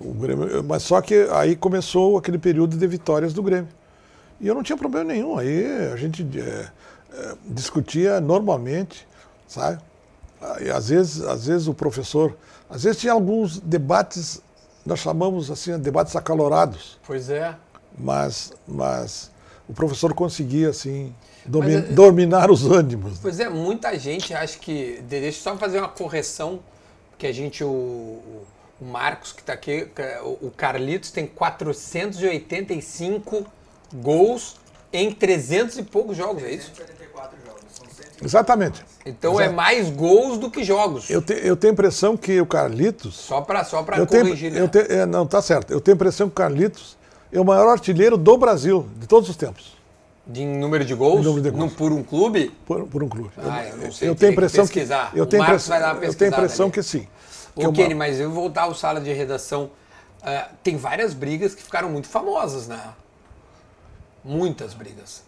Grêmio, 0.00 0.62
mas 0.64 0.82
só 0.82 1.00
que 1.00 1.28
aí 1.32 1.56
começou 1.56 2.18
aquele 2.18 2.38
período 2.38 2.76
de 2.76 2.86
vitórias 2.86 3.32
do 3.32 3.42
Grêmio. 3.42 3.68
E 4.40 4.46
eu 4.46 4.54
não 4.54 4.62
tinha 4.62 4.76
problema 4.76 5.12
nenhum. 5.12 5.38
Aí 5.38 5.64
a 5.92 5.96
gente 5.96 6.26
é, 6.38 6.68
é, 7.12 7.34
discutia 7.46 8.20
normalmente, 8.20 9.08
sabe? 9.46 9.80
E 10.60 10.70
às 10.70 10.88
vezes, 10.90 11.20
às 11.22 11.46
vezes 11.46 11.66
o 11.66 11.74
professor, 11.74 12.36
às 12.70 12.84
vezes 12.84 13.00
tinha 13.00 13.12
alguns 13.12 13.58
debates, 13.58 14.40
nós 14.86 15.00
chamamos 15.00 15.50
assim, 15.50 15.76
debates 15.78 16.14
acalorados. 16.14 17.00
Pois 17.04 17.28
é. 17.28 17.56
Mas, 17.98 18.52
mas 18.66 19.32
o 19.68 19.72
professor 19.72 20.14
conseguia 20.14 20.68
assim 20.68 21.12
domin, 21.48 21.74
mas, 21.74 21.90
é, 21.90 21.92
dominar 21.92 22.50
os 22.50 22.64
ânimos. 22.64 23.18
Pois 23.20 23.38
é, 23.40 23.48
muita 23.48 23.98
gente 23.98 24.32
acha 24.34 24.58
que 24.58 25.02
deixa 25.08 25.38
eu 25.38 25.42
só 25.42 25.56
fazer 25.56 25.78
uma 25.78 25.88
correção 25.88 26.60
que 27.16 27.26
a 27.26 27.32
gente 27.32 27.64
o, 27.64 28.20
o 28.80 28.84
Marcos 28.84 29.32
que 29.32 29.40
está 29.40 29.52
aqui, 29.52 29.88
o 30.40 30.50
Carlitos 30.50 31.10
tem 31.10 31.26
485 31.26 33.44
gols 33.94 34.56
em 34.92 35.10
300 35.10 35.78
e 35.78 35.82
poucos 35.82 36.16
jogos, 36.16 36.44
é 36.44 36.52
isso? 36.52 36.70
384 36.72 37.36
jogos. 37.44 37.58
Exatamente. 38.22 38.84
Então 39.04 39.40
é 39.40 39.44
Exato. 39.44 39.50
é 39.50 39.56
mais 39.56 39.90
gols 39.90 40.38
do 40.38 40.50
que 40.50 40.64
jogos. 40.64 41.10
Eu, 41.10 41.22
te, 41.22 41.34
eu 41.34 41.56
tenho 41.56 41.72
a 41.72 41.74
impressão 41.74 42.16
que 42.16 42.40
o 42.40 42.46
Carlitos. 42.46 43.14
Só 43.14 43.40
para 43.40 43.64
só 43.64 43.82
corrigir, 43.82 44.52
tenho, 44.52 44.54
né? 44.54 44.60
Eu 44.60 44.68
te, 44.68 44.92
é, 44.92 45.06
não, 45.06 45.26
tá 45.26 45.40
certo. 45.40 45.72
Eu 45.72 45.80
tenho 45.80 45.94
a 45.94 45.96
impressão 45.96 46.28
que 46.28 46.32
o 46.32 46.36
Carlitos 46.36 46.96
é 47.32 47.40
o 47.40 47.44
maior 47.44 47.68
artilheiro 47.68 48.16
do 48.16 48.36
Brasil, 48.36 48.88
de 48.96 49.06
todos 49.06 49.28
os 49.28 49.36
tempos. 49.36 49.77
De 50.28 50.44
número 50.44 50.84
de 50.84 50.94
gols? 50.94 51.24
número 51.24 51.42
de 51.42 51.50
gols. 51.50 51.72
por 51.72 51.90
um 51.90 52.02
clube? 52.02 52.54
Por, 52.66 52.86
por 52.86 53.02
um 53.02 53.08
clube. 53.08 53.30
Ah, 53.38 53.64
eu 53.64 53.78
não 53.78 53.90
sei. 53.90 54.10
Eu 54.10 54.14
tenho 54.14 54.30
a 54.30 54.32
impressão 54.34 54.66
que. 54.66 54.84
que 54.84 54.92
eu 55.18 55.26
tenho 55.26 55.42
impressão, 55.42 55.76
eu 56.02 56.14
tenho 56.14 56.30
a 56.30 56.36
impressão 56.36 56.70
que 56.70 56.82
sim. 56.82 57.08
Ô, 57.56 57.72
que 57.72 57.82
Kenny, 57.82 57.94
mas 57.94 58.20
eu 58.20 58.30
vou 58.30 58.42
voltar 58.42 58.62
ao 58.62 58.74
sala 58.74 59.00
de 59.00 59.10
redação. 59.10 59.70
Uh, 60.20 60.54
tem 60.62 60.76
várias 60.76 61.14
brigas 61.14 61.54
que 61.54 61.62
ficaram 61.62 61.88
muito 61.88 62.08
famosas, 62.08 62.68
né? 62.68 62.78
Muitas 64.22 64.74
brigas. 64.74 65.22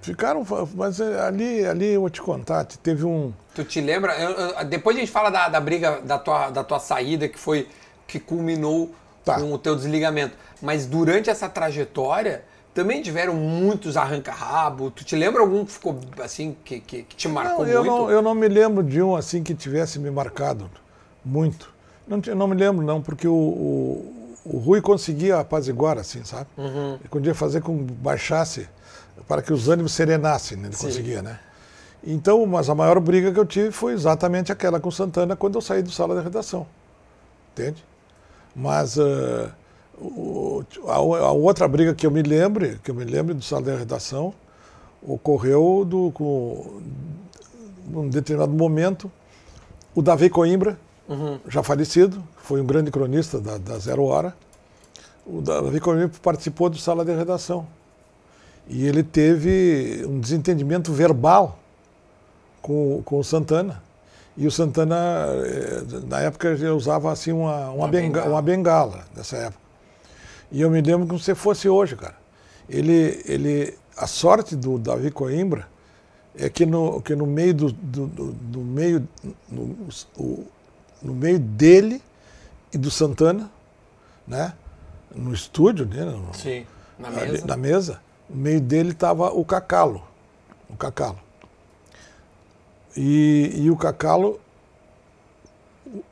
Ficaram, 0.00 0.46
mas 0.74 1.00
é, 1.00 1.20
ali, 1.20 1.66
ali 1.66 1.92
eu 1.92 2.02
vou 2.02 2.10
te 2.10 2.22
contar, 2.22 2.64
teve 2.64 3.04
um. 3.04 3.32
Tu 3.54 3.64
te 3.64 3.80
lembra? 3.80 4.14
Eu, 4.18 4.30
eu, 4.30 4.64
depois 4.64 4.96
a 4.96 5.00
gente 5.00 5.10
fala 5.12 5.30
da, 5.30 5.48
da 5.48 5.60
briga 5.60 6.00
da 6.02 6.18
tua, 6.18 6.50
da 6.50 6.64
tua 6.64 6.78
saída, 6.78 7.28
que 7.28 7.38
foi 7.38 7.68
que 8.06 8.18
culminou 8.20 8.94
tá. 9.24 9.40
com 9.40 9.52
o 9.52 9.58
teu 9.58 9.74
desligamento. 9.74 10.36
Mas 10.62 10.86
durante 10.86 11.28
essa 11.28 11.48
trajetória 11.48 12.44
também 12.74 13.00
tiveram 13.00 13.34
muitos 13.34 13.96
arranca-rabo. 13.96 14.90
Tu 14.90 15.04
te 15.04 15.14
lembra 15.16 15.40
algum 15.40 15.64
que 15.64 15.72
ficou 15.72 15.98
assim, 16.22 16.56
que, 16.64 16.80
que, 16.80 17.02
que 17.04 17.16
te 17.16 17.28
marcou 17.28 17.64
não, 17.64 17.72
eu 17.72 17.84
muito? 17.84 17.96
Não, 17.96 18.10
eu 18.10 18.20
não 18.20 18.34
me 18.34 18.48
lembro 18.48 18.82
de 18.82 19.00
um 19.00 19.14
assim 19.14 19.42
que 19.42 19.54
tivesse 19.54 19.98
me 20.00 20.10
marcado 20.10 20.68
muito. 21.24 21.72
Não, 22.06 22.18
não 22.34 22.48
me 22.48 22.56
lembro, 22.56 22.84
não, 22.84 23.00
porque 23.00 23.28
o, 23.28 23.32
o, 23.32 24.36
o 24.44 24.58
Rui 24.58 24.80
conseguia 24.80 25.38
apaziguar, 25.38 25.96
assim, 25.96 26.24
sabe? 26.24 26.46
Uhum. 26.58 26.94
Ele 26.94 27.08
podia 27.08 27.34
fazer 27.34 27.62
com 27.62 27.86
que 27.86 27.92
baixasse 27.92 28.68
para 29.28 29.40
que 29.40 29.52
os 29.52 29.68
ânimos 29.68 29.92
serenassem, 29.92 30.58
né? 30.58 30.68
ele 30.68 30.76
Sim. 30.76 30.86
conseguia, 30.86 31.22
né? 31.22 31.38
Então, 32.06 32.44
mas 32.44 32.68
a 32.68 32.74
maior 32.74 33.00
briga 33.00 33.32
que 33.32 33.38
eu 33.38 33.46
tive 33.46 33.70
foi 33.70 33.94
exatamente 33.94 34.52
aquela 34.52 34.78
com 34.78 34.90
Santana 34.90 35.34
quando 35.34 35.54
eu 35.54 35.62
saí 35.62 35.82
do 35.82 35.90
sala 35.90 36.16
de 36.16 36.22
redação, 36.22 36.66
entende? 37.52 37.82
Mas 38.54 38.98
uh, 38.98 39.50
o, 40.00 40.64
a, 40.86 40.94
a, 40.94 41.32
outra 41.32 41.66
briga 41.68 41.94
que 41.94 42.06
eu 42.06 42.10
me 42.10 42.22
lembro, 42.22 42.78
que 42.78 42.90
eu 42.90 42.94
me 42.94 43.04
lembro 43.04 43.34
do 43.34 43.42
sala 43.42 43.62
de 43.62 43.76
redação, 43.76 44.34
ocorreu 45.02 45.84
do, 45.84 46.10
com, 46.12 46.80
num 47.88 48.08
determinado 48.08 48.52
momento, 48.52 49.10
o 49.94 50.02
Davi 50.02 50.28
Coimbra, 50.28 50.78
uhum. 51.08 51.38
já 51.48 51.62
falecido, 51.62 52.22
foi 52.36 52.60
um 52.60 52.66
grande 52.66 52.90
cronista 52.90 53.40
da, 53.40 53.58
da 53.58 53.78
Zero 53.78 54.04
Hora, 54.04 54.34
o 55.26 55.40
Davi 55.40 55.80
Coimbra 55.80 56.10
participou 56.22 56.68
do 56.68 56.76
sala 56.76 57.04
de 57.04 57.14
redação. 57.14 57.66
E 58.66 58.86
ele 58.86 59.02
teve 59.02 60.04
um 60.06 60.18
desentendimento 60.18 60.92
verbal 60.92 61.58
com, 62.62 63.02
com 63.04 63.18
o 63.18 63.24
Santana. 63.24 63.82
E 64.36 64.46
o 64.46 64.50
Santana, 64.50 64.96
eh, 65.44 65.82
na 66.08 66.20
época, 66.20 66.48
ele 66.48 66.68
usava 66.68 67.12
assim 67.12 67.30
uma, 67.30 67.68
uma, 67.68 67.72
uma, 67.72 67.88
benga, 67.88 68.20
bengala. 68.20 68.30
uma 68.30 68.42
bengala, 68.42 69.04
nessa 69.14 69.36
época. 69.36 69.63
E 70.54 70.60
eu 70.60 70.70
me 70.70 70.80
lembro 70.80 71.04
como 71.04 71.18
se 71.18 71.34
fosse 71.34 71.68
hoje, 71.68 71.96
cara. 71.96 72.14
Ele, 72.68 73.20
ele, 73.26 73.76
a 73.96 74.06
sorte 74.06 74.54
do 74.54 74.78
Davi 74.78 75.10
Coimbra 75.10 75.66
é 76.38 76.48
que 76.48 76.64
no, 76.64 77.02
que 77.02 77.16
no 77.16 77.26
meio 77.26 77.52
do, 77.52 77.72
do, 77.72 78.06
do, 78.06 78.32
do 78.32 78.60
meio 78.60 79.08
no, 79.48 79.76
o, 80.16 80.46
no 81.02 81.12
meio 81.12 81.40
dele 81.40 82.00
e 82.72 82.78
do 82.78 82.88
Santana, 82.88 83.50
né, 84.24 84.52
no 85.12 85.34
estúdio, 85.34 85.86
né, 85.86 86.04
no, 86.04 86.32
Sim, 86.32 86.64
na 87.00 87.10
mesa, 87.10 87.24
ali, 87.24 87.44
na 87.44 87.56
mesa 87.56 88.00
no 88.30 88.36
meio 88.36 88.60
dele 88.60 88.92
estava 88.92 89.32
o 89.32 89.44
Cacalo. 89.44 90.04
O 90.70 90.76
Cacalo. 90.76 91.18
E, 92.96 93.50
e 93.56 93.70
o 93.72 93.76
Cacalo 93.76 94.40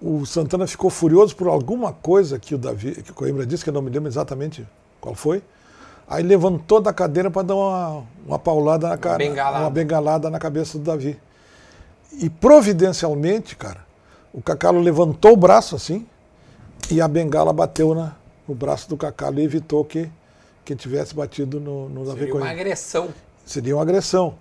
o 0.01 0.25
Santana 0.27 0.67
ficou 0.67 0.91
furioso 0.91 1.35
por 1.35 1.49
alguma 1.49 1.93
coisa 1.93 2.39
que 2.39 2.55
o 2.55 2.59
Davi, 2.59 3.03
que 3.03 3.11
o 3.11 3.15
Coimbra 3.15 3.47
disse, 3.47 3.65
que 3.65 3.71
eu 3.71 3.75
não 3.75 3.83
me 3.83 3.91
lembro 3.91 4.09
exatamente 4.09 4.67
qual 5.01 5.15
foi. 5.15 5.43
Aí 6.07 6.23
levantou 6.23 6.81
da 6.81 6.93
cadeira 6.93 7.31
para 7.31 7.43
dar 7.43 7.55
uma, 7.55 8.05
uma 8.27 8.39
paulada 8.39 8.89
na 8.89 8.99
cara, 8.99 9.19
bengalada. 9.19 9.65
uma 9.65 9.71
bengalada 9.71 10.31
na 10.31 10.39
cabeça 10.39 10.77
do 10.79 10.85
Davi. 10.85 11.19
E 12.21 12.29
providencialmente, 12.29 13.57
cara, 13.57 13.81
o 14.33 14.43
Cacalo 14.43 14.81
levantou 14.81 15.33
o 15.33 15.37
braço 15.37 15.75
assim 15.75 16.07
e 16.91 17.01
a 17.01 17.09
bengala 17.09 17.53
bateu 17.53 17.95
na, 17.95 18.15
no 18.47 18.55
braço 18.55 18.89
do 18.89 18.97
Cacalo 18.97 19.41
e 19.41 19.45
evitou 19.45 19.85
que, 19.85 20.11
que 20.65 20.77
tivesse 20.77 21.15
batido 21.15 21.59
no, 21.59 21.89
no 21.89 22.05
Davi 22.05 22.19
Seria 22.21 22.35
uma 22.35 22.41
Coimbra. 22.41 22.61
agressão. 22.61 23.09
Seria 23.47 23.77
uma 23.77 23.83
agressão. 23.83 24.35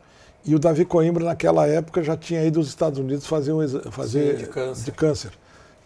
E 0.45 0.55
o 0.55 0.59
Davi 0.59 0.85
Coimbra, 0.85 1.23
naquela 1.23 1.67
época, 1.67 2.03
já 2.03 2.17
tinha 2.17 2.43
ido 2.43 2.59
aos 2.59 2.67
Estados 2.67 2.97
Unidos 2.99 3.27
fazer, 3.27 3.51
um, 3.53 3.67
fazer 3.91 4.31
Sim, 4.37 4.43
de 4.43 4.49
câncer. 4.49 4.83
de 4.85 4.91
câncer. 4.91 5.31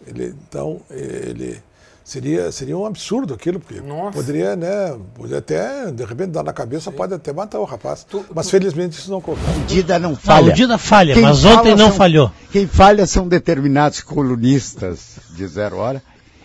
Ele, 0.06 0.34
então, 0.48 0.80
ele 0.90 1.60
seria, 2.02 2.50
seria 2.52 2.76
um 2.78 2.86
absurdo 2.86 3.34
aquilo, 3.34 3.60
porque 3.60 3.80
Nossa. 3.80 4.12
poderia, 4.12 4.56
né, 4.56 4.96
poderia 5.14 5.38
até, 5.38 5.90
de 5.90 6.04
repente, 6.04 6.30
dar 6.30 6.42
na 6.42 6.52
cabeça, 6.54 6.90
pode 6.90 7.12
até 7.12 7.32
matar 7.34 7.58
o 7.58 7.64
rapaz. 7.64 8.04
Tu- 8.08 8.24
Mas 8.34 8.46
tu- 8.46 8.50
felizmente 8.50 8.98
isso 8.98 9.10
não 9.10 9.18
ocorreu. 9.18 9.42
Dida 9.66 9.98
não 9.98 10.10
Não, 10.10 10.16
falha. 10.16 10.52
o 10.52 10.54
Dida 10.54 10.78
falha, 10.78 11.12
Quem 11.14 11.22
mas 11.22 11.44
ontem 11.44 11.74
não 11.74 11.88
são- 11.88 11.96
falhou. 11.96 12.30
Quem 12.50 12.66
falha 12.66 13.06
são 13.06 13.28
determinados 13.28 14.00
colunistas 14.00 15.16
de 15.34 15.46
zero 15.46 15.76
hora 15.78 16.02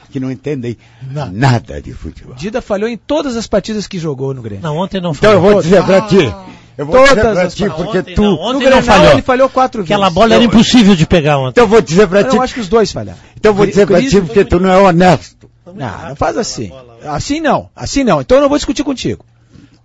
que 0.10 0.20
não 0.20 0.30
entendem 0.32 0.78
Não. 1.10 1.32
nada 1.32 1.82
de 1.82 1.94
futebol. 1.94 2.36
Dida 2.36 2.62
falhou 2.62 2.90
em 2.90 2.98
todas 2.98 3.38
as 3.38 3.48
partidas 3.48 3.88
que 3.88 3.98
jogou 4.00 4.34
no 4.34 4.42
Grêmio. 4.42 4.64
Não, 4.64 4.76
ontem 4.78 5.00
não 5.00 5.12
Então 5.12 5.30
falhou. 5.32 5.46
eu 5.48 5.54
vou 5.54 5.62
dizer 5.62 5.84
pra 5.86 6.02
ti. 6.02 6.34
Eu 6.78 6.86
vou 6.86 6.96
Todas 6.96 7.10
dizer 7.10 7.22
pra 7.34 7.42
as 7.44 7.54
ti, 7.56 7.66
pa- 7.68 7.74
porque 7.76 7.98
ontem 8.00 8.16
tu. 8.16 8.22
não, 8.22 8.32
No 8.32 8.42
ontem 8.42 8.60
Grenal 8.60 8.82
falhou. 8.84 9.12
ele 9.12 9.22
falhou 9.22 9.50
quatro 9.50 9.82
Aquela 9.84 10.06
vezes. 10.06 10.14
bola 10.16 10.36
era 10.36 10.44
impossível 10.44 10.96
de 10.96 11.06
pegar 11.06 11.38
ontem. 11.38 11.50
Então 11.52 11.64
eu 11.66 11.68
vou 11.68 11.82
dizer 11.82 12.08
pra 12.08 12.24
ti. 12.24 12.36
Eu 12.36 12.42
acho 12.42 12.54
que 12.54 12.60
os 12.62 12.70
dois 12.70 12.92
falharam. 12.92 13.20
Então 13.38 13.52
eu 13.52 13.56
vou 13.56 13.66
dizer 13.66 13.86
pra 13.86 14.02
ti 14.02 14.22
porque 14.22 14.46
tu 14.46 14.60
não 14.60 14.70
é 14.72 14.78
honesto. 14.78 15.50
Não, 15.76 16.10
não 16.10 16.16
faz 16.16 16.38
assim. 16.38 16.72
Assim 17.08 17.40
não, 17.40 17.70
assim 17.76 18.04
não. 18.04 18.22
Então 18.22 18.38
eu 18.38 18.42
não 18.42 18.50
vou 18.50 18.58
discutir 18.58 18.84
contigo. 18.84 19.24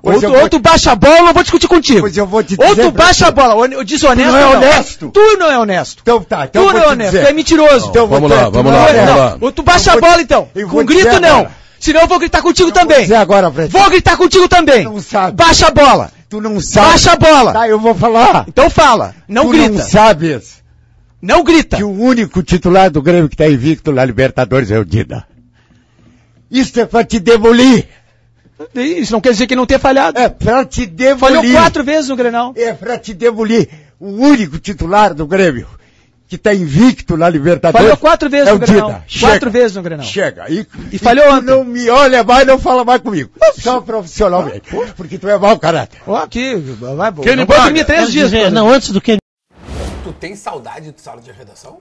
Ou 0.03 0.21
tu, 0.21 0.29
vou 0.29 0.41
ou 0.43 0.49
tu 0.49 0.59
baixa 0.61 0.93
a 0.93 0.95
bola 0.95 1.21
ou 1.23 1.27
eu 1.29 1.35
vou 1.35 1.43
discutir 1.43 1.67
contigo. 1.67 2.01
Pois 2.01 2.17
eu 2.17 2.27
vou 2.27 2.43
te 2.43 2.55
ou 2.59 2.69
dizer 2.69 2.83
tu 2.83 2.93
pra 2.93 3.07
baixa 3.07 3.27
a 3.27 3.31
bola. 3.33 3.55
O 3.57 3.85
desonesto 3.85 4.31
Tu 4.31 4.33
não 4.33 4.39
é 4.39 4.47
honesto. 4.57 5.11
Tu 5.13 5.37
não 5.39 5.51
é 5.51 5.59
honesto. 5.59 5.99
Então 6.03 6.23
tá, 6.23 6.45
então 6.45 6.63
tu 6.63 6.73
não 6.73 6.81
vou 6.81 6.91
é 6.91 6.93
honesto. 6.93 7.11
dizer. 7.11 7.25
Tu 7.25 7.29
é 7.29 7.33
mentiroso. 7.33 7.89
Então 7.89 8.07
vou 8.07 8.21
Vamos 8.21 8.31
lá, 8.37 8.45
tu 8.47 8.53
vamos 8.53 8.73
não 8.73 8.79
lá, 8.79 8.89
é 8.89 8.93
vamos 8.93 9.11
honesto. 9.11 9.19
lá. 9.19 9.39
Ou 9.41 9.53
tu 9.53 9.63
baixa 9.65 9.91
a 9.91 9.95
vou 9.95 10.03
bola 10.03 10.23
então. 10.23 10.49
eu 10.55 10.69
Com 10.69 10.75
vou 10.75 10.85
grito 10.85 11.21
não. 11.21 11.39
agora. 11.39 11.51
Senão 11.81 12.01
eu 12.03 12.07
vou 12.09 12.19
gritar 12.19 12.41
contigo 12.43 12.69
Eu 12.71 12.75
vou 12.75 12.83
também. 12.83 13.01
dizer 13.03 13.17
agora. 13.17 13.51
Vou 13.51 13.91
gritar 13.91 14.17
contigo 14.17 14.49
também. 14.49 14.85
Tu 14.85 14.91
não 14.91 15.01
sabe. 15.01 15.37
Baixa 15.37 15.67
a 15.67 15.71
bola. 15.71 16.11
Tu 16.37 16.41
não 16.43 16.61
sabe. 16.61 16.89
Baixa 16.89 17.13
a 17.13 17.17
bola. 17.17 17.53
Tá, 17.55 17.67
eu 17.69 17.81
vou 17.81 17.95
falar. 17.95 18.45
Então 18.47 18.69
fala. 18.69 19.15
Não 19.27 19.45
tu 19.47 19.53
grita. 19.53 19.69
não 19.71 19.79
sabes 19.79 20.63
Não 21.23 21.43
grita. 21.43 21.79
que 21.79 21.83
o 21.85 21.91
único 21.91 22.43
titular 22.43 22.91
do 22.91 23.01
Grêmio 23.01 23.27
que 23.29 23.37
tá 23.37 23.49
invicto 23.49 23.91
na 23.91 24.05
Libertadores 24.05 24.71
é 24.71 24.79
o 24.79 24.85
Dida. 24.85 25.27
Isso 26.51 26.79
é 26.79 26.85
pra 26.85 27.03
te 27.05 27.19
demolir. 27.19 27.89
Isso 28.75 29.13
não 29.13 29.21
quer 29.21 29.33
dizer 29.33 29.47
que 29.47 29.57
não 29.57 29.65
tenha 29.67 29.79
falhado. 29.81 30.19
É 30.19 30.29
pra 30.29 30.65
te 30.67 30.87
Falhou 31.19 31.41
demolir. 31.43 31.53
quatro 31.53 31.83
vezes 31.83 32.11
no 32.11 32.17
Grenal. 32.17 32.53
É 32.55 32.73
pra 32.75 32.99
te 32.99 33.15
demolir. 33.15 33.69
O 33.99 34.11
único 34.11 34.59
titular 34.59 35.15
do 35.15 35.27
Grêmio 35.27 35.67
que 36.29 36.37
tá 36.37 36.53
invicto 36.53 37.17
na 37.17 37.29
Libertadores. 37.29 37.85
Falhou 37.85 37.97
quatro 37.97 38.29
vezes 38.29 38.49
é 38.49 38.51
no 38.51 38.57
o 38.57 38.59
Grenal. 38.61 38.89
Dida. 38.91 39.05
Quatro 39.21 39.39
Chega. 39.39 39.51
vezes 39.51 39.77
no 39.77 39.83
Grenal. 39.83 40.07
Chega. 40.07 40.51
E, 40.51 40.67
E 40.91 40.99
falhou 40.99 41.25
tu 41.27 41.33
ontem. 41.35 41.47
não 41.47 41.65
me 41.65 41.89
olha 41.89 42.25
mais, 42.25 42.47
não 42.47 42.59
fala 42.59 42.85
mais 42.85 43.01
comigo. 43.01 43.31
Só 43.59 43.81
profissionalmente. 43.81 44.69
Porque 44.97 45.19
tu 45.19 45.29
é 45.29 45.39
mau 45.39 45.59
caráter. 45.59 46.01
Ó, 46.07 46.17
aqui, 46.17 46.57
vai. 46.57 47.13
Kenny 47.13 47.37
Não 47.37 47.47
vou 47.47 47.57
dormir 47.57 47.85
três 47.85 48.01
Quero 48.01 48.13
dias. 48.13 48.31
dizer, 48.31 48.51
não, 48.51 48.69
antes 48.69 48.91
do 48.91 49.01
que. 49.01 49.19
Tu 50.03 50.13
tem 50.15 50.35
saudade 50.35 50.91
do 50.93 51.01
sala 51.01 51.21
de 51.21 51.31
redação? 51.31 51.79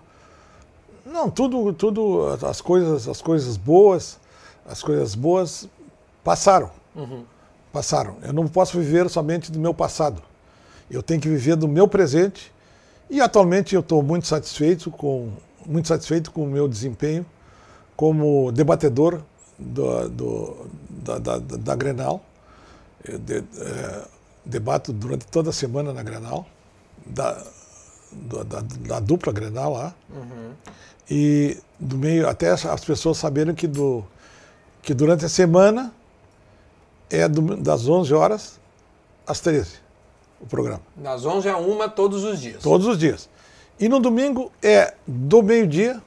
Não, 1.06 1.30
tudo, 1.30 1.72
tudo, 1.74 2.38
as 2.48 2.62
coisas, 2.62 3.08
as 3.08 3.22
coisas 3.22 3.58
boas, 3.58 4.20
as 4.68 4.82
coisas 4.82 5.14
boas 5.16 5.68
passaram. 6.24 6.70
Passaram. 7.72 8.18
Eu 8.24 8.32
não 8.34 8.48
posso 8.48 8.80
viver 8.80 9.10
somente 9.10 9.52
do 9.52 9.60
meu 9.60 9.74
passado. 9.74 10.22
Eu 10.90 11.04
tenho 11.04 11.20
que 11.20 11.28
viver 11.28 11.56
do 11.56 11.68
meu 11.68 11.88
presente. 11.88 12.52
E 13.10 13.22
atualmente 13.22 13.76
eu 13.76 13.82
estou 13.82 14.02
muito 14.02 14.28
satisfeito 14.28 14.90
com, 14.92 15.32
muito 15.66 15.88
satisfeito 15.88 16.32
com 16.32 16.44
o 16.44 16.48
meu 16.48 16.68
desempenho 16.68 17.26
como 17.96 18.52
debatedor 18.52 19.22
do, 19.58 20.10
do- 20.10 20.68
da, 20.90 21.18
da, 21.20 21.38
da- 21.40 21.58
da 21.58 21.76
Grenal. 21.76 22.24
Eu 23.04 23.20
de- 23.20 23.44
eh, 23.58 24.06
debato 24.44 24.92
durante 24.92 25.26
toda 25.28 25.50
a 25.52 25.54
semana 25.54 25.94
na 25.94 26.04
Grenal, 26.04 26.46
da, 27.06 27.42
da, 28.12 28.62
da 28.62 29.00
dupla 29.00 29.32
Grenal 29.32 29.74
lá. 29.74 29.94
E 31.10 31.58
do 31.80 31.98
meio, 31.98 32.28
até 32.28 32.50
as 32.50 32.66
as 32.66 32.84
pessoas 32.84 33.18
saberem 33.18 33.54
que, 33.54 33.68
do, 33.68 34.04
que 34.82 34.94
durante 34.94 35.24
a 35.26 35.30
semana 35.30 35.94
é 37.10 37.28
do- 37.30 37.56
das 37.58 37.88
11 37.88 38.14
horas 38.14 38.60
às 39.28 39.40
13 39.40 39.85
o 40.46 40.50
programa. 40.50 40.82
Das 40.96 41.26
11 41.26 41.50
a 41.50 41.58
1 41.58 41.90
todos 41.90 42.24
os 42.24 42.40
dias. 42.40 42.62
Todos 42.62 42.88
os 42.88 42.98
dias. 42.98 43.30
E 43.80 43.90
no 43.90 44.00
domingo 44.00 44.52
é 44.64 44.94
do 45.06 45.42
meio-dia 45.44 46.02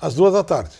às 0.00 0.14
duas 0.14 0.32
da 0.32 0.44
tarde. 0.44 0.76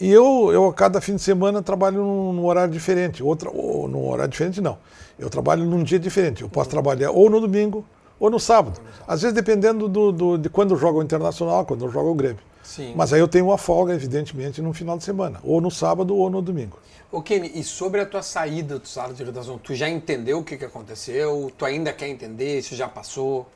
E 0.00 0.10
eu, 0.10 0.50
eu 0.52 0.66
a 0.68 0.72
cada 0.72 1.00
fim 1.00 1.14
de 1.16 1.22
semana 1.22 1.62
trabalho 1.62 1.98
num, 2.02 2.32
num 2.32 2.46
horário 2.46 2.72
diferente. 2.72 3.22
Outra, 3.22 3.50
ou 3.50 3.86
num 3.86 4.08
horário 4.08 4.30
diferente, 4.30 4.60
não. 4.60 4.78
Eu 5.18 5.28
trabalho 5.28 5.64
num 5.64 5.82
dia 5.82 5.98
diferente. 5.98 6.42
Eu 6.42 6.48
posso 6.48 6.70
trabalhar 6.70 7.10
ou 7.10 7.28
no 7.28 7.40
domingo 7.40 7.84
ou 8.18 8.30
no 8.30 8.38
sábado. 8.40 8.80
Às 9.06 9.22
vezes 9.22 9.34
dependendo 9.34 9.88
do, 9.88 10.10
do- 10.12 10.38
de 10.38 10.48
quando 10.48 10.72
eu 10.72 10.78
jogo 10.78 11.00
o 11.00 11.02
Internacional, 11.02 11.64
quando 11.66 11.84
eu 11.84 11.90
jogo 11.90 12.10
o 12.10 12.14
Grêmio. 12.14 12.38
Sim. 12.62 12.92
Mas 12.96 13.12
aí 13.12 13.20
eu 13.20 13.28
tenho 13.28 13.46
uma 13.46 13.58
folga, 13.58 13.92
evidentemente, 13.94 14.62
no 14.62 14.72
final 14.72 14.96
de 14.96 15.04
semana. 15.04 15.38
Ou 15.42 15.60
no 15.60 15.70
sábado 15.70 16.16
ou 16.16 16.30
no 16.30 16.40
domingo. 16.40 16.78
Ô 17.12 17.20
Kenny, 17.20 17.50
e 17.54 17.64
sobre 17.64 18.00
a 18.00 18.06
tua 18.06 18.22
saída 18.22 18.78
do 18.78 18.86
sala 18.86 19.12
de 19.12 19.24
redação, 19.24 19.58
tu 19.58 19.74
já 19.74 19.88
entendeu 19.88 20.38
o 20.38 20.44
que, 20.44 20.56
que 20.56 20.64
aconteceu? 20.64 21.50
Tu 21.58 21.64
ainda 21.64 21.92
quer 21.92 22.08
entender? 22.08 22.58
Isso 22.58 22.76
já 22.76 22.86
passou? 22.86 23.48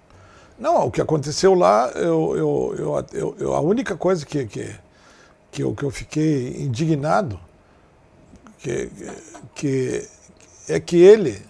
Não, 0.59 0.87
o 0.87 0.91
que 0.91 1.01
aconteceu 1.01 1.55
lá, 1.55 1.89
eu, 1.95 2.37
eu, 2.37 3.05
eu, 3.13 3.37
eu- 3.39 3.55
a 3.55 3.61
única 3.61 3.97
coisa 3.97 4.27
que, 4.27 4.45
que, 4.47 4.75
que, 5.53 5.63
eu, 5.63 5.73
que 5.75 5.85
eu 5.85 5.91
fiquei 5.91 6.63
indignado 6.63 7.39
que, 8.59 8.91
que 9.55 10.09
é 10.69 10.81
que 10.81 10.97
ele, 10.97 11.41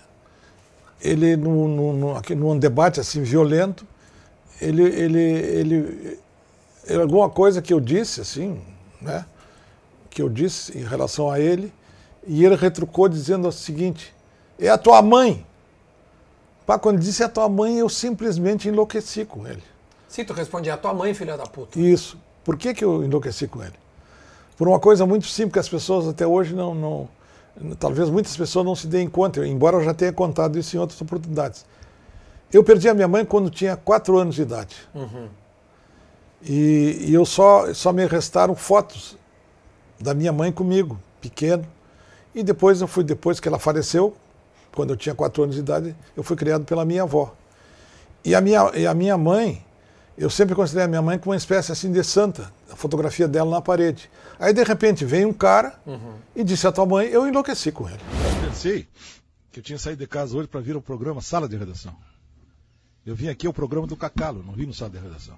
ele 1.00 1.36
num, 1.36 1.68
num, 1.68 2.20
num, 2.36 2.59
debate 2.59 3.00
assim 3.00 3.22
violento, 3.22 3.86
ele, 4.61 4.82
ele, 4.82 5.20
ele, 5.22 6.18
ele- 6.84 7.00
alguma 7.02 7.30
coisa 7.30 7.62
que 7.62 7.72
eu 7.72 7.80
disse 7.80 8.20
assim, 8.20 8.61
né, 9.00 9.24
que 10.11 10.20
eu 10.20 10.28
disse 10.28 10.76
em 10.76 10.84
relação 10.84 11.30
a 11.30 11.38
ele, 11.38 11.72
e 12.26 12.44
ele 12.44 12.56
retrucou 12.56 13.08
dizendo 13.08 13.48
o 13.48 13.52
seguinte: 13.52 14.14
é 14.58 14.68
a 14.68 14.78
tua 14.78 15.02
mãe. 15.02 15.44
Pá, 16.66 16.78
quando 16.78 16.98
disse 16.98 17.22
a 17.22 17.28
tua 17.28 17.48
mãe, 17.48 17.78
eu 17.78 17.88
simplesmente 17.88 18.68
enlouqueci 18.68 19.24
com 19.24 19.46
ele. 19.46 19.62
Sim, 20.08 20.24
tu 20.24 20.32
responde, 20.32 20.70
é 20.70 20.72
a 20.72 20.76
tua 20.76 20.94
mãe, 20.94 21.12
filha 21.12 21.36
da 21.36 21.44
puta. 21.44 21.78
Isso. 21.78 22.18
Por 22.42 22.56
que, 22.56 22.72
que 22.72 22.84
eu 22.84 23.04
enlouqueci 23.04 23.46
com 23.46 23.62
ele? 23.62 23.74
Por 24.56 24.68
uma 24.68 24.78
coisa 24.78 25.04
muito 25.04 25.26
simples 25.26 25.52
que 25.52 25.58
as 25.58 25.68
pessoas 25.68 26.06
até 26.06 26.26
hoje 26.26 26.54
não, 26.54 26.74
não. 26.74 27.08
Talvez 27.78 28.08
muitas 28.08 28.36
pessoas 28.36 28.64
não 28.64 28.74
se 28.74 28.86
deem 28.86 29.08
conta, 29.08 29.46
embora 29.46 29.76
eu 29.76 29.84
já 29.84 29.92
tenha 29.92 30.12
contado 30.12 30.58
isso 30.58 30.76
em 30.76 30.78
outras 30.78 31.00
oportunidades. 31.00 31.66
Eu 32.52 32.62
perdi 32.62 32.88
a 32.88 32.94
minha 32.94 33.08
mãe 33.08 33.24
quando 33.24 33.50
tinha 33.50 33.76
quatro 33.76 34.16
anos 34.16 34.36
de 34.36 34.42
idade. 34.42 34.76
E, 36.42 37.06
e 37.08 37.14
eu 37.14 37.24
só, 37.24 37.72
só 37.74 37.92
me 37.92 38.06
restaram 38.06 38.54
fotos 38.54 39.16
da 39.98 40.14
minha 40.14 40.32
mãe 40.32 40.52
comigo, 40.52 40.98
pequeno. 41.20 41.66
E 42.35 42.43
depois 42.43 42.80
eu 42.80 42.89
fui, 42.89 43.05
depois 43.05 43.39
que 43.39 43.47
ela 43.49 43.59
faleceu, 43.59 44.16
quando 44.72 44.91
eu 44.91 44.97
tinha 44.97 45.14
quatro 45.14 45.43
anos 45.43 45.55
de 45.55 45.61
idade, 45.61 45.95
eu 46.16 46.22
fui 46.22 46.37
criado 46.37 46.64
pela 46.64 46.85
minha 46.85 47.03
avó. 47.03 47.35
E 48.24 48.35
a 48.35 48.41
minha, 48.41 48.70
e 48.74 48.87
a 48.87 48.95
minha 48.95 49.16
mãe, 49.16 49.64
eu 50.16 50.30
sempre 50.30 50.55
considerei 50.55 50.87
a 50.87 50.89
minha 50.89 51.03
mãe 51.03 51.18
como 51.18 51.32
uma 51.32 51.37
espécie 51.37 51.70
assim 51.70 51.93
de 51.93 52.03
santa, 52.03 52.53
a 52.70 52.76
fotografia 52.76 53.28
dela 53.28 53.51
na 53.51 53.61
parede. 53.61 54.11
Aí 54.39 54.53
de 54.53 54.62
repente 54.64 55.05
vem 55.05 55.24
um 55.24 55.32
cara 55.32 55.78
e 56.35 56.43
disse 56.43 56.66
a 56.66 56.72
tua 56.72 56.87
mãe, 56.87 57.07
eu 57.07 57.26
enlouqueci 57.26 57.70
com 57.70 57.89
ele. 57.89 58.01
Pensei 58.45 58.89
que 59.53 59.61
eu 59.61 59.62
tinha 59.62 59.78
saído 59.78 60.01
de 60.01 60.07
casa 60.07 60.37
hoje 60.37 60.49
para 60.49 60.61
vir 60.61 60.74
ao 60.74 60.82
programa 60.82 61.20
Sala 61.20 61.49
de 61.49 61.57
Redação. 61.57 61.95
Eu 63.07 63.14
vim 63.14 63.28
aqui 63.28 63.47
ao 63.47 63.53
programa 63.53 63.87
do 63.87 63.97
Cacalo, 63.97 64.43
não 64.43 64.55
vim 64.55 64.66
no 64.66 64.74
Sala 64.74 64.91
de 64.91 64.99
Redação. 64.99 65.37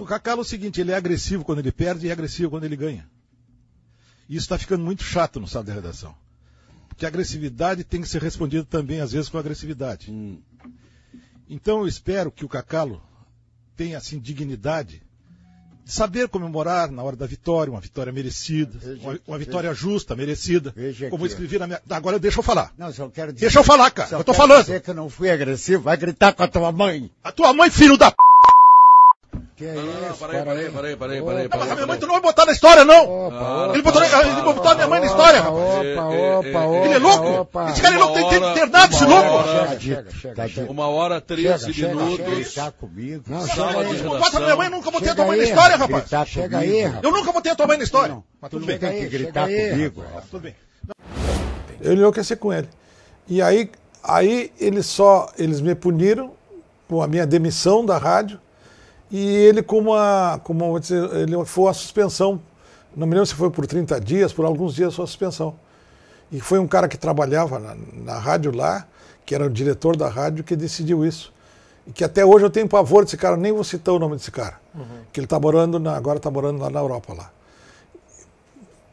O 0.00 0.04
Cacalo 0.04 0.40
é 0.40 0.42
o 0.42 0.44
seguinte, 0.44 0.80
ele 0.80 0.92
é 0.92 0.96
agressivo 0.96 1.44
quando 1.44 1.58
ele 1.58 1.72
perde 1.72 2.06
e 2.06 2.10
é 2.10 2.12
agressivo 2.12 2.50
quando 2.50 2.64
ele 2.64 2.76
ganha. 2.76 3.08
Isso 4.28 4.44
está 4.44 4.58
ficando 4.58 4.84
muito 4.84 5.02
chato 5.02 5.38
no 5.40 5.46
Sala 5.46 5.64
de 5.64 5.72
Redação. 5.72 6.14
Porque 6.88 7.04
a 7.04 7.08
agressividade 7.08 7.84
tem 7.84 8.00
que 8.00 8.08
ser 8.08 8.22
respondida 8.22 8.64
também, 8.64 9.00
às 9.00 9.12
vezes, 9.12 9.28
com 9.28 9.38
agressividade. 9.38 10.10
Então 11.48 11.80
eu 11.80 11.86
espero 11.86 12.30
que 12.32 12.44
o 12.44 12.48
Cacalo 12.48 13.02
tenha, 13.76 13.98
assim, 13.98 14.18
dignidade 14.18 15.02
de 15.84 15.92
saber 15.92 16.28
comemorar 16.28 16.90
na 16.90 17.02
hora 17.02 17.14
da 17.14 17.26
vitória, 17.26 17.70
uma 17.70 17.80
vitória 17.80 18.12
merecida, 18.12 18.76
Veja- 18.76 19.20
uma, 19.24 19.38
vitória 19.38 19.72
justa, 19.72 20.16
merecida. 20.16 20.72
Veja 20.74 21.08
Como 21.08 21.24
aqui, 21.24 21.32
escrevi 21.34 21.58
na 21.60 21.66
minha. 21.68 21.80
Agora 21.90 22.18
deixa 22.18 22.40
eu 22.40 22.42
falar. 22.42 22.72
Não, 22.76 22.92
só 22.92 23.08
quero 23.08 23.32
dizer. 23.32 23.44
Deixa 23.46 23.60
eu 23.60 23.64
falar, 23.64 23.90
cara. 23.92 24.10
Eu 24.10 24.24
tô 24.24 24.34
falando. 24.34 24.62
dizer 24.62 24.80
que 24.80 24.90
eu 24.90 24.94
não 24.94 25.08
fui 25.08 25.30
agressivo. 25.30 25.84
Vai 25.84 25.96
gritar 25.96 26.32
com 26.32 26.42
a 26.42 26.48
tua 26.48 26.72
mãe. 26.72 27.08
A 27.22 27.30
tua 27.30 27.52
mãe, 27.52 27.70
filho 27.70 27.96
da 27.96 28.10
p. 28.10 28.16
Que 29.56 29.64
é 29.64 29.72
Não, 29.72 29.82
não, 29.84 29.92
não, 30.00 30.10
isso, 30.10 30.18
peraí, 30.18 30.44
peraí, 30.44 30.64
aí. 30.66 30.70
peraí, 30.70 30.96
peraí, 30.96 31.20
Opa, 31.22 31.32
peraí, 31.32 31.48
mas 31.48 31.72
minha 31.72 31.86
mãe 31.86 31.98
tu 31.98 32.06
não 32.06 32.12
vai 32.12 32.20
botar 32.22 32.44
na 32.44 32.52
história, 32.52 32.84
não! 32.84 33.26
Opa, 33.28 33.70
Ele 33.72 33.82
botou, 33.82 34.02
ele 34.04 34.42
botou 34.42 34.70
a 34.70 34.74
minha 34.74 34.86
mãe 34.86 35.00
na 35.00 35.06
história, 35.06 35.40
rapaz! 35.40 35.56
Opa, 35.64 36.04
opa, 36.04 36.66
opa, 36.66 36.84
Ele 36.84 36.94
é 36.94 36.98
louco! 36.98 37.26
opa. 37.40 37.70
Esse 37.70 37.80
cara 37.80 37.94
é 37.94 37.98
louco, 37.98 38.14
tem, 38.14 38.28
tem 38.28 38.50
internado 38.50 38.94
esse 38.94 39.04
louco! 39.06 39.22
uma 39.28 39.32
hora. 39.32 39.68
Chega, 39.80 39.80
chega, 39.80 40.10
chega, 40.12 40.48
chega. 40.48 40.70
Uma 40.70 40.88
hora, 40.88 41.20
13 41.22 41.42
Chega, 41.42 41.72
chega, 41.72 41.94
minutos. 41.94 42.54
Comigo. 42.78 43.24
Não. 43.28 43.38
Não 43.40 44.18
bota 44.18 44.38
na 44.38 44.44
minha 44.44 44.56
mãe, 44.56 44.68
nunca 44.68 44.90
botei 44.90 45.08
a 45.08 45.14
tua 45.14 45.24
mãe 45.24 45.38
na 45.38 45.44
história, 45.44 45.76
rapaz! 45.76 46.28
Chega 46.28 46.58
aí, 46.58 46.82
rapaz. 46.82 47.04
Eu 47.04 47.10
nunca 47.12 47.32
botei 47.32 47.52
a 47.52 47.54
tua 47.56 47.66
mãe 47.66 47.78
na 47.78 47.84
história! 47.84 48.18
Mas 48.38 48.50
tudo 48.50 48.60
Tu 48.60 48.66
bem. 48.66 48.78
aí, 48.90 48.98
Chega 49.04 49.18
gritar 49.18 49.48
comigo. 49.48 50.02
rapaz. 50.02 50.24
Tudo 50.30 50.42
bem. 50.42 50.54
Eu 51.80 51.94
enlouqueci 51.94 52.36
com 52.36 52.52
ele. 52.52 52.68
E 53.26 53.40
aí, 53.40 53.70
aí 54.04 54.52
eles 54.60 54.84
só, 54.84 55.30
eles 55.38 55.62
me 55.62 55.74
puniram 55.74 56.32
com 56.88 57.00
a 57.02 57.06
minha 57.08 57.26
demissão 57.26 57.84
da 57.86 57.96
rádio 57.96 58.38
e 59.10 59.24
ele 59.24 59.62
como 59.62 59.94
eu 59.94 60.42
vou 60.70 60.78
dizer, 60.78 61.02
ele 61.14 61.44
foi 61.44 61.70
a 61.70 61.72
suspensão. 61.74 62.40
Não 62.94 63.06
me 63.06 63.12
lembro 63.14 63.26
se 63.26 63.34
foi 63.34 63.50
por 63.50 63.66
30 63.66 64.00
dias, 64.00 64.32
por 64.32 64.44
alguns 64.44 64.74
dias 64.74 64.94
foi 64.94 65.04
a 65.04 65.06
suspensão. 65.06 65.54
E 66.32 66.40
foi 66.40 66.58
um 66.58 66.66
cara 66.66 66.88
que 66.88 66.96
trabalhava 66.96 67.58
na, 67.58 67.76
na 67.92 68.18
rádio 68.18 68.54
lá, 68.54 68.86
que 69.24 69.34
era 69.34 69.44
o 69.46 69.50
diretor 69.50 69.96
da 69.96 70.08
rádio, 70.08 70.42
que 70.42 70.56
decidiu 70.56 71.04
isso. 71.04 71.32
E 71.86 71.92
que 71.92 72.02
até 72.02 72.24
hoje 72.24 72.44
eu 72.44 72.50
tenho 72.50 72.66
pavor 72.68 73.04
desse 73.04 73.16
cara, 73.16 73.36
nem 73.36 73.52
vou 73.52 73.62
citar 73.62 73.94
o 73.94 73.98
nome 73.98 74.16
desse 74.16 74.30
cara. 74.30 74.58
Que 75.12 75.20
ele 75.20 75.26
está 75.26 75.38
morando, 75.38 75.78
na, 75.78 75.94
agora 75.96 76.16
está 76.16 76.30
morando 76.30 76.60
lá 76.60 76.68
na 76.70 76.80
Europa 76.80 77.14
lá. 77.14 77.30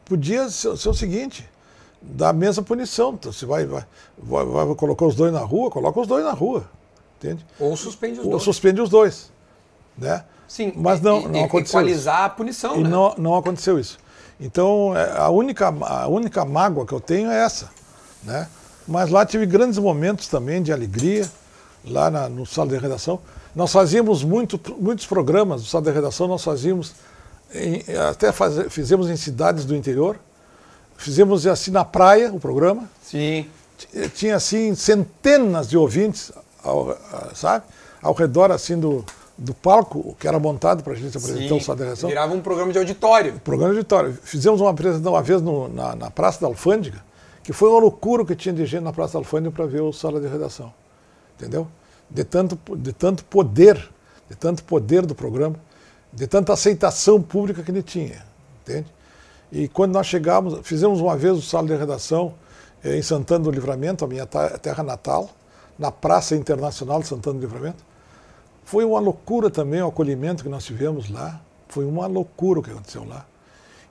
Podia 0.04 0.48
ser, 0.48 0.76
ser 0.76 0.88
o 0.90 0.94
seguinte, 0.94 1.48
dar 2.00 2.28
a 2.28 2.32
mesma 2.32 2.62
punição. 2.62 3.14
Então, 3.14 3.32
Você 3.32 3.46
vai, 3.46 3.64
vai, 3.66 3.84
vai, 4.18 4.44
vai 4.44 4.74
colocar 4.74 5.06
os 5.06 5.14
dois 5.14 5.32
na 5.32 5.40
rua, 5.40 5.70
coloca 5.70 5.98
os 5.98 6.06
dois 6.06 6.24
na 6.24 6.32
rua. 6.32 6.64
Entende? 7.18 7.44
Ou 7.58 7.76
suspende 7.76 8.20
os 8.20 8.24
Ou 8.26 8.32
dois. 8.32 8.42
suspende 8.42 8.80
os 8.80 8.90
dois. 8.90 9.32
Né? 9.96 10.24
Sim, 10.48 10.72
Mas 10.76 11.00
não, 11.00 11.20
e- 11.22 11.28
não 11.28 11.44
aconteceu 11.44 11.80
Equalizar 11.80 12.24
a 12.24 12.28
punição, 12.28 12.76
E 12.76 12.82
né? 12.82 12.88
não, 12.88 13.14
não 13.16 13.34
aconteceu 13.34 13.78
isso. 13.78 13.98
Então, 14.40 14.92
é, 14.96 15.16
a 15.18 15.28
única, 15.30 15.68
a 15.68 16.06
única 16.08 16.44
mágoa 16.44 16.84
que 16.86 16.92
eu 16.92 17.00
tenho 17.00 17.30
é 17.30 17.38
essa. 17.44 17.68
Né? 18.22 18.48
Mas 18.86 19.10
lá 19.10 19.24
tive 19.24 19.46
grandes 19.46 19.78
momentos 19.78 20.28
também 20.28 20.62
de 20.62 20.72
alegria, 20.72 21.28
lá 21.84 22.10
na- 22.10 22.28
no 22.28 22.44
sala 22.44 22.68
de 22.70 22.76
redação. 22.78 23.20
Nós 23.54 23.70
fazíamos 23.72 24.24
muito, 24.24 24.60
muitos 24.78 25.06
programas 25.06 25.62
do 25.62 25.68
sala 25.68 25.84
de 25.84 25.90
redação, 25.92 26.26
nós 26.26 26.42
fazíamos, 26.42 26.92
em- 27.54 27.82
até 28.10 28.32
faz- 28.32 28.72
fizemos 28.72 29.08
em 29.08 29.16
cidades 29.16 29.64
do 29.64 29.74
interior, 29.76 30.18
fizemos 30.96 31.46
assim 31.46 31.70
na 31.70 31.84
praia 31.84 32.32
o 32.32 32.40
programa, 32.40 32.88
Sim. 33.02 33.46
T- 33.92 34.08
tinha 34.10 34.36
assim 34.36 34.74
centenas 34.74 35.68
de 35.68 35.76
ouvintes, 35.76 36.32
ao, 36.62 36.90
a- 36.90 37.30
sabe, 37.34 37.64
ao 38.02 38.12
redor 38.12 38.50
assim 38.50 38.78
do, 38.78 39.04
do 39.36 39.52
palco 39.52 40.14
que 40.18 40.28
era 40.28 40.38
montado 40.38 40.82
para 40.84 40.92
a 40.92 40.96
gente 40.96 41.16
apresentar 41.16 41.48
Sim. 41.48 41.54
o 41.56 41.60
sala 41.60 41.78
de 41.78 41.84
redação 41.84 42.08
Virava 42.08 42.32
um 42.34 42.40
programa 42.40 42.72
de 42.72 42.78
auditório. 42.78 43.40
programa 43.40 43.72
de 43.72 43.78
auditório. 43.78 44.12
Fizemos 44.22 44.60
uma 44.60 44.70
apresentação 44.70 45.12
uma 45.12 45.22
vez 45.22 45.42
no- 45.42 45.68
na, 45.68 45.96
na 45.96 46.10
Praça 46.10 46.40
da 46.40 46.46
Alfândega, 46.46 47.02
que 47.42 47.52
foi 47.52 47.68
uma 47.68 47.80
loucura 47.80 48.24
que 48.24 48.34
tinha 48.36 48.54
de 48.54 48.64
gente 48.64 48.82
na 48.84 48.92
Praça 48.92 49.14
da 49.14 49.18
Alfândega 49.18 49.50
para 49.54 49.66
ver 49.66 49.80
o 49.80 49.92
sala 49.92 50.20
de 50.20 50.28
redação. 50.28 50.72
Entendeu? 51.36 51.66
De 52.08 52.22
tanto, 52.22 52.56
de 52.76 52.92
tanto 52.92 53.24
poder, 53.24 53.90
de 54.30 54.36
tanto 54.36 54.62
poder 54.62 55.04
do 55.04 55.14
programa, 55.16 55.56
de 56.12 56.26
tanta 56.28 56.52
aceitação 56.52 57.20
pública 57.20 57.62
que 57.62 57.70
ele 57.72 57.82
tinha. 57.82 58.24
Entende? 58.62 58.86
E 59.50 59.66
quando 59.68 59.92
nós 59.92 60.06
chegamos, 60.06 60.60
fizemos 60.62 61.00
uma 61.00 61.16
vez 61.16 61.36
o 61.36 61.42
sala 61.42 61.66
de 61.66 61.74
redação 61.76 62.34
eh, 62.84 62.96
em 62.96 63.02
Santana 63.02 63.42
do 63.44 63.50
Livramento, 63.50 64.04
a 64.04 64.08
minha 64.08 64.26
terra 64.26 64.82
natal, 64.84 65.28
na 65.76 65.90
Praça 65.90 66.36
Internacional 66.36 67.00
de 67.00 67.08
Santana 67.08 67.38
do 67.38 67.40
Livramento. 67.44 67.84
Foi 68.64 68.84
uma 68.84 69.00
loucura 69.00 69.50
também 69.50 69.82
o 69.82 69.88
acolhimento 69.88 70.42
que 70.42 70.48
nós 70.48 70.64
tivemos 70.64 71.10
lá. 71.10 71.40
Foi 71.68 71.84
uma 71.84 72.06
loucura 72.06 72.60
o 72.60 72.62
que 72.62 72.70
aconteceu 72.70 73.04
lá. 73.04 73.26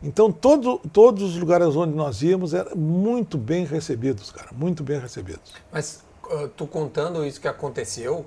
Então, 0.02 0.32
todo, 0.32 0.80
todos 0.92 1.24
os 1.24 1.38
lugares 1.38 1.76
onde 1.76 1.94
nós 1.96 2.22
íamos 2.22 2.54
eram 2.54 2.76
muito 2.76 3.38
bem 3.38 3.66
recebidos, 3.66 4.32
cara, 4.32 4.50
muito 4.52 4.84
bem 4.84 5.00
recebidos. 5.00 5.54
Mas 5.72 6.04
uh, 6.30 6.48
tu 6.50 6.68
contando 6.68 7.26
isso 7.26 7.40
que 7.40 7.48
aconteceu, 7.48 8.26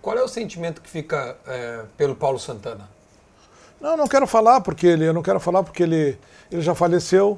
qual 0.00 0.16
é 0.16 0.22
o 0.22 0.28
sentimento 0.28 0.80
que 0.80 0.88
fica 0.88 1.36
eh, 1.46 1.82
pelo 1.96 2.14
Paulo 2.14 2.38
Santana? 2.38 2.88
Não, 3.80 3.96
não 3.96 4.06
quero 4.06 4.24
falar 4.26 4.60
porque 4.60 4.86
ele, 4.86 5.04
eu 5.06 5.12
não 5.12 5.22
quero 5.22 5.40
falar 5.40 5.62
porque 5.64 5.82
ele, 5.82 6.16
ele 6.50 6.62
já 6.62 6.72
faleceu 6.74 7.36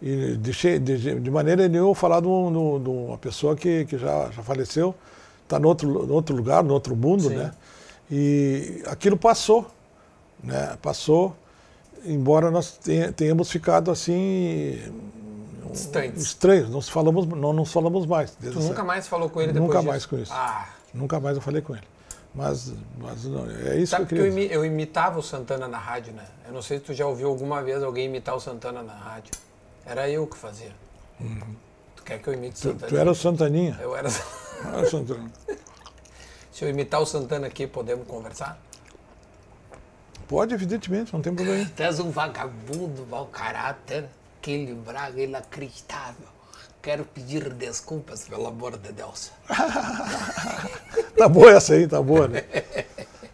e 0.00 0.34
deixei, 0.38 0.78
de, 0.78 1.20
de 1.20 1.30
maneira 1.30 1.68
nenhuma 1.68 1.94
falar 1.94 2.20
de, 2.20 2.26
de 2.26 2.32
um- 2.32 2.82
de 2.82 2.88
uma 2.88 3.18
pessoa 3.18 3.54
que, 3.54 3.84
que 3.84 3.98
já, 3.98 4.30
já 4.30 4.42
faleceu, 4.42 4.94
está 5.48 5.58
no 5.58 5.68
outro, 5.68 6.06
no 6.06 6.12
outro 6.14 6.36
lugar, 6.36 6.62
no 6.62 6.74
outro 6.74 6.94
mundo, 6.94 7.24
Sim. 7.28 7.36
né? 7.36 7.50
E 8.10 8.82
aquilo 8.86 9.16
passou, 9.16 9.66
né? 10.44 10.76
Passou, 10.82 11.34
embora 12.04 12.50
nós 12.50 12.72
tenha- 12.72 13.10
tenhamos 13.12 13.50
ficado 13.50 13.90
assim 13.90 14.78
Distantes. 15.70 16.22
estranhos, 16.22 16.70
não, 16.70 16.80
falamos, 16.82 17.26
não 17.26 17.52
nos 17.52 17.72
falamos 17.72 18.06
mais. 18.06 18.30
Tu 18.32 18.48
essa- 18.48 18.60
nunca 18.60 18.84
mais 18.84 19.06
falou 19.08 19.28
com 19.28 19.40
ele 19.40 19.52
depois 19.52 19.66
Nunca 19.68 19.78
disso? 19.80 19.88
mais 19.90 20.06
com 20.06 20.18
isso. 20.18 20.32
Ah, 20.32 20.68
Nunca 20.94 21.20
mais 21.20 21.36
eu 21.36 21.42
falei 21.42 21.60
com 21.60 21.74
ele. 21.74 21.84
Mas, 22.34 22.72
mas 22.98 23.24
não, 23.24 23.46
é 23.50 23.78
isso 23.78 23.90
sabe 23.90 24.06
que 24.06 24.14
que 24.14 24.20
eu 24.20 24.26
eu, 24.26 24.30
queria 24.32 24.48
dizer. 24.48 24.54
imi- 24.54 24.54
eu 24.54 24.64
imitava 24.64 25.18
o 25.18 25.22
Santana 25.22 25.66
na 25.68 25.78
rádio, 25.78 26.12
né? 26.14 26.24
Eu 26.46 26.52
não 26.54 26.62
sei 26.62 26.78
se 26.78 26.84
tu 26.84 26.94
já 26.94 27.06
ouviu 27.06 27.28
alguma 27.28 27.62
vez 27.62 27.82
alguém 27.82 28.06
imitar 28.06 28.34
o 28.36 28.40
Santana 28.40 28.82
na 28.82 28.92
rádio. 28.94 29.32
Era 29.84 30.08
eu 30.08 30.26
que 30.26 30.36
fazia. 30.36 30.72
Tu 31.96 32.02
quer 32.04 32.18
que 32.20 32.28
eu 32.28 32.34
imite 32.34 32.66
o 32.66 32.70
Uhum. 32.70 32.74
Tu, 32.76 32.80
Santana? 32.80 32.88
tu 32.90 32.96
era 32.96 33.10
o 33.10 33.14
Santaninha. 33.14 33.78
Eu 33.82 33.94
era... 33.96 34.08
Ah, 34.64 34.84
Santana. 34.84 35.30
Se 36.52 36.64
eu 36.64 36.68
imitar 36.68 37.00
o 37.00 37.06
Santana 37.06 37.46
aqui, 37.46 37.66
podemos 37.66 38.06
conversar? 38.06 38.58
Pode, 40.26 40.52
evidentemente, 40.52 41.12
não 41.12 41.22
tem 41.22 41.34
problema. 41.34 41.70
Tu 41.74 41.82
és 41.82 42.00
um 42.00 42.10
vagabundo, 42.10 43.06
mau 43.08 43.26
caráter, 43.26 44.06
aquele 44.38 44.74
braga 44.74 45.22
inacreditável. 45.22 46.26
Quero 46.82 47.04
pedir 47.04 47.52
desculpas, 47.54 48.28
pelo 48.28 48.46
amor 48.46 48.76
de 48.76 48.92
Deus. 48.92 49.30
Tá 51.16 51.28
boa 51.28 51.50
essa 51.50 51.74
aí, 51.74 51.88
tá 51.88 52.00
boa, 52.00 52.28
né? 52.28 52.44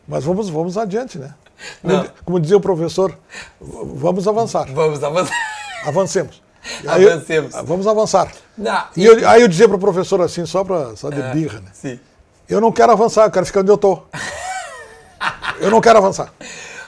Mas 0.09 0.25
vamos, 0.25 0.49
vamos 0.49 0.79
adiante, 0.79 1.19
né? 1.19 1.35
Como, 1.83 2.11
como 2.25 2.41
dizia 2.41 2.57
o 2.57 2.61
professor, 2.61 3.15
vamos 3.61 4.27
avançar. 4.27 4.73
Vamos 4.73 5.05
avançar. 5.05 5.37
Avancemos. 5.85 6.44
E 6.83 6.89
aí- 6.89 7.09
Avancemos. 7.09 7.55
vamos 7.65 7.87
avançar. 7.87 8.33
Não, 8.57 8.85
E 8.97 9.05
eu- 9.05 9.29
aí 9.29 9.43
eu 9.43 9.49
dizia 9.49 9.69
pro 9.69 9.79
professor 9.79 10.21
assim, 10.23 10.47
só, 10.47 10.65
pra, 10.65 10.97
só 10.97 11.11
de 11.11 11.21
birra, 11.35 11.61
né? 11.61 11.71
Sim. 11.73 12.01
Eu 12.49 12.61
não 12.61 12.71
quero 12.73 12.93
avançar, 12.93 13.25
eu 13.27 13.31
quero 13.31 13.47
ficar 13.47 13.61
onde 13.61 13.71
eu 13.71 13.79
tô. 13.79 14.03
Eu 15.61 15.71
não 15.71 15.81
quero 15.81 15.99
avançar. 15.99 16.33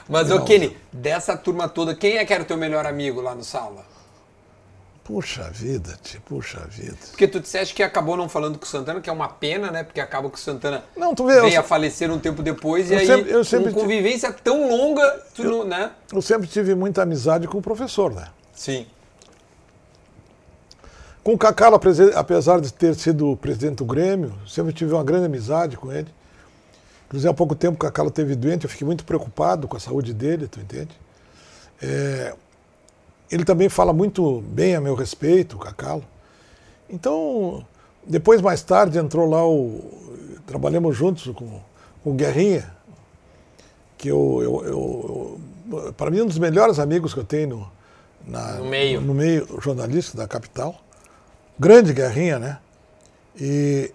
Mas, 0.09 0.31
ô 0.31 0.41
Kenny, 0.43 0.75
dessa 0.91 1.35
turma 1.35 1.67
toda, 1.67 1.93
quem 1.95 2.17
é 2.17 2.25
que 2.25 2.33
era 2.33 2.43
o 2.43 2.45
teu 2.45 2.57
melhor 2.57 2.85
amigo 2.85 3.21
lá 3.21 3.35
no 3.35 3.43
sala? 3.43 3.85
Puxa 5.03 5.49
vida, 5.53 5.97
tio, 6.03 6.19
puxa 6.25 6.59
vida. 6.69 6.97
Porque 7.11 7.27
tu 7.29 7.39
disseste 7.39 7.73
que 7.73 7.81
acabou 7.81 8.17
não 8.17 8.27
falando 8.27 8.57
com 8.59 8.65
o 8.65 8.67
Santana, 8.67 8.99
que 8.99 9.09
é 9.09 9.13
uma 9.13 9.29
pena, 9.29 9.71
né? 9.71 9.83
Porque 9.83 10.01
acaba 10.01 10.29
que 10.29 10.35
o 10.35 10.39
Santana 10.39 10.83
Não, 10.97 11.15
tu 11.15 11.25
vê, 11.25 11.37
eu 11.37 11.43
veio 11.43 11.59
a 11.59 11.63
se- 11.63 11.67
falecer 11.69 12.11
um 12.11 12.19
tempo 12.19 12.43
depois 12.43 12.89
e 12.89 12.93
eu 12.93 12.99
aí, 12.99 13.07
sempre- 13.07 13.31
eu 13.31 13.43
sempre 13.45 13.71
com 13.73 13.81
convivência 13.81 14.33
tão 14.33 14.67
longa, 14.69 15.09
tu 15.33 15.43
não, 15.45 15.63
né? 15.63 15.91
Eu 16.11 16.21
sempre 16.21 16.45
tive 16.45 16.75
muita 16.75 17.03
amizade 17.03 17.47
com 17.47 17.57
o 17.57 17.61
professor, 17.61 18.13
né? 18.13 18.27
Sim. 18.53 18.85
Com 21.27 21.33
o 21.33 21.37
apese- 21.75 22.13
apesar 22.15 22.61
de 22.61 22.71
ter 22.71 22.95
sido 22.95 23.35
presidente 23.35 23.79
do 23.79 23.83
Grêmio, 23.85 24.33
sempre 24.47 24.71
tive 24.71 24.93
uma 24.93 25.03
grande 25.03 25.25
amizade 25.25 25.75
com 25.75 25.91
ele. 25.91 26.07
Inclusive, 27.05 27.29
há 27.29 27.33
pouco 27.33 27.53
tempo 27.53 27.75
o 27.75 27.77
Cacalo 27.77 28.09
teve 28.09 28.33
doente, 28.33 28.63
eu 28.63 28.69
fiquei 28.69 28.85
muito 28.85 29.03
preocupado 29.03 29.67
com 29.67 29.75
a 29.75 29.79
saúde 29.79 30.13
dele, 30.13 30.47
tu 30.47 30.61
entende? 30.61 30.97
É, 31.81 32.33
ele 33.29 33.43
também 33.43 33.67
fala 33.67 33.91
muito 33.91 34.39
bem 34.47 34.73
a 34.73 34.79
meu 34.79 34.95
respeito, 34.95 35.57
o 35.57 35.59
Cacalo. 35.59 36.01
Então, 36.89 37.61
depois, 38.07 38.39
mais 38.41 38.61
tarde, 38.61 38.97
entrou 38.97 39.29
lá 39.29 39.45
o. 39.45 39.81
Trabalhamos 40.45 40.95
juntos 40.95 41.25
com, 41.35 41.59
com 42.05 42.11
o 42.11 42.13
Guerrinha, 42.13 42.71
que 43.97 44.07
eu, 44.07 44.39
eu, 44.41 44.65
eu- 44.65 45.39
eu- 45.87 45.93
para 45.93 46.09
mim, 46.09 46.19
é 46.19 46.23
um 46.23 46.27
dos 46.27 46.39
melhores 46.39 46.79
amigos 46.79 47.13
que 47.13 47.19
eu 47.19 47.25
tenho 47.25 47.49
no, 47.49 47.71
na- 48.25 48.53
No 48.59 48.65
meio. 48.69 49.01
no 49.01 49.13
meio 49.13 49.45
jornalístico 49.61 50.15
da 50.15 50.25
capital. 50.25 50.86
Grande 51.59 51.93
Guerrinha, 51.93 52.39
né? 52.39 52.59
E 53.39 53.91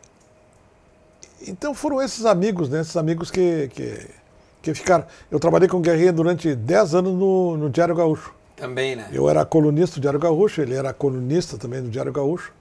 então 1.47 1.75
foram 1.75 2.01
esses 2.01 2.25
amigos, 2.25 2.69
né? 2.69 2.81
Esses 2.81 2.97
amigos 2.97 3.31
que, 3.31 3.69
que, 3.75 4.09
que 4.63 4.75
ficaram. 4.75 5.05
Eu 5.31 5.41
trabalhei 5.41 5.69
com 5.69 5.81
Guerrinha 5.81 6.13
durante 6.13 6.55
10 6.55 6.95
anos 6.95 7.13
no, 7.15 7.57
no 7.57 7.71
Diário 7.71 7.95
Gaúcho. 7.95 8.33
Também, 8.57 8.95
né? 8.95 9.09
Eu 9.13 9.29
era 9.29 9.45
colunista 9.45 9.97
do 9.97 10.01
Diário 10.03 10.21
Gaúcho, 10.21 10.61
ele 10.61 10.75
era 10.75 10.93
colunista 10.93 11.59
também 11.59 11.83
do 11.83 11.89
Diário 11.89 12.13
Gaúcho. 12.13 12.53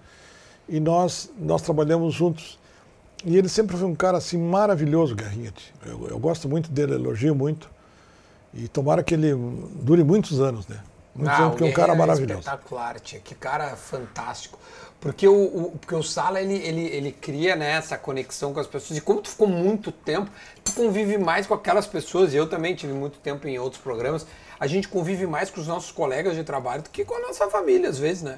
E 0.67 0.79
nós, 0.79 1.29
nós 1.37 1.61
trabalhamos 1.61 2.13
juntos. 2.13 2.57
E 3.23 3.37
ele 3.37 3.47
sempre 3.49 3.77
foi 3.77 3.87
um 3.87 3.93
cara 3.93 4.17
assim 4.17 4.37
maravilhoso, 4.37 5.15
Guerrinha. 5.15 5.53
Eu, 5.85 6.07
eu 6.07 6.17
gosto 6.17 6.49
muito 6.49 6.71
dele, 6.71 6.95
elogio 6.95 7.35
muito. 7.35 7.69
E 8.53 8.67
tomara 8.67 9.03
que 9.03 9.13
ele 9.13 9.33
dure 9.75 10.03
muitos 10.03 10.41
anos, 10.41 10.67
né? 10.67 10.79
Muitos 11.13 11.37
Ah, 11.37 11.41
anos, 11.43 11.51
porque 11.51 11.63
é 11.65 11.67
um 11.67 11.71
cara 11.73 11.93
Guerreiro 11.93 11.99
maravilhoso. 11.99 12.39
espetacular, 12.39 12.99
tia. 12.99 13.19
Que 13.19 13.35
cara 13.35 13.75
fantástico. 13.75 14.57
Porque 15.01 15.27
o, 15.27 15.33
o- 15.33 15.71
porque 15.79 15.95
o 15.95 16.03
Sala, 16.03 16.39
ele, 16.39 16.53
ele, 16.55 16.85
ele 16.85 17.11
cria 17.11 17.55
né, 17.55 17.71
essa 17.71 17.97
conexão 17.97 18.53
com 18.53 18.59
as 18.59 18.67
pessoas. 18.67 18.97
E 18.99 19.01
como 19.01 19.19
tu 19.19 19.29
ficou 19.29 19.47
muito 19.47 19.91
tempo, 19.91 20.29
tu 20.63 20.73
convive 20.73 21.17
mais 21.17 21.47
com 21.47 21.55
aquelas 21.55 21.87
pessoas. 21.87 22.33
E 22.33 22.37
eu 22.37 22.47
também 22.47 22.75
tive 22.75 22.93
muito 22.93 23.17
tempo 23.17 23.47
em 23.47 23.57
outros 23.57 23.81
programas. 23.81 24.27
A 24.59 24.67
gente 24.67 24.87
convive 24.87 25.25
mais 25.25 25.49
com 25.49 25.59
os 25.59 25.67
nossos 25.67 25.91
colegas 25.91 26.35
de 26.35 26.43
trabalho 26.43 26.83
do 26.83 26.89
que 26.91 27.03
com 27.03 27.15
a 27.15 27.19
nossa 27.19 27.49
família, 27.49 27.89
às 27.89 27.97
vezes, 27.97 28.21
né? 28.21 28.37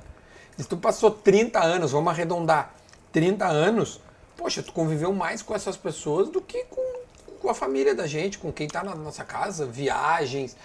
Se 0.57 0.63
tu 0.63 0.77
passou 0.77 1.11
30 1.11 1.59
anos, 1.61 1.91
vamos 1.91 2.09
arredondar, 2.11 2.73
30 3.11 3.45
anos, 3.45 3.99
poxa, 4.37 4.63
tu 4.63 4.71
conviveu 4.71 5.11
mais 5.11 5.41
com 5.41 5.53
essas 5.53 5.75
pessoas 5.75 6.29
do 6.29 6.39
que 6.39 6.63
com, 6.65 6.81
com 7.41 7.49
a 7.49 7.53
família 7.53 7.93
da 7.93 8.07
gente, 8.07 8.37
com 8.37 8.53
quem 8.53 8.69
tá 8.69 8.83
na 8.83 8.95
nossa 8.95 9.25
casa, 9.25 9.65
viagens, 9.65 10.55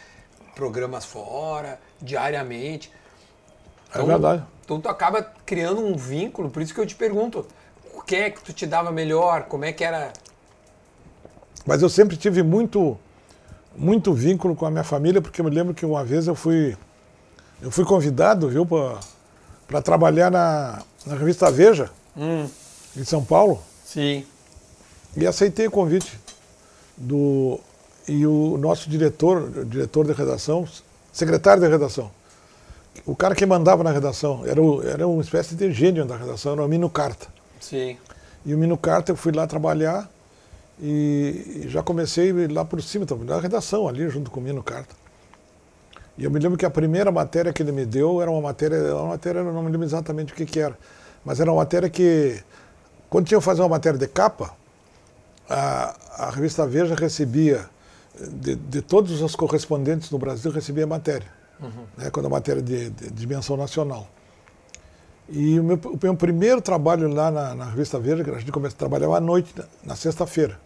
programas 0.55 1.05
fora, 1.05 1.80
diariamente. 2.01 2.92
É 3.92 3.99
verdade. 4.12 4.44
Então 4.69 4.79
tu 4.79 4.89
acaba 4.91 5.23
criando 5.47 5.81
um 5.81 5.97
vínculo, 5.97 6.51
por 6.51 6.61
isso 6.61 6.75
que 6.75 6.81
eu 6.81 6.85
te 6.85 6.95
pergunto, 6.95 7.47
o 7.95 8.03
que 8.03 8.14
é 8.14 8.29
que 8.29 8.43
tu 8.43 8.53
te 8.53 8.66
dava 8.66 8.93
melhor, 8.93 9.45
como 9.45 9.64
é 9.64 9.73
que 9.73 9.83
era... 9.83 10.12
Mas 11.64 11.81
eu 11.81 11.89
sempre 11.89 12.19
tive 12.19 12.43
muito, 12.43 12.99
muito 13.75 14.12
vínculo 14.12 14.55
com 14.55 14.66
a 14.66 14.71
minha 14.71 14.85
família, 14.85 15.23
porque 15.23 15.41
eu 15.41 15.45
me 15.47 15.51
lembro 15.51 15.73
que 15.73 15.87
uma 15.87 16.05
vez 16.05 16.27
eu 16.27 16.35
fui, 16.35 16.77
eu 17.62 17.71
fui 17.71 17.87
convidado, 17.87 18.47
viu, 18.51 18.66
para 19.66 19.81
trabalhar 19.81 20.31
na, 20.31 20.83
na 21.07 21.14
revista 21.14 21.51
Veja, 21.51 21.91
em 22.95 23.05
São 23.05 23.25
Paulo, 23.25 23.62
Sim. 23.83 24.27
e 25.16 25.27
aceitei 25.27 25.66
o 25.66 25.71
convite 25.71 26.21
do 26.95 27.59
e 28.07 28.27
o 28.27 28.59
nosso 28.59 28.91
diretor, 28.91 29.64
diretor 29.64 30.05
de 30.05 30.12
redação, 30.12 30.69
secretário 31.11 31.62
de 31.62 31.69
redação, 31.69 32.11
o 33.07 33.16
cara 33.16 33.34
que 33.34 33.44
mandava 33.46 33.82
na 33.82 33.90
redação, 33.90 34.44
era, 34.46 34.61
o, 34.61 34.82
era 34.86 35.07
uma 35.07 35.22
espécie 35.22 35.55
de 35.55 35.72
gênio 35.72 36.05
da 36.05 36.16
redação, 36.16 36.53
era 36.53 36.64
o 36.64 36.68
Mino 36.68 36.88
Carta. 36.90 37.26
Sim. 37.61 37.96
E 38.44 38.55
o 38.55 38.59
Mino 38.59 38.76
Carta, 38.76 39.12
eu 39.12 39.16
fui 39.16 39.32
lá 39.32 39.46
trabalhar 39.46 40.09
e 40.80 41.28
e 41.64 41.68
já 41.68 41.82
comecei 41.82 42.32
lá 42.49 42.64
por 42.64 42.82
cima, 42.82 43.05
então, 43.05 43.18
na 43.18 43.40
redação 43.40 43.88
ali, 43.88 44.09
junto 44.09 44.30
com 44.30 44.40
o 44.40 44.42
Mino 44.42 44.62
Carta. 44.62 44.94
E 46.16 46.24
eu 46.24 46.30
me 46.30 46.38
lembro 46.38 46.59
que 46.59 46.66
a 46.66 46.70
primeira 46.70 47.12
matéria 47.12 47.53
que 47.53 47.62
ele 47.62 47.72
me 47.72 47.84
deu 47.84 48.20
era 48.20 48.30
uma 48.30 48.40
matéria, 48.40 48.94
uma 48.96 49.09
matéria, 49.11 49.40
eu 49.40 49.53
não 49.53 49.62
me 49.62 49.70
lembro 49.70 49.86
exatamente 49.86 50.32
o 50.32 50.36
que, 50.36 50.44
que 50.46 50.61
era, 50.61 50.76
mas 51.24 51.40
era 51.40 51.51
uma 51.51 51.59
matéria 51.59 51.88
que, 51.88 52.42
quando 53.09 53.26
tinha 53.26 53.38
que 53.38 53.44
fazer 53.44 53.62
uma 53.62 53.68
matéria 53.68 53.99
de 53.99 54.09
capa, 54.09 54.53
a, 55.49 55.96
a 56.26 56.30
revista 56.30 56.66
Veja 56.66 56.94
recebia, 56.94 57.68
de, 58.20 58.57
de 58.57 58.82
todos 58.82 59.22
os 59.22 59.36
correspondentes 59.36 60.11
no 60.11 60.18
Brasil, 60.18 60.51
recebia 60.51 60.84
a 60.84 60.88
matéria, 61.61 61.89
né, 61.97 62.11
quando 62.11 62.27
a 62.27 62.29
matéria 62.31 62.63
de, 62.63 62.91
de 62.91 63.11
dimensão 63.11 63.57
nacional. 63.57 64.07
E 65.29 65.61
o 65.61 65.65
meu, 65.65 65.77
o 65.77 65.99
meu 66.03 66.15
primeiro 66.17 66.61
trabalho 66.61 67.09
lá 67.13 67.31
na, 67.31 67.55
na 67.55 67.65
revista 67.67 67.99
Veja, 67.99 68.25
que 68.25 68.31
a 68.31 68.39
gente 68.39 68.51
começou 68.51 68.77
a 68.77 68.79
trabalhar 68.79 69.15
à 69.15 69.21
noite, 69.21 69.53
na, 69.57 69.65
na 69.85 69.97
sexta-feira. 69.97 70.59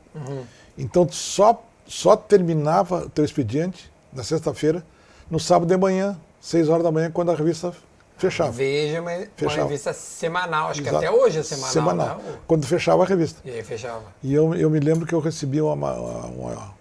Então 0.79 1.05
tu 1.05 1.15
só, 1.15 1.63
só 1.87 2.15
terminava 2.17 3.07
o 3.07 3.09
teu 3.11 3.25
expediente 3.25 3.91
na 4.13 4.23
sexta-feira, 4.23 4.85
no 5.31 5.41
sábado 5.41 5.69
de 5.69 5.77
manhã, 5.77 6.17
seis 6.41 6.69
horas 6.69 6.85
da 6.85 6.93
manhã, 6.93 7.11
quando 7.11 7.31
a 7.33 7.35
revista 7.35 7.73
fechava. 8.17 8.53
Veja, 8.53 9.01
uma, 9.01 9.11
uma 9.11 9.27
Fechava. 9.37 9.63
revista 9.65 9.93
semanal, 9.93 10.69
acho 10.69 10.81
que 10.83 10.89
Exato. 10.89 11.05
até 11.05 11.11
hoje 11.11 11.39
é 11.41 11.43
semanal, 11.43 11.73
Semanal. 11.73 12.17
né? 12.19 12.39
Quando 12.47 12.65
fechava 12.67 13.03
a 13.03 13.07
revista. 13.07 13.41
E 13.45 13.51
aí 13.51 13.63
fechava. 13.65 14.03
E 14.23 14.33
eu, 14.33 14.55
eu 14.55 14.71
me 14.71 14.79
lembro 14.79 15.07
que 15.07 15.15
eu 15.15 15.19
recebi 15.21 15.61
uma, 15.61 15.73
uma, 15.75 16.27
uma- 16.27 16.75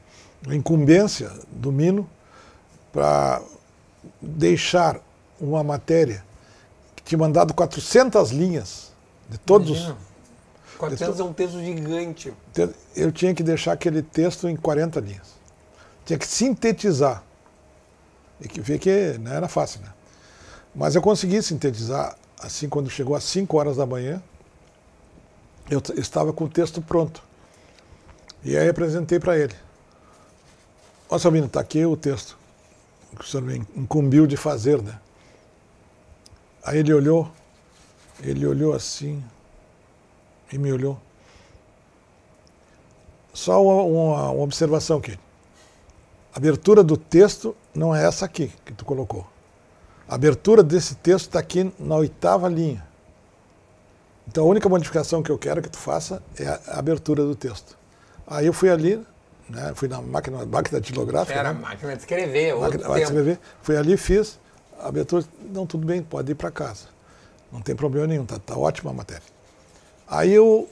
uma 0.45 0.55
incumbência 0.55 1.31
do 1.51 1.71
Mino 1.71 2.07
para 2.91 3.41
deixar 4.21 4.99
uma 5.39 5.63
matéria 5.63 6.23
que 6.95 7.03
tinha 7.03 7.17
mandado 7.17 7.53
400 7.53 8.31
linhas 8.31 8.91
de 9.27 9.37
todos 9.37 9.71
os. 9.71 9.77
Imagina. 9.77 10.11
400 10.77 11.19
é 11.19 11.23
um 11.23 11.33
texto 11.33 11.59
gigante. 11.59 12.33
Eu 12.95 13.11
tinha 13.11 13.33
que 13.33 13.43
deixar 13.43 13.73
aquele 13.73 14.01
texto 14.01 14.47
em 14.47 14.55
40 14.55 14.99
linhas. 14.99 15.27
Tinha 16.05 16.17
que 16.17 16.27
sintetizar. 16.27 17.23
E 18.39 18.47
que 18.47 18.59
vê 18.59 18.79
que 18.79 19.17
não 19.19 19.31
era 19.31 19.47
fácil, 19.47 19.81
né? 19.81 19.93
Mas 20.73 20.95
eu 20.95 21.01
consegui 21.01 21.41
sintetizar, 21.43 22.17
assim, 22.41 22.67
quando 22.67 22.89
chegou 22.89 23.15
às 23.15 23.23
5 23.25 23.55
horas 23.55 23.77
da 23.77 23.85
manhã, 23.85 24.21
eu 25.69 25.81
estava 25.95 26.33
com 26.33 26.45
o 26.45 26.49
texto 26.49 26.81
pronto. 26.81 27.21
E 28.43 28.57
aí 28.57 28.67
apresentei 28.67 29.19
para 29.19 29.37
ele. 29.37 29.53
Ó, 31.07 31.19
Sabino, 31.19 31.45
está 31.45 31.59
aqui 31.59 31.85
o 31.85 31.95
texto 31.95 32.40
o 33.25 33.27
senhor 33.27 33.43
me 33.43 33.57
incumbiu 33.75 34.25
de 34.27 34.35
fazer, 34.37 34.81
né? 34.81 34.99
Aí 36.63 36.79
ele 36.79 36.93
olhou, 36.93 37.31
ele 38.21 38.45
olhou 38.45 38.73
assim 38.73 39.23
e 40.51 40.57
me 40.57 40.71
olhou. 40.71 40.99
Só 43.33 43.63
uma, 43.63 43.81
uma- 43.83 44.31
uma 44.31 44.43
observação 44.43 44.97
aqui. 44.97 45.17
A 46.33 46.37
abertura 46.37 46.83
do 46.83 46.97
texto 46.97 47.55
não 47.73 47.95
é 47.95 48.05
essa 48.05 48.25
aqui 48.25 48.51
que 48.65 48.73
tu 48.73 48.85
colocou. 48.85 49.25
A 50.07 50.15
abertura 50.15 50.61
desse 50.63 50.95
texto 50.95 51.27
está 51.27 51.39
aqui 51.39 51.71
na 51.79 51.95
oitava 51.95 52.47
linha. 52.49 52.85
Então 54.27 54.45
a 54.45 54.47
única 54.47 54.69
modificação 54.69 55.23
que 55.23 55.31
eu 55.31 55.37
quero 55.37 55.61
que 55.61 55.69
tu 55.69 55.77
faça 55.77 56.21
é 56.37 56.47
a 56.47 56.59
a 56.67 56.79
abertura 56.79 57.23
do 57.23 57.35
texto. 57.35 57.77
Aí 58.27 58.45
eu 58.45 58.53
fui 58.53 58.69
ali, 58.69 59.01
né, 59.51 59.73
fui 59.75 59.87
na 59.87 60.01
máquina, 60.01 60.45
máquina 60.45 60.79
datilográfica, 60.79 61.37
Era 61.37 61.53
né, 61.53 61.59
máquina 61.59 61.93
de 61.93 61.99
escrever, 61.99 62.55
máquina, 62.55 62.87
máquina 62.87 62.95
de 62.95 63.03
escrever, 63.03 63.39
fui 63.61 63.77
ali, 63.77 63.97
fiz 63.97 64.39
a 64.79 64.87
abertura, 64.87 65.23
não, 65.51 65.65
tudo 65.65 65.85
bem, 65.85 66.01
pode 66.01 66.31
ir 66.31 66.35
para 66.35 66.49
casa. 66.49 66.85
Não 67.51 67.61
tem 67.61 67.75
problema 67.75 68.07
nenhum, 68.07 68.25
tá, 68.25 68.39
tá 68.39 68.57
ótima 68.57 68.91
a 68.91 68.93
matéria. 68.93 69.23
Aí 70.07 70.33
eu, 70.33 70.67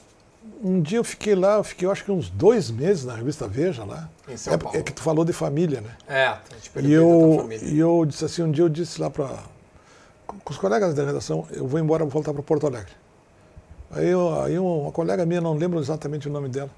um 0.62 0.80
dia 0.80 0.98
eu 0.98 1.04
fiquei 1.04 1.34
lá, 1.34 1.56
eu 1.56 1.64
fiquei 1.64 1.86
eu 1.86 1.92
acho 1.92 2.04
que 2.04 2.10
uns 2.10 2.28
dois 2.28 2.70
meses 2.70 3.04
na 3.04 3.14
revista 3.14 3.46
Veja 3.46 3.84
lá. 3.84 4.08
Em 4.28 4.36
São 4.36 4.54
é, 4.54 4.56
Paulo. 4.56 4.78
é 4.78 4.82
que 4.82 4.92
tu 4.92 5.02
falou 5.02 5.24
de 5.24 5.32
família, 5.32 5.80
né? 5.80 5.96
É, 6.08 6.36
perguntei 6.72 6.90
E 6.90 6.92
eu, 6.92 7.36
família. 7.42 7.68
e 7.68 7.78
eu 7.78 8.04
disse 8.06 8.24
assim, 8.24 8.42
um 8.42 8.50
dia 8.50 8.64
eu 8.64 8.68
disse 8.68 9.00
lá 9.00 9.10
para 9.10 9.28
com 10.44 10.52
os 10.52 10.58
colegas 10.58 10.94
da 10.94 11.04
redação, 11.04 11.46
eu 11.50 11.66
vou 11.66 11.80
embora, 11.80 12.04
vou 12.04 12.10
voltar 12.10 12.32
para 12.32 12.42
Porto 12.42 12.66
Alegre. 12.66 12.92
Aí, 13.90 14.08
eu, 14.08 14.40
aí 14.42 14.58
uma 14.58 14.92
colega 14.92 15.26
minha, 15.26 15.40
não 15.40 15.54
lembro 15.54 15.80
exatamente 15.80 16.28
o 16.28 16.30
nome 16.30 16.48
dela, 16.48 16.70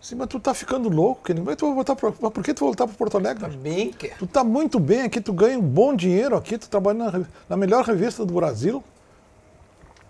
disse, 0.00 0.14
mas 0.14 0.28
tu 0.28 0.38
tá 0.38 0.54
ficando 0.54 0.88
louco, 0.88 1.24
Kenny? 1.24 1.40
mas 1.40 1.56
tu 1.56 1.66
vai 1.66 1.74
voltar 1.74 1.96
pra, 1.96 2.12
por 2.12 2.42
que 2.42 2.54
tu 2.54 2.60
vai 2.60 2.68
voltar 2.68 2.86
para 2.86 2.96
Porto 2.96 3.16
Alegre? 3.16 3.42
Tá 3.42 3.48
bem 3.48 3.90
que... 3.92 4.08
Tu 4.08 4.26
tá 4.26 4.44
muito 4.44 4.78
bem 4.78 5.02
aqui, 5.02 5.20
tu 5.20 5.32
ganha 5.32 5.58
um 5.58 5.62
bom 5.62 5.94
dinheiro 5.94 6.36
aqui, 6.36 6.56
tu 6.56 6.68
trabalha 6.68 6.98
na, 6.98 7.26
na 7.48 7.56
melhor 7.56 7.84
revista 7.84 8.24
do 8.24 8.34
Brasil. 8.34 8.82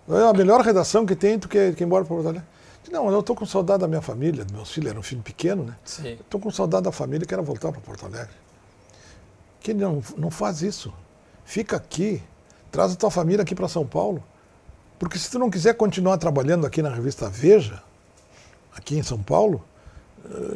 É 0.07 0.29
a 0.29 0.33
melhor 0.33 0.61
redação 0.61 1.05
que 1.05 1.15
tem, 1.15 1.37
tu 1.37 1.47
quer, 1.47 1.75
quer 1.75 1.83
ir 1.83 1.85
embora 1.85 2.03
para 2.03 2.15
Porto 2.15 2.27
Alegre. 2.27 2.47
Não, 2.91 3.11
eu 3.11 3.21
tô 3.21 3.35
com 3.35 3.45
saudade 3.45 3.81
da 3.81 3.87
minha 3.87 4.01
família, 4.01 4.43
dos 4.43 4.51
meus 4.51 4.71
filhos, 4.71 4.89
era 4.89 4.99
um 4.99 5.03
filho 5.03 5.21
pequeno, 5.21 5.63
né? 5.63 5.75
Sim. 5.85 6.13
Estou 6.13 6.41
com 6.41 6.49
saudade 6.49 6.85
da 6.85 6.91
família, 6.91 7.27
quero 7.27 7.43
voltar 7.43 7.71
para 7.71 7.79
Porto 7.81 8.05
Alegre. 8.05 8.33
Que 9.59 9.73
não, 9.73 10.01
não 10.17 10.31
faz 10.31 10.63
isso. 10.63 10.91
Fica 11.45 11.77
aqui, 11.77 12.21
traz 12.71 12.93
a 12.93 12.95
tua 12.95 13.11
família 13.11 13.43
aqui 13.43 13.53
para 13.53 13.67
São 13.67 13.85
Paulo. 13.85 14.23
Porque 14.97 15.19
se 15.19 15.29
tu 15.29 15.37
não 15.37 15.49
quiser 15.49 15.75
continuar 15.75 16.17
trabalhando 16.17 16.65
aqui 16.65 16.81
na 16.81 16.89
revista 16.89 17.29
Veja, 17.29 17.81
aqui 18.75 18.97
em 18.97 19.03
São 19.03 19.21
Paulo, 19.21 19.63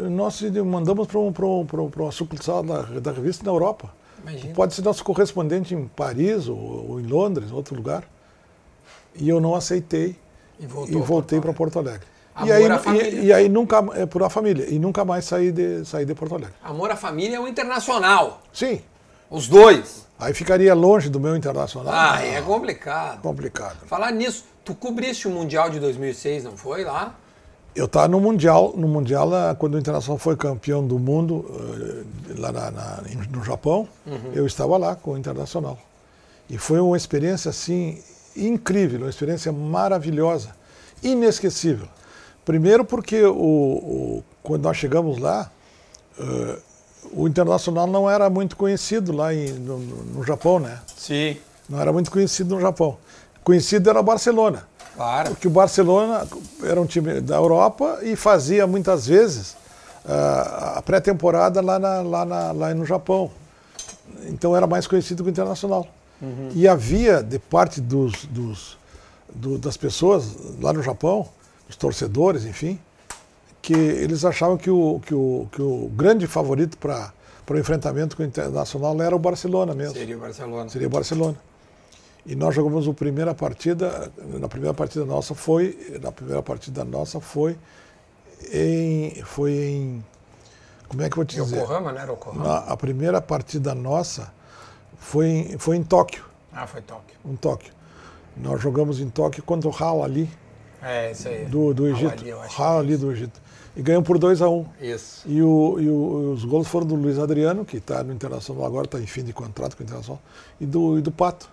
nós 0.09 0.37
te 0.37 0.49
mandamos 0.61 1.07
para 1.07 1.17
um, 1.19 1.27
um, 1.27 1.67
um- 1.81 1.91
uma 1.95 2.11
sucursal 2.11 2.63
da, 2.63 2.81
da 2.81 3.11
revista 3.11 3.43
na 3.45 3.51
Europa. 3.51 3.93
Imagina. 4.21 4.53
Pode 4.53 4.73
ser 4.73 4.81
nosso 4.83 5.03
correspondente 5.03 5.73
em 5.75 5.85
Paris 5.87 6.47
ou, 6.47 6.91
ou 6.91 6.99
em 6.99 7.05
Londres, 7.05 7.51
outro 7.51 7.75
lugar. 7.75 8.03
E 9.15 9.27
eu 9.29 9.39
não 9.41 9.53
aceitei 9.55 10.15
E 10.59 10.63
e 10.63 10.67
voltei 10.67 11.39
para 11.41 11.53
Porto 11.53 11.77
Alegre. 11.79 12.07
E 12.45 12.51
aí, 12.51 12.63
e, 12.65 13.25
e 13.25 13.33
aí 13.33 13.47
nunca 13.49 13.83
é 13.93 14.05
por 14.07 14.23
a 14.23 14.29
família 14.29 14.65
e 14.67 14.79
nunca 14.79 15.05
mais 15.05 15.25
saí 15.25 15.51
de 15.51 15.85
saí 15.85 16.03
de 16.05 16.15
Porto 16.15 16.33
Alegre. 16.35 16.55
Amor 16.63 16.89
à 16.89 16.95
família 16.95 17.35
é 17.35 17.39
o 17.39 17.47
internacional. 17.47 18.41
Sim. 18.51 18.81
Os 19.29 19.47
dois. 19.47 20.07
Aí 20.17 20.33
ficaria 20.33 20.73
longe 20.73 21.09
do 21.09 21.19
meu 21.19 21.35
internacional. 21.35 21.93
Ah, 21.93 22.15
Não, 22.19 22.23
é 22.23 22.41
complicado. 22.41 23.21
complicado. 23.21 23.77
Falar 23.85 24.11
nisso, 24.11 24.45
tu 24.63 24.73
cobriste 24.73 25.27
o 25.27 25.31
Mundial 25.31 25.69
de 25.69 25.79
2006, 25.79 26.43
não 26.45 26.55
foi 26.57 26.83
lá? 26.83 27.15
Eu 27.75 27.85
estava 27.85 28.07
no 28.07 28.19
mundial, 28.19 28.73
no 28.77 28.87
mundial 28.87 29.33
ah, 29.33 29.55
quando 29.57 29.73
o 29.75 29.79
internacional 29.79 30.19
foi 30.19 30.35
campeão 30.35 30.85
do 30.85 30.99
mundo 30.99 31.43
eh, 31.49 32.39
lá 32.39 32.51
na- 32.51 32.69
na- 32.71 33.03
no 33.31 33.43
Japão, 33.43 33.87
eu 34.33 34.45
estava 34.45 34.77
lá 34.77 34.95
com 34.95 35.11
o 35.13 35.17
internacional. 35.17 35.77
E 36.49 36.57
foi 36.57 36.79
uma 36.79 36.95
experiência 36.95 37.49
assim 37.49 37.97
incrível, 38.37 38.99
uma 39.01 39.09
experiência 39.09 39.51
maravilhosa, 39.51 40.49
inesquecível. 41.01 41.87
Primeiro 42.45 42.85
porque 42.85 43.23
o, 43.23 43.33
o- 43.35 44.23
quando 44.43 44.63
nós 44.63 44.77
chegamos 44.77 45.17
lá, 45.17 45.49
eh, 46.19 46.57
o 47.11 47.27
internacional 47.27 47.87
não 47.87 48.07
era 48.09 48.29
muito 48.29 48.55
conhecido 48.55 49.11
lá 49.15 49.33
em- 49.33 49.51
no, 49.53 49.79
no- 49.79 50.23
Japão, 50.23 50.59
né? 50.59 50.79
Sim. 50.95 51.37
Não 51.67 51.79
era 51.79 51.91
muito 51.91 52.11
conhecido 52.11 52.53
no 52.53 52.61
Japão. 52.61 52.97
Conhecido 53.43 53.89
era 53.89 54.01
Barcelona. 54.03 54.67
Claro. 54.95 55.29
Porque 55.31 55.47
o 55.47 55.51
Barcelona 55.51 56.27
era 56.63 56.79
um 56.79 56.85
time 56.85 57.19
da 57.21 57.35
Europa 57.35 57.99
e 58.03 58.15
fazia 58.15 58.67
muitas 58.67 59.07
vezes 59.07 59.55
ah, 60.05 60.75
a 60.77 60.81
pré-temporada 60.81 61.61
lá, 61.61 61.79
na- 61.79 62.01
lá, 62.01 62.25
na- 62.25 62.51
lá 62.51 62.73
no 62.73 62.85
Japão. 62.85 63.31
Então 64.27 64.55
era 64.55 64.67
mais 64.67 64.85
conhecido 64.87 65.23
que 65.23 65.29
o 65.29 65.31
Internacional. 65.31 65.87
E 66.55 66.67
havia, 66.67 67.21
de 67.21 67.37
parte 67.37 67.81
dos, 67.81 68.25
dos, 68.25 68.77
do- 69.33 69.57
das 69.57 69.75
pessoas 69.75 70.25
lá 70.61 70.71
no 70.71 70.81
Japão, 70.81 71.27
dos 71.67 71.75
torcedores, 71.75 72.45
enfim, 72.45 72.79
que 73.61 73.73
eles 73.73 74.23
achavam 74.23 74.55
que 74.57 74.69
o, 74.69 75.01
que 75.05 75.13
o, 75.13 75.47
que 75.51 75.61
o 75.61 75.89
grande 75.93 76.27
favorito 76.27 76.77
para 76.77 77.11
o 77.49 77.57
enfrentamento 77.57 78.15
com 78.15 78.23
o 78.23 78.25
Internacional 78.25 79.01
era 79.01 79.13
o 79.15 79.19
Barcelona 79.19 79.73
mesmo. 79.73 79.95
Seria 79.95 80.15
o 80.15 80.19
Barcelona. 80.19 80.69
Seria 80.69 80.87
o 80.87 80.91
Barcelona. 80.91 81.35
E 82.25 82.35
nós 82.35 82.55
jogamos 82.55 82.87
a 82.87 82.93
primeira 82.93 83.33
partida, 83.35 84.11
na 84.39 84.47
primeira 84.47 84.73
partida 84.73 85.03
nossa 85.05 85.35
foi, 85.35 85.97
na 86.01 86.11
primeira 86.11 86.41
partida 86.41 86.83
nossa 86.85 87.19
foi 87.19 87.57
em, 88.51 89.21
foi 89.23 89.51
em, 89.51 90.05
como 90.87 91.01
é 91.01 91.07
que 91.09 91.13
eu 91.13 91.17
vou 91.17 91.25
te 91.25 91.35
dizer? 91.35 91.57
Yokohama, 91.61 91.91
né? 91.91 92.01
Era 92.01 92.13
Yokohama. 92.13 92.43
Na- 92.45 92.57
a 92.59 92.77
primeira 92.77 93.21
partida 93.21 93.75
nossa 93.75 94.31
foi 94.97 95.27
em, 95.27 95.57
foi 95.57 95.75
em 95.75 95.83
Tóquio, 95.83 96.23
Ah, 96.53 96.65
foi 96.65 96.81
Tóquio. 96.81 97.15
em 97.25 97.35
Tóquio. 97.35 97.73
Nós 98.37 98.61
jogamos 98.61 98.99
em 98.99 99.09
Tóquio 99.09 99.43
contra 99.43 99.69
o 99.69 99.75
Hal 99.77 100.03
Ali, 100.03 100.29
É, 100.81 101.11
isso 101.11 101.27
aí. 101.27 101.45
do, 101.45 101.73
do 101.73 101.87
Egito. 101.87 102.23
Hal 102.57 102.79
Ali 102.79 102.95
do 102.97 103.11
Egito. 103.11 103.41
E 103.75 103.81
ganhamos 103.81 104.07
por 104.07 104.17
2 104.19 104.41
a 104.41 104.47
1 104.47 104.59
um. 104.59 104.65
Isso. 104.79 105.23
E, 105.27 105.41
o, 105.41 105.77
e 105.79 105.89
o- 105.89 106.31
os 106.33 106.45
gols 106.45 106.67
foram 106.67 106.85
do 106.87 106.95
Luiz 106.95 107.17
Adriano, 107.19 107.65
que 107.65 107.77
está 107.77 108.03
no 108.03 108.13
Internacional 108.13 108.65
agora, 108.65 108.85
está 108.85 108.99
em 108.99 109.05
fim 109.07 109.23
de 109.23 109.33
contrato 109.33 109.75
com 109.75 109.81
o 109.81 109.85
Internacional, 109.85 110.21
e 110.61 110.65
do, 110.65 110.97
e 110.99 111.01
do 111.01 111.11
Pato. 111.11 111.49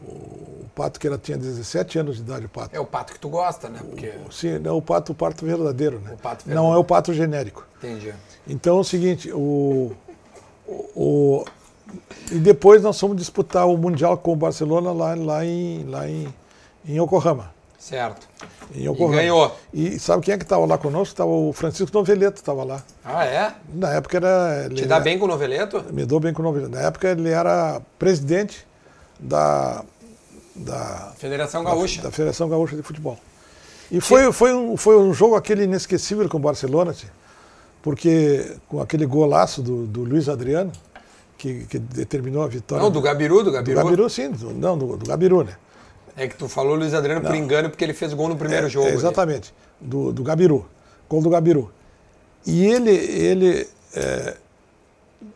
O, 0.00 0.06
o 0.64 0.66
Pato, 0.74 0.98
que 0.98 1.06
era, 1.06 1.18
tinha 1.18 1.36
17 1.36 1.98
anos 1.98 2.16
de 2.16 2.22
idade, 2.22 2.46
o 2.46 2.48
Pato. 2.48 2.74
É 2.74 2.80
o 2.80 2.86
pato 2.86 3.12
que 3.12 3.18
tu 3.18 3.28
gosta, 3.28 3.68
né? 3.68 3.80
Porque. 3.88 4.12
Sim, 4.30 4.58
não, 4.58 4.76
o 4.78 4.82
Pato, 4.82 5.12
o 5.12 5.14
Pato 5.14 5.44
verdadeiro, 5.44 6.00
né? 6.00 6.12
O 6.14 6.16
pato 6.16 6.44
Não 6.46 6.54
verdadeiro. 6.54 6.76
é 6.76 6.78
o 6.80 6.84
Pato 6.84 7.12
genérico. 7.12 7.66
Entendi. 7.78 8.14
Então 8.48 8.78
é 8.78 8.80
o 8.80 8.84
seguinte, 8.84 9.30
o, 9.32 9.92
o, 10.66 10.74
o- 10.96 11.44
e 12.30 12.36
depois 12.38 12.82
nós 12.82 12.98
fomos 12.98 13.16
disputar 13.18 13.66
o 13.68 13.76
Mundial 13.76 14.16
com 14.16 14.32
o 14.32 14.36
Barcelona 14.36 14.92
lá, 14.92 15.14
lá, 15.14 15.44
em, 15.44 15.84
lá 15.84 16.08
em, 16.08 16.32
em 16.86 16.98
Yokohama. 17.02 17.52
Certo. 17.78 18.26
Em 18.74 18.88
Yokohama. 18.88 19.16
ganhou. 19.16 19.56
E 19.74 19.98
sabe 19.98 20.22
quem 20.24 20.34
é 20.34 20.38
que 20.38 20.44
estava 20.44 20.64
lá 20.64 20.78
conosco? 20.78 21.12
Estava 21.12 21.30
o 21.30 21.52
Francisco 21.52 21.94
Noveleto, 21.96 22.36
estava 22.40 22.64
lá. 22.64 22.82
Ah, 23.04 23.24
é? 23.26 23.52
Na 23.74 23.92
época 23.94 24.16
era. 24.16 24.68
Te 24.72 24.86
dá 24.86 24.94
era- 24.96 25.04
bem 25.04 25.18
com 25.18 25.26
o 25.26 25.28
noveleto? 25.28 25.84
Me 25.92 26.06
dou 26.06 26.18
bem 26.18 26.32
com 26.32 26.40
o 26.40 26.44
Noveleto. 26.44 26.70
Na 26.72 26.80
época 26.80 27.08
ele 27.10 27.28
era 27.28 27.82
presidente 27.98 28.64
da, 29.22 29.84
da, 30.54 31.12
Federação 31.16 31.62
da, 31.64 31.70
Gaúcha. 31.70 32.02
da 32.02 32.10
Federação 32.10 32.48
Gaúcha 32.48 32.76
de 32.76 32.82
Futebol. 32.82 33.18
E 33.90 34.00
foi, 34.00 34.32
foi, 34.32 34.52
um, 34.54 34.76
foi 34.76 34.98
um 34.98 35.12
jogo 35.14 35.34
aquele 35.36 35.64
inesquecível 35.64 36.28
com 36.28 36.38
o 36.38 36.40
Barcelona, 36.40 36.94
porque 37.82 38.56
com 38.68 38.80
aquele 38.80 39.06
golaço 39.06 39.62
do, 39.62 39.86
do 39.86 40.02
Luiz 40.02 40.28
Adriano, 40.28 40.72
que, 41.36 41.64
que 41.66 41.78
determinou 41.78 42.42
a 42.42 42.48
vitória. 42.48 42.82
Não, 42.82 42.90
do 42.90 43.00
Gabiru, 43.00 43.38
do 43.38 43.44
do 43.44 43.52
Gabiru. 43.52 43.76
Gabiru, 43.84 44.10
sim. 44.10 44.30
do- 44.30 44.52
não, 44.54 44.76
do, 44.78 44.96
do 44.96 45.06
Gabiru, 45.06 45.42
né? 45.44 45.56
É 46.16 46.28
que 46.28 46.36
tu 46.36 46.46
falou 46.48 46.74
Luiz 46.74 46.92
Adriano 46.94 47.22
por 47.22 47.34
engano 47.34 47.70
porque 47.70 47.82
ele 47.84 47.94
fez 47.94 48.12
gol 48.12 48.28
no 48.28 48.36
primeiro 48.36 48.66
É, 48.66 48.70
jogo. 48.70 48.86
é, 48.88 48.92
exatamente. 48.92 49.52
Do, 49.80 50.12
do 50.12 50.22
Gabiru. 50.22 50.66
Gol 51.08 51.22
do 51.22 51.30
Gabiru. 51.30 51.70
E 52.46 52.66
ele. 52.66 52.90
ele 52.90 53.68
é, 53.94 54.36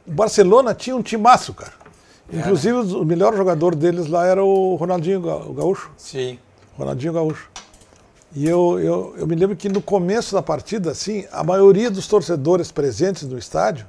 o 0.07 0.11
Barcelona 0.13 0.75
tinha 0.75 0.95
um 0.97 1.03
timaço, 1.03 1.55
cara. 1.55 1.73
Inclusive, 2.33 2.75
o 2.95 3.05
melhor 3.05 3.37
jogador 3.37 3.75
deles 3.75 4.09
lá 4.09 4.27
era 4.27 4.45
o 4.45 4.75
Ronaldinho 4.75 5.21
Gaúcho. 5.21 5.91
Sim. 5.97 6.39
Ronaldinho 6.77 7.13
Gaúcho. 7.13 7.51
E 8.35 8.47
eu, 8.47 8.79
eu, 8.81 9.15
eu 9.17 9.27
me 9.27 9.35
lembro 9.35 9.57
que 9.57 9.69
no 9.69 9.81
começo 9.81 10.35
da 10.35 10.43
partida, 10.43 10.91
assim, 10.91 11.25
a 11.33 11.43
maioria 11.45 11.91
dos 11.91 12.07
torcedores 12.07 12.71
presentes 12.71 13.23
no 13.23 13.39
estádio 13.39 13.87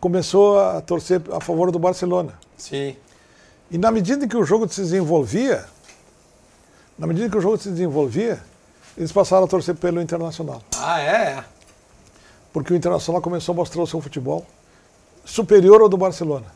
começou 0.00 0.58
a 0.58 0.80
torcer 0.80 1.20
a 1.32 1.40
favor 1.40 1.70
do 1.70 1.78
Barcelona. 1.78 2.34
Sim. 2.56 2.96
E 3.70 3.76
na 3.76 3.90
medida 3.90 4.24
em 4.24 4.28
que 4.28 4.36
o 4.36 4.44
jogo 4.44 4.68
se 4.68 4.80
desenvolvia, 4.80 5.64
na 6.98 7.06
medida 7.06 7.28
que 7.28 7.36
o 7.36 7.40
jogo 7.40 7.58
se 7.58 7.70
desenvolvia, 7.70 8.40
eles 8.96 9.10
passaram 9.10 9.44
a 9.44 9.48
torcer 9.48 9.74
pelo 9.74 10.00
Internacional. 10.00 10.62
Ah, 10.76 11.00
é. 11.00 11.44
Porque 12.52 12.72
o 12.72 12.76
Internacional 12.76 13.20
começou 13.20 13.52
a 13.52 13.56
mostrar 13.56 13.82
o 13.82 13.86
seu 13.86 14.00
futebol 14.00 14.46
superior 15.24 15.80
ao 15.80 15.88
do 15.88 15.96
Barcelona. 15.96 16.46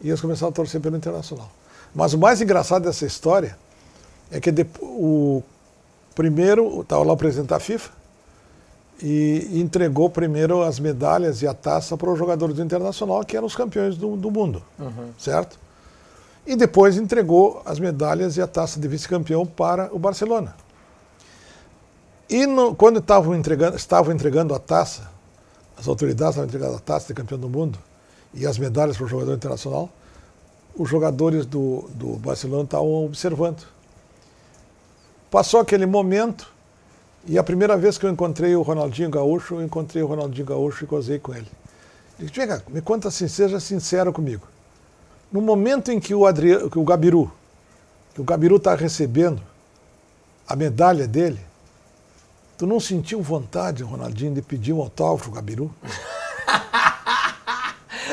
E 0.00 0.08
eles 0.08 0.20
começaram 0.20 0.50
a 0.50 0.52
torcer 0.52 0.80
pelo 0.80 0.96
Internacional. 0.96 1.50
Mas 1.94 2.12
o 2.12 2.18
mais 2.18 2.40
engraçado 2.40 2.82
dessa 2.84 3.04
história 3.06 3.56
é 4.30 4.40
que 4.40 4.50
o 4.80 5.42
primeiro, 6.14 6.82
estava 6.82 7.02
lá 7.04 7.12
o 7.12 7.16
presidente 7.16 7.48
da 7.48 7.58
FIFA, 7.60 7.90
e 9.00 9.60
entregou 9.60 10.10
primeiro 10.10 10.62
as 10.62 10.80
medalhas 10.80 11.40
e 11.42 11.46
a 11.46 11.54
taça 11.54 11.96
para 11.96 12.10
os 12.10 12.18
jogadores 12.18 12.56
do 12.56 12.62
Internacional, 12.62 13.24
que 13.24 13.36
eram 13.36 13.46
os 13.46 13.54
campeões 13.54 13.96
do, 13.96 14.16
do 14.16 14.30
mundo, 14.30 14.62
certo? 15.18 15.58
E 16.46 16.56
depois 16.56 16.96
entregou 16.96 17.62
as 17.64 17.78
medalhas 17.78 18.36
e 18.36 18.42
a 18.42 18.46
taça 18.46 18.80
de 18.80 18.88
vice-campeão 18.88 19.46
para 19.46 19.94
o 19.94 19.98
Barcelona. 19.98 20.54
E 22.28 22.44
no- 22.46 22.74
quando 22.74 22.98
estavam 22.98 23.34
entregando, 23.34 23.76
estavam 23.76 24.12
entregando 24.12 24.54
a 24.54 24.58
taça, 24.58 25.08
as 25.78 25.86
autoridades 25.86 26.30
estavam 26.34 26.48
entregando 26.48 26.76
a 26.76 26.80
taça 26.80 27.06
de 27.08 27.14
campeão 27.14 27.38
do 27.38 27.48
mundo 27.48 27.78
e 28.34 28.46
as 28.46 28.58
medalhas 28.58 28.96
para 28.96 29.06
o 29.06 29.08
jogador 29.08 29.34
internacional, 29.34 29.90
os 30.76 30.88
jogadores 30.88 31.44
do, 31.44 31.88
do 31.94 32.16
Barcelona 32.16 32.64
estavam 32.64 33.04
observando. 33.04 33.66
Passou 35.30 35.60
aquele 35.60 35.86
momento 35.86 36.50
e 37.26 37.36
a 37.38 37.42
primeira 37.42 37.76
vez 37.76 37.98
que 37.98 38.06
eu 38.06 38.10
encontrei 38.10 38.54
o 38.54 38.62
Ronaldinho 38.62 39.10
Gaúcho, 39.10 39.56
eu 39.56 39.62
encontrei 39.62 40.02
o 40.02 40.06
Ronaldinho 40.06 40.46
Gaúcho 40.46 40.84
e 40.84 40.86
gozei 40.86 41.18
com 41.18 41.34
ele. 41.34 41.48
Disse, 42.18 42.32
vem 42.32 42.48
me 42.68 42.80
conta 42.80 43.08
assim, 43.08 43.28
seja 43.28 43.60
sincero 43.60 44.12
comigo. 44.12 44.46
No 45.30 45.40
momento 45.40 45.92
em 45.92 46.00
que 46.00 46.14
o, 46.14 46.26
Adri... 46.26 46.68
que 46.70 46.78
o 46.78 46.84
Gabiru, 46.84 47.30
que 48.14 48.20
o 48.20 48.24
Gabiru 48.24 48.56
está 48.56 48.74
recebendo 48.74 49.42
a 50.46 50.56
medalha 50.56 51.06
dele, 51.06 51.40
tu 52.56 52.66
não 52.66 52.80
sentiu 52.80 53.20
vontade, 53.20 53.82
Ronaldinho, 53.82 54.34
de 54.34 54.42
pedir 54.42 54.72
um 54.72 54.80
autógrafo, 54.80 55.30
Gabiru? 55.30 55.70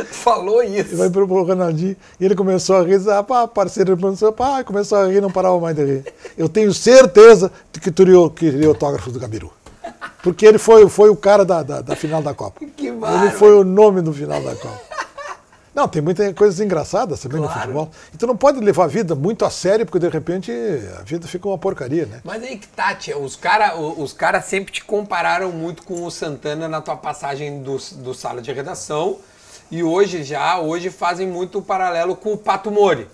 Tu 0.03 0.05
falou 0.13 0.61
isso. 0.63 0.95
vai 0.97 1.09
pro 1.09 1.25
Ronaldinho 1.25 1.95
e 2.19 2.25
ele 2.25 2.35
começou 2.35 2.77
a 2.77 2.83
rir, 2.83 3.01
ah, 3.09 3.23
pá, 3.23 3.47
parceiro, 3.47 3.93
ele 3.93 4.01
começou, 4.01 4.31
pá, 4.31 4.63
começou 4.63 4.97
a 4.97 5.07
rir, 5.07 5.21
não 5.21 5.31
parava 5.31 5.59
mais 5.59 5.75
de 5.75 5.85
rir. 5.85 6.13
Eu 6.37 6.49
tenho 6.49 6.73
certeza 6.73 7.51
de 7.71 7.79
que 7.79 7.91
tu 7.91 8.03
queria, 8.31 8.67
autógrafo 8.67 9.11
do 9.11 9.19
Gabiru. 9.19 9.51
Porque 10.23 10.45
ele 10.45 10.57
foi, 10.57 10.89
foi 10.89 11.09
o 11.09 11.15
cara 11.15 11.45
da, 11.45 11.61
da, 11.61 11.81
da 11.81 11.95
final 11.95 12.21
da 12.21 12.33
Copa. 12.33 12.59
Que 12.75 12.87
Ele 12.87 13.31
foi 13.31 13.53
o 13.53 13.63
nome 13.63 14.01
do 14.01 14.11
final 14.11 14.41
da 14.41 14.55
Copa. 14.55 14.95
Não, 15.75 15.89
tem 15.89 16.01
muitas 16.01 16.33
coisas 16.33 16.61
engraçadas 16.61 17.19
também 17.19 17.41
no 17.41 17.47
Claro. 17.47 17.61
futebol. 17.61 17.91
E 18.13 18.17
tu 18.17 18.25
não 18.25 18.37
pode 18.37 18.61
levar 18.61 18.85
a 18.85 18.87
vida 18.87 19.13
muito 19.13 19.43
a 19.43 19.49
sério, 19.49 19.85
porque 19.85 19.99
de 19.99 20.07
repente 20.07 20.49
a 20.97 21.01
vida 21.03 21.27
fica 21.27 21.49
uma 21.49 21.57
porcaria, 21.57 22.05
né? 22.05 22.21
Mas 22.23 22.41
aí 22.41 22.57
que 22.57 22.67
tá, 22.67 22.95
tia. 22.95 23.17
Os 23.17 23.35
caras 23.35 23.73
os 23.97 24.13
cara 24.13 24.41
sempre 24.41 24.71
te 24.71 24.85
compararam 24.85 25.51
muito 25.51 25.83
com 25.83 26.05
o 26.05 26.09
Santana 26.09 26.69
na 26.69 26.79
tua 26.79 26.95
passagem 26.95 27.61
do, 27.61 27.77
do 27.97 28.13
sala 28.13 28.41
de 28.41 28.53
redação. 28.53 29.17
E 29.75 29.83
hoje 29.83 30.23
já, 30.23 30.57
hoje 30.57 30.89
fazem 30.89 31.27
muito 31.27 31.61
paralelo 31.61 32.15
com 32.15 32.31
o 32.31 32.37
Pato 32.37 32.71
Mori. 32.71 33.09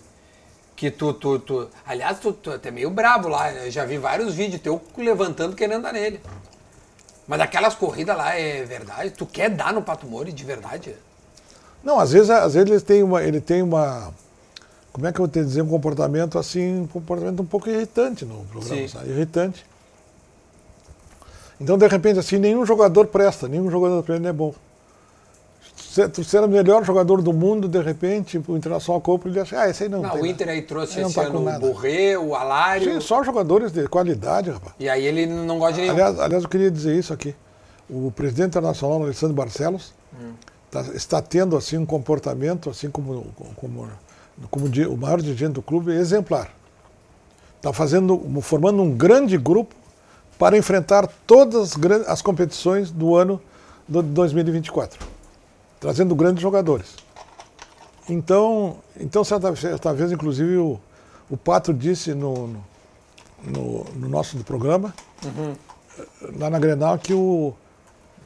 Que 0.76 0.92
tu, 0.92 1.12
tu, 1.12 1.40
tu. 1.40 1.68
Aliás, 1.84 2.20
tu, 2.20 2.32
tu 2.34 2.52
é 2.52 2.70
meio 2.70 2.92
brabo 2.92 3.28
lá. 3.30 3.50
né? 3.50 3.66
Eu 3.66 3.72
já 3.72 3.84
vi 3.84 3.98
vários 3.98 4.36
vídeos 4.36 4.62
teu 4.62 4.80
levantando 4.96 5.56
querendo 5.56 5.82
dar 5.82 5.92
nele. 5.92 6.22
Mas 7.28 7.42
aquelas 7.42 7.74
corridas 7.74 8.16
lá 8.16 8.36
é 8.36 8.64
verdade? 8.64 9.10
Tu 9.10 9.26
quer 9.26 9.50
dar 9.50 9.74
no 9.74 9.82
Pato 9.82 10.06
Mori 10.06 10.32
de 10.32 10.44
verdade? 10.44 10.96
Não, 11.84 12.00
às 12.00 12.12
vezes, 12.12 12.30
às 12.30 12.54
vezes 12.54 12.70
ele 12.70 12.80
tem 12.80 13.02
uma, 13.02 13.24
ele 13.24 13.42
tem 13.42 13.64
uma, 13.64 14.14
como 14.94 15.08
é 15.08 15.12
que 15.12 15.20
eu 15.20 15.26
vou 15.26 15.34
te 15.34 15.44
dizer, 15.44 15.64
um 15.64 15.68
comportamento 15.68 16.38
assim, 16.38 16.82
um 16.82 16.86
comportamento 16.86 17.42
um 17.42 17.46
pouco 17.46 17.72
irritante 17.72 18.24
no 18.24 18.46
programa, 18.46 18.76
Sim. 18.76 18.88
sabe? 18.88 19.10
Irritante. 19.10 19.66
Então, 21.60 21.76
de 21.76 21.88
repente, 21.88 22.20
assim, 22.20 22.38
nenhum 22.38 22.64
jogador 22.68 23.08
presta, 23.08 23.48
nenhum 23.48 23.72
jogador 23.72 24.04
presta, 24.04 24.28
é 24.28 24.32
bom. 24.34 24.54
Ser 25.92 26.42
o 26.42 26.48
melhor 26.48 26.86
jogador 26.86 27.22
do 27.22 27.34
mundo, 27.34 27.68
de 27.68 27.82
repente, 27.82 28.42
o 28.48 28.56
Internacional 28.56 29.02
compra 29.02 29.28
e 29.28 29.34
ele 29.34 29.42
acha, 29.42 29.60
ah, 29.60 29.70
esse 29.70 29.84
aí 29.84 29.90
não, 29.90 30.02
Não, 30.02 30.22
o. 30.22 30.26
Inter 30.26 30.48
aí 30.48 30.62
trouxe 30.62 31.00
Ele 31.00 31.08
esse 31.08 31.16
tá 31.16 31.24
ano 31.24 31.46
o. 31.46 31.60
Borré, 31.60 32.18
o 32.18 32.34
Alário. 32.34 32.94
Sim, 32.94 33.02
só 33.02 33.22
jogadores 33.26 33.74
de 33.74 33.86
qualidade, 33.90 34.50
rapaz. 34.52 34.74
E 34.80 34.88
aí 34.88 35.06
ele 35.06 35.26
não 35.26 35.60
gosta 35.60 35.74
de 35.76 35.82
nenhum. 35.82 35.94
Aliás, 35.94 36.18
aliás, 36.18 36.44
eu 36.44 36.50
queria 36.50 36.72
dizer 36.72 36.98
isso 36.98 37.12
aqui. 37.12 37.36
O 37.90 38.10
presidente 38.10 38.52
internacional, 38.52 39.04
Alessandro 39.04 39.36
Barcelos, 39.36 39.94
tá- 40.72 40.86
está 40.94 41.22
tendo 41.22 41.58
assim 41.58 41.78
um 41.78 41.86
comportamento, 41.86 42.70
assim 42.70 42.90
como, 42.90 43.26
como, 43.58 43.90
como 44.50 44.68
o 44.90 44.98
maior 44.98 45.22
dirigente 45.22 45.54
do 45.56 45.62
clube, 45.62 45.92
exemplar. 45.92 46.52
Está 47.58 47.74
fazendo, 47.74 48.18
formando 48.42 48.82
um 48.82 48.96
grande 48.96 49.38
grupo 49.38 49.76
para 50.40 50.58
enfrentar 50.58 51.06
todas 51.28 51.74
as 52.08 52.22
competições 52.22 52.90
do 52.90 53.14
ano 53.14 53.42
de 53.90 54.02
2024, 54.02 54.98
trazendo 55.82 56.16
grandes 56.16 56.42
jogadores. 56.42 56.96
Então, 58.08 58.78
então 59.00 59.24
certa, 59.24 59.54
certa 59.56 59.94
vez, 59.94 60.12
inclusive, 60.12 60.56
o, 60.58 60.80
o 61.30 61.36
Pato 61.36 61.74
disse 61.74 62.14
no, 62.14 62.48
no, 62.48 62.64
no- 63.44 63.84
no 63.96 64.10
nosso 64.10 64.38
programa, 64.46 64.94
lá 66.38 66.50
na 66.50 66.60
Grenal, 66.60 66.98
que 66.98 67.14
o, 67.14 67.54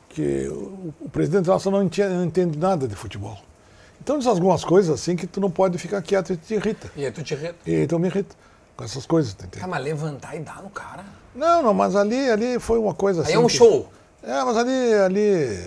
que 0.10 0.48
o, 0.50 0.94
o 1.02 1.10
presidente 1.10 1.42
internacional 1.42 1.82
não, 1.82 1.90
tinha- 1.90 2.10
não 2.10 2.26
entende 2.26 2.58
nada 2.58 2.88
de 2.88 2.96
futebol. 2.96 3.38
Então 4.02 4.18
diz 4.20 4.28
algumas 4.28 4.64
coisas 4.64 4.94
assim 4.94 5.16
que 5.16 5.26
tu 5.26 5.40
não 5.40 5.50
pode 5.50 5.78
ficar 5.78 6.02
quieto 6.02 6.34
e 6.34 6.38
te 6.38 6.54
irrita. 6.56 6.92
E 6.96 7.06
aí 7.06 7.12
tu 7.12 7.24
te 7.24 7.34
irrita. 7.34 7.56
E, 7.66 7.84
então 7.84 7.98
me 7.98 8.08
irrita. 8.08 8.36
com 8.76 8.84
essas 8.84 9.06
coisas, 9.06 9.34
tá 9.34 9.46
entendendo? 9.46 9.66
Ah, 9.66 9.68
mas 9.70 9.84
levantar 9.84 10.36
e 10.36 10.40
dar 10.40 10.62
no 10.62 10.70
cara. 10.70 11.04
Não, 11.34 11.62
não, 11.64 11.74
mas 11.74 11.96
ali, 11.96 12.30
ali 12.30 12.60
foi 12.60 12.78
uma 12.78 12.94
coisa 12.94 13.22
assim. 13.22 13.32
Aí 13.32 13.36
é 13.36 13.40
um 13.40 13.48
que- 13.48 13.54
show. 13.58 13.90
É, 14.24 14.44
mas 14.44 14.58
ali, 14.58 14.94
ali. 14.94 15.60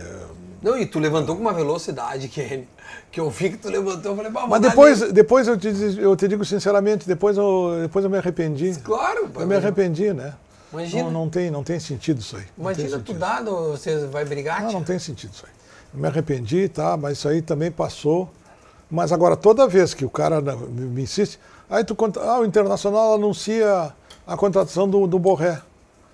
Não, 0.63 0.77
e 0.77 0.87
tu 0.87 0.99
levantou 0.99 1.37
com 1.37 1.43
uma 1.43 1.53
velocidade 1.53 2.29
que 2.29 2.41
ele. 2.41 2.69
Que 3.13 3.21
eu 3.21 3.31
vi 3.31 3.51
que 3.51 3.57
tu 3.59 3.69
levantou, 3.69 4.13
eu 4.13 4.17
falei, 4.17 4.31
"Bah, 4.33 4.47
Mas 4.47 4.61
depois, 4.61 5.01
nele." 5.01 5.13
depois 5.13 5.47
eu, 5.49 5.57
te, 5.57 5.69
eu 5.99 6.17
te 6.17 6.27
digo 6.29 6.45
sinceramente, 6.45 7.07
depois 7.07 7.37
eu, 7.37 7.79
depois 7.83 8.05
eu 8.05 8.11
me 8.11 8.19
arrependi. 8.19 8.75
Claro, 8.83 9.31
Eu 9.35 9.47
me 9.47 9.55
arrependi, 9.57 10.13
né? 10.13 10.35
Imagina. 10.73 11.05
Não, 11.05 11.11
não, 11.11 11.29
tem, 11.31 11.51
não 11.51 11.63
tem 11.65 11.79
sentido 11.81 12.21
isso 12.21 12.37
aí. 12.37 12.45
Imagina 12.59 12.99
tu 12.99 13.15
dado, 13.15 13.71
você 13.71 14.07
vai 14.07 14.25
brigar? 14.25 14.61
Não, 14.63 14.69
tia? 14.69 14.79
não 14.79 14.85
tem 14.85 14.99
sentido 14.99 15.33
isso 15.33 15.45
aí. 15.47 15.53
Eu 15.95 16.01
me 16.01 16.07
arrependi, 16.09 16.69
tá? 16.69 16.97
Mas 16.97 17.19
isso 17.19 17.29
aí 17.29 17.41
também 17.41 17.71
passou. 17.71 18.29
Mas 18.91 19.13
agora, 19.13 19.37
toda 19.37 19.67
vez 19.67 19.95
que 19.95 20.05
o 20.05 20.11
cara 20.11 20.41
na- 20.41 20.57
me, 20.57 21.03
insiste, 21.03 21.39
aí 21.71 21.85
tu 21.85 21.95
conta, 21.95 22.21
ah, 22.21 22.41
o 22.41 22.45
Internacional 22.45 23.15
anuncia 23.15 23.93
a 24.27 24.37
contratação 24.37 24.89
do, 24.89 25.07
do 25.07 25.19
Borré. 25.19 25.61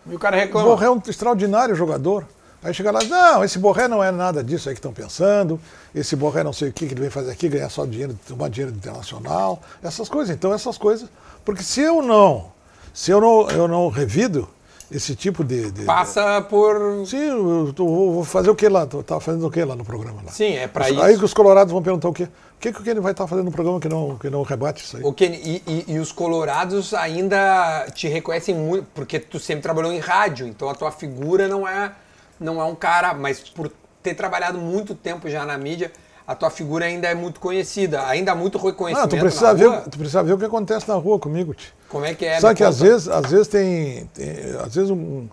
E 0.06 0.14
o 0.14 0.18
cara 0.18 0.36
O 0.36 0.40
reclama. 0.40 0.68
Borré 0.68 0.86
é 0.86 0.90
um 0.90 1.00
extraordinário 1.04 1.74
jogador. 1.74 2.26
Aí 2.64 2.72
chega 2.72 2.90
lá, 2.90 3.00
não, 3.04 3.44
esse 3.44 3.58
Borré 3.58 3.86
não 3.86 4.02
é 4.02 4.10
nada 4.10 4.42
disso 4.42 4.68
aí 4.70 4.74
que 4.74 4.78
estão 4.78 4.92
pensando, 4.92 5.60
esse 5.94 6.16
Borré 6.16 6.42
não 6.42 6.52
sei 6.52 6.70
o 6.70 6.72
que, 6.72 6.86
que 6.86 6.94
ele 6.94 7.02
vem 7.02 7.10
fazer 7.10 7.30
aqui, 7.30 7.46
ganhar 7.48 7.68
só 7.68 7.84
dinheiro, 7.84 8.18
tomar 8.26 8.48
dinheiro 8.48 8.74
internacional, 8.74 9.60
essas 9.82 10.08
coisas. 10.08 10.34
Então, 10.34 10.52
essas 10.52 10.78
coisas. 10.78 11.08
Porque 11.44 11.62
se 11.62 11.82
eu 11.82 12.00
não, 12.00 12.46
se 12.94 13.10
eu 13.10 13.20
não, 13.20 13.50
eu 13.50 13.68
não 13.68 13.88
revido 13.90 14.48
esse 14.90 15.14
tipo 15.14 15.44
de. 15.44 15.70
de- 15.72 15.84
Passa 15.84 16.40
por. 16.40 17.06
Sim, 17.06 17.18
eu 17.66 17.72
tô- 17.76 17.84
vou 17.86 18.24
fazer 18.24 18.48
o 18.48 18.54
que 18.54 18.66
lá? 18.68 18.84
Estava 18.84 19.20
fazendo 19.20 19.46
o 19.46 19.50
que 19.50 19.62
lá 19.62 19.76
no 19.76 19.84
programa? 19.84 20.22
Lá? 20.24 20.32
Sim, 20.32 20.54
é 20.54 20.70
Os- 20.74 20.86
isso. 20.88 21.02
Aí 21.02 21.18
que 21.18 21.24
os 21.24 21.34
colorados 21.34 21.70
vão 21.72 21.82
perguntar 21.82 22.08
o 22.08 22.12
quê? 22.14 22.24
O 22.24 22.60
que, 22.64 22.72
que 22.72 22.80
o 22.80 22.82
Kenny 22.84 23.00
vai 23.00 23.12
estar 23.12 23.26
fazendo 23.26 23.44
no 23.46 23.52
programa 23.52 23.78
que 23.78 23.88
não, 23.90 24.16
que 24.16 24.30
não 24.30 24.42
rebate 24.42 24.82
isso 24.82 24.96
aí? 24.96 25.02
O 25.04 25.12
Kenny, 25.12 25.36
e, 25.36 25.62
e- 25.66 25.92
e 25.94 25.98
os 25.98 26.12
colorados 26.12 26.94
ainda 26.94 27.86
te 27.94 28.08
reconhecem 28.08 28.54
muito, 28.54 28.86
porque 28.94 29.18
tu 29.18 29.38
sempre 29.38 29.62
trabalhou 29.62 29.92
em 29.92 29.98
rádio, 29.98 30.46
então 30.46 30.70
a 30.70 30.74
tua 30.74 30.90
figura 30.90 31.46
não 31.46 31.68
é, 31.68 31.92
não 32.40 32.60
é 32.60 32.64
um 32.64 32.74
cara, 32.74 33.14
mas 33.14 33.40
por 33.40 33.70
ter 34.02 34.14
trabalhado 34.14 34.58
muito 34.58 34.94
tempo 34.94 35.28
já 35.28 35.44
na 35.46 35.56
mídia, 35.56 35.90
a 36.26 36.34
tua 36.34 36.50
figura 36.50 36.86
ainda 36.86 37.06
é 37.08 37.14
muito 37.14 37.38
conhecida, 37.40 38.06
ainda 38.06 38.32
há 38.32 38.34
muito 38.34 38.58
Não, 38.58 38.64
reconhecimento 38.64 39.10
tu 39.10 39.18
precisa, 39.20 39.54
ver, 39.54 39.80
tu 39.90 39.98
precisa 39.98 40.22
ver 40.22 40.32
o 40.32 40.38
que 40.38 40.44
acontece 40.44 40.88
na 40.88 40.94
rua 40.94 41.18
comigo, 41.18 41.54
tio. 41.54 41.72
Como 41.88 42.04
é 42.04 42.14
que 42.14 42.24
é? 42.24 42.40
Me 42.40 42.54
que 42.54 42.64
às 42.64 42.80
vezes, 42.80 43.08
às 43.08 43.30
vezes 43.30 43.48
tem, 43.48 44.06
tem- 44.14 44.56
Às 44.64 44.74
vezes 44.74 44.90
um, 44.90 45.28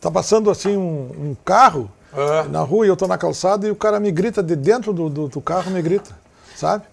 tá 0.00 0.10
passando 0.10 0.50
assim 0.50 0.76
um, 0.76 1.10
um 1.30 1.36
carro 1.44 1.90
Ah. 2.12 2.44
na 2.48 2.60
rua 2.60 2.86
e 2.86 2.88
eu 2.88 2.96
tô 2.96 3.06
na 3.06 3.18
calçada 3.18 3.66
e 3.66 3.70
o 3.70 3.76
cara 3.76 3.98
me 4.00 4.10
grita 4.10 4.42
de 4.42 4.54
dentro 4.56 4.92
do, 4.92 5.08
do, 5.10 5.28
do 5.28 5.40
carro, 5.40 5.70
me 5.70 5.82
grita, 5.82 6.10
sabe? 6.56 6.84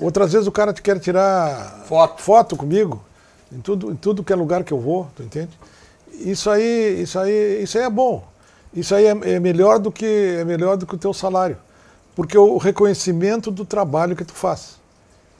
Outras 0.00 0.32
vezes 0.32 0.46
o 0.46 0.52
cara 0.52 0.72
te 0.72 0.80
quer 0.80 0.98
tirar 0.98 1.82
Foto. 1.86 2.22
foto 2.22 2.56
comigo, 2.56 3.02
em 3.52 3.60
tudo, 3.60 3.90
em 3.90 3.96
tudo 3.96 4.22
que 4.24 4.32
é 4.32 4.36
lugar 4.36 4.62
que 4.64 4.72
eu 4.72 4.78
vou, 4.80 5.08
tu 5.16 5.22
entende? 5.22 5.50
Isso 6.12 6.48
aí, 6.48 7.02
isso 7.02 7.18
aí, 7.18 7.62
isso 7.62 7.76
aí 7.78 7.84
é 7.84 7.90
bom. 7.90 8.24
Isso 8.74 8.94
aí 8.94 9.06
é, 9.06 9.10
é 9.34 9.40
melhor 9.40 9.78
do 9.78 9.90
que 9.92 10.06
é 10.40 10.44
melhor 10.44 10.76
do 10.76 10.86
que 10.86 10.94
o 10.94 10.98
teu 10.98 11.12
salário, 11.12 11.56
porque 12.16 12.36
o 12.38 12.56
reconhecimento 12.56 13.50
do 13.50 13.64
trabalho 13.64 14.16
que 14.16 14.24
tu 14.24 14.32
faz. 14.32 14.76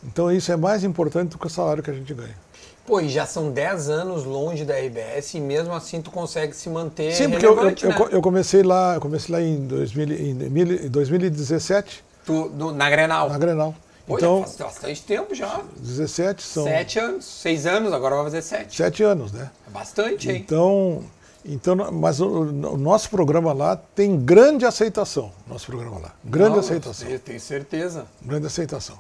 Então 0.05 0.31
isso 0.31 0.51
é 0.53 0.57
mais 0.57 0.85
importante 0.85 1.31
do 1.31 1.39
que 1.39 1.47
o 1.47 1.51
salário 1.51 1.83
que 1.83 1.91
a 1.91 1.95
gente 1.95 2.13
ganha. 2.13 2.37
Pô, 2.85 3.01
e 3.01 3.09
já 3.09 3.25
são 3.25 3.51
10 3.53 3.89
anos 3.89 4.25
longe 4.25 4.65
da 4.65 4.75
RBS 4.77 5.35
e 5.35 5.41
mesmo 5.41 5.73
assim 5.73 6.03
tu 6.03 6.11
consegue 6.11 6.53
se 6.55 6.69
manter 6.69 7.13
Sim, 7.13 7.31
porque 7.31 7.47
eu, 7.47 7.57
eu, 7.57 7.71
eu 7.71 7.89
né? 7.89 7.95
co- 7.97 8.09
eu 8.09 8.21
comecei 8.21 8.63
lá, 8.65 8.95
eu 8.97 9.01
comecei 9.01 9.33
lá 9.33 9.41
em, 9.41 9.67
2000, 9.67 10.13
em 10.13 10.35
mil- 10.35 10.87
em 10.87 10.89
2017, 10.89 12.05
Tu, 12.27 12.51
no- 12.55 12.73
na 12.73 12.91
Grenal. 12.91 13.29
na 13.29 13.39
Grenal. 13.39 13.75
Pô, 14.05 14.17
Então, 14.17 14.41
já 14.41 14.45
faz 14.47 14.57
bastante 14.57 15.03
tempo 15.05 15.33
já. 15.33 15.61
17 15.77 16.43
são 16.43 16.65
Sete 16.65 16.99
anos, 16.99 17.25
seis 17.25 17.67
anos, 17.67 17.93
agora 17.93 18.17
vai 18.17 18.25
fazer 18.25 18.43
sete. 18.43 18.77
sete 18.77 19.03
anos, 19.05 19.31
né? 19.33 19.49
É 19.67 19.71
bastante, 19.71 20.29
hein? 20.29 20.43
Então, 20.45 21.05
então 21.45 21.75
mas 21.93 22.21
o, 22.21 22.27
o 22.29 22.77
nosso 22.77 23.11
programa 23.11 23.53
lá 23.53 23.77
tem 23.77 24.19
grande 24.19 24.65
aceitação. 24.65 25.33
Nosso 25.47 25.67
programa 25.67 25.99
lá. 25.99 26.13
Grande 26.25 26.53
Não, 26.53 26.61
aceitação. 26.61 27.09
Eu 27.09 27.19
tenho 27.19 27.41
certeza. 27.41 28.07
Grande 28.23 28.47
aceitação. 28.47 28.99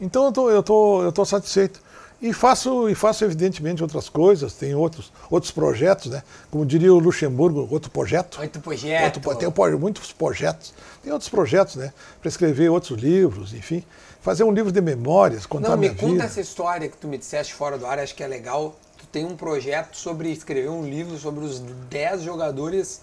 Então 0.00 0.24
eu 0.24 0.32
tô, 0.32 0.50
eu 0.50 0.62
tô, 0.62 1.02
eu 1.02 1.12
tô 1.12 1.24
satisfeito. 1.24 1.80
E 2.22 2.32
faço, 2.32 2.88
e 2.88 2.94
faço 2.94 3.24
evidentemente 3.24 3.82
outras 3.82 4.08
coisas, 4.08 4.52
tem 4.52 4.76
outros, 4.76 5.12
outros 5.28 5.50
projetos, 5.50 6.12
né? 6.12 6.22
Como 6.52 6.64
diria 6.64 6.94
o 6.94 6.98
Luxemburgo, 7.00 7.66
outro 7.68 7.90
projeto. 7.90 8.38
Oito 8.40 8.60
projetos. 8.60 9.26
Outro, 9.26 9.52
tem 9.52 9.76
muitos 9.76 10.12
projetos. 10.12 10.72
Tem 11.02 11.12
outros 11.12 11.28
projetos, 11.28 11.74
né? 11.74 11.92
Para 12.20 12.28
escrever 12.28 12.68
outros 12.68 12.96
livros, 13.00 13.52
enfim. 13.52 13.84
Fazer 14.20 14.44
um 14.44 14.52
livro 14.52 14.70
de 14.70 14.80
memórias, 14.80 15.46
contar 15.46 15.70
Não, 15.70 15.76
me 15.76 15.88
minha 15.88 15.98
conta 15.98 16.12
vida. 16.12 16.24
essa 16.24 16.40
história 16.40 16.88
que 16.88 16.96
tu 16.96 17.08
me 17.08 17.18
disseste 17.18 17.54
fora 17.54 17.76
do 17.76 17.84
ar, 17.84 17.98
acho 17.98 18.14
que 18.14 18.22
é 18.22 18.28
legal. 18.28 18.76
Tem 19.12 19.26
um 19.26 19.36
projeto 19.36 19.94
sobre 19.94 20.32
escrever 20.32 20.70
um 20.70 20.84
livro 20.88 21.18
sobre 21.18 21.44
os 21.44 21.60
10 21.60 22.22
jogadores 22.22 23.02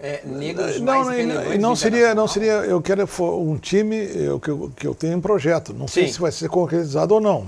é, 0.00 0.20
negros 0.24 0.78
Não, 0.78 0.84
mais 0.84 1.26
não, 1.26 1.58
não 1.58 1.72
do 1.72 1.76
seria, 1.76 2.14
não 2.14 2.28
seria. 2.28 2.52
Eu 2.52 2.80
quero 2.80 3.08
um 3.20 3.56
time 3.58 3.96
eu, 3.96 4.38
que, 4.38 4.48
eu, 4.48 4.72
que 4.76 4.86
eu 4.86 4.94
tenho 4.94 5.18
um 5.18 5.20
projeto. 5.20 5.74
Não 5.74 5.88
sei 5.88 6.04
Sim. 6.04 6.08
Uhum. 6.08 6.14
se 6.14 6.20
vai 6.20 6.32
ser 6.32 6.48
concretizado 6.48 7.14
ou 7.14 7.20
não. 7.20 7.46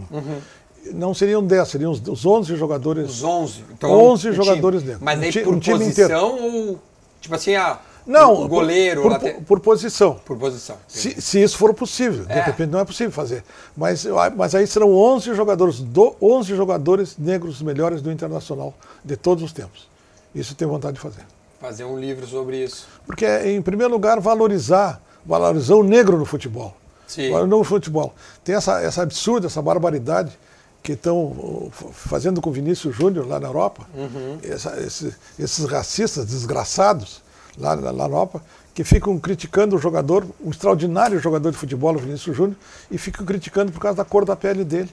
Não 0.93 1.15
seriam 1.15 1.45
10, 1.45 1.69
seriam 1.69 1.93
os, 1.93 2.01
os 2.01 2.27
11 2.27 2.57
jogadores. 2.57 3.09
Os 3.09 3.23
11. 3.23 3.65
Então, 3.71 3.91
11 3.93 4.31
um 4.31 4.33
jogadores 4.33 4.81
time. 4.81 4.93
negros. 4.93 5.05
Mas 5.05 5.19
Um 5.19 5.23
aí 5.23 5.45
por 5.45 5.55
um 5.55 5.61
posição 5.61 6.41
ou. 6.41 6.81
Tipo 7.21 7.35
assim, 7.35 7.55
ah, 7.55 7.79
Não, 8.07 8.43
o 8.45 8.49
goleiro, 8.49 9.03
por, 9.03 9.19
por, 9.19 9.35
por, 9.43 9.61
posição. 9.61 10.15
por 10.25 10.37
posição. 10.37 10.77
Se, 10.89 11.21
se 11.21 11.43
isso 11.43 11.57
for 11.57 11.73
possível, 11.75 12.25
de 12.25 12.33
É. 12.33 12.41
repente 12.43 12.71
não 12.71 12.81
é 12.81 12.85
possível 12.85 13.13
fazer. 13.13 13.45
Mas, 13.77 14.05
mas 14.37 14.55
aí 14.55 14.67
serão 14.67 14.93
11 14.95 15.35
jogadores, 15.35 15.81
do, 15.81 16.17
11 16.21 16.55
jogadores 16.57 17.17
negros 17.19 17.61
melhores 17.63 18.01
do 18.03 18.11
Internacional 18.11 18.75
de 19.05 19.17
todos 19.17 19.45
os 19.45 19.53
tempos. 19.53 19.89
Isso 20.35 20.55
tenho 20.55 20.71
vontade 20.71 20.95
de 20.95 21.01
fazer. 21.01 21.23
Fazer 21.61 21.85
um 21.85 21.99
livro 21.99 22.27
sobre 22.27 22.63
isso. 22.65 22.87
Porque 23.07 23.25
é, 23.27 23.51
em 23.53 23.61
primeiro 23.61 23.93
lugar, 23.93 24.19
valorizar, 24.21 25.01
valorizar 25.27 25.75
o 25.75 25.83
negro 25.83 26.17
no 26.19 26.25
futebol. 26.25 26.75
Sim. 27.07 27.31
No 27.47 27.63
futebol. 27.65 28.15
Tem 28.45 28.55
essa, 28.55 28.81
essa 28.81 29.03
absurda, 29.03 29.47
essa 29.49 29.61
barbaridade 29.61 30.39
que 30.83 30.93
estão 30.93 31.71
fazendo 31.93 32.41
com 32.41 32.49
o 32.49 32.53
Vinícius 32.53 32.97
Júnior 32.97 33.27
lá 33.29 33.39
na 33.39 33.49
Europa. 33.49 33.87
Uhum. 33.95 34.39
Essa- 34.43 34.81
esse- 34.81 35.13
esses 35.39 35.65
racistas 35.67 36.25
desgraçados 36.27 37.21
lá, 37.59 37.75
lá 37.75 37.93
na 37.93 38.05
Europa, 38.05 38.43
que 38.75 38.85
ficam 38.85 39.19
criticando 39.19 39.77
o 39.77 39.79
jogador, 39.79 40.25
um 40.43 40.51
extraordinário 40.51 41.19
jogador 41.19 41.51
de 41.51 41.57
futebol, 41.57 41.95
o 41.95 41.99
Vinícius 41.99 42.37
Júnior, 42.37 42.57
e 42.91 42.97
ficam 42.99 43.27
criticando 43.27 43.73
por 43.73 43.81
causa 43.81 43.97
da 43.97 44.05
cor 44.05 44.25
da 44.25 44.37
pele 44.37 44.65
dele. 44.65 44.91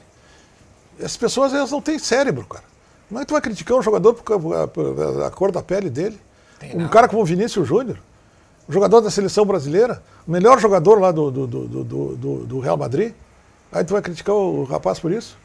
Essas 0.99 1.17
pessoas 1.17 1.53
elas 1.53 1.71
não 1.71 1.81
têm 1.81 1.99
cérebro, 1.99 2.45
cara. 2.45 2.63
Como 3.07 3.19
é 3.19 3.23
que 3.23 3.27
tu 3.27 3.33
vai 3.33 3.41
criticar 3.41 3.77
um 3.77 3.81
jogador 3.81 4.13
por 4.15 4.23
causa 4.23 5.19
da 5.19 5.29
cor 5.31 5.51
da 5.51 5.61
pele 5.61 5.89
dele? 5.89 6.19
Tem 6.59 6.75
um 6.75 6.81
não. 6.81 6.89
cara 6.89 7.07
como 7.07 7.21
o 7.21 7.25
Vinícius 7.25 7.67
Júnior, 7.67 7.97
jogador 8.67 8.99
da 9.01 9.11
seleção 9.11 9.45
brasileira, 9.45 10.01
o 10.27 10.31
melhor 10.31 10.59
jogador 10.59 10.99
lá 10.99 11.11
do, 11.11 11.29
do, 11.31 11.47
do, 11.47 11.67
do, 11.67 11.83
do- 12.15 12.45
do 12.45 12.59
Real 12.59 12.75
Madrid. 12.75 13.13
Aí 13.71 13.83
tu 13.83 13.93
vai 13.93 14.01
criticar 14.01 14.35
o 14.35 14.63
rapaz 14.63 14.99
por 14.99 15.11
isso? 15.11 15.37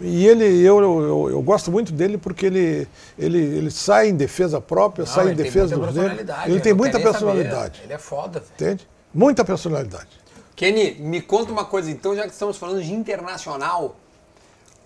E 0.00 0.26
ele, 0.26 0.44
eu, 0.44 0.80
eu, 0.80 1.30
eu 1.30 1.42
gosto 1.42 1.70
muito 1.70 1.92
dele 1.92 2.18
porque 2.18 2.46
ele, 2.46 2.88
ele, 3.18 3.38
ele 3.38 3.70
sai 3.70 4.08
em 4.08 4.16
defesa 4.16 4.60
própria, 4.60 5.04
Não, 5.04 5.12
sai 5.12 5.26
em 5.26 5.28
ele 5.28 5.36
tem 5.36 5.44
defesa 5.44 5.76
dos 5.76 5.94
negros. 5.94 5.94
personalidade, 6.16 6.50
Ele 6.50 6.60
tem 6.60 6.74
muita 6.74 6.92
saber. 6.98 7.04
personalidade. 7.04 7.80
Ele 7.84 7.92
é 7.92 7.98
foda. 7.98 8.40
velho. 8.40 8.52
Entende? 8.54 8.88
Muita 9.14 9.44
personalidade. 9.44 10.08
Kenny, 10.56 10.94
me 11.00 11.20
conta 11.20 11.52
uma 11.52 11.64
coisa 11.64 11.90
então, 11.90 12.14
já 12.14 12.24
que 12.24 12.32
estamos 12.32 12.56
falando 12.56 12.82
de 12.82 12.92
internacional. 12.92 13.96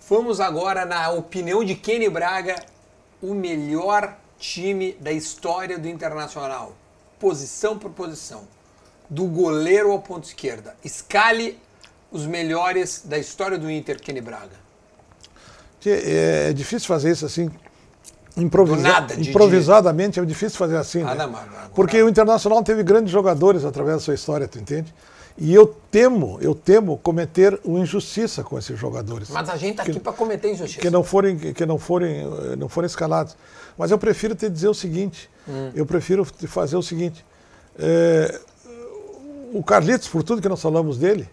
Vamos 0.08 0.40
agora 0.40 0.84
na 0.84 1.10
opinião 1.10 1.62
de 1.64 1.74
Kenny 1.74 2.08
Braga, 2.08 2.56
o 3.22 3.34
melhor 3.34 4.14
time 4.38 4.92
da 5.00 5.12
história 5.12 5.78
do 5.78 5.88
Internacional. 5.88 6.74
Posição 7.18 7.78
por 7.78 7.90
posição. 7.90 8.42
Do 9.10 9.24
goleiro 9.26 9.90
ao 9.90 10.00
ponto 10.00 10.24
esquerda. 10.24 10.76
Escale 10.84 11.58
os 12.10 12.24
melhores 12.26 13.02
da 13.04 13.18
história 13.18 13.58
do 13.58 13.70
Inter, 13.70 14.00
Kenny 14.00 14.20
Braga. 14.20 14.67
Que 15.88 16.10
É, 16.10 16.50
é 16.50 16.52
difícil 16.52 16.86
fazer 16.86 17.10
isso 17.12 17.24
assim. 17.24 17.50
improvisa- 18.36 18.82
nada, 18.82 19.16
de- 19.16 19.30
improvisadamente 19.30 20.20
é 20.20 20.24
difícil 20.24 20.58
fazer 20.58 20.76
assim. 20.76 21.02
Ah, 21.02 21.14
né? 21.14 21.26
não, 21.26 21.30
agora- 21.36 21.70
Porque 21.74 22.00
o 22.02 22.08
Internacional 22.08 22.62
teve 22.62 22.82
grandes 22.84 23.10
jogadores 23.10 23.64
através 23.64 23.96
da 23.96 24.00
sua 24.00 24.14
história, 24.14 24.46
tu 24.46 24.58
entende? 24.58 24.94
E 25.36 25.52
eu 25.54 25.66
temo, 25.90 26.38
eu 26.40 26.54
temo 26.54 26.98
cometer 26.98 27.58
uma 27.64 27.78
injustiça 27.80 28.42
com 28.44 28.58
esses 28.58 28.78
jogadores. 28.78 29.28
Mas 29.30 29.48
a 29.48 29.56
gente 29.56 29.76
tá 29.76 29.84
Que- 29.84 29.92
aqui 29.92 30.00
para 30.00 30.12
cometer 30.12 30.52
injustiça. 30.52 30.80
que 30.80 30.90
não 30.90 31.02
forem 31.02 31.36
que 31.38 31.64
não 31.66 31.78
forem 31.78 32.20
eh, 32.52 32.56
não 32.56 32.68
forem 32.68 32.86
escalados. 32.86 33.34
Mas 33.76 33.90
eu 33.90 33.98
prefiro 33.98 34.34
te 34.34 34.48
dizer 34.48 34.68
o 34.68 34.74
seguinte, 34.74 35.28
Hum. 35.48 35.70
eu 35.74 35.86
prefiro 35.86 36.24
te 36.24 36.46
fazer 36.46 36.76
o 36.76 36.82
seguinte, 36.82 37.24
eh, 37.78 38.38
o 39.52 39.62
Carlitos, 39.64 40.06
por 40.08 40.22
tudo 40.22 40.42
que 40.42 40.48
nós 40.48 40.60
falamos 40.60 40.98
dele, 40.98 41.28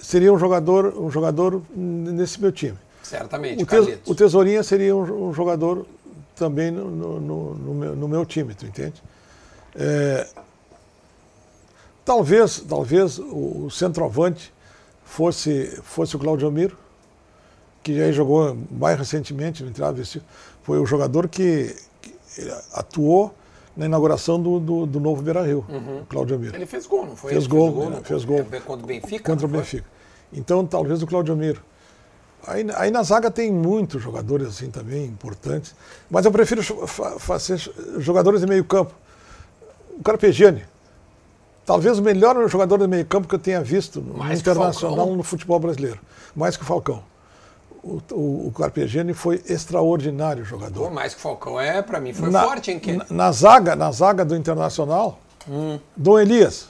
seria 0.00 0.32
um 0.32 0.38
jogador 0.38 0.94
um 0.98 1.10
jogador 1.10 1.60
nesse 1.74 2.40
meu 2.40 2.52
time. 2.52 2.78
Certamente, 3.08 3.62
O, 4.06 4.12
o 4.12 4.14
Tesourinha 4.14 4.62
seria 4.62 4.94
um, 4.94 5.28
um 5.28 5.32
jogador 5.34 5.86
também 6.36 6.70
no, 6.70 6.88
no- 6.90 7.20
no- 7.54 7.74
meu, 7.74 7.96
no 7.96 8.08
meu 8.08 8.24
time, 8.26 8.54
tu 8.54 8.66
entende? 8.66 9.02
É, 9.74 10.26
talvez, 12.04 12.60
talvez 12.68 13.18
o, 13.18 13.70
centroavante 13.70 14.52
fosse, 15.04 15.66
fosse 15.82 16.16
o 16.16 16.18
Claudio 16.18 16.50
Miro, 16.50 16.76
que 17.82 18.00
aí 18.00 18.12
jogou 18.12 18.56
mais 18.70 18.98
recentemente 18.98 19.62
no 19.62 19.70
Entrada 19.70 20.00
foi 20.62 20.78
o 20.78 20.86
jogador 20.86 21.28
que, 21.28 21.74
que 22.02 22.14
atuou 22.72 23.34
na 23.76 23.86
inauguração 23.86 24.40
do, 24.42 24.58
do, 24.58 24.86
do 24.86 25.00
novo 25.00 25.22
Beira 25.22 25.42
Rio, 25.46 25.64
o 26.02 26.04
Claudio 26.06 26.36
Amir. 26.36 26.54
Ele 26.54 26.66
fez 26.66 26.86
gol, 26.86 27.06
não 27.06 27.16
foi? 27.16 27.30
Fez 27.32 27.44
Ele 27.44 27.52
gol, 27.52 27.70
no- 27.72 27.90
né? 27.90 28.00
Fez 28.04 28.24
gol. 28.24 28.44
Contra 28.66 28.84
o 28.84 28.86
Benfica? 28.88 29.30
contra 29.30 29.46
o? 29.46 29.48
Benfica. 29.48 29.84
Então, 30.32 30.66
talvez 30.66 31.02
o 31.02 31.06
Claudio 31.06 31.34
Miro. 31.36 31.62
Aí, 32.46 32.66
aí 32.76 32.90
na 32.90 33.02
zaga 33.02 33.30
tem 33.30 33.52
muitos 33.52 34.02
jogadores 34.02 34.48
assim 34.48 34.70
também 34.70 35.04
importantes, 35.04 35.74
mas 36.10 36.24
eu 36.24 36.32
prefiro 36.32 36.62
fazer 37.18 37.58
jogadores 37.98 38.40
de 38.40 38.46
meio 38.46 38.64
campo. 38.64 38.94
O 39.98 40.02
Carpegiani, 40.02 40.64
talvez 41.66 41.98
o 41.98 42.02
melhor 42.02 42.48
jogador 42.48 42.78
de 42.78 42.86
meio 42.86 43.04
campo 43.04 43.28
que 43.28 43.34
eu 43.34 43.38
tenha 43.38 43.60
visto 43.62 44.00
no 44.00 44.16
Mais 44.16 44.40
internacional 44.40 45.06
no 45.14 45.22
futebol 45.22 45.58
brasileiro, 45.58 45.98
mais 46.34 46.56
que 46.56 46.62
o 46.62 46.66
Falcão. 46.66 47.02
O, 47.82 48.00
o, 48.12 48.46
o 48.48 48.52
Carpegiani 48.56 49.12
foi 49.14 49.42
extraordinário 49.46 50.42
Pô, 50.44 50.48
jogador. 50.50 50.90
mais 50.90 51.12
que 51.14 51.20
o 51.20 51.22
Falcão 51.22 51.60
é, 51.60 51.80
pra 51.82 52.00
mim, 52.00 52.12
foi 52.12 52.30
Na- 52.30 52.44
forte, 52.44 52.70
hein, 52.70 52.78
Kenny? 52.80 52.98
na, 52.98 53.04
na 53.10 53.32
zaga, 53.32 53.76
na 53.76 53.90
zaga 53.92 54.24
do 54.24 54.34
Internacional, 54.36 55.18
Hum. 55.48 55.78
Dom 55.96 56.18
Elias, 56.18 56.68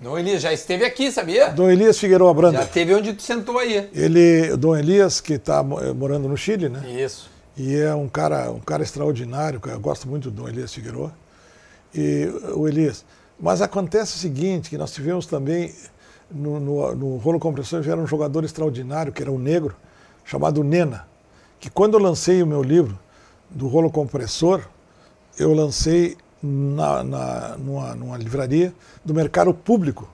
Não, 0.00 0.18
ele 0.18 0.38
já 0.38 0.52
esteve 0.52 0.84
aqui, 0.84 1.10
sabia? 1.10 1.50
Dom 1.50 1.70
Elias 1.70 1.98
Figueiredo 1.98 2.32
Branda. 2.34 2.58
Já 2.58 2.66
teve 2.66 2.94
onde 2.94 3.12
tu 3.14 3.22
sentou 3.22 3.58
aí. 3.58 3.88
Ele, 3.94 4.56
Dom 4.56 4.76
Elias, 4.76 5.20
que 5.20 5.34
está 5.34 5.62
morando 5.62 6.28
no 6.28 6.36
Chile, 6.36 6.68
né? 6.68 6.82
Isso. 6.90 7.30
E 7.56 7.76
é 7.76 7.94
um 7.94 8.08
cara, 8.08 8.50
um 8.50 8.60
cara 8.60 8.82
extraordinário, 8.82 9.60
eu 9.64 9.80
gosto 9.80 10.08
muito 10.08 10.30
do 10.30 10.42
Dom 10.42 10.48
Elias 10.48 10.74
Figueiredo. 10.74 11.12
E 11.94 12.28
o 12.54 12.66
Elias. 12.66 13.04
Mas 13.38 13.62
acontece 13.62 14.16
o 14.16 14.18
seguinte, 14.18 14.70
que 14.70 14.78
nós 14.78 14.92
tivemos 14.92 15.26
também, 15.26 15.72
no, 16.30 16.58
no, 16.58 16.94
no 16.94 17.16
rolo 17.16 17.38
compressor, 17.38 17.80
vieram 17.82 18.02
um 18.02 18.06
jogador 18.06 18.44
extraordinário, 18.44 19.12
que 19.12 19.22
era 19.22 19.30
um 19.30 19.38
negro, 19.38 19.76
chamado 20.24 20.64
Nena, 20.64 21.06
que 21.60 21.70
quando 21.70 21.94
eu 21.94 22.00
lancei 22.00 22.42
o 22.42 22.46
meu 22.46 22.62
livro 22.62 22.98
do 23.50 23.68
rolo 23.68 23.90
compressor, 23.90 24.62
eu 25.38 25.52
lancei 25.52 26.16
na, 26.46 27.02
na- 27.02 27.56
numa, 27.58 27.94
numa 27.94 28.16
livraria 28.18 28.72
do 29.04 29.14
Mercado 29.14 29.54
Público 29.54 30.08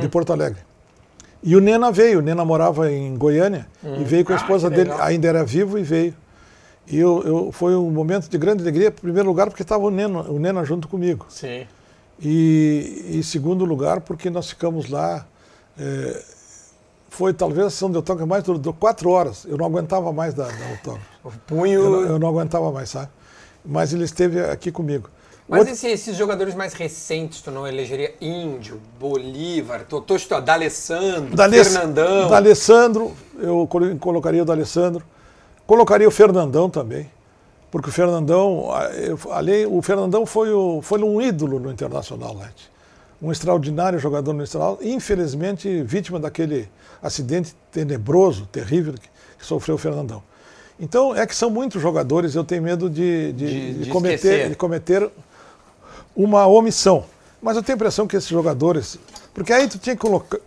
de 0.00 0.08
Porto 0.08 0.32
Alegre. 0.32 0.60
E 1.42 1.56
o 1.56 1.60
Nena 1.60 1.90
veio, 1.90 2.18
o 2.18 2.22
Nena 2.22 2.44
morava 2.44 2.92
em 2.92 3.14
Goiânia 3.16 3.66
e 3.82 4.04
veio 4.04 4.24
com 4.24 4.32
a 4.32 4.36
Ah, 4.36 4.38
esposa 4.38 4.68
que 4.68 4.76
dele, 4.76 4.90
ainda 5.00 5.26
era 5.26 5.42
vivo 5.44 5.78
e 5.78 5.82
veio. 5.82 6.14
E 6.86 6.98
eu, 6.98 7.22
eu- 7.24 7.52
foi 7.52 7.74
um 7.76 7.88
momento 7.90 8.28
de 8.28 8.36
grande 8.36 8.62
alegria, 8.62 8.88
em 8.88 8.92
primeiro 8.92 9.28
lugar, 9.28 9.46
porque 9.48 9.62
estava 9.62 9.82
o 9.84 9.90
Nena, 9.90 10.20
o 10.22 10.38
Nena 10.38 10.64
junto 10.64 10.86
comigo. 10.88 11.24
Sim. 11.30 11.66
E 12.20 13.12
em 13.14 13.22
segundo 13.22 13.64
lugar, 13.64 14.00
porque 14.00 14.28
nós 14.28 14.50
ficamos 14.50 14.88
lá. 14.90 15.24
é, 15.78 16.22
foi 17.08 17.32
talvez 17.32 17.66
a 17.66 17.70
sessão 17.70 17.90
de 17.90 17.96
autógrafo 17.96 18.28
mais 18.28 18.44
durou 18.44 18.72
quatro 18.74 19.10
horas. 19.10 19.44
Eu 19.48 19.56
não 19.56 19.64
aguentava 19.66 20.12
mais 20.12 20.32
da, 20.34 20.44
da 20.46 20.66
autógrafo. 20.70 21.06
O 21.24 21.30
punho. 21.46 21.80
Eu, 21.80 22.06
eu 22.06 22.18
não 22.18 22.28
aguentava 22.28 22.70
mais, 22.70 22.90
sabe? 22.90 23.08
Mas 23.64 23.92
ele 23.92 24.04
esteve 24.04 24.40
aqui 24.40 24.70
comigo. 24.70 25.08
Mas 25.50 25.58
Outro- 25.60 25.74
esse- 25.74 25.88
esses 25.88 26.16
jogadores 26.16 26.54
mais 26.54 26.74
recentes, 26.74 27.42
tu 27.42 27.50
não 27.50 27.66
elegeria 27.66 28.14
Índio, 28.20 28.80
Bolívar, 29.00 29.84
tô, 29.84 30.00
tô, 30.00 30.16
tô, 30.16 30.40
D'Alessandro, 30.40 31.34
D'Aless- 31.34 31.72
Fernandão. 31.72 32.30
D'Alessandro, 32.30 33.16
eu 33.36 33.66
colo- 33.66 33.96
colocaria 33.98 34.42
o 34.42 34.44
D'Alessandro. 34.44 35.04
Colocaria 35.66 36.06
o 36.06 36.10
Fernandão 36.10 36.70
também. 36.70 37.10
Porque 37.68 37.88
o 37.88 37.92
Fernandão, 37.92 38.68
eu- 38.96 39.32
além, 39.32 39.66
o 39.66 39.82
Fernandão 39.82 40.24
foi, 40.24 40.52
o, 40.52 40.80
foi 40.82 41.02
um 41.02 41.20
ídolo 41.20 41.58
no 41.58 41.70
Internacional, 41.72 42.36
Lete. 42.36 42.70
Um 43.20 43.32
extraordinário 43.32 43.98
jogador 43.98 44.32
no 44.32 44.42
Internacional, 44.44 44.78
infelizmente 44.80 45.82
vítima 45.82 46.20
daquele 46.20 46.68
acidente 47.02 47.56
tenebroso, 47.72 48.46
terrível 48.46 48.92
que, 48.94 49.08
que 49.38 49.44
sofreu 49.44 49.74
o 49.74 49.78
Fernandão. 49.78 50.22
Então, 50.78 51.14
é 51.14 51.26
que 51.26 51.34
são 51.34 51.50
muitos 51.50 51.82
jogadores, 51.82 52.34
eu 52.36 52.42
tenho 52.44 52.62
medo 52.62 52.88
de, 52.88 53.32
de- 53.32 53.72
De- 53.74 53.84
de 53.84 53.90
cometer, 53.90 54.48
de 54.48 54.54
cometer 54.54 55.10
uma 56.24 56.46
omissão. 56.46 57.04
Mas 57.40 57.56
eu 57.56 57.62
tenho 57.62 57.74
a 57.76 57.78
impressão 57.78 58.06
que 58.06 58.16
esses 58.16 58.28
jogadores. 58.28 58.98
Porque 59.32 59.52
aí 59.52 59.66
tu 59.68 59.78
tinha 59.78 59.94
que 59.96 60.00
colocar, 60.02 60.38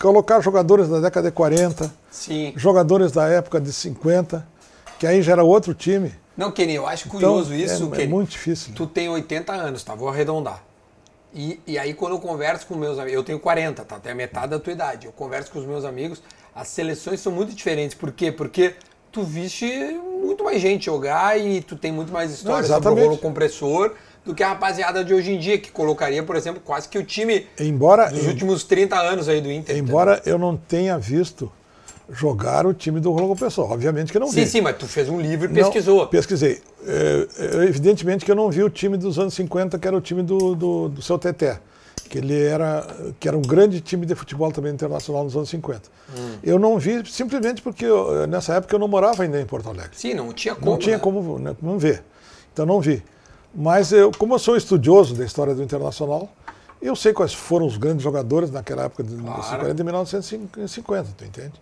colocar 0.00 0.40
jogadores 0.40 0.88
da 0.88 1.00
década 1.00 1.30
de 1.30 1.34
40, 1.34 1.92
Sim. 2.10 2.52
jogadores 2.56 3.12
da 3.12 3.26
época 3.28 3.60
de 3.60 3.72
50, 3.72 4.46
que 4.98 5.06
aí 5.06 5.22
já 5.22 5.32
era 5.32 5.42
outro 5.44 5.72
time. 5.74 6.12
Não, 6.36 6.50
Kenny, 6.50 6.74
eu 6.74 6.86
acho 6.86 7.08
Então, 7.08 7.20
curioso 7.20 7.54
isso, 7.54 7.84
é, 7.84 7.86
é 7.86 7.90
Kenny. 8.00 8.08
muito 8.08 8.30
difícil. 8.30 8.74
Tu 8.74 8.86
tem 8.86 9.08
80 9.08 9.52
anos, 9.52 9.82
tá? 9.84 9.94
Vou 9.94 10.08
arredondar. 10.08 10.62
E, 11.34 11.58
e 11.66 11.78
aí, 11.78 11.94
quando 11.94 12.12
eu 12.12 12.18
converso 12.18 12.66
com 12.66 12.74
meus 12.74 12.98
amigos, 12.98 13.14
eu 13.14 13.24
tenho 13.24 13.40
40, 13.40 13.84
tá? 13.84 13.96
Até 13.96 14.10
a 14.10 14.14
metade 14.14 14.48
da 14.48 14.58
tua 14.58 14.72
idade. 14.72 15.06
Eu 15.06 15.12
converso 15.12 15.50
com 15.50 15.58
os 15.58 15.64
meus 15.66 15.84
amigos, 15.84 16.22
as 16.54 16.68
seleções 16.68 17.20
são 17.20 17.32
muito 17.32 17.54
diferentes. 17.54 17.96
Por 17.96 18.12
quê? 18.12 18.30
Porque 18.30 18.74
tu 19.10 19.22
viste 19.22 19.66
muito 20.22 20.44
mais 20.44 20.60
gente 20.60 20.86
jogar 20.86 21.38
e 21.38 21.60
tu 21.62 21.76
tem 21.76 21.90
muito 21.92 22.12
mais 22.12 22.30
história 22.30 22.62
sobre 22.66 22.72
o 22.72 22.76
exatamente. 22.76 23.06
rolo 23.06 23.18
compressor 23.18 23.94
do 24.24 24.34
que 24.34 24.42
a 24.42 24.48
rapaziada 24.48 25.04
de 25.04 25.12
hoje 25.12 25.32
em 25.32 25.38
dia, 25.38 25.58
que 25.58 25.70
colocaria, 25.70 26.22
por 26.22 26.36
exemplo, 26.36 26.60
quase 26.64 26.88
que 26.88 26.98
o 26.98 27.04
time 27.04 27.46
Embora, 27.58 28.08
dos 28.10 28.26
últimos 28.26 28.64
30 28.64 28.96
anos 28.96 29.28
aí 29.28 29.40
do 29.40 29.50
Inter. 29.50 29.76
embora 29.76 30.22
eu 30.24 30.38
não 30.38 30.56
tenha 30.56 30.96
visto 30.98 31.50
jogar 32.10 32.66
o 32.66 32.74
time 32.74 33.00
do 33.00 33.10
Rolo 33.10 33.28
Compressor. 33.28 33.70
Obviamente 33.72 34.12
que 34.12 34.18
não 34.18 34.28
Sim, 34.28 34.44
vi. 34.44 34.46
sim, 34.46 34.60
mas 34.60 34.76
tu 34.76 34.86
fez 34.86 35.08
um 35.08 35.20
livro 35.20 35.50
e 35.50 35.54
pesquisou. 35.54 36.06
pesquisei. 36.06 36.60
É, 36.86 37.26
é, 37.38 37.64
evidentemente 37.64 38.24
que 38.24 38.30
eu 38.30 38.34
não 38.36 38.50
vi 38.50 38.62
o 38.62 38.70
time 38.70 38.96
dos 38.96 39.18
anos 39.18 39.34
50, 39.34 39.78
que 39.78 39.88
era 39.88 39.96
o 39.96 40.00
time 40.00 40.22
do, 40.22 40.54
do, 40.54 40.88
do 40.88 41.02
seu 41.02 41.18
Teté. 41.18 41.58
Que 42.08 42.18
ele 42.18 42.42
era, 42.42 42.86
que 43.18 43.26
era 43.26 43.36
um 43.36 43.42
grande 43.42 43.80
time 43.80 44.04
de 44.04 44.14
futebol 44.14 44.52
também 44.52 44.70
internacional 44.72 45.24
nos 45.24 45.34
anos 45.34 45.48
50. 45.48 45.80
Hum. 46.10 46.38
Eu 46.42 46.58
não 46.58 46.78
vi 46.78 47.02
simplesmente 47.10 47.62
porque 47.62 47.86
eu, 47.86 48.26
nessa 48.26 48.54
época 48.54 48.74
eu 48.74 48.78
não 48.78 48.88
morava 48.88 49.22
ainda 49.22 49.40
em 49.40 49.46
Porto 49.46 49.70
Alegre. 49.70 49.92
Sim, 49.94 50.12
não 50.12 50.30
tinha 50.32 50.54
como. 50.54 50.70
Não 50.70 50.78
tinha 50.78 50.96
né? 50.96 51.02
como 51.02 51.38
né, 51.38 51.56
não 51.62 51.78
ver. 51.78 52.02
Então 52.52 52.66
não 52.66 52.80
vi. 52.80 53.02
Mas 53.54 53.92
eu, 53.92 54.10
como 54.18 54.34
eu 54.34 54.38
sou 54.38 54.56
estudioso 54.56 55.14
da 55.14 55.24
história 55.24 55.54
do 55.54 55.62
Internacional, 55.62 56.28
eu 56.80 56.96
sei 56.96 57.12
quais 57.12 57.34
foram 57.34 57.66
os 57.66 57.76
grandes 57.76 58.02
jogadores 58.02 58.50
naquela 58.50 58.84
época 58.84 59.02
de 59.02 59.10
Claro. 59.10 59.24
1940 59.24 59.80
e 59.80 59.84
1950, 59.84 61.08
tu 61.16 61.24
entende? 61.24 61.52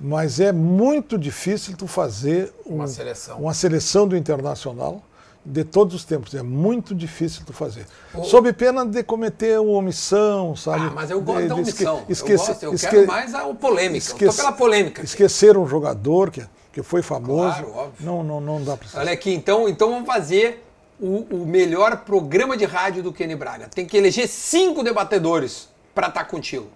Mas 0.00 0.40
é 0.40 0.50
muito 0.50 1.16
difícil 1.18 1.76
tu 1.76 1.86
fazer 1.86 2.52
um- 2.66 2.76
Uma 2.76 2.86
seleção. 2.88 3.38
uma 3.38 3.54
seleção 3.54 4.08
do 4.08 4.16
Internacional 4.16 5.00
de 5.44 5.62
todos 5.64 5.94
os 5.94 6.04
tempos. 6.04 6.34
É 6.34 6.42
muito 6.42 6.94
difícil 6.94 7.42
tu 7.46 7.52
fazer. 7.52 7.86
Sob 8.24 8.52
pena 8.52 8.84
de 8.86 9.02
cometer 9.04 9.60
uma 9.60 9.72
omissão, 9.78 10.56
sabe? 10.56 10.86
Ah, 10.86 10.92
mas 10.94 11.10
eu 11.10 11.20
gosto 11.20 11.42
de, 11.42 11.48
da 11.48 11.60
esque- 11.60 11.84
omissão. 11.84 12.04
esquece- 12.08 12.42
eu 12.42 12.46
gosto, 12.54 12.62
eu 12.64 12.74
esque- 12.74 12.90
quero 12.90 13.06
mais 13.06 13.34
a 13.34 13.40
polêmica. 13.54 13.94
eu 13.96 14.12
esquece- 14.14 14.36
pela 14.38 14.52
polêmica. 14.52 15.02
Esquecer 15.04 15.56
um 15.56 15.66
jogador 15.68 16.30
que, 16.30 16.44
que 16.72 16.82
foi 16.82 17.02
famoso. 17.02 17.52
Claro, 17.62 17.72
óbvio. 17.76 18.06
Não, 18.06 18.24
não, 18.24 18.40
não 18.40 18.64
dá 18.64 18.76
para 18.76 18.88
Olha 19.00 19.12
aqui, 19.12 19.32
então, 19.32 19.68
então 19.68 19.90
vamos 19.90 20.06
fazer 20.06 20.64
o, 21.02 21.26
o 21.42 21.44
melhor 21.44 22.04
programa 22.04 22.56
de 22.56 22.64
rádio 22.64 23.02
do 23.02 23.12
Kenny 23.12 23.34
Braga. 23.34 23.66
Tem 23.66 23.84
que 23.84 23.96
eleger 23.96 24.28
cinco 24.28 24.84
debatedores 24.84 25.68
para 25.92 26.06
estar 26.06 26.24
contigo. 26.26 26.68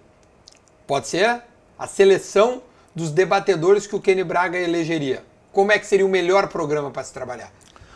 Pode 0.85 1.07
ser? 1.07 1.41
A 1.79 1.87
seleção 1.87 2.61
dos 2.93 3.09
debatedores 3.09 3.87
que 3.87 3.95
o 3.95 4.01
Kenny 4.01 4.25
Braga 4.25 4.59
elegeria. 4.59 5.23
Como 5.53 5.71
é 5.71 5.79
que 5.79 5.87
seria 5.87 6.05
o 6.05 6.09
melhor 6.09 6.49
programa 6.49 6.91
para 6.91 7.05
se 7.05 7.13
trabalhar? 7.13 7.53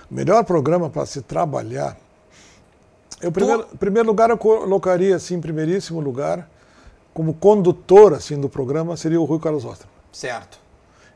O 0.10 0.14
melhor 0.14 0.46
programa 0.46 0.90
para 0.90 1.06
se 1.06 1.22
trabalhar. 1.22 1.98
Eu, 3.22 3.32
primeiro, 3.32 3.68
em 3.74 3.78
primeiro 3.78 4.08
lugar, 4.08 4.30
eu 4.30 4.38
colocaria, 4.38 5.16
assim, 5.16 5.36
em 5.36 5.42
primeiríssimo 5.42 6.00
lugar, 6.00 6.50
como 7.14 7.34
condutor 7.34 8.14
assim, 8.14 8.40
do 8.40 8.48
programa, 8.48 8.96
seria 8.96 9.20
o 9.20 9.26
Rui 9.26 9.40
Carlos 9.40 9.66
Ostra. 9.66 9.88
Certo. 10.14 10.60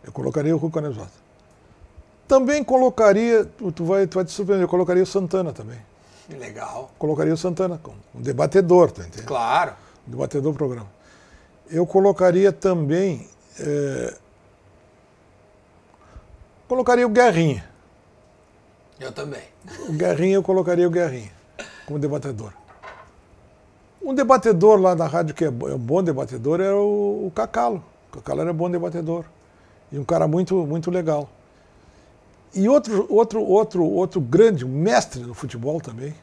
Eu 0.04 0.12
colocaria 0.12 0.54
o 0.54 0.60
Rui 0.60 0.72
Carlos 0.72 0.98
Ostra. 0.98 1.25
Também 2.28 2.64
colocaria, 2.64 3.46
tu 3.46 3.72
tu 3.72 3.86
vai, 3.86 4.08
tu 4.08 4.16
vai 4.16 4.26
te 4.26 4.32
surpreender, 4.32 4.64
eu 4.66 4.70
colocaria 4.70 5.04
o 5.04 5.06
Santana 5.06 5.54
também. 5.54 5.78
Legal. 6.30 6.90
Colocaria 6.98 7.34
o 7.34 7.38
Santana 7.38 7.80
como 7.82 7.98
um 8.16 8.22
debatedor, 8.22 8.92
tá 8.92 9.04
entendendo? 9.04 9.28
Claro. 9.28 9.74
Um 10.08 10.12
debatedor 10.12 10.52
do 10.52 10.58
programa. 10.58 10.88
Eu 11.70 11.86
colocaria 11.86 12.52
também. 12.52 13.28
eh, 13.60 14.14
colocaria 16.68 17.06
o 17.06 17.10
Guerrinha. 17.10 17.64
Eu 19.00 19.12
também. 19.12 19.44
O 19.88 19.94
Guerrinha, 19.94 20.36
eu 20.36 20.44
colocaria 20.44 20.88
o 20.88 20.92
Guerrinha 20.92 21.32
como 21.86 22.00
debatedor. 22.00 22.52
Um 24.02 24.14
debatedor 24.14 24.80
lá 24.80 24.96
na 24.96 25.08
rádio 25.08 25.34
que 25.36 25.44
é 25.44 25.48
é 25.48 25.52
um 25.52 25.78
bom 25.80 26.02
debatedor 26.04 26.60
era 26.62 26.76
o, 26.76 27.28
o 27.28 27.32
Cacalo. 27.36 27.84
O 28.10 28.16
Cacalo 28.16 28.42
era 28.42 28.54
bom 28.54 28.70
debatedor. 28.70 29.26
E 29.92 30.00
um 30.00 30.04
cara 30.04 30.28
muito, 30.28 30.56
muito 30.66 30.90
legal. 30.90 31.30
E 32.56 32.69
outro, 32.69 33.06
outro, 33.10 33.41
outro, 33.44 33.84
outro 33.84 34.22
grande 34.22 34.65
mestre 34.65 35.22
no 35.22 35.34
futebol 35.34 35.82
também, 35.82 36.14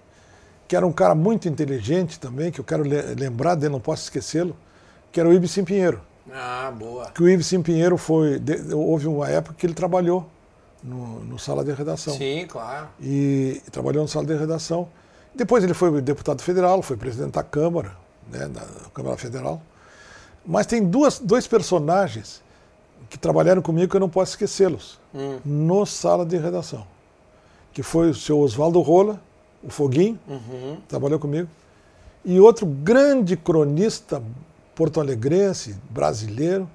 que 0.67 0.75
era 0.75 0.87
um 0.87 0.93
cara 0.93 1.15
muito 1.15 1.47
inteligente 1.49 2.19
também, 2.19 2.51
que 2.51 2.59
eu 2.59 2.65
quero 2.65 2.83
le- 2.83 3.15
lembrar 3.15 3.55
dele, 3.55 3.73
não 3.73 3.81
posso 3.81 4.05
esquecê-lo, 4.05 4.57
que 5.11 5.21
era 5.21 5.29
o 5.29 5.33
Ibsen 5.33 5.65
Pinheiro. 5.65 6.01
Ah, 6.33 6.73
boa. 6.75 7.11
Que 7.11 7.23
o 7.23 7.29
Ibsen 7.29 7.61
Pinheiro 7.63 7.99
foi. 7.99 8.39
de- 8.39 8.73
houve 8.75 9.07
uma 9.07 9.29
época 9.29 9.55
que 9.59 9.67
ele 9.67 9.75
trabalhou 9.75 10.27
no, 10.83 11.21
no 11.21 11.39
sala 11.39 11.63
de 11.65 11.73
redação 11.73 12.15
Sim, 12.17 12.47
claro. 12.49 12.89
e 13.01 13.61
trabalhou 13.71 14.03
na 14.03 14.09
sala 14.09 14.25
de 14.25 14.35
redação. 14.35 14.89
Depois 15.35 15.63
ele 15.65 15.75
foi 15.75 16.01
deputado 16.01 16.41
federal, 16.43 16.81
foi 16.81 16.97
presidente 16.97 17.33
da 17.33 17.43
Câmara, 17.43 17.93
né, 18.31 18.49
da 18.49 18.63
Câmara 18.95 19.17
Federal. 19.17 19.61
Mas 20.47 20.67
tem 20.67 20.83
duas, 20.83 21.19
dois 21.19 21.47
personagens 21.47 22.43
que 23.13 23.19
trabalharam 23.19 23.61
comigo 23.61 23.91
que 23.91 23.97
eu 23.97 24.01
não 24.01 24.09
posso 24.09 24.31
esquecê-los. 24.33 24.99
Hum. 25.15 25.39
No 25.45 25.85
sala 25.85 26.25
de 26.25 26.39
redação. 26.39 26.87
Que 27.71 27.83
foi 27.83 28.09
o 28.09 28.15
seu 28.15 28.41
Oswaldo 28.41 28.81
Rola, 28.81 29.21
o 29.63 29.69
Foguinho, 29.69 30.19
Uhum. 30.27 30.79
trabalhou 30.89 31.19
comigo. 31.19 31.47
E 32.25 32.41
outro 32.41 32.65
grande 32.65 33.37
cronista 33.37 34.23
porto-alegrense, 34.75 35.77
brasileiro, 35.91 36.67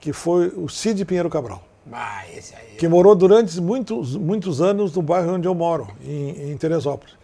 que 0.00 0.10
foi 0.10 0.48
o 0.56 0.68
Cid 0.70 1.04
Pinheiro 1.04 1.28
Cabral, 1.28 1.62
Ah, 1.92 2.22
esse 2.34 2.54
aí. 2.54 2.76
que 2.78 2.88
morou 2.88 3.14
durante 3.14 3.60
muitos, 3.60 4.16
muitos 4.16 4.62
anos 4.62 4.94
no 4.94 5.02
bairro 5.02 5.34
onde 5.34 5.46
eu 5.46 5.54
moro, 5.54 5.86
em, 6.02 6.50
em 6.52 6.56
Teresópolis. 6.56 7.14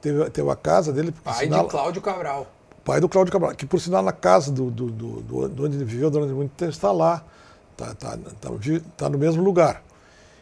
Teve, 0.00 0.28
teve 0.30 0.50
a 0.50 0.56
casa 0.56 0.92
dele, 0.92 1.12
por 1.12 1.22
Pai 1.22 1.44
sinal- 1.44 1.64
de 1.64 1.70
Cláudio 1.70 2.02
Cabral. 2.02 2.46
pai 2.84 3.00
do 3.00 3.08
Cláudio 3.08 3.32
Cabral, 3.32 3.54
que 3.54 3.64
por 3.64 3.80
sinal 3.80 4.02
na 4.02 4.12
casa 4.12 4.50
do, 4.50 4.70
do, 4.70 4.86
do- 4.90 5.48
do 5.48 5.64
onde 5.64 5.76
ele 5.76 5.84
viveu 5.84 6.10
durante 6.10 6.32
muito 6.32 6.50
tempo 6.56 6.70
está 6.72 6.90
lá, 6.90 7.22
está 7.84 7.94
tá, 7.94 8.18
tá, 8.40 8.50
vi- 8.58 8.80
tá 8.96 9.08
no 9.08 9.18
mesmo 9.18 9.42
lugar. 9.42 9.82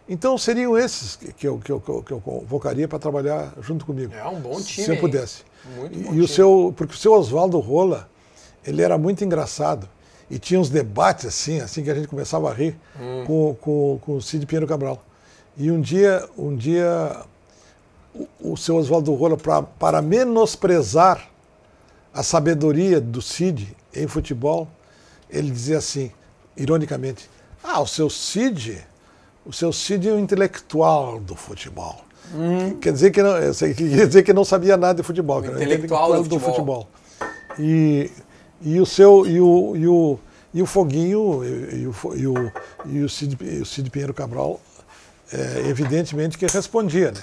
Então 0.08 0.38
seriam 0.38 0.78
esses 0.78 1.16
que 1.16 1.32
que 1.32 1.46
eu, 1.48 1.58
que 1.58 1.70
eu, 1.70 1.80
que 1.80 2.12
eu, 2.12 2.20
convocaria 2.20 2.86
para 2.86 2.98
trabalhar 2.98 3.52
junto 3.60 3.84
comigo. 3.84 4.14
É 4.14 4.24
um 4.28 4.40
bom 4.40 4.60
time, 4.60 4.86
Se 4.86 4.90
eu 4.92 4.96
pudesse. 4.98 5.42
Muito 5.76 5.98
E, 5.98 6.02
bom 6.02 6.14
e 6.14 6.20
o 6.20 6.28
seu, 6.28 6.72
porque 6.76 6.94
o 6.94 6.96
seu 6.98 7.12
Oswaldo 7.12 7.58
Rola, 7.58 8.08
ele 8.64 8.82
era 8.82 8.96
muito 8.96 9.24
engraçado 9.24 9.88
e 10.30 10.38
tinha 10.38 10.60
uns 10.60 10.70
debates 10.70 11.26
assim, 11.26 11.60
assim 11.60 11.82
que 11.82 11.90
a 11.90 11.94
gente 11.94 12.08
começava 12.08 12.50
a 12.50 12.54
rir 12.54 12.76
Hum. 13.00 13.24
com, 13.26 13.54
com, 13.60 13.98
com 14.02 14.12
o 14.16 14.22
Cid 14.22 14.46
Pinheiro 14.46 14.66
Cabral. 14.66 15.02
E 15.56 15.70
um 15.72 15.80
dia, 15.80 16.24
um 16.38 16.54
dia 16.54 17.16
o, 18.14 18.52
o 18.52 18.56
seu 18.56 18.76
Oswaldo 18.76 19.12
Rola, 19.14 19.36
pra, 19.36 19.62
para 19.62 20.00
menosprezar 20.00 21.28
a 22.14 22.22
sabedoria 22.22 23.00
do 23.00 23.20
Cid 23.20 23.76
em 23.94 24.06
futebol, 24.06 24.68
ele 25.28 25.50
dizia 25.50 25.78
assim, 25.78 26.12
ironicamente, 26.56 27.28
ah, 27.62 27.80
o 27.80 27.86
seu 27.86 28.08
Cid, 28.08 28.78
o 29.44 29.52
seu 29.52 29.72
Cid 29.72 30.08
é 30.08 30.12
um 30.12 30.18
intelectual 30.18 31.20
do 31.20 31.34
futebol. 31.34 32.04
Quer 32.80 32.92
dizer 32.92 33.10
que 33.10 33.22
não, 33.22 33.34
quer 33.34 34.06
dizer 34.06 34.22
que 34.22 34.32
não 34.32 34.44
sabia 34.44 34.76
nada 34.76 34.94
de 34.94 35.02
futebol, 35.02 35.44
intelectual 35.44 36.22
do 36.24 36.40
futebol. 36.40 36.88
E, 37.58 38.10
e 38.60 38.80
o 38.80 38.86
seu 38.86 39.26
e 39.26 39.40
o, 39.40 39.76
e 39.76 39.86
o, 39.86 40.18
e 40.52 40.62
o 40.62 40.66
Foguinho 40.66 41.44
e, 41.44 41.86
o, 41.86 41.94
e 42.14 42.26
o, 42.26 42.52
e 42.86 43.02
o, 43.02 43.08
Cid, 43.08 43.36
e 43.40 43.60
o 43.60 43.66
Cid 43.66 43.90
Pinheiro 43.90 44.12
Cabral, 44.12 44.60
é, 45.32 45.68
evidentemente 45.68 46.36
que 46.36 46.46
respondia, 46.46 47.12
né? 47.12 47.22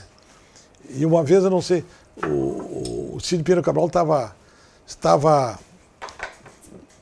E 0.90 1.06
uma 1.06 1.24
vez, 1.24 1.44
eu 1.44 1.50
não 1.50 1.62
sei, 1.62 1.84
o, 2.24 2.28
o, 2.28 3.16
o 3.16 3.20
Cid 3.20 3.44
Pinheiro 3.44 3.64
Cabral 3.64 3.88
estava. 3.88 4.36
Estava. 4.86 5.58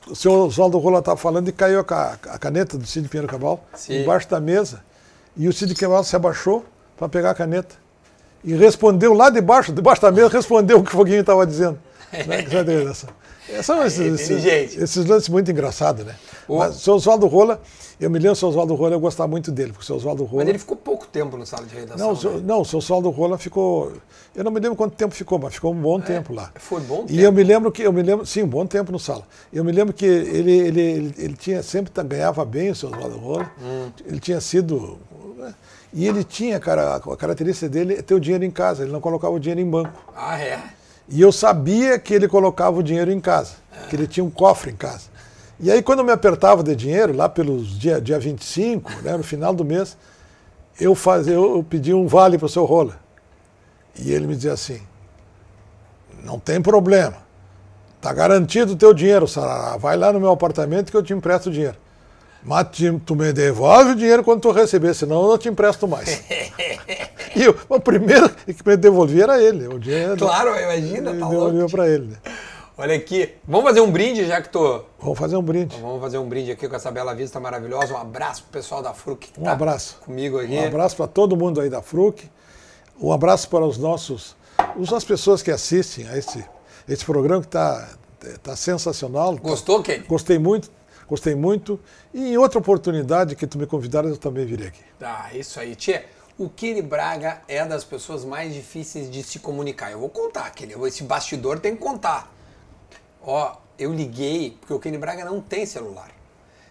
O 0.08 0.14
senhor 0.16 0.46
Oswaldo 0.46 0.78
Rola 0.78 0.98
estava 0.98 1.16
falando 1.16 1.48
e 1.48 1.52
caiu 1.52 1.80
a, 1.80 2.18
a 2.30 2.38
caneta 2.38 2.76
do 2.76 2.86
Cid 2.86 3.08
Pinheiro 3.08 3.28
Cabral 3.28 3.64
Sim. 3.74 4.02
embaixo 4.02 4.28
da 4.28 4.40
mesa. 4.40 4.82
E 5.36 5.48
o 5.48 5.52
Cid 5.52 5.74
Cabral 5.74 6.04
se 6.04 6.14
abaixou 6.16 6.64
para 6.96 7.08
pegar 7.08 7.30
a 7.30 7.34
caneta. 7.34 7.76
E 8.44 8.54
respondeu 8.54 9.12
lá 9.14 9.30
debaixo, 9.30 9.72
debaixo 9.72 10.02
da 10.02 10.10
mesa, 10.10 10.28
respondeu 10.28 10.78
o 10.78 10.82
que 10.82 10.88
o 10.88 10.92
Foguinho 10.92 11.20
estava 11.20 11.46
dizendo. 11.46 11.78
Né? 12.12 12.42
Essa- 13.48 13.62
São 13.62 13.84
esses, 13.84 14.30
esses, 14.30 14.76
esses 14.76 15.06
lances 15.06 15.28
muito 15.28 15.50
engraçados, 15.50 16.04
né? 16.04 16.14
O- 16.48 16.58
Mas 16.58 16.76
seu 16.76 16.94
Oswaldo 16.94 17.26
Rola, 17.26 17.60
eu 18.00 18.08
me 18.10 18.18
lembro 18.18 18.32
do 18.32 18.36
seu 18.38 18.48
Oswaldo 18.48 18.74
Rola, 18.74 18.94
eu 18.94 19.00
gostava 19.00 19.28
muito 19.28 19.50
dele, 19.50 19.70
porque 19.72 19.82
o 19.82 19.86
seu 19.86 19.96
Oswaldo 19.96 20.24
Rola. 20.24 20.42
Mas 20.44 20.48
ele 20.50 20.58
ficou 20.58 20.76
pouco 20.76 21.06
tempo 21.06 21.36
no 21.36 21.44
sala 21.46 21.66
de 21.66 21.74
redação. 21.74 22.06
Não, 22.06 22.12
o 22.12 22.16
seu, 22.16 22.32
né? 22.34 22.42
não, 22.44 22.60
o 22.60 22.64
seu 22.64 22.78
Oswaldo 22.78 23.10
Rola 23.10 23.38
ficou. 23.38 23.92
Eu 24.34 24.42
não 24.44 24.50
me 24.50 24.58
lembro 24.60 24.76
quanto 24.76 24.94
tempo 24.96 25.14
ficou, 25.14 25.38
mas 25.38 25.54
ficou 25.54 25.72
um 25.72 25.80
bom 25.80 26.00
tempo 26.00 26.32
lá. 26.32 26.50
Foi 26.56 26.80
bom 26.80 27.04
E 27.08 27.20
eu 27.22 27.30
me 27.32 27.42
lembro 27.42 27.70
que, 27.70 27.82
eu 27.82 27.92
me 27.92 28.02
lembro, 28.02 28.24
sim, 28.24 28.42
um 28.42 28.48
bom 28.48 28.64
tempo 28.66 28.90
no 28.90 28.98
sala. 28.98 29.22
Eu 29.52 29.62
me 29.64 29.72
lembro 29.72 29.92
que 29.92 30.06
ele, 30.06 30.50
ele, 30.52 30.80
ele, 30.80 31.14
ele 31.18 31.34
tinha 31.34 31.62
sempre 31.62 31.92
ganhava 32.04 32.44
bem 32.44 32.70
o 32.70 32.74
seu 32.74 32.88
Oswaldo 32.90 33.18
Rola. 33.18 33.50
Ele 34.06 34.18
tinha 34.20 34.40
sido. 34.40 34.98
né? 35.36 35.54
E 35.92 36.06
ele 36.08 36.24
tinha, 36.24 36.58
cara, 36.58 36.96
a 36.96 37.16
característica 37.16 37.68
dele 37.68 37.94
é 37.94 38.02
ter 38.02 38.14
o 38.14 38.20
dinheiro 38.20 38.44
em 38.44 38.50
casa, 38.50 38.82
ele 38.82 38.90
não 38.92 39.00
colocava 39.00 39.34
o 39.34 39.38
dinheiro 39.38 39.60
em 39.60 39.68
banco. 39.68 39.92
Ah, 40.16 40.40
é? 40.40 40.58
E 41.08 41.20
eu 41.20 41.32
sabia 41.32 41.98
que 41.98 42.14
ele 42.14 42.28
colocava 42.28 42.78
o 42.78 42.82
dinheiro 42.82 43.10
em 43.10 43.20
casa, 43.20 43.54
que 43.88 43.96
ele 43.96 44.06
tinha 44.06 44.24
um 44.24 44.30
cofre 44.30 44.70
em 44.70 44.76
casa. 44.76 45.12
E 45.60 45.70
aí, 45.70 45.82
quando 45.82 46.00
eu 46.00 46.04
me 46.04 46.12
apertava 46.12 46.62
de 46.62 46.74
dinheiro, 46.74 47.14
lá 47.14 47.28
pelos 47.28 47.78
dia, 47.78 48.00
dia 48.00 48.18
25, 48.18 48.90
né, 49.02 49.16
no 49.16 49.22
final 49.22 49.54
do 49.54 49.64
mês, 49.64 49.96
eu, 50.80 50.94
fazia, 50.94 51.34
eu, 51.34 51.64
pedia 51.68 51.96
um 51.96 52.06
vale 52.06 52.38
para 52.38 52.46
o 52.46 52.48
seu 52.48 52.64
Rola. 52.64 52.98
E 53.98 54.10
ele 54.12 54.26
me 54.26 54.34
dizia 54.34 54.52
assim: 54.52 54.80
não 56.24 56.38
tem 56.38 56.60
problema, 56.60 57.18
está 57.96 58.12
garantido 58.12 58.72
o 58.72 58.76
teu 58.76 58.92
dinheiro, 58.94 59.28
Sarará. 59.28 59.76
Vai 59.76 59.96
lá 59.96 60.12
no 60.12 60.18
meu 60.18 60.30
apartamento 60.30 60.90
que 60.90 60.96
eu 60.96 61.02
te 61.02 61.12
empresto 61.12 61.48
o 61.48 61.52
dinheiro. 61.52 61.76
Mas 62.42 62.66
tu 63.06 63.14
me 63.14 63.32
devolve 63.32 63.92
o 63.92 63.94
dinheiro 63.94 64.24
quando 64.24 64.40
tu 64.40 64.50
receber, 64.50 64.94
senão 64.94 65.22
eu 65.22 65.28
não 65.28 65.38
te 65.38 65.48
empresto 65.48 65.86
mais. 65.86 66.24
e 67.36 67.42
eu, 67.44 67.56
o 67.68 67.80
primeiro 67.80 68.28
que 68.30 68.66
me 68.68 68.76
devolvia 68.76 69.24
era 69.24 69.42
ele. 69.42 69.66
O 69.68 69.78
dinheiro 69.78 70.16
Claro, 70.16 70.50
imagina, 70.58 71.14
tá 71.14 71.28
louco. 71.28 71.70
para 71.70 71.88
ele. 71.88 72.06
né? 72.08 72.16
Olha 72.76 72.96
aqui. 72.96 73.34
Vamos 73.46 73.66
fazer 73.66 73.80
um 73.80 73.90
brinde, 73.90 74.24
já 74.26 74.40
que 74.40 74.48
tô. 74.48 74.82
Vamos 74.98 75.18
fazer 75.18 75.36
um 75.36 75.42
brinde. 75.42 75.76
Vamos 75.80 76.00
fazer 76.00 76.18
um 76.18 76.28
brinde 76.28 76.50
aqui 76.52 76.68
com 76.68 76.74
essa 76.74 76.90
bela 76.90 77.14
vista 77.14 77.38
maravilhosa. 77.38 77.92
Um 77.94 77.98
abraço 77.98 78.42
pro 78.44 78.52
pessoal 78.52 78.82
da 78.82 78.94
Fruc 78.94 79.26
que 79.30 79.38
Um 79.40 79.44
tá 79.44 79.52
abraço. 79.52 79.98
comigo 80.04 80.38
aqui. 80.40 80.54
Um 80.56 80.66
abraço 80.66 80.96
para 80.96 81.06
todo 81.06 81.36
mundo 81.36 81.60
aí 81.60 81.68
da 81.68 81.82
Fruc. 81.82 82.24
Um 83.00 83.12
abraço 83.12 83.48
para 83.48 83.64
os 83.64 83.76
nossos, 83.78 84.34
os- 84.76 84.92
as 84.92 85.04
pessoas 85.04 85.42
que 85.42 85.50
assistem 85.50 86.08
a 86.08 86.16
esse, 86.16 86.44
esse 86.88 87.04
programa 87.04 87.40
que 87.42 87.48
está 87.48 87.88
tá 88.42 88.56
sensacional. 88.56 89.36
Gostou, 89.36 89.82
Kenny? 89.82 90.04
Gostei 90.06 90.38
muito, 90.38 90.70
gostei 91.08 91.34
muito. 91.34 91.78
E 92.14 92.32
em 92.32 92.36
outra 92.38 92.58
oportunidade 92.58 93.36
que 93.36 93.46
tu 93.46 93.58
me 93.58 93.66
convidares, 93.66 94.10
eu 94.12 94.16
também 94.16 94.46
virei 94.46 94.68
aqui. 94.68 94.80
Ah, 95.00 95.28
isso 95.34 95.60
aí. 95.60 95.74
Tchê, 95.76 96.02
o 96.42 96.48
Kenny 96.48 96.82
Braga 96.82 97.40
é 97.46 97.64
das 97.64 97.84
pessoas 97.84 98.24
mais 98.24 98.52
difíceis 98.52 99.08
de 99.08 99.22
se 99.22 99.38
comunicar. 99.38 99.92
Eu 99.92 100.00
vou 100.00 100.08
contar, 100.08 100.50
Kenny. 100.50 100.74
Esse 100.88 101.04
bastidor 101.04 101.60
tem 101.60 101.76
que 101.76 101.80
contar. 101.80 102.32
Ó, 103.22 103.56
eu 103.78 103.94
liguei, 103.94 104.56
porque 104.58 104.74
o 104.74 104.80
Kenny 104.80 104.98
Braga 104.98 105.24
não 105.24 105.40
tem 105.40 105.64
celular. 105.64 106.10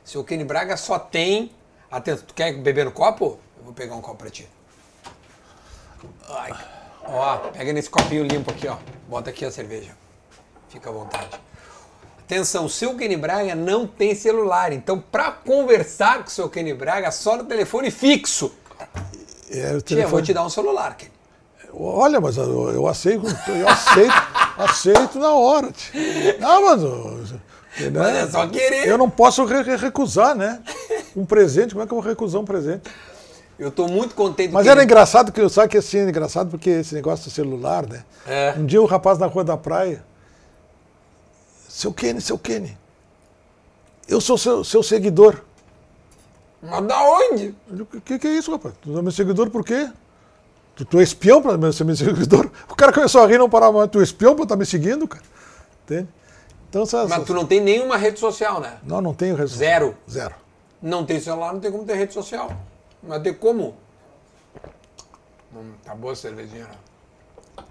Se 0.03 0.17
o 0.17 0.25
Kenny 0.25 0.43
Braga 0.43 0.75
só 0.75 0.99
tem. 0.99 1.53
Atento, 1.89 2.23
tu 2.23 2.33
quer 2.33 2.53
beber 2.57 2.83
no 2.83 2.91
copo? 2.91 3.39
Eu 3.57 3.63
vou 3.63 3.73
pegar 3.73 3.95
um 3.95 4.01
copo 4.01 4.17
pra 4.17 4.29
ti. 4.29 4.45
Ai. 6.27 6.53
Ó, 7.05 7.37
pega 7.37 7.71
nesse 7.71 7.89
copinho 7.89 8.25
limpo 8.25 8.51
aqui, 8.51 8.67
ó. 8.67 8.75
Bota 9.07 9.29
aqui 9.29 9.45
a 9.45 9.51
cerveja. 9.51 9.95
Fica 10.67 10.89
à 10.89 10.93
vontade. 10.93 11.29
Atenção, 12.19 12.65
o 12.65 12.69
seu 12.69 12.97
Kenny 12.97 13.15
Braga 13.15 13.55
não 13.55 13.87
tem 13.87 14.15
celular, 14.15 14.73
então 14.73 14.99
para 14.99 15.31
conversar 15.31 16.23
com 16.23 16.27
o 16.27 16.31
seu 16.31 16.49
Kenny 16.49 16.73
Braga, 16.73 17.09
só 17.09 17.37
no 17.37 17.45
telefone 17.45 17.89
fixo. 17.89 18.53
É, 19.51 19.73
o 19.75 19.81
Tia, 19.81 19.97
eu 19.97 20.01
vou 20.09 20.19
telefone- 20.21 20.23
te 20.23 20.33
dar 20.33 20.45
um 20.45 20.49
celular, 20.49 20.95
Kenny. 20.95 21.11
Olha, 21.73 22.19
mas 22.19 22.35
eu, 22.37 22.69
eu 22.71 22.87
aceito, 22.87 23.25
eu 23.47 23.67
aceito, 23.67 24.13
aceito 24.57 25.19
na 25.19 25.33
hora. 25.33 25.71
tio. 25.71 25.93
Não, 26.39 26.65
mas, 26.65 26.81
eu- 26.83 27.89
né? 27.91 27.99
Mas 27.99 28.15
é 28.15 28.27
só 28.27 28.47
querer. 28.47 28.87
Eu 28.87 28.97
não 28.97 29.09
posso 29.09 29.45
re- 29.45 29.61
re- 29.63 29.77
recusar, 29.77 30.35
né? 30.35 30.61
Um 31.15 31.25
presente, 31.25 31.73
como 31.73 31.83
é 31.83 31.87
que 31.87 31.93
eu 31.93 32.01
vou 32.01 32.05
recusar 32.09 32.41
um 32.41 32.45
presente? 32.45 32.89
Eu 33.57 33.71
tô 33.71 33.87
muito 33.87 34.15
contente. 34.15 34.51
Mas 34.51 34.63
que 34.63 34.69
era 34.69 34.83
engraçado, 34.83 35.31
que 35.31 35.47
sabe 35.49 35.69
que 35.69 35.77
assim, 35.77 35.99
engraçado 35.99 36.49
porque 36.49 36.69
esse 36.69 36.93
negócio 36.95 37.25
do 37.25 37.31
celular, 37.31 37.87
né? 37.87 38.03
É. 38.27 38.53
Um 38.57 38.65
dia 38.65 38.81
um 38.81 38.85
rapaz 38.85 39.17
na 39.17 39.27
rua 39.27 39.43
da 39.43 39.55
praia, 39.55 40.03
seu 41.69 41.93
Kenny, 41.93 42.19
seu 42.19 42.37
Kenny, 42.37 42.77
eu 44.07 44.19
sou 44.19 44.37
seu, 44.37 44.63
seu 44.63 44.83
seguidor. 44.83 45.41
Mas 46.61 46.85
da 46.85 47.01
onde? 47.01 47.55
O 47.69 48.01
que, 48.01 48.19
que 48.19 48.27
é 48.27 48.31
isso, 48.37 48.51
rapaz? 48.51 48.75
Tu 48.81 48.97
é 48.97 49.01
meu 49.01 49.11
seguidor 49.11 49.49
por 49.49 49.65
quê? 49.65 49.89
Tu, 50.75 50.85
tu 50.85 50.99
é 50.99 51.03
espião 51.03 51.41
para 51.41 51.71
ser 51.71 51.83
meu 51.83 51.95
seguidor? 51.95 52.49
O 52.69 52.75
cara 52.75 52.93
começou 52.93 53.23
a 53.23 53.27
rir 53.27 53.35
e 53.35 53.37
não 53.39 53.49
parava 53.49 53.79
mais. 53.79 53.89
Tu 53.89 53.99
é 53.99 54.03
espião 54.03 54.35
para 54.35 54.43
estar 54.43 54.55
me 54.55 54.65
seguindo, 54.65 55.07
cara? 55.07 55.23
Entende? 55.83 56.07
Então, 56.69 56.83
essas, 56.83 57.09
Mas 57.09 57.25
tu 57.25 57.33
não 57.33 57.45
tem 57.45 57.59
nenhuma 57.59 57.97
rede 57.97 58.19
social, 58.19 58.61
né? 58.61 58.77
Não, 58.83 59.01
não 59.01 59.13
tenho 59.13 59.35
rede 59.35 59.49
social. 59.49 59.69
Zero. 59.69 59.97
Zero. 60.09 60.35
Não 60.81 61.05
tem 61.05 61.19
celular, 61.19 61.53
não 61.53 61.59
tem 61.59 61.71
como 61.71 61.83
ter 61.83 61.95
rede 61.95 62.13
social. 62.13 62.51
Vai 63.03 63.19
ter 63.21 63.33
como. 63.33 63.75
Hum, 65.53 65.73
tá 65.83 65.93
boa 65.93 66.13
a 66.13 66.15
cervejinha. 66.15 66.63
né? 66.63 67.63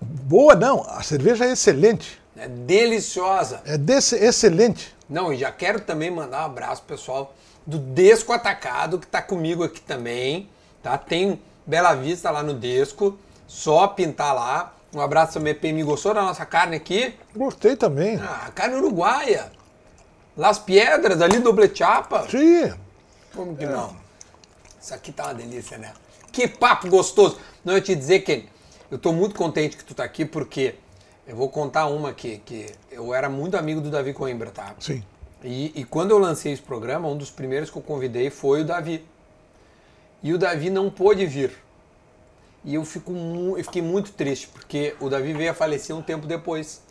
Boa, 0.00 0.54
não. 0.54 0.84
A 0.88 1.02
cerveja 1.02 1.44
é 1.44 1.52
excelente. 1.52 2.20
É 2.36 2.48
deliciosa. 2.48 3.62
É 3.64 3.78
desse, 3.78 4.16
excelente. 4.16 4.94
Não, 5.08 5.32
e 5.32 5.36
já 5.36 5.52
quero 5.52 5.80
também 5.80 6.10
mandar 6.10 6.42
um 6.42 6.46
abraço 6.46 6.82
pessoal 6.82 7.32
do 7.66 7.78
Desco 7.78 8.32
Atacado, 8.32 8.98
que 8.98 9.06
tá 9.06 9.22
comigo 9.22 9.64
aqui 9.64 9.80
também, 9.80 10.48
tá? 10.82 10.98
Tem 10.98 11.40
Bela 11.66 11.94
Vista 11.94 12.30
lá 12.30 12.42
no 12.42 12.54
Desco, 12.54 13.18
só 13.46 13.86
pintar 13.88 14.34
lá. 14.34 14.74
Um 14.94 15.00
abraço 15.00 15.34
também, 15.34 15.54
PM. 15.54 15.82
Gostou 15.82 16.14
da 16.14 16.22
nossa 16.22 16.46
carne 16.46 16.76
aqui? 16.76 17.14
Gostei 17.34 17.74
também. 17.74 18.16
Ah, 18.16 18.50
carne 18.54 18.76
uruguaia. 18.76 19.50
Las 20.36 20.58
Piedras, 20.58 21.20
ali, 21.20 21.38
doble 21.38 21.70
chapa. 21.74 22.28
Sim. 22.28 22.72
Como 23.34 23.56
que 23.56 23.66
não? 23.66 23.96
Isso 24.80 24.94
aqui 24.94 25.10
tá 25.10 25.24
uma 25.24 25.34
delícia, 25.34 25.78
né? 25.78 25.92
Que 26.30 26.46
papo 26.46 26.88
gostoso. 26.88 27.38
Não, 27.64 27.74
eu 27.74 27.80
te 27.80 27.94
dizer 27.94 28.20
que 28.20 28.48
eu 28.90 28.98
tô 28.98 29.12
muito 29.12 29.34
contente 29.34 29.76
que 29.76 29.84
tu 29.84 29.94
tá 29.94 30.04
aqui, 30.04 30.24
porque 30.24 30.76
eu 31.26 31.34
vou 31.34 31.48
contar 31.48 31.86
uma 31.86 32.10
aqui, 32.10 32.42
que 32.44 32.66
eu 32.90 33.14
era 33.14 33.28
muito 33.28 33.56
amigo 33.56 33.80
do 33.80 33.90
Davi 33.90 34.12
Coimbra, 34.12 34.50
tá? 34.50 34.74
Sim. 34.78 35.02
E, 35.44 35.72
e 35.74 35.84
quando 35.84 36.10
eu 36.10 36.18
lancei 36.18 36.52
esse 36.52 36.62
programa, 36.62 37.06
um 37.06 37.16
dos 37.16 37.30
primeiros 37.30 37.68
que 37.68 37.76
eu 37.76 37.82
convidei 37.82 38.30
foi 38.30 38.62
o 38.62 38.64
Davi. 38.64 39.04
E 40.22 40.32
o 40.32 40.38
Davi 40.38 40.70
não 40.70 40.90
pôde 40.90 41.26
vir. 41.26 41.52
E 42.64 42.74
eu, 42.74 42.84
fico 42.84 43.12
eu 43.12 43.62
fiquei 43.62 43.82
muito 43.82 44.12
triste, 44.12 44.48
porque 44.48 44.96
o 44.98 45.10
Davi 45.10 45.34
veio 45.34 45.50
a 45.50 45.54
falecer 45.54 45.94
um 45.94 46.00
tempo 46.00 46.26
depois, 46.26 46.82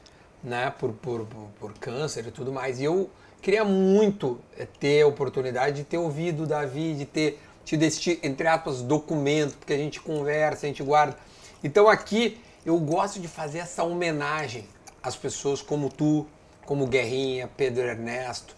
né? 0.44 0.72
Por, 0.78 0.94
por, 0.94 1.26
por, 1.26 1.48
por 1.60 1.74
câncer 1.80 2.28
e 2.28 2.32
tudo 2.32 2.54
mais. 2.54 2.80
E 2.80 2.84
eu 2.84 3.10
queria 3.42 3.66
muito 3.66 4.40
eh, 4.56 4.68
ter 4.80 5.02
a 5.02 5.08
oportunidade 5.08 5.78
de 5.78 5.84
ter 5.84 5.98
ouvido 5.98 6.44
o 6.44 6.46
Davi, 6.46 6.94
de 6.94 7.06
ter 7.06 7.42
tido 7.66 7.82
esse, 7.82 8.20
entre 8.22 8.48
aspas, 8.48 8.84
documento, 8.84 9.58
porque 9.58 9.74
a 9.74 9.78
gente 9.78 10.00
conversa, 10.00 10.68
a 10.68 10.70
gente 10.70 10.84
guarda. 10.84 11.18
Então 11.64 11.90
aqui 11.90 12.40
eu 12.64 12.78
gosto 12.78 13.20
de 13.20 13.28
fazer 13.28 13.60
essa 13.60 13.84
homenagem 13.84 14.66
às 15.02 15.16
pessoas 15.16 15.60
como 15.60 15.90
tu, 15.90 16.28
como 16.66 16.88
Guerrinha, 16.88 17.50
Pedro 17.58 17.84
Ernesto, 17.84 18.56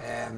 é, 0.00 0.28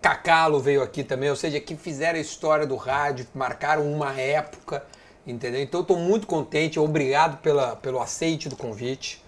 Cacalo 0.00 0.58
veio 0.60 0.82
aqui 0.82 1.04
também, 1.04 1.30
ou 1.30 1.36
seja, 1.36 1.60
que 1.60 1.76
fizeram 1.76 2.18
a 2.18 2.22
história 2.22 2.66
do 2.66 2.74
rádio, 2.76 3.26
marcaram 3.34 3.90
uma 3.90 4.12
época, 4.18 4.84
entendeu? 5.26 5.60
Então 5.62 5.80
estou 5.82 5.96
muito 5.96 6.26
contente, 6.26 6.78
obrigado 6.80 7.40
pela, 7.40 7.76
pelo 7.76 8.00
aceite 8.00 8.48
do 8.48 8.56
convite. 8.56 9.22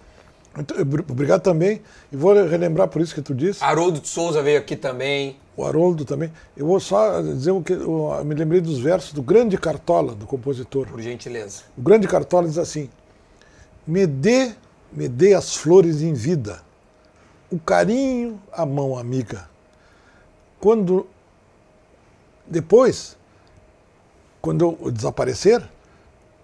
Muito- 0.55 0.81
obri- 0.81 1.05
Obrigado 1.09 1.43
também. 1.43 1.81
E 2.13 2.17
vou 2.17 2.33
relembrar 2.33 2.89
por 2.89 3.01
isso 3.03 3.15
que 3.15 3.23
tu 3.23 3.35
disse. 3.35 3.63
Haroldo 3.63 4.01
de 4.01 4.09
Souza 4.09 4.43
veio 4.43 4.59
aqui 4.59 4.75
também. 4.77 5.37
O 5.57 5.65
Haroldo 5.65 6.05
também. 6.05 6.33
Eu 6.57 6.67
vou 6.67 6.79
só 6.81 7.21
dizer 7.23 7.51
o 7.53 7.63
que 7.63 7.73
eu 7.73 8.21
me 8.25 8.35
lembrei 8.35 8.61
dos 8.61 8.79
versos 8.79 9.13
do 9.13 9.23
grande 9.23 9.57
Cartola, 9.59 10.15
do 10.15 10.27
compositor. 10.27 10.87
Por 10.89 11.01
gentileza. 11.01 11.63
O 11.77 11.83
grande 11.83 12.07
Cartola 12.09 12.47
diz 12.49 12.59
assim: 12.59 12.89
Me 13.87 14.07
dê, 14.07 14.53
me 14.93 15.09
dê 15.09 15.35
as 15.35 15.57
flores 15.57 16.03
em 16.03 16.13
vida, 16.13 16.63
o 17.55 17.59
carinho, 17.61 18.43
a 18.53 18.67
mão 18.67 18.99
amiga. 18.99 19.49
Quando 20.61 21.07
depois, 22.45 23.17
quando 24.43 24.77
eu 24.83 24.91
desaparecer, 24.91 25.63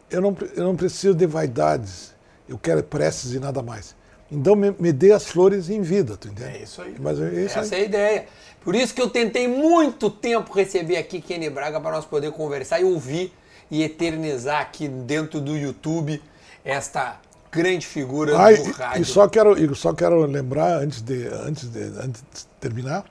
eu 0.08 0.20
não, 0.20 0.36
eu 0.54 0.64
não 0.64 0.76
preciso 0.76 1.14
de 1.14 1.26
vaidades, 1.26 2.14
eu 2.48 2.56
quero 2.56 2.82
preces 2.82 3.32
e 3.32 3.40
nada 3.40 3.60
mais. 3.60 3.96
Então 4.30 4.54
me, 4.54 4.70
me 4.78 4.92
dê 4.92 5.10
as 5.12 5.26
flores 5.26 5.68
em 5.68 5.82
vida, 5.82 6.16
tu 6.16 6.28
entende? 6.28 6.58
É 6.58 6.62
isso 6.62 6.80
aí. 6.80 6.94
Mas 7.00 7.20
é 7.20 7.44
isso 7.44 7.58
Essa 7.58 7.74
aí. 7.74 7.80
é 7.80 7.84
a 7.84 7.86
ideia. 7.86 8.26
Por 8.62 8.76
isso 8.76 8.94
que 8.94 9.02
eu 9.02 9.10
tentei 9.10 9.48
muito 9.48 10.08
tempo 10.08 10.52
receber 10.52 10.96
aqui 10.96 11.20
Kenny 11.20 11.50
Braga 11.50 11.80
para 11.80 11.90
nós 11.90 12.04
poder 12.04 12.30
conversar 12.30 12.80
e 12.80 12.84
ouvir 12.84 13.32
e 13.68 13.82
eternizar 13.82 14.60
aqui 14.60 14.86
dentro 14.86 15.40
do 15.40 15.56
YouTube 15.56 16.22
esta 16.64 17.18
grande 17.50 17.86
figura 17.86 18.36
Ah, 18.38 18.52
do 18.52 18.68
e, 18.68 18.70
rádio. 18.72 19.02
e 19.02 19.04
só 19.04 19.28
quero, 19.28 19.74
só 19.76 19.92
quero 19.92 20.24
lembrar, 20.26 20.82
antes 20.82 21.00
de, 21.02 21.26
antes, 21.28 21.68
de, 21.70 21.80
antes 22.00 22.22
de 22.22 22.46
terminar, 22.60 23.04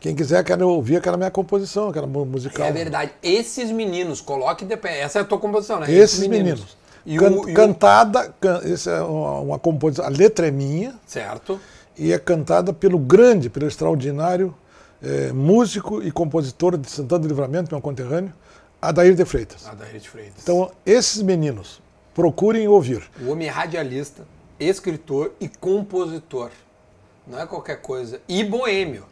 quem 0.00 0.14
quiser 0.14 0.44
quero 0.44 0.68
ouvir 0.68 0.96
aquela 0.96 1.16
minha 1.16 1.30
composição, 1.30 1.88
aquela 1.88 2.06
mu- 2.06 2.26
musical. 2.26 2.66
É 2.66 2.72
verdade. 2.72 3.12
Esses 3.22 3.70
meninos, 3.70 4.20
coloque 4.20 4.64
de 4.64 4.76
pé. 4.76 5.00
Essa 5.00 5.20
é 5.20 5.22
a 5.22 5.24
tua 5.24 5.38
composição, 5.38 5.80
né? 5.80 5.90
Esses 5.90 6.26
meninos. 6.26 6.76
E 7.06 7.16
Can- 7.18 7.30
o, 7.30 7.40
o- 7.42 7.54
cantada, 7.54 8.34
can, 8.40 8.60
essa 8.64 8.90
é 8.90 9.00
uma, 9.02 9.40
uma 9.40 9.58
composição, 9.58 10.04
a 10.04 10.08
letra 10.08 10.48
é 10.48 10.50
minha 10.50 10.94
Certo. 11.06 11.60
e 11.98 12.12
é 12.12 12.18
cantada 12.18 12.72
pelo 12.72 12.98
grande, 12.98 13.48
pelo 13.50 13.66
extraordinário 13.66 14.54
eh, 15.02 15.30
músico 15.32 16.02
e 16.02 16.10
compositor 16.10 16.76
de 16.78 16.90
Santana 16.90 17.20
do 17.20 17.28
Livramento, 17.28 17.70
meu 17.70 17.80
conterrâneo, 17.80 18.32
Adair 18.80 19.14
de 19.14 19.24
Freitas. 19.26 19.66
Adair 19.66 19.98
de 20.00 20.08
Freitas. 20.08 20.42
Então, 20.42 20.70
esses 20.84 21.20
meninos, 21.22 21.80
procurem 22.14 22.66
ouvir. 22.68 23.02
O 23.20 23.30
homem 23.30 23.48
é 23.48 23.50
radialista, 23.50 24.26
escritor 24.58 25.32
e 25.40 25.48
compositor. 25.48 26.50
Não 27.26 27.40
é 27.40 27.46
qualquer 27.46 27.80
coisa. 27.80 28.20
E 28.28 28.44
boêmio. 28.44 29.04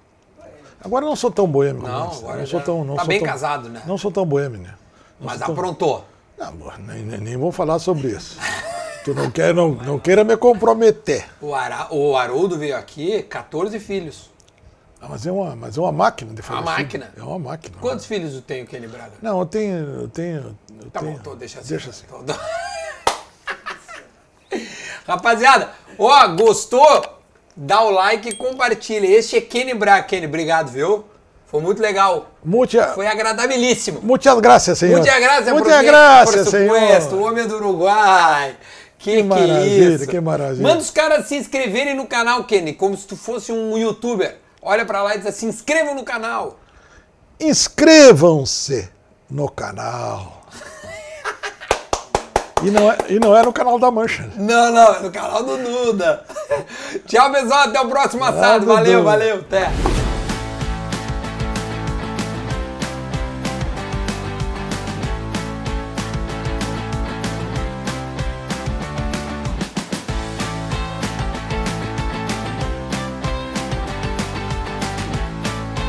Agora 0.84 1.04
eu 1.04 1.08
não 1.08 1.16
sou 1.16 1.30
tão 1.30 1.46
boêmio 1.46 1.82
Não, 1.82 2.06
antes, 2.06 2.18
agora 2.18 2.38
não 2.38 2.46
sou 2.46 2.60
tão, 2.60 2.84
não 2.84 2.94
tá 2.96 3.02
sou 3.02 3.08
bem 3.08 3.18
tão- 3.20 3.28
casado, 3.28 3.68
né? 3.68 3.82
Não 3.86 3.96
sou 3.96 4.10
tão 4.10 4.26
boêmio, 4.26 4.60
né? 4.60 4.74
Não 5.20 5.26
Mas 5.26 5.38
tão- 5.38 5.52
aprontou. 5.52 6.04
Não, 6.36 6.52
nem, 6.78 7.04
nem, 7.04 7.18
nem 7.20 7.36
vou 7.36 7.52
falar 7.52 7.78
sobre 7.78 8.08
isso. 8.08 8.36
tu 9.04 9.14
não, 9.14 9.30
quer, 9.30 9.54
não, 9.54 9.70
não 9.70 9.98
queira 9.98 10.24
me 10.24 10.36
comprometer. 10.36 11.24
O, 11.40 11.54
Ara... 11.54 11.86
o 11.94 12.16
Haroldo 12.16 12.58
veio 12.58 12.76
aqui, 12.76 13.22
14 13.22 13.78
filhos. 13.78 14.30
Ah, 15.00 15.06
Mas 15.08 15.24
é 15.26 15.30
uma, 15.32 15.54
mas 15.56 15.76
é 15.76 15.80
uma 15.80 15.92
máquina 15.92 16.32
de 16.34 16.42
fazer 16.42 16.60
Uma 16.60 16.72
máquina? 16.72 17.12
É 17.16 17.22
uma 17.22 17.38
máquina. 17.38 17.76
Quantos 17.80 18.04
filhos 18.06 18.34
tu 18.34 18.40
tem, 18.42 18.62
o 18.62 18.66
Kenny 18.66 18.86
Braga? 18.88 19.12
Não, 19.22 19.38
eu 19.40 19.46
tenho. 19.46 19.76
Eu 20.02 20.08
tenho 20.08 20.56
eu 20.80 20.90
Tá 20.90 21.00
tenho- 21.00 21.12
bom, 21.12 21.18
então 21.20 21.36
deixa 21.36 21.60
assim. 21.60 21.68
Deixa 21.68 21.90
assim. 21.90 22.04
Então, 22.08 22.24
dá- 22.24 22.38
Rapaziada, 25.06 25.70
ó, 25.98 26.28
gostou? 26.28 27.04
Dá 27.54 27.82
o 27.82 27.90
like 27.90 28.30
e 28.30 28.34
compartilha. 28.34 29.06
Este 29.06 29.36
é 29.36 29.40
Kenny 29.40 29.74
Braga. 29.74 30.04
Kenny, 30.04 30.26
obrigado, 30.26 30.68
viu? 30.70 31.04
Foi 31.46 31.60
muito 31.60 31.82
legal. 31.82 32.30
Mucha, 32.42 32.88
Foi 32.94 33.06
agradabilíssimo. 33.06 34.00
muchas 34.02 34.40
gracias, 34.40 34.78
senhor. 34.78 35.00
Muchas 35.00 35.14
por, 35.14 35.84
gracias, 35.84 36.48
por 36.48 36.50
supuesto, 36.50 37.06
o 37.08 37.10
senhor. 37.10 37.30
homem 37.30 37.46
do 37.46 37.56
Uruguai. 37.56 38.56
Que, 38.98 39.16
que, 39.16 39.22
maravilha, 39.22 39.94
isso. 39.94 40.06
que 40.06 40.20
maravilha. 40.20 40.62
Manda 40.62 40.78
os 40.78 40.90
caras 40.90 41.26
se 41.26 41.36
inscreverem 41.36 41.94
no 41.94 42.06
canal, 42.06 42.44
Kenny, 42.44 42.72
como 42.72 42.96
se 42.96 43.06
tu 43.06 43.16
fosse 43.16 43.52
um 43.52 43.76
youtuber. 43.76 44.38
Olha 44.62 44.86
pra 44.86 45.02
lá 45.02 45.14
e 45.14 45.18
diz 45.18 45.26
assim, 45.26 45.50
se 45.50 45.56
inscrevam 45.56 45.94
no 45.94 46.04
canal. 46.04 46.58
Inscrevam-se 47.38 48.88
no 49.28 49.50
canal. 49.50 50.41
E 52.64 52.70
não, 52.70 52.90
é, 52.90 52.96
e 53.08 53.18
não 53.18 53.36
é 53.36 53.42
no 53.42 53.52
canal 53.52 53.78
da 53.78 53.90
Mancha. 53.90 54.28
Não, 54.36 54.72
não, 54.72 54.94
é 54.94 55.00
no 55.00 55.10
canal 55.10 55.42
do 55.42 55.56
Duda. 55.56 56.22
Tchau, 57.06 57.32
pessoal, 57.32 57.68
até 57.68 57.80
o 57.80 57.88
próximo 57.88 58.24
assado. 58.24 58.66
Valeu, 58.66 59.02
valeu, 59.02 59.36
até. 59.36 59.70